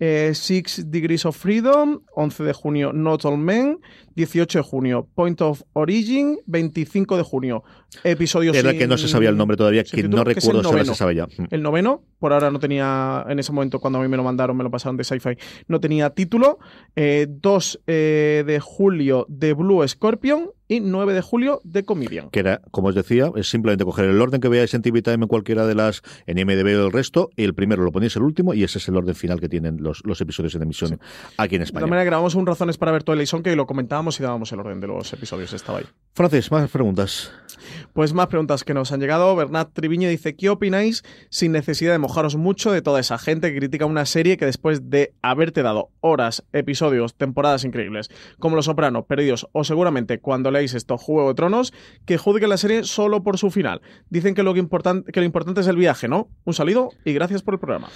eh, 0.04 0.34
Six 0.34 0.90
Degrees 0.90 1.24
of 1.24 1.36
Freedom, 1.36 2.00
11 2.16 2.42
de 2.42 2.52
junio 2.52 2.92
Not 2.92 3.24
All 3.24 3.38
Men, 3.38 3.78
18 4.14 4.58
de 4.58 4.62
junio 4.62 5.08
Point 5.14 5.40
of 5.42 5.62
Origin, 5.72 6.38
25 6.46 7.16
de 7.16 7.22
junio 7.22 7.62
episodio 8.04 8.52
Era 8.52 8.70
sin- 8.70 8.78
que 8.78 8.86
no 8.86 8.96
se 8.98 9.08
sabía 9.08 9.28
el 9.28 9.36
nombre 9.36 9.56
todavía, 9.56 9.84
que 9.84 10.02
no 10.08 10.24
recuerdo 10.24 10.62
si 10.62 10.68
ahora 10.68 10.84
se 10.84 10.94
sabe 10.94 11.14
ya. 11.14 11.26
Mm. 11.26 11.46
El 11.50 11.62
noveno, 11.62 12.02
por 12.18 12.32
ahora 12.32 12.50
no 12.50 12.58
tenía, 12.58 13.24
en 13.28 13.38
ese 13.38 13.52
momento 13.52 13.80
cuando 13.80 13.98
a 13.98 14.02
mí 14.02 14.08
me 14.08 14.16
lo 14.16 14.22
mandaron, 14.22 14.56
me 14.56 14.64
lo 14.64 14.70
pasaron 14.70 14.96
de 14.96 15.04
sci-fi, 15.04 15.36
no 15.68 15.80
tenía 15.80 16.10
título. 16.10 16.58
Eh, 16.96 17.26
2 17.28 17.80
eh, 17.86 18.44
de 18.46 18.60
julio 18.60 19.26
de 19.28 19.52
Blue 19.52 19.86
Scorpion 19.86 20.50
y 20.68 20.80
9 20.80 21.12
de 21.12 21.20
julio 21.20 21.60
de 21.64 21.84
Comedian. 21.84 22.30
que 22.30 22.40
era, 22.40 22.62
como 22.70 22.88
os 22.88 22.94
decía, 22.94 23.30
es 23.36 23.50
simplemente 23.50 23.84
coger 23.84 24.06
el 24.06 24.18
orden 24.20 24.40
que 24.40 24.48
veáis 24.48 24.72
en 24.72 24.80
TV 24.80 25.02
Time 25.02 25.24
en 25.24 25.28
cualquiera 25.28 25.66
de 25.66 25.74
las, 25.74 26.02
en 26.26 26.38
IMDb 26.38 26.80
o 26.80 26.86
el 26.86 26.92
resto, 26.92 27.30
y 27.36 27.44
el 27.44 27.54
primero 27.54 27.82
lo 27.82 27.92
ponéis 27.92 28.16
el 28.16 28.22
último, 28.22 28.54
y 28.54 28.64
ese 28.64 28.78
es 28.78 28.88
el 28.88 28.96
orden 28.96 29.14
final 29.14 29.38
que 29.38 29.50
tienen 29.50 29.82
los, 29.82 30.02
los 30.06 30.20
episodios 30.22 30.54
en 30.54 30.62
emisión 30.62 30.98
aquí 31.36 31.56
en 31.56 31.62
España. 31.62 31.86
maneras, 31.86 32.06
grabamos 32.06 32.34
un 32.34 32.46
Razones 32.46 32.78
para 32.78 32.92
ver 32.92 33.02
Twilight 33.02 33.28
Zone 33.28 33.42
que 33.42 33.54
lo 33.54 33.66
y 34.18 34.22
dábamos 34.22 34.50
el 34.52 34.60
orden 34.60 34.80
de 34.80 34.86
los 34.88 35.12
episodios, 35.12 35.52
estaba 35.52 35.78
ahí. 35.78 35.86
Francis, 36.14 36.50
más 36.50 36.70
preguntas. 36.70 37.32
Pues 37.94 38.12
más 38.12 38.26
preguntas 38.26 38.64
que 38.64 38.74
nos 38.74 38.92
han 38.92 39.00
llegado. 39.00 39.34
Bernat 39.36 39.72
Triviño 39.72 40.08
dice, 40.08 40.34
¿qué 40.36 40.50
opináis 40.50 41.02
sin 41.30 41.52
necesidad 41.52 41.92
de 41.92 41.98
mojaros 41.98 42.36
mucho 42.36 42.70
de 42.72 42.82
toda 42.82 43.00
esa 43.00 43.16
gente 43.18 43.50
que 43.52 43.58
critica 43.58 43.86
una 43.86 44.04
serie 44.04 44.36
que 44.36 44.44
después 44.44 44.90
de 44.90 45.14
haberte 45.22 45.62
dado 45.62 45.88
horas, 46.00 46.44
episodios, 46.52 47.14
temporadas 47.14 47.64
increíbles, 47.64 48.10
como 48.38 48.56
Los 48.56 48.66
Soprano, 48.66 49.04
Perdidos 49.04 49.48
o 49.52 49.64
seguramente 49.64 50.18
cuando 50.18 50.50
leáis 50.50 50.74
esto 50.74 50.98
Juego 50.98 51.28
de 51.28 51.34
Tronos, 51.34 51.72
que 52.04 52.18
juzguen 52.18 52.50
la 52.50 52.56
serie 52.58 52.84
solo 52.84 53.22
por 53.22 53.38
su 53.38 53.50
final? 53.50 53.80
Dicen 54.10 54.34
que 54.34 54.42
lo, 54.42 54.52
que, 54.54 54.60
importan- 54.62 55.04
que 55.04 55.20
lo 55.20 55.26
importante 55.26 55.60
es 55.62 55.66
el 55.66 55.76
viaje, 55.76 56.08
¿no? 56.08 56.28
Un 56.44 56.52
saludo 56.54 56.90
y 57.04 57.12
gracias 57.14 57.42
por 57.42 57.54
el 57.54 57.60
programa. 57.60 57.88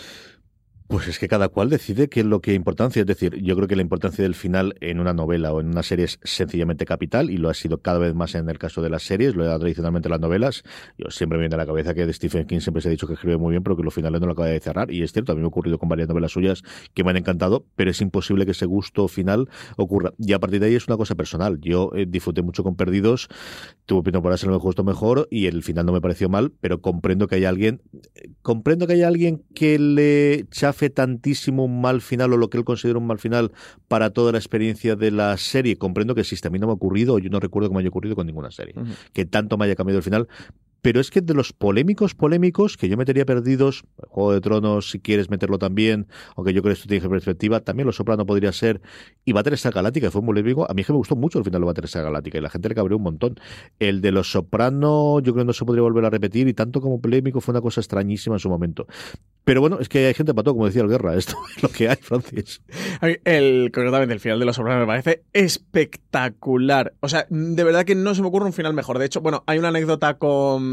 Pues 0.89 1.09
es 1.09 1.18
que 1.18 1.26
cada 1.26 1.49
cual 1.49 1.68
decide 1.68 2.09
qué 2.09 2.20
es 2.20 2.26
lo 2.26 2.41
que 2.41 2.55
importancia. 2.55 3.01
Es 3.01 3.07
decir, 3.07 3.34
yo 3.43 3.57
creo 3.57 3.66
que 3.66 3.74
la 3.74 3.82
importancia 3.82 4.22
del 4.22 4.37
final 4.37 4.76
en 4.80 5.01
una 5.01 5.12
novela 5.12 5.53
o 5.53 5.61
en 5.61 5.66
una 5.66 5.82
serie 5.82 6.05
es 6.05 6.20
sencillamente 6.22 6.84
capital 6.84 7.28
y 7.28 7.39
lo 7.39 7.49
ha 7.49 7.55
sido 7.55 7.78
cada 7.78 7.99
vez 7.99 8.14
más 8.14 8.37
en 8.37 8.49
el 8.49 8.59
caso 8.59 8.82
de 8.82 8.91
las 8.91 9.03
series, 9.03 9.34
lo 9.34 9.45
era 9.45 9.59
tradicionalmente 9.59 10.07
en 10.07 10.12
las 10.12 10.20
novelas. 10.20 10.62
Yo 10.97 11.11
siempre 11.11 11.39
me 11.39 11.43
viene 11.43 11.57
a 11.57 11.59
la 11.59 11.66
cabeza 11.66 11.93
que 11.93 12.12
Stephen 12.12 12.47
King 12.47 12.61
siempre 12.61 12.82
se 12.82 12.89
ha 12.89 12.93
dicho 12.93 13.09
que 13.09 13.14
escribe 13.14 13.37
muy 13.37 13.51
bien, 13.51 13.64
pero 13.64 13.76
que 13.76 13.82
los 13.82 13.93
finales 13.93 14.20
no 14.20 14.28
lo 14.28 14.34
acaba 14.34 14.47
de 14.47 14.61
cerrar. 14.61 14.93
Y 14.93 15.03
es 15.03 15.12
cierto, 15.12 15.32
a 15.32 15.34
mí 15.34 15.41
me 15.41 15.47
ha 15.47 15.49
ocurrido 15.49 15.78
con 15.78 15.89
varias 15.89 16.09
novelas 16.09 16.30
suyas 16.30 16.62
que 16.95 17.03
me 17.03 17.11
han 17.11 17.16
encantado, 17.16 17.66
pero 17.74 17.91
es 17.91 18.01
imposible 18.01 18.45
que 18.45 18.53
ese 18.53 18.66
gusto 18.66 19.09
final 19.09 19.49
ocurra. 19.76 20.12
Y 20.18 20.34
a 20.34 20.39
partir 20.39 20.61
de 20.61 20.66
ahí 20.66 20.76
es 20.76 20.87
una 20.87 20.97
cosa 20.97 21.16
personal. 21.16 21.59
Yo 21.61 21.91
eh, 21.97 22.07
disfruté 22.09 22.43
mucho 22.43 22.62
con 22.62 22.76
Perdidos, 22.76 23.28
tuve 23.87 24.11
temporadas 24.11 24.43
en 24.43 24.51
lo 24.51 24.61
justo 24.61 24.84
mejor 24.84 25.28
y 25.30 25.47
el 25.47 25.62
final 25.62 25.87
no 25.87 25.93
me 25.93 26.01
pareció 26.01 26.28
mal, 26.28 26.53
pero 26.61 26.80
comprendo 26.80 27.28
que 27.28 27.37
hay 27.37 27.45
alguien, 27.45 27.80
comprendo 28.43 28.87
que 28.87 28.95
hay 28.95 29.03
alguien 29.03 29.45
que 29.55 29.78
le 29.78 30.45
chafe 30.51 30.91
tantísimo 30.91 31.64
un 31.64 31.80
mal 31.80 32.01
final 32.01 32.32
o 32.32 32.37
lo 32.37 32.51
que 32.51 32.59
él 32.59 32.64
considera 32.64 32.99
un 32.99 33.07
mal 33.07 33.18
final 33.18 33.53
para 33.89 34.11
toda 34.11 34.32
la 34.32 34.39
experiencia 34.39 34.97
de 34.97 35.12
la 35.12 35.37
serie. 35.37 35.76
Comprendo 35.76 36.14
que 36.14 36.22
existe. 36.22 36.49
A 36.49 36.51
mí 36.51 36.59
no 36.59 36.66
me 36.66 36.72
ha 36.72 36.74
ocurrido, 36.74 37.14
o 37.14 37.18
yo 37.18 37.30
no 37.30 37.41
recuerdo 37.41 37.68
que 37.68 37.74
me 37.74 37.80
haya 37.80 37.89
ocurrido 37.89 38.16
con 38.16 38.26
ninguna 38.26 38.51
serie, 38.51 38.74
que 39.12 39.24
tanto 39.24 39.57
me 39.57 39.64
haya 39.64 39.76
cambiado 39.76 39.99
el 39.99 40.05
final. 40.05 40.28
Pero 40.83 41.01
es 41.01 41.11
que 41.11 41.20
de 41.20 41.35
los 41.35 41.53
polémicos, 41.53 42.14
polémicos, 42.14 42.77
que 42.77 42.89
yo 42.89 42.97
metería 42.97 43.24
perdidos, 43.27 43.85
Juego 44.09 44.33
de 44.33 44.41
Tronos, 44.41 44.91
si 44.91 45.01
quieres 45.01 45.31
meterlo 45.31 45.59
también, 45.59 46.07
aunque 46.37 46.53
yo 46.53 46.62
creo 46.62 46.74
que 46.74 46.79
esto 46.79 46.89
tiene 46.89 47.09
perspectiva, 47.09 47.61
también 47.61 47.87
Los 47.87 47.97
Soprano 47.97 48.24
podría 48.24 48.53
ser, 48.53 48.81
y 49.24 49.33
Battlestar 49.33 49.72
Galáctica, 49.72 50.07
que 50.07 50.11
fue 50.11 50.20
un 50.20 50.27
polémico, 50.27 50.70
a 50.70 50.74
mí 50.74 50.83
es 50.83 50.87
que 50.87 50.93
me 50.93 50.99
gustó 50.99 51.16
mucho 51.16 51.39
el 51.39 51.45
final 51.45 51.61
de 51.61 51.66
Battlestar 51.66 52.05
Galáctica, 52.05 52.39
y 52.39 52.41
la 52.41 52.51
gente 52.51 52.68
le 52.68 52.74
cabreó 52.74 52.99
un 52.99 53.03
montón. 53.03 53.41
El 53.79 54.01
de 54.01 54.12
Los 54.12 54.31
Soprano, 54.31 55.20
yo 55.20 55.33
creo 55.33 55.45
que 55.45 55.47
no 55.47 55.53
se 55.53 55.64
podría 55.64 55.83
volver 55.83 56.05
a 56.05 56.11
repetir, 56.11 56.47
y 56.49 56.55
tanto 56.55 56.81
como 56.81 57.01
polémico 57.01 57.41
fue 57.41 57.53
una 57.53 57.61
cosa 57.61 57.81
extrañísima 57.81 58.37
en 58.37 58.41
su 58.41 58.49
momento. 58.49 58.87
Pero 59.47 59.61
bueno, 59.61 59.79
es 59.81 59.89
que 59.89 60.07
hay 60.07 60.14
gente 60.14 60.35
para 60.35 60.45
todo, 60.45 60.55
como 60.55 60.66
decía 60.66 60.83
el 60.83 60.89
Guerra, 60.89 61.14
esto 61.16 61.37
es 61.57 61.62
lo 61.62 61.68
que 61.68 61.89
hay, 61.89 61.97
Francis. 61.97 62.61
El, 63.24 63.70
concretamente, 63.72 64.12
el 64.14 64.20
final 64.20 64.41
de 64.41 64.45
Los 64.45 64.57
Sopranos 64.57 64.81
me 64.81 64.87
parece 64.87 65.22
espectacular. 65.33 66.95
O 67.01 67.09
sea, 67.09 67.27
de 67.31 67.64
verdad 67.64 67.85
que 67.85 67.95
no 67.95 68.14
se 68.14 68.22
me 68.22 68.29
ocurre 68.29 68.47
un 68.47 68.53
final 68.53 68.74
mejor. 68.74 68.99
De 68.99 69.07
hecho, 69.07 69.20
bueno, 69.20 69.45
hay 69.47 69.59
una 69.59 69.68
anécdota 69.68 70.18
con... 70.18 70.66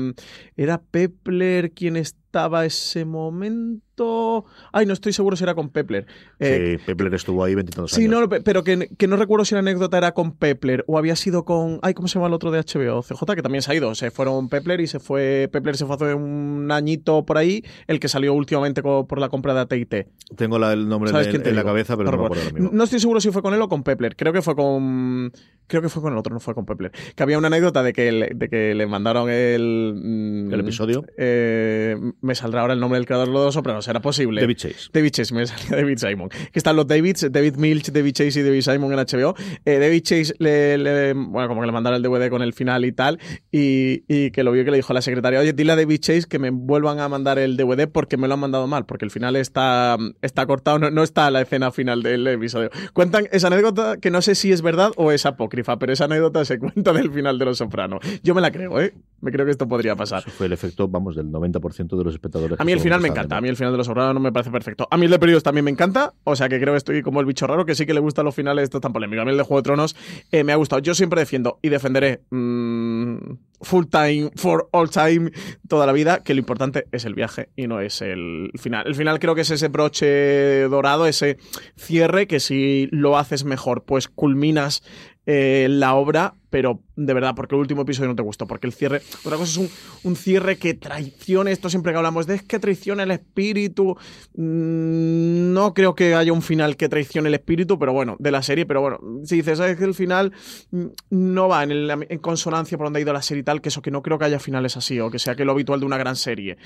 ¿Era 0.56 0.82
Pepler 0.82 1.72
quien 1.72 1.96
estaba 1.98 2.22
ese 2.66 3.06
momento? 3.06 4.46
Ay, 4.72 4.88
no 4.88 4.94
estoy 4.94 5.14
seguro 5.14 5.36
si 5.36 5.44
era 5.44 5.54
con 5.54 5.70
Pepler. 5.70 6.08
Eh, 6.40 6.78
sí, 6.80 6.84
Pepler 6.88 7.14
estuvo 7.14 7.44
ahí 7.44 7.54
veintitantos 7.54 7.92
Sí, 7.92 8.06
años. 8.06 8.22
no, 8.22 8.30
pe- 8.30 8.42
pero 8.42 8.64
que, 8.64 8.90
que 8.98 9.08
no 9.08 9.18
recuerdo 9.18 9.46
si 9.46 9.54
la 9.54 9.60
anécdota 9.60 9.98
era 10.00 10.14
con 10.14 10.32
Pepler 10.36 10.84
o 10.88 10.98
había 10.98 11.16
sido 11.16 11.46
con. 11.46 11.80
Ay, 11.84 11.94
¿cómo 11.94 12.08
se 12.08 12.16
llama 12.16 12.28
el 12.28 12.34
otro 12.34 12.50
de 12.50 12.60
HBO? 12.60 13.04
CJ, 13.04 13.36
que 13.36 13.42
también 13.44 13.62
se 13.62 13.72
ha 13.72 13.76
ido. 13.76 13.94
Se 13.94 14.10
fueron 14.10 14.50
Pepler 14.50 14.82
y 14.82 14.88
se 14.88 15.00
fue. 15.00 15.48
Pepler 15.52 15.78
se 15.78 15.86
fue 15.86 15.96
hace 15.96 16.14
un 16.16 16.70
añito 16.72 17.24
por 17.26 17.38
ahí, 17.38 17.64
el 17.88 18.00
que 18.00 18.08
salió 18.08 18.34
últimamente 18.34 18.82
co- 18.82 19.06
por 19.08 19.20
la 19.20 19.30
compra 19.30 19.54
de 19.54 19.60
ATT. 19.62 20.08
Tengo 20.36 20.58
la- 20.58 20.74
el 20.74 20.90
nombre 20.90 21.12
¿Sabes 21.12 21.32
de- 21.32 21.50
en 21.50 21.56
la 21.56 21.64
cabeza, 21.64 21.96
pero 21.96 22.10
no, 22.10 22.18
me 22.18 22.24
recuerdo. 22.24 22.42
acuerdo 22.42 22.56
mismo. 22.62 22.76
No 22.76 22.84
estoy 22.86 23.00
seguro 23.00 23.22
si 23.22 23.30
fue 23.30 23.44
con 23.44 23.54
él 23.54 23.62
o 23.62 23.70
con 23.70 23.84
Pepler. 23.84 24.16
Creo 24.16 24.34
que 24.34 24.42
fue 24.42 24.56
con. 24.56 25.32
Creo 25.68 25.82
que 25.82 25.90
fue 25.90 26.02
con 26.02 26.12
el 26.14 26.20
otro, 26.20 26.34
no 26.34 26.40
fue 26.40 26.54
con 26.56 26.66
Pepler. 26.66 26.92
Que 27.16 27.24
había 27.24 27.38
una 27.38 27.48
anécdota 27.48 27.84
de 27.84 27.94
que 27.94 28.12
le, 28.12 28.32
de 28.36 28.50
que 28.50 28.74
le 28.74 28.88
mandaron 28.88 29.30
el. 29.30 29.94
mm, 29.96 30.54
¿El 30.54 30.60
episodio? 30.60 31.06
eh, 31.18 31.96
me 32.24 32.34
saldrá 32.36 32.61
ahora 32.61 32.74
el 32.74 32.80
nombre 32.80 32.97
del 32.97 33.05
creador 33.05 33.28
de 33.28 33.34
los 33.34 33.53
Sopranos. 33.53 33.88
¿Era 33.88 34.01
posible? 34.01 34.41
David 34.41 34.55
Chase. 34.57 34.89
David 34.91 35.11
Chase, 35.11 35.34
me 35.36 35.45
salía 35.45 35.78
David 35.78 35.97
Simon. 35.97 36.30
Que 36.30 36.59
están 36.59 36.76
los 36.76 36.88
Davids, 36.88 37.28
David 37.32 37.55
Milch, 37.57 37.91
David 37.91 38.13
Chase 38.13 38.39
y 38.39 38.43
David 38.43 38.61
Simon 38.61 38.91
en 38.93 38.99
HBO. 38.99 39.36
Eh, 39.65 39.78
David 39.80 40.01
Chase 40.03 40.34
le, 40.39 40.78
le- 40.78 41.13
bueno, 41.13 41.47
como 41.49 41.61
que 41.61 41.67
le 41.67 41.74
mandaron 41.74 41.97
el 41.97 42.01
DVD 42.03 42.30
con 42.30 42.41
el 42.41 42.53
final 42.53 42.86
y 42.86 42.91
tal, 42.93 43.19
y, 43.51 44.03
y 44.07 44.32
que 44.32 44.43
lo 44.43 44.51
vio 44.51 44.65
que 44.65 44.71
le 44.71 44.78
dijo 44.78 44.93
a 44.93 44.95
la 44.95 45.01
secretaria, 45.01 45.39
oye, 45.39 45.53
dile 45.53 45.74
a 45.74 45.76
David 45.76 45.99
Chase 45.99 46.24
que 46.28 46.39
me 46.39 46.49
vuelvan 46.49 46.99
a 46.99 47.09
mandar 47.09 47.38
el 47.39 47.57
DVD 47.57 47.88
porque 47.88 48.17
me 48.17 48.28
lo 48.28 48.34
han 48.36 48.39
mandado 48.39 48.67
mal, 48.67 48.86
porque 48.86 49.05
el 49.05 49.11
final 49.11 49.36
está, 49.36 49.97
está 50.21 50.45
cortado, 50.45 50.80
no, 50.80 50.89
no 50.91 51.03
está 51.03 51.30
la 51.32 51.41
escena 51.41 51.71
final 51.71 52.03
del 52.03 52.26
episodio. 52.28 52.69
Cuentan 52.93 53.28
esa 53.32 53.47
anécdota 53.47 53.97
que 53.97 54.09
no 54.11 54.21
sé 54.21 54.36
si 54.36 54.51
es 54.51 54.61
verdad 54.61 54.91
o 54.95 55.11
es 55.11 55.26
apócrifa, 55.26 55.78
pero 55.80 55.93
esa 55.93 56.05
anécdota 56.05 56.45
se 56.45 56.57
cuenta 56.59 56.93
del 56.93 57.11
final 57.11 57.38
de 57.38 57.45
Los 57.45 57.57
Sopranos. 57.57 57.99
Yo 58.24 58.34
me 58.34 58.41
la 58.41 58.51
creo, 58.51 58.80
¿eh? 58.80 58.93
Me 59.21 59.32
creo 59.32 59.45
que 59.45 59.51
esto 59.51 59.67
podría 59.67 59.95
pasar. 59.95 60.19
Eso 60.19 60.32
fue 60.32 60.47
el 60.47 60.53
efecto, 60.53 60.88
vamos, 60.88 61.15
del 61.15 61.28
90% 61.28 61.97
de 61.97 62.03
los 62.03 62.12
espectadores. 62.14 62.59
A 62.59 62.64
mí 62.64 62.72
el 62.72 62.80
final 62.80 63.01
me 63.01 63.07
encanta. 63.09 63.38
A 63.38 63.41
mí 63.41 63.49
el 63.49 63.55
final 63.55 63.74
de 63.74 63.78
Los 63.78 63.88
Sopranos 63.88 64.14
no 64.14 64.20
me 64.20 64.32
parece 64.32 64.51
perfecto. 64.51 64.88
A 64.89 64.97
mí 64.97 65.05
el 65.05 65.11
de 65.11 65.20
Perdidos 65.20 65.43
también 65.43 65.66
me 65.66 65.72
encanta. 65.72 66.14
O 66.24 66.36
sea 66.36 66.49
que 66.49 66.59
creo 66.59 66.74
que 66.74 66.78
estoy 66.78 67.01
como 67.01 67.20
el 67.20 67.26
bicho 67.26 67.47
raro 67.47 67.66
que 67.66 67.76
sí 67.76 67.86
que 67.86 67.93
le 67.93 67.99
gustan 67.99 68.26
los 68.26 68.36
finales 68.36 68.64
estos 68.64 68.82
tan 68.82 68.93
polémicos. 68.93 69.22
A 69.22 69.26
mí 69.26 69.32
el 69.32 69.38
de 69.38 69.43
Juego 69.43 69.61
de 69.61 69.64
Tronos 69.64 69.95
eh, 70.32 70.43
me 70.43 70.51
ha 70.51 70.55
gustado. 70.55 70.82
Yo 70.82 70.95
siempre 70.95 71.20
defiendo 71.20 71.59
y 71.61 71.70
defenderé 71.70 72.22
mm, 72.30 73.18
full 73.61 73.86
time, 73.86 74.32
for 74.36 74.70
all 74.72 74.89
time, 74.89 75.32
toda 75.68 75.86
la 75.86 75.91
vida, 75.93 76.24
que 76.24 76.34
lo 76.34 76.39
importante 76.39 76.86
es 76.91 77.05
el 77.05 77.14
viaje 77.14 77.49
y 77.55 77.68
no 77.68 77.80
es 77.80 78.01
el 78.01 78.51
final. 78.55 78.88
El 78.88 78.95
final 78.95 79.20
creo 79.20 79.36
que 79.36 79.41
es 79.41 79.51
ese 79.51 79.68
broche 79.68 80.68
dorado, 80.68 81.05
ese 81.05 81.38
cierre 81.76 82.28
que 82.28 82.39
si 82.39 82.88
lo 82.91 83.18
haces 83.18 83.43
mejor, 83.45 83.84
pues 83.84 84.07
culminas 84.07 84.84
eh, 85.26 85.68
la 85.70 85.95
obra, 85.95 86.36
pero 86.49 86.82
de 86.96 87.14
verdad, 87.14 87.34
porque 87.36 87.56
el 87.56 87.62
último 87.62 87.82
episodio 87.82 88.10
no 88.10 88.16
te 88.16 88.22
gustó, 88.24 88.46
porque 88.48 88.68
el 88.68 88.74
cierre, 88.74 89.02
otra 89.24 89.38
cosa 89.38 89.52
es 89.52 89.58
un, 89.58 89.70
un 90.10 90.16
cierre 90.16 90.58
que 90.58 90.74
traicione, 90.74 91.52
esto 91.52 91.70
siempre 91.70 91.91
que 91.91 91.98
hablamos 91.98 92.28
de 92.28 92.36
es 92.36 92.44
que 92.44 92.60
traiciona 92.60 93.04
el 93.04 93.12
espíritu, 93.12 93.96
mm, 94.36 95.54
no 95.54 95.74
creo 95.74 95.96
que 95.96 96.14
haya 96.16 96.34
un 96.34 96.41
final 96.41 96.76
que 96.78 96.89
traicione 96.89 97.30
el 97.30 97.36
espíritu, 97.36 97.78
pero 97.80 97.94
bueno, 97.94 98.16
de 98.20 98.32
la 98.32 98.41
serie, 98.41 98.66
pero 98.66 98.82
bueno, 98.82 99.00
si 99.24 99.38
dices, 99.38 99.60
es 99.60 99.78
que 99.78 99.84
el 99.84 99.94
final 99.94 100.32
mm, 100.72 100.86
no 101.12 101.48
va 101.48 101.64
en, 101.64 101.72
el- 101.72 102.20
consonancia 102.22 102.78
por 102.78 102.86
donde 102.88 103.00
ha 103.00 103.02
ido 103.02 103.14
la 103.14 103.22
serie 103.22 103.41
y 103.41 103.44
tal, 103.44 103.62
que 103.62 103.70
eso, 103.70 103.82
que 103.82 103.91
no 103.91 104.02
creo 104.02 104.18
que 104.20 104.26
haya 104.26 104.39
finales 104.39 104.78
así, 104.78 105.00
o 105.00 105.10
que 105.10 105.20
sea 105.20 105.36
que 105.36 105.46
lo 105.46 105.52
habitual 105.52 105.80
de 105.80 105.86
una 105.86 105.98
gran 105.98 106.16
serie. 106.16 106.58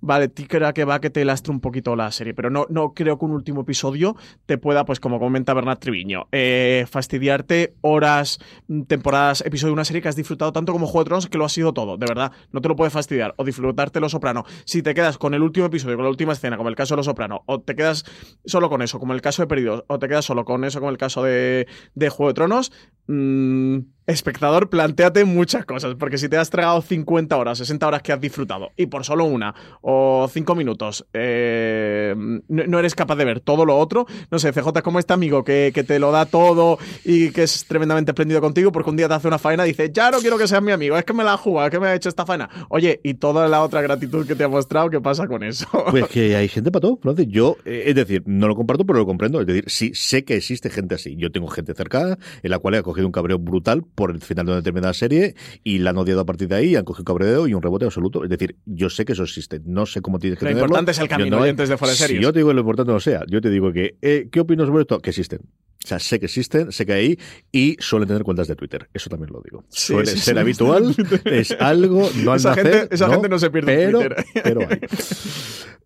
Vale, 0.00 0.28
ti 0.28 0.46
que 0.46 0.84
va 0.84 1.00
que 1.00 1.10
te 1.10 1.24
lastre 1.24 1.52
un 1.52 1.60
poquito 1.60 1.94
la 1.96 2.10
serie, 2.12 2.34
pero 2.34 2.50
no, 2.50 2.66
no 2.70 2.92
creo 2.94 3.18
que 3.18 3.24
un 3.24 3.32
último 3.32 3.62
episodio 3.62 4.16
te 4.46 4.58
pueda, 4.58 4.84
pues 4.84 5.00
como 5.00 5.18
comenta 5.18 5.54
Bernat 5.54 5.80
Triviño, 5.80 6.26
eh, 6.32 6.86
fastidiarte 6.90 7.74
horas, 7.82 8.38
mm, 8.68 8.82
temporadas, 8.82 9.42
episodio 9.46 9.70
de 9.70 9.75
una 9.76 9.84
serie 9.84 10.02
que 10.02 10.08
has 10.08 10.16
disfrutado 10.16 10.52
tanto 10.52 10.72
como 10.72 10.86
Juego 10.86 11.04
de 11.04 11.08
Tronos 11.08 11.26
que 11.28 11.38
lo 11.38 11.44
ha 11.44 11.48
sido 11.48 11.72
todo, 11.72 11.96
de 11.96 12.06
verdad, 12.06 12.32
no 12.50 12.60
te 12.60 12.68
lo 12.68 12.76
puede 12.76 12.90
fastidiar, 12.90 13.34
o 13.36 13.44
disfrutarte 13.44 14.00
Los 14.00 14.12
Soprano. 14.12 14.44
Si 14.64 14.82
te 14.82 14.94
quedas 14.94 15.18
con 15.18 15.34
el 15.34 15.42
último 15.42 15.66
episodio, 15.66 15.96
con 15.96 16.04
la 16.04 16.10
última 16.10 16.32
escena, 16.32 16.56
como 16.56 16.68
el 16.68 16.76
caso 16.76 16.94
de 16.94 16.96
Los 16.98 17.06
Soprano, 17.06 17.42
o 17.46 17.60
te 17.60 17.76
quedas 17.76 18.04
solo 18.44 18.68
con 18.68 18.82
eso, 18.82 18.98
como 18.98 19.12
el 19.12 19.20
caso 19.20 19.42
de 19.42 19.46
Perdidos, 19.46 19.84
o 19.86 19.98
te 19.98 20.08
quedas 20.08 20.24
solo 20.24 20.44
con 20.44 20.64
eso, 20.64 20.80
como 20.80 20.90
el 20.90 20.98
caso 20.98 21.22
de, 21.22 21.66
de 21.94 22.08
Juego 22.08 22.28
de 22.28 22.34
Tronos, 22.34 22.72
mm, 23.06 23.78
espectador, 24.06 24.68
planteate 24.68 25.24
muchas 25.24 25.64
cosas, 25.64 25.94
porque 25.96 26.18
si 26.18 26.28
te 26.28 26.36
has 26.36 26.50
tragado 26.50 26.80
50 26.82 27.36
horas, 27.36 27.58
60 27.58 27.86
horas 27.86 28.02
que 28.02 28.12
has 28.12 28.20
disfrutado, 28.20 28.70
y 28.76 28.86
por 28.86 29.04
solo 29.04 29.24
una 29.24 29.54
o 29.80 30.28
5 30.32 30.54
minutos 30.54 31.06
eh, 31.12 32.14
no, 32.48 32.78
eres 32.78 32.94
capaz 32.94 33.16
de 33.16 33.24
ver 33.24 33.40
todo 33.40 33.64
lo 33.64 33.76
otro, 33.76 34.06
no 34.30 34.38
sé, 34.38 34.52
CJ, 34.52 34.82
como 34.82 34.98
este 34.98 35.12
amigo 35.12 35.44
que, 35.44 35.72
que 35.74 35.84
te 35.84 35.98
lo 35.98 36.12
da 36.12 36.26
todo 36.26 36.78
y 37.04 37.30
que 37.30 37.42
es 37.42 37.66
tremendamente 37.66 38.12
espléndido 38.12 38.40
contigo, 38.40 38.72
porque 38.72 38.90
un 38.90 38.96
día 38.96 39.08
te 39.08 39.14
hace 39.14 39.28
una 39.28 39.38
faena 39.38 39.66
y 39.66 39.70
dice, 39.70 39.90
ya 39.92 40.10
no 40.10 40.18
quiero 40.18 40.38
que 40.38 40.46
seas 40.46 40.62
mi 40.62 40.72
amigo, 40.72 40.96
es 40.96 41.04
que 41.04 41.12
me 41.12 41.24
la 41.24 41.34
ha 41.34 41.36
jugado, 41.36 41.66
es 41.66 41.70
que 41.70 41.80
me 41.80 41.88
ha 41.88 41.94
hecho 41.94 42.08
esta 42.08 42.24
faena. 42.24 42.48
Oye, 42.68 43.00
y 43.02 43.14
toda 43.14 43.48
la 43.48 43.62
otra 43.62 43.82
gratitud 43.82 44.26
que 44.26 44.34
te 44.34 44.44
ha 44.44 44.48
mostrado, 44.48 44.90
¿qué 44.90 45.00
pasa 45.00 45.26
con 45.26 45.42
eso? 45.42 45.66
Pues 45.90 46.06
que 46.08 46.36
hay 46.36 46.48
gente 46.48 46.70
para 46.70 46.82
todo, 46.82 46.96
Francis. 46.96 47.26
Yo, 47.28 47.56
eh, 47.64 47.84
es 47.86 47.94
decir, 47.94 48.22
no 48.26 48.48
lo 48.48 48.56
comparto, 48.56 48.84
pero 48.84 48.98
lo 48.98 49.06
comprendo. 49.06 49.40
Es 49.40 49.46
decir, 49.46 49.64
sí, 49.68 49.92
sé 49.94 50.24
que 50.24 50.36
existe 50.36 50.70
gente 50.70 50.94
así. 50.94 51.16
Yo 51.16 51.30
tengo 51.30 51.48
gente 51.48 51.74
cercana 51.74 52.18
en 52.42 52.50
la 52.50 52.58
cual 52.58 52.74
he 52.74 52.82
cogido 52.82 53.06
un 53.06 53.12
cabreo 53.12 53.38
brutal 53.38 53.82
por 53.96 54.12
el 54.12 54.20
final 54.20 54.46
de 54.46 54.52
una 54.52 54.60
determinada 54.60 54.94
serie 54.94 55.34
y 55.64 55.78
la 55.78 55.90
han 55.90 55.98
odiado 55.98 56.20
a 56.20 56.24
partir 56.26 56.46
de 56.46 56.54
ahí, 56.54 56.76
han 56.76 56.84
cogido 56.84 57.04
cabreo 57.04 57.48
y 57.48 57.54
un 57.54 57.62
rebote 57.62 57.86
absoluto. 57.86 58.22
Es 58.22 58.30
decir, 58.30 58.54
yo 58.64 58.88
sé 58.90 59.04
que 59.04 59.14
eso 59.14 59.24
existe. 59.24 59.60
No 59.64 59.86
sé 59.86 60.00
cómo 60.02 60.20
tienes 60.20 60.38
que 60.38 60.44
Lo 60.44 60.50
tenerlo. 60.50 60.66
importante 60.66 60.92
es 60.92 60.98
el 61.00 61.06
Yo 61.06 61.08
camino, 61.08 61.36
no- 61.38 61.42
oyentes 61.42 61.68
de 61.68 61.76
Fuera 61.76 61.92
de 61.92 61.96
Si 62.06 62.20
yo 62.20 62.32
te 62.32 62.38
digo 62.38 62.50
que 62.50 62.54
lo 62.54 62.60
importante 62.60 62.92
no 62.92 63.00
sea, 63.00 63.24
yo 63.28 63.40
te 63.40 63.50
digo 63.50 63.72
que, 63.72 63.96
eh, 64.02 64.28
¿qué 64.30 64.38
opinas 64.40 64.68
sobre 64.68 64.82
esto? 64.82 65.00
Que 65.00 65.10
existen. 65.10 65.40
O 65.86 65.88
sea, 65.88 66.00
sé 66.00 66.18
que 66.18 66.26
existen, 66.26 66.72
sé 66.72 66.84
que 66.84 66.92
hay 66.92 67.18
y 67.52 67.76
suelen 67.78 68.08
tener 68.08 68.24
cuentas 68.24 68.48
de 68.48 68.56
Twitter. 68.56 68.88
Eso 68.92 69.08
también 69.08 69.32
lo 69.32 69.40
digo. 69.40 69.62
Sí, 69.68 69.92
Suele 69.92 70.10
sí, 70.10 70.18
ser 70.18 70.34
sí, 70.34 70.40
habitual, 70.40 70.96
es 71.26 71.52
algo, 71.60 72.10
no 72.24 72.32
al 72.32 72.38
Esa 72.38 72.48
nacer, 72.56 72.72
gente- 72.72 72.94
esa 72.96 73.08
gente 73.08 73.28
no 73.28 73.38
se 73.38 73.50
pierde 73.50 73.84
en 73.84 73.92
pero, 73.92 73.98
Twitter. 74.00 74.24
Pero 74.42 74.60
hay. 74.68 74.80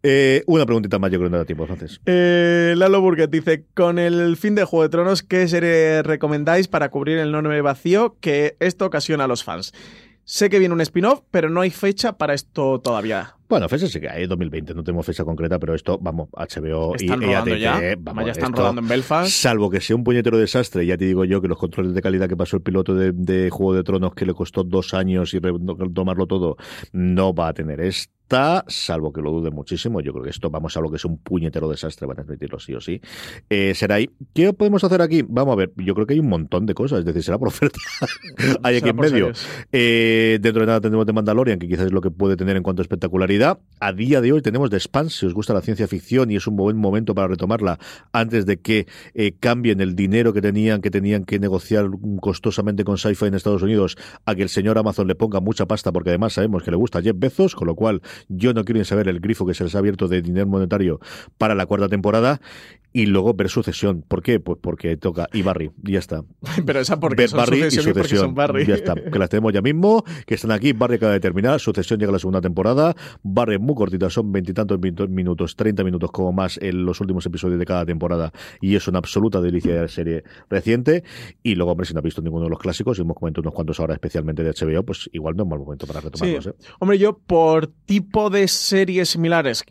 Eh, 0.02 0.42
una 0.46 0.64
preguntita 0.64 0.98
más, 0.98 1.10
yo 1.12 1.18
creo 1.18 1.28
que 1.28 1.32
no 1.32 1.36
da 1.38 1.44
tiempo, 1.44 1.66
entonces. 1.68 2.00
Eh, 2.06 2.72
Lalo 2.78 3.02
Burguet 3.02 3.28
dice, 3.30 3.66
con 3.74 3.98
el 3.98 4.38
fin 4.38 4.54
de 4.54 4.64
Juego 4.64 4.84
de 4.84 4.88
Tronos, 4.88 5.22
¿qué 5.22 5.46
serie 5.46 6.02
recomendáis 6.02 6.68
para 6.68 6.88
cubrir 6.90 7.18
el 7.18 7.28
enorme 7.28 7.60
vacío 7.60 8.16
que 8.20 8.56
esto 8.60 8.86
ocasiona 8.86 9.24
a 9.24 9.28
los 9.28 9.44
fans? 9.44 9.74
Sé 10.24 10.48
que 10.48 10.58
viene 10.60 10.74
un 10.74 10.80
spin-off, 10.80 11.22
pero 11.30 11.50
no 11.50 11.60
hay 11.60 11.70
fecha 11.70 12.16
para 12.16 12.34
esto 12.34 12.78
todavía. 12.80 13.34
Bueno, 13.48 13.68
fecha 13.68 13.88
sí 13.88 13.98
que 14.00 14.08
hay, 14.08 14.28
2020, 14.28 14.74
no 14.74 14.84
tenemos 14.84 15.04
fecha 15.04 15.24
concreta, 15.24 15.58
pero 15.58 15.74
esto, 15.74 15.98
vamos, 16.00 16.28
HBO 16.32 16.94
Están 16.94 17.20
y 17.22 17.26
rodando 17.26 17.50
EATT, 17.56 17.60
ya. 17.60 17.94
vamos, 17.98 18.24
ya 18.26 18.30
están 18.32 18.50
esto, 18.50 18.60
rodando 18.62 18.80
en 18.80 18.88
Belfast. 18.88 19.28
Salvo 19.32 19.68
que 19.70 19.80
sea 19.80 19.96
un 19.96 20.04
puñetero 20.04 20.38
desastre, 20.38 20.86
ya 20.86 20.96
te 20.96 21.04
digo 21.06 21.24
yo 21.24 21.40
que 21.42 21.48
los 21.48 21.58
controles 21.58 21.94
de 21.94 22.00
calidad 22.00 22.28
que 22.28 22.36
pasó 22.36 22.56
el 22.56 22.62
piloto 22.62 22.94
de, 22.94 23.10
de 23.12 23.50
Juego 23.50 23.74
de 23.74 23.82
Tronos, 23.82 24.14
que 24.14 24.24
le 24.24 24.34
costó 24.34 24.62
dos 24.62 24.94
años 24.94 25.34
y 25.34 25.40
re- 25.40 25.52
tomarlo 25.92 26.26
todo, 26.28 26.56
no 26.92 27.34
va 27.34 27.48
a 27.48 27.52
tener 27.52 27.80
esta, 28.30 28.64
salvo 28.68 29.12
que 29.12 29.20
lo 29.20 29.32
dude 29.32 29.50
muchísimo. 29.50 30.00
Yo 30.00 30.12
creo 30.12 30.22
que 30.22 30.30
esto, 30.30 30.50
vamos 30.50 30.76
a 30.76 30.80
lo 30.80 30.88
que 30.88 30.96
es 30.96 31.04
un 31.04 31.18
puñetero 31.18 31.68
desastre, 31.68 32.06
van 32.06 32.20
a 32.20 32.22
admitirlo 32.22 32.60
sí 32.60 32.74
o 32.74 32.80
sí. 32.80 33.00
Eh, 33.48 33.74
será 33.74 33.96
ahí. 33.96 34.08
¿Qué 34.32 34.52
podemos 34.52 34.84
hacer 34.84 35.02
aquí? 35.02 35.24
Vamos 35.26 35.54
a 35.54 35.56
ver, 35.56 35.72
yo 35.76 35.94
creo 35.94 36.06
que 36.06 36.14
hay 36.14 36.20
un 36.20 36.28
montón 36.28 36.64
de 36.64 36.74
cosas, 36.74 37.00
es 37.00 37.04
decir, 37.04 37.24
será 37.24 37.38
por 37.38 37.48
oferta. 37.48 37.80
hay 38.62 38.76
aquí 38.76 38.88
en 38.88 38.96
medio. 38.96 39.32
Eh, 39.72 40.38
dentro 40.40 40.60
de 40.60 40.66
nada 40.68 40.80
tendremos 40.80 41.06
de 41.06 41.12
Mandalorian, 41.12 41.58
que 41.58 41.66
quizás 41.66 41.86
es 41.86 41.92
lo 41.92 42.00
que 42.00 42.12
puede 42.12 42.36
tener 42.36 42.56
en 42.56 42.62
cuanto 42.62 42.82
a 42.82 42.84
espectacularidad. 42.84 43.58
A 43.80 43.92
día 43.92 44.20
de 44.20 44.32
hoy 44.32 44.42
tenemos 44.42 44.70
The 44.70 44.76
Expanse, 44.76 45.18
si 45.18 45.26
os 45.26 45.34
gusta 45.34 45.52
la 45.52 45.60
ciencia 45.60 45.88
ficción 45.88 46.30
y 46.30 46.36
es 46.36 46.46
un 46.46 46.54
buen 46.54 46.76
momento 46.76 47.16
para 47.16 47.26
retomarla 47.26 47.80
antes 48.12 48.46
de 48.46 48.60
que 48.60 48.86
eh, 49.14 49.32
cambien 49.40 49.80
el 49.80 49.96
dinero 49.96 50.32
que 50.32 50.40
tenían 50.40 50.82
que 50.82 50.90
tenían 50.92 51.24
que 51.24 51.40
negociar 51.40 51.86
costosamente 52.20 52.84
con 52.84 52.96
Sci-Fi 52.96 53.26
en 53.26 53.34
Estados 53.34 53.62
Unidos 53.62 53.96
a 54.24 54.36
que 54.36 54.42
el 54.42 54.48
señor 54.48 54.78
Amazon 54.78 55.08
le 55.08 55.16
ponga 55.16 55.40
mucha 55.40 55.66
pasta 55.66 55.90
porque 55.90 56.10
además 56.10 56.34
sabemos 56.34 56.62
que 56.62 56.70
le 56.70 56.76
gusta 56.76 57.00
a 57.00 57.02
Jeff 57.02 57.16
Bezos, 57.18 57.56
con 57.56 57.66
lo 57.66 57.74
cual 57.74 58.02
yo 58.28 58.54
no 58.54 58.64
quiero 58.64 58.78
ni 58.78 58.84
saber 58.84 59.08
el 59.08 59.20
grifo 59.20 59.46
que 59.46 59.54
se 59.54 59.64
les 59.64 59.74
ha 59.74 59.78
abierto 59.78 60.08
de 60.08 60.22
dinero 60.22 60.46
monetario 60.46 61.00
para 61.38 61.54
la 61.54 61.66
cuarta 61.66 61.88
temporada 61.88 62.40
y 62.92 63.06
luego 63.06 63.34
ver 63.34 63.48
sucesión. 63.48 64.02
¿Por 64.06 64.22
qué? 64.22 64.40
Pues 64.40 64.58
porque 64.60 64.96
toca 64.96 65.28
y 65.32 65.42
Barry, 65.42 65.70
y 65.84 65.92
ya 65.92 65.98
está. 65.98 66.24
Pero 66.66 66.80
esa 66.80 66.98
porque 66.98 67.22
Ver 67.22 67.28
son 67.28 67.38
Barry 67.38 67.58
y 67.58 67.62
sucesión 67.62 67.84
y 67.84 67.92
porque 67.92 68.02
sucesión. 68.02 68.26
son 68.28 68.34
Barry. 68.34 68.66
Ya 68.66 68.74
está, 68.74 68.94
que 68.94 69.18
las 69.18 69.28
tenemos 69.28 69.52
ya 69.52 69.62
mismo, 69.62 70.04
que 70.26 70.34
están 70.34 70.50
aquí. 70.50 70.72
Barry 70.72 70.96
acaba 70.96 71.12
de 71.12 71.20
terminar, 71.20 71.60
sucesión 71.60 72.00
llega 72.00 72.10
a 72.10 72.14
la 72.14 72.18
segunda 72.18 72.40
temporada. 72.40 72.94
Barry 73.22 73.58
muy 73.58 73.74
cortita, 73.74 74.10
son 74.10 74.32
veintitantos 74.32 74.78
minutos, 74.80 75.56
30 75.56 75.84
minutos 75.84 76.10
como 76.10 76.32
más 76.32 76.58
en 76.60 76.84
los 76.84 77.00
últimos 77.00 77.24
episodios 77.26 77.58
de 77.58 77.64
cada 77.64 77.86
temporada. 77.86 78.32
Y 78.60 78.74
es 78.74 78.88
una 78.88 78.98
absoluta 78.98 79.40
delicia 79.40 79.74
de 79.74 79.80
la 79.82 79.88
serie 79.88 80.24
reciente. 80.48 81.04
Y 81.42 81.54
luego, 81.54 81.72
hombre, 81.72 81.86
si 81.86 81.94
no 81.94 81.98
has 81.98 82.04
visto 82.04 82.22
ninguno 82.22 82.44
de 82.44 82.50
los 82.50 82.58
clásicos, 82.58 82.98
y 82.98 83.02
hemos 83.02 83.16
comentado 83.16 83.42
unos 83.42 83.54
cuantos 83.54 83.78
ahora, 83.78 83.94
especialmente 83.94 84.42
de 84.42 84.50
HBO, 84.50 84.84
pues 84.84 85.08
igual 85.12 85.36
no 85.36 85.44
es 85.44 85.48
mal 85.48 85.58
momento 85.60 85.86
para 85.86 86.00
retomarlos. 86.00 86.44
Sí. 86.44 86.50
¿eh? 86.50 86.54
Hombre, 86.80 86.98
yo 86.98 87.18
por 87.18 87.68
tipo 87.68 88.09
de 88.30 88.48
series 88.48 89.08
similares, 89.10 89.64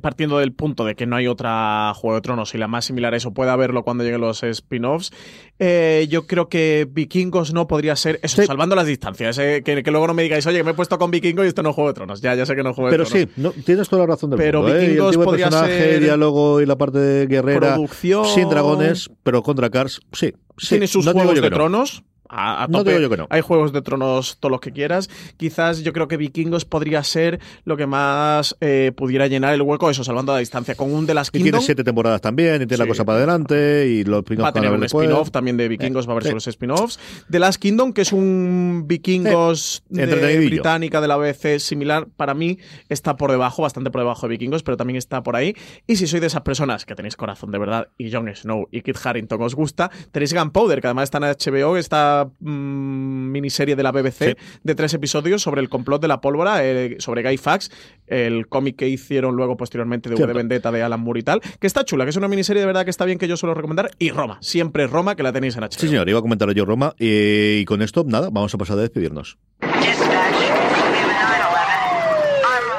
partiendo 0.00 0.38
del 0.38 0.52
punto 0.52 0.84
de 0.84 0.94
que 0.94 1.06
no 1.06 1.16
hay 1.16 1.26
otra 1.26 1.92
Juego 1.94 2.14
de 2.16 2.20
Tronos 2.22 2.54
y 2.54 2.58
la 2.58 2.68
más 2.68 2.84
similar 2.84 3.14
a 3.14 3.16
eso 3.16 3.32
pueda 3.34 3.56
verlo 3.56 3.82
cuando 3.82 4.04
lleguen 4.04 4.20
los 4.20 4.42
spin-offs, 4.42 5.10
eh, 5.58 6.06
yo 6.08 6.26
creo 6.26 6.48
que 6.48 6.86
Vikingos 6.90 7.52
no 7.52 7.66
podría 7.66 7.96
ser 7.96 8.20
eso, 8.22 8.42
salvando 8.44 8.76
las 8.76 8.86
distancias. 8.86 9.36
eh, 9.38 9.62
que, 9.64 9.82
que 9.82 9.90
luego 9.90 10.06
no 10.06 10.14
me 10.14 10.22
digáis, 10.22 10.46
oye, 10.46 10.62
me 10.62 10.70
he 10.70 10.74
puesto 10.74 10.98
con 10.98 11.10
Vikingos 11.10 11.44
y 11.44 11.48
esto 11.48 11.62
no 11.62 11.70
es 11.70 11.74
Juego 11.74 11.88
de 11.90 11.94
Tronos. 11.94 12.20
Ya, 12.20 12.34
ya 12.34 12.46
sé 12.46 12.54
que 12.54 12.62
no 12.62 12.70
es 12.70 12.76
Juego 12.76 12.90
de 12.90 12.96
Pero 12.96 13.04
Tronos. 13.08 13.28
sí, 13.28 13.40
no, 13.40 13.50
tienes 13.64 13.88
toda 13.88 14.02
la 14.02 14.06
razón 14.14 14.30
del 14.30 14.38
Pero 14.38 14.60
mundo. 14.62 14.74
¿eh? 14.76 14.78
El 14.80 14.86
Vikingos 14.90 15.10
tipo 15.10 15.20
de 15.20 15.24
podría 15.26 15.46
personaje, 15.50 15.78
ser 15.78 16.00
diálogo 16.02 16.60
y 16.60 16.66
la 16.66 16.76
parte 16.76 16.98
de 16.98 17.26
guerrera 17.26 17.74
producción. 17.74 18.24
sin 18.24 18.48
dragones, 18.48 19.10
pero 19.22 19.42
contra 19.42 19.68
Cars, 19.68 20.00
sí. 20.12 20.32
sí. 20.56 20.68
Tiene 20.68 20.86
sus 20.86 21.04
No 21.04 21.12
juegos 21.12 21.34
de 21.34 21.40
no. 21.42 21.50
tronos. 21.50 22.04
A, 22.30 22.64
a 22.64 22.68
No 22.68 22.84
digo 22.84 22.98
yo 23.00 23.10
que 23.10 23.16
no. 23.16 23.26
Hay 23.30 23.40
juegos 23.40 23.72
de 23.72 23.82
tronos 23.82 24.36
todos 24.38 24.50
los 24.52 24.60
que 24.60 24.72
quieras. 24.72 25.10
Quizás 25.36 25.82
yo 25.82 25.92
creo 25.92 26.08
que 26.08 26.16
Vikingos 26.16 26.64
podría 26.64 27.02
ser 27.02 27.40
lo 27.64 27.76
que 27.76 27.86
más 27.86 28.56
eh, 28.60 28.92
pudiera 28.96 29.26
llenar 29.26 29.52
el 29.54 29.62
hueco, 29.62 29.90
eso, 29.90 30.04
salvando 30.04 30.32
la 30.32 30.38
distancia. 30.38 30.74
Con 30.74 30.92
un 30.94 31.06
de 31.06 31.14
las 31.14 31.28
Y 31.28 31.32
tiene 31.32 31.44
Kingdom. 31.46 31.62
siete 31.62 31.84
temporadas 31.84 32.20
también, 32.20 32.62
y 32.62 32.66
tiene 32.66 32.84
la 32.84 32.86
cosa 32.86 33.04
para 33.04 33.18
adelante, 33.18 33.88
y 33.88 34.04
los 34.04 34.20
Va 34.20 34.20
a 34.20 34.22
spin-offs 34.22 34.52
tener 34.54 34.70
un 34.70 34.84
spin-off 34.84 35.30
también 35.30 35.56
de 35.56 35.68
Vikingos, 35.68 36.06
va 36.06 36.12
a 36.12 36.14
haber 36.14 36.24
sí. 36.24 36.28
solo 36.30 36.38
spin-offs. 36.38 36.98
The 37.30 37.38
Last 37.38 37.60
Kingdom, 37.60 37.92
que 37.92 38.02
es 38.02 38.12
un 38.12 38.84
Vikingos 38.86 39.82
de 39.88 40.02
Entretenidillo. 40.04 40.50
británica 40.50 41.00
de 41.00 41.08
la 41.08 41.16
BBC 41.16 41.58
similar, 41.58 42.06
para 42.16 42.34
mí 42.34 42.58
está 42.88 43.16
por 43.16 43.30
debajo, 43.30 43.62
bastante 43.62 43.90
por 43.90 44.00
debajo 44.00 44.26
de 44.26 44.30
Vikingos, 44.30 44.62
pero 44.62 44.76
también 44.76 44.96
está 44.96 45.22
por 45.22 45.36
ahí. 45.36 45.54
Y 45.86 45.96
si 45.96 46.06
sois 46.06 46.20
de 46.20 46.26
esas 46.28 46.42
personas 46.42 46.84
que 46.84 46.94
tenéis 46.94 47.16
corazón 47.16 47.50
de 47.50 47.58
verdad 47.58 47.88
y 47.98 48.12
Jon 48.12 48.28
Snow 48.34 48.68
y 48.70 48.82
Kit 48.82 48.96
Harington 49.02 49.42
os 49.42 49.54
gusta, 49.54 49.90
tenéis 50.12 50.32
Gunpowder, 50.34 50.80
que 50.80 50.86
además 50.86 51.04
está 51.04 51.18
en 51.18 51.24
HBO, 51.24 51.76
esta 52.20 52.34
mm, 52.40 53.30
miniserie 53.30 53.76
de 53.76 53.82
la 53.82 53.92
BBC 53.92 54.36
de 54.62 54.74
tres 54.74 54.94
episodios 54.94 55.42
sobre 55.42 55.60
el 55.60 55.68
complot 55.68 56.00
de 56.00 56.08
la 56.08 56.20
pólvora, 56.20 56.64
eh, 56.64 56.96
sobre 56.98 57.22
Guy 57.22 57.36
Fawkes, 57.36 57.70
el 58.06 58.48
cómic 58.48 58.76
que 58.76 58.88
hicieron 58.88 59.36
luego 59.36 59.56
posteriormente 59.56 60.08
de 60.08 60.16
de. 60.16 60.32
Vendetta 60.32 60.70
de 60.70 60.82
Alan 60.82 61.00
Moore 61.00 61.20
y 61.20 61.22
tal, 61.22 61.40
que 61.40 61.66
está 61.66 61.84
chula, 61.84 62.04
que 62.04 62.10
es 62.10 62.16
una 62.16 62.28
miniserie 62.28 62.60
de 62.60 62.66
verdad 62.66 62.84
que 62.84 62.90
está 62.90 63.04
bien, 63.04 63.18
que 63.18 63.28
yo 63.28 63.36
suelo 63.36 63.54
recomendar. 63.54 63.90
Y 63.98 64.10
Roma, 64.10 64.38
siempre 64.40 64.86
Roma, 64.86 65.16
que 65.16 65.22
la 65.22 65.32
tenéis 65.32 65.56
en 65.56 65.62
HBO. 65.62 65.70
Sí, 65.72 65.88
señor, 65.88 66.08
iba 66.08 66.18
a 66.18 66.22
comentar 66.22 66.50
yo 66.52 66.64
Roma, 66.64 66.94
eh, 66.98 67.58
y 67.62 67.64
con 67.64 67.82
esto, 67.82 68.04
nada, 68.06 68.30
vamos 68.30 68.54
a 68.54 68.58
pasar 68.58 68.78
a 68.78 68.80
despedirnos. 68.80 69.38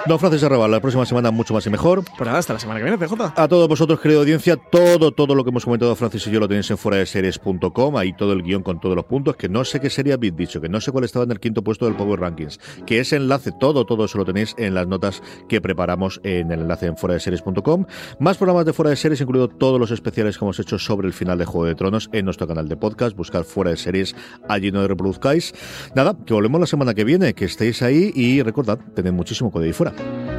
Don 0.07 0.17
Francis 0.17 0.43
Arrabal, 0.43 0.71
la 0.71 0.79
próxima 0.79 1.05
semana 1.05 1.29
mucho 1.29 1.53
más 1.53 1.65
y 1.67 1.69
mejor. 1.69 2.03
Pues 2.03 2.25
nada, 2.25 2.39
hasta 2.39 2.53
la 2.53 2.59
semana 2.59 2.79
que 2.79 2.85
viene, 2.85 2.97
CJ. 2.97 3.33
A 3.35 3.47
todos 3.47 3.67
vosotros, 3.67 3.99
querida 3.99 4.19
audiencia, 4.19 4.57
todo, 4.57 5.11
todo 5.11 5.35
lo 5.35 5.43
que 5.43 5.51
hemos 5.51 5.63
comentado 5.63 5.95
Francis 5.95 6.25
y 6.25 6.31
yo 6.31 6.39
lo 6.39 6.47
tenéis 6.47 6.71
en 6.71 6.77
fuera 6.77 6.97
de 6.97 7.05
series.com, 7.05 7.97
ahí 7.97 8.13
todo 8.13 8.33
el 8.33 8.41
guion 8.41 8.63
con 8.63 8.79
todos 8.79 8.95
los 8.95 9.05
puntos, 9.05 9.35
que 9.35 9.47
no 9.47 9.63
sé 9.63 9.79
qué 9.79 9.89
serie 9.89 10.13
habéis 10.13 10.35
dicho, 10.35 10.59
que 10.59 10.69
no 10.69 10.81
sé 10.81 10.91
cuál 10.91 11.03
estaba 11.03 11.23
en 11.25 11.31
el 11.31 11.39
quinto 11.39 11.63
puesto 11.63 11.85
del 11.85 11.95
Power 11.95 12.19
Rankings, 12.19 12.59
que 12.85 12.99
ese 12.99 13.15
enlace, 13.17 13.51
todo, 13.51 13.85
todo 13.85 14.05
eso 14.05 14.17
lo 14.17 14.25
tenéis 14.25 14.55
en 14.57 14.73
las 14.73 14.87
notas 14.87 15.21
que 15.47 15.61
preparamos 15.61 16.19
en 16.23 16.51
el 16.51 16.61
enlace 16.61 16.87
en 16.87 16.97
fuera 16.97 17.13
de 17.13 17.19
series.com. 17.19 17.85
Más 18.19 18.37
programas 18.37 18.65
de 18.65 18.73
fuera 18.73 18.89
de 18.89 18.95
series, 18.95 19.21
incluido 19.21 19.47
todos 19.49 19.79
los 19.79 19.91
especiales 19.91 20.37
que 20.37 20.45
hemos 20.45 20.59
hecho 20.59 20.79
sobre 20.79 21.07
el 21.07 21.13
final 21.13 21.37
de 21.37 21.45
Juego 21.45 21.67
de 21.67 21.75
Tronos 21.75 22.09
en 22.11 22.25
nuestro 22.25 22.47
canal 22.47 22.67
de 22.67 22.75
podcast, 22.75 23.15
buscar 23.15 23.43
fuera 23.43 23.69
de 23.71 23.77
series, 23.77 24.15
allí 24.49 24.71
no 24.71 24.85
reproduzcáis. 24.87 25.53
Nada, 25.95 26.17
que 26.25 26.33
volvemos 26.33 26.59
la 26.59 26.67
semana 26.67 26.95
que 26.95 27.03
viene, 27.03 27.33
que 27.33 27.45
estéis 27.45 27.83
ahí 27.83 28.11
y 28.15 28.41
recordad, 28.41 28.79
tened 28.95 29.11
muchísimo 29.11 29.51
código 29.51 29.61
ahí 29.61 29.73
fuera. 29.93 30.30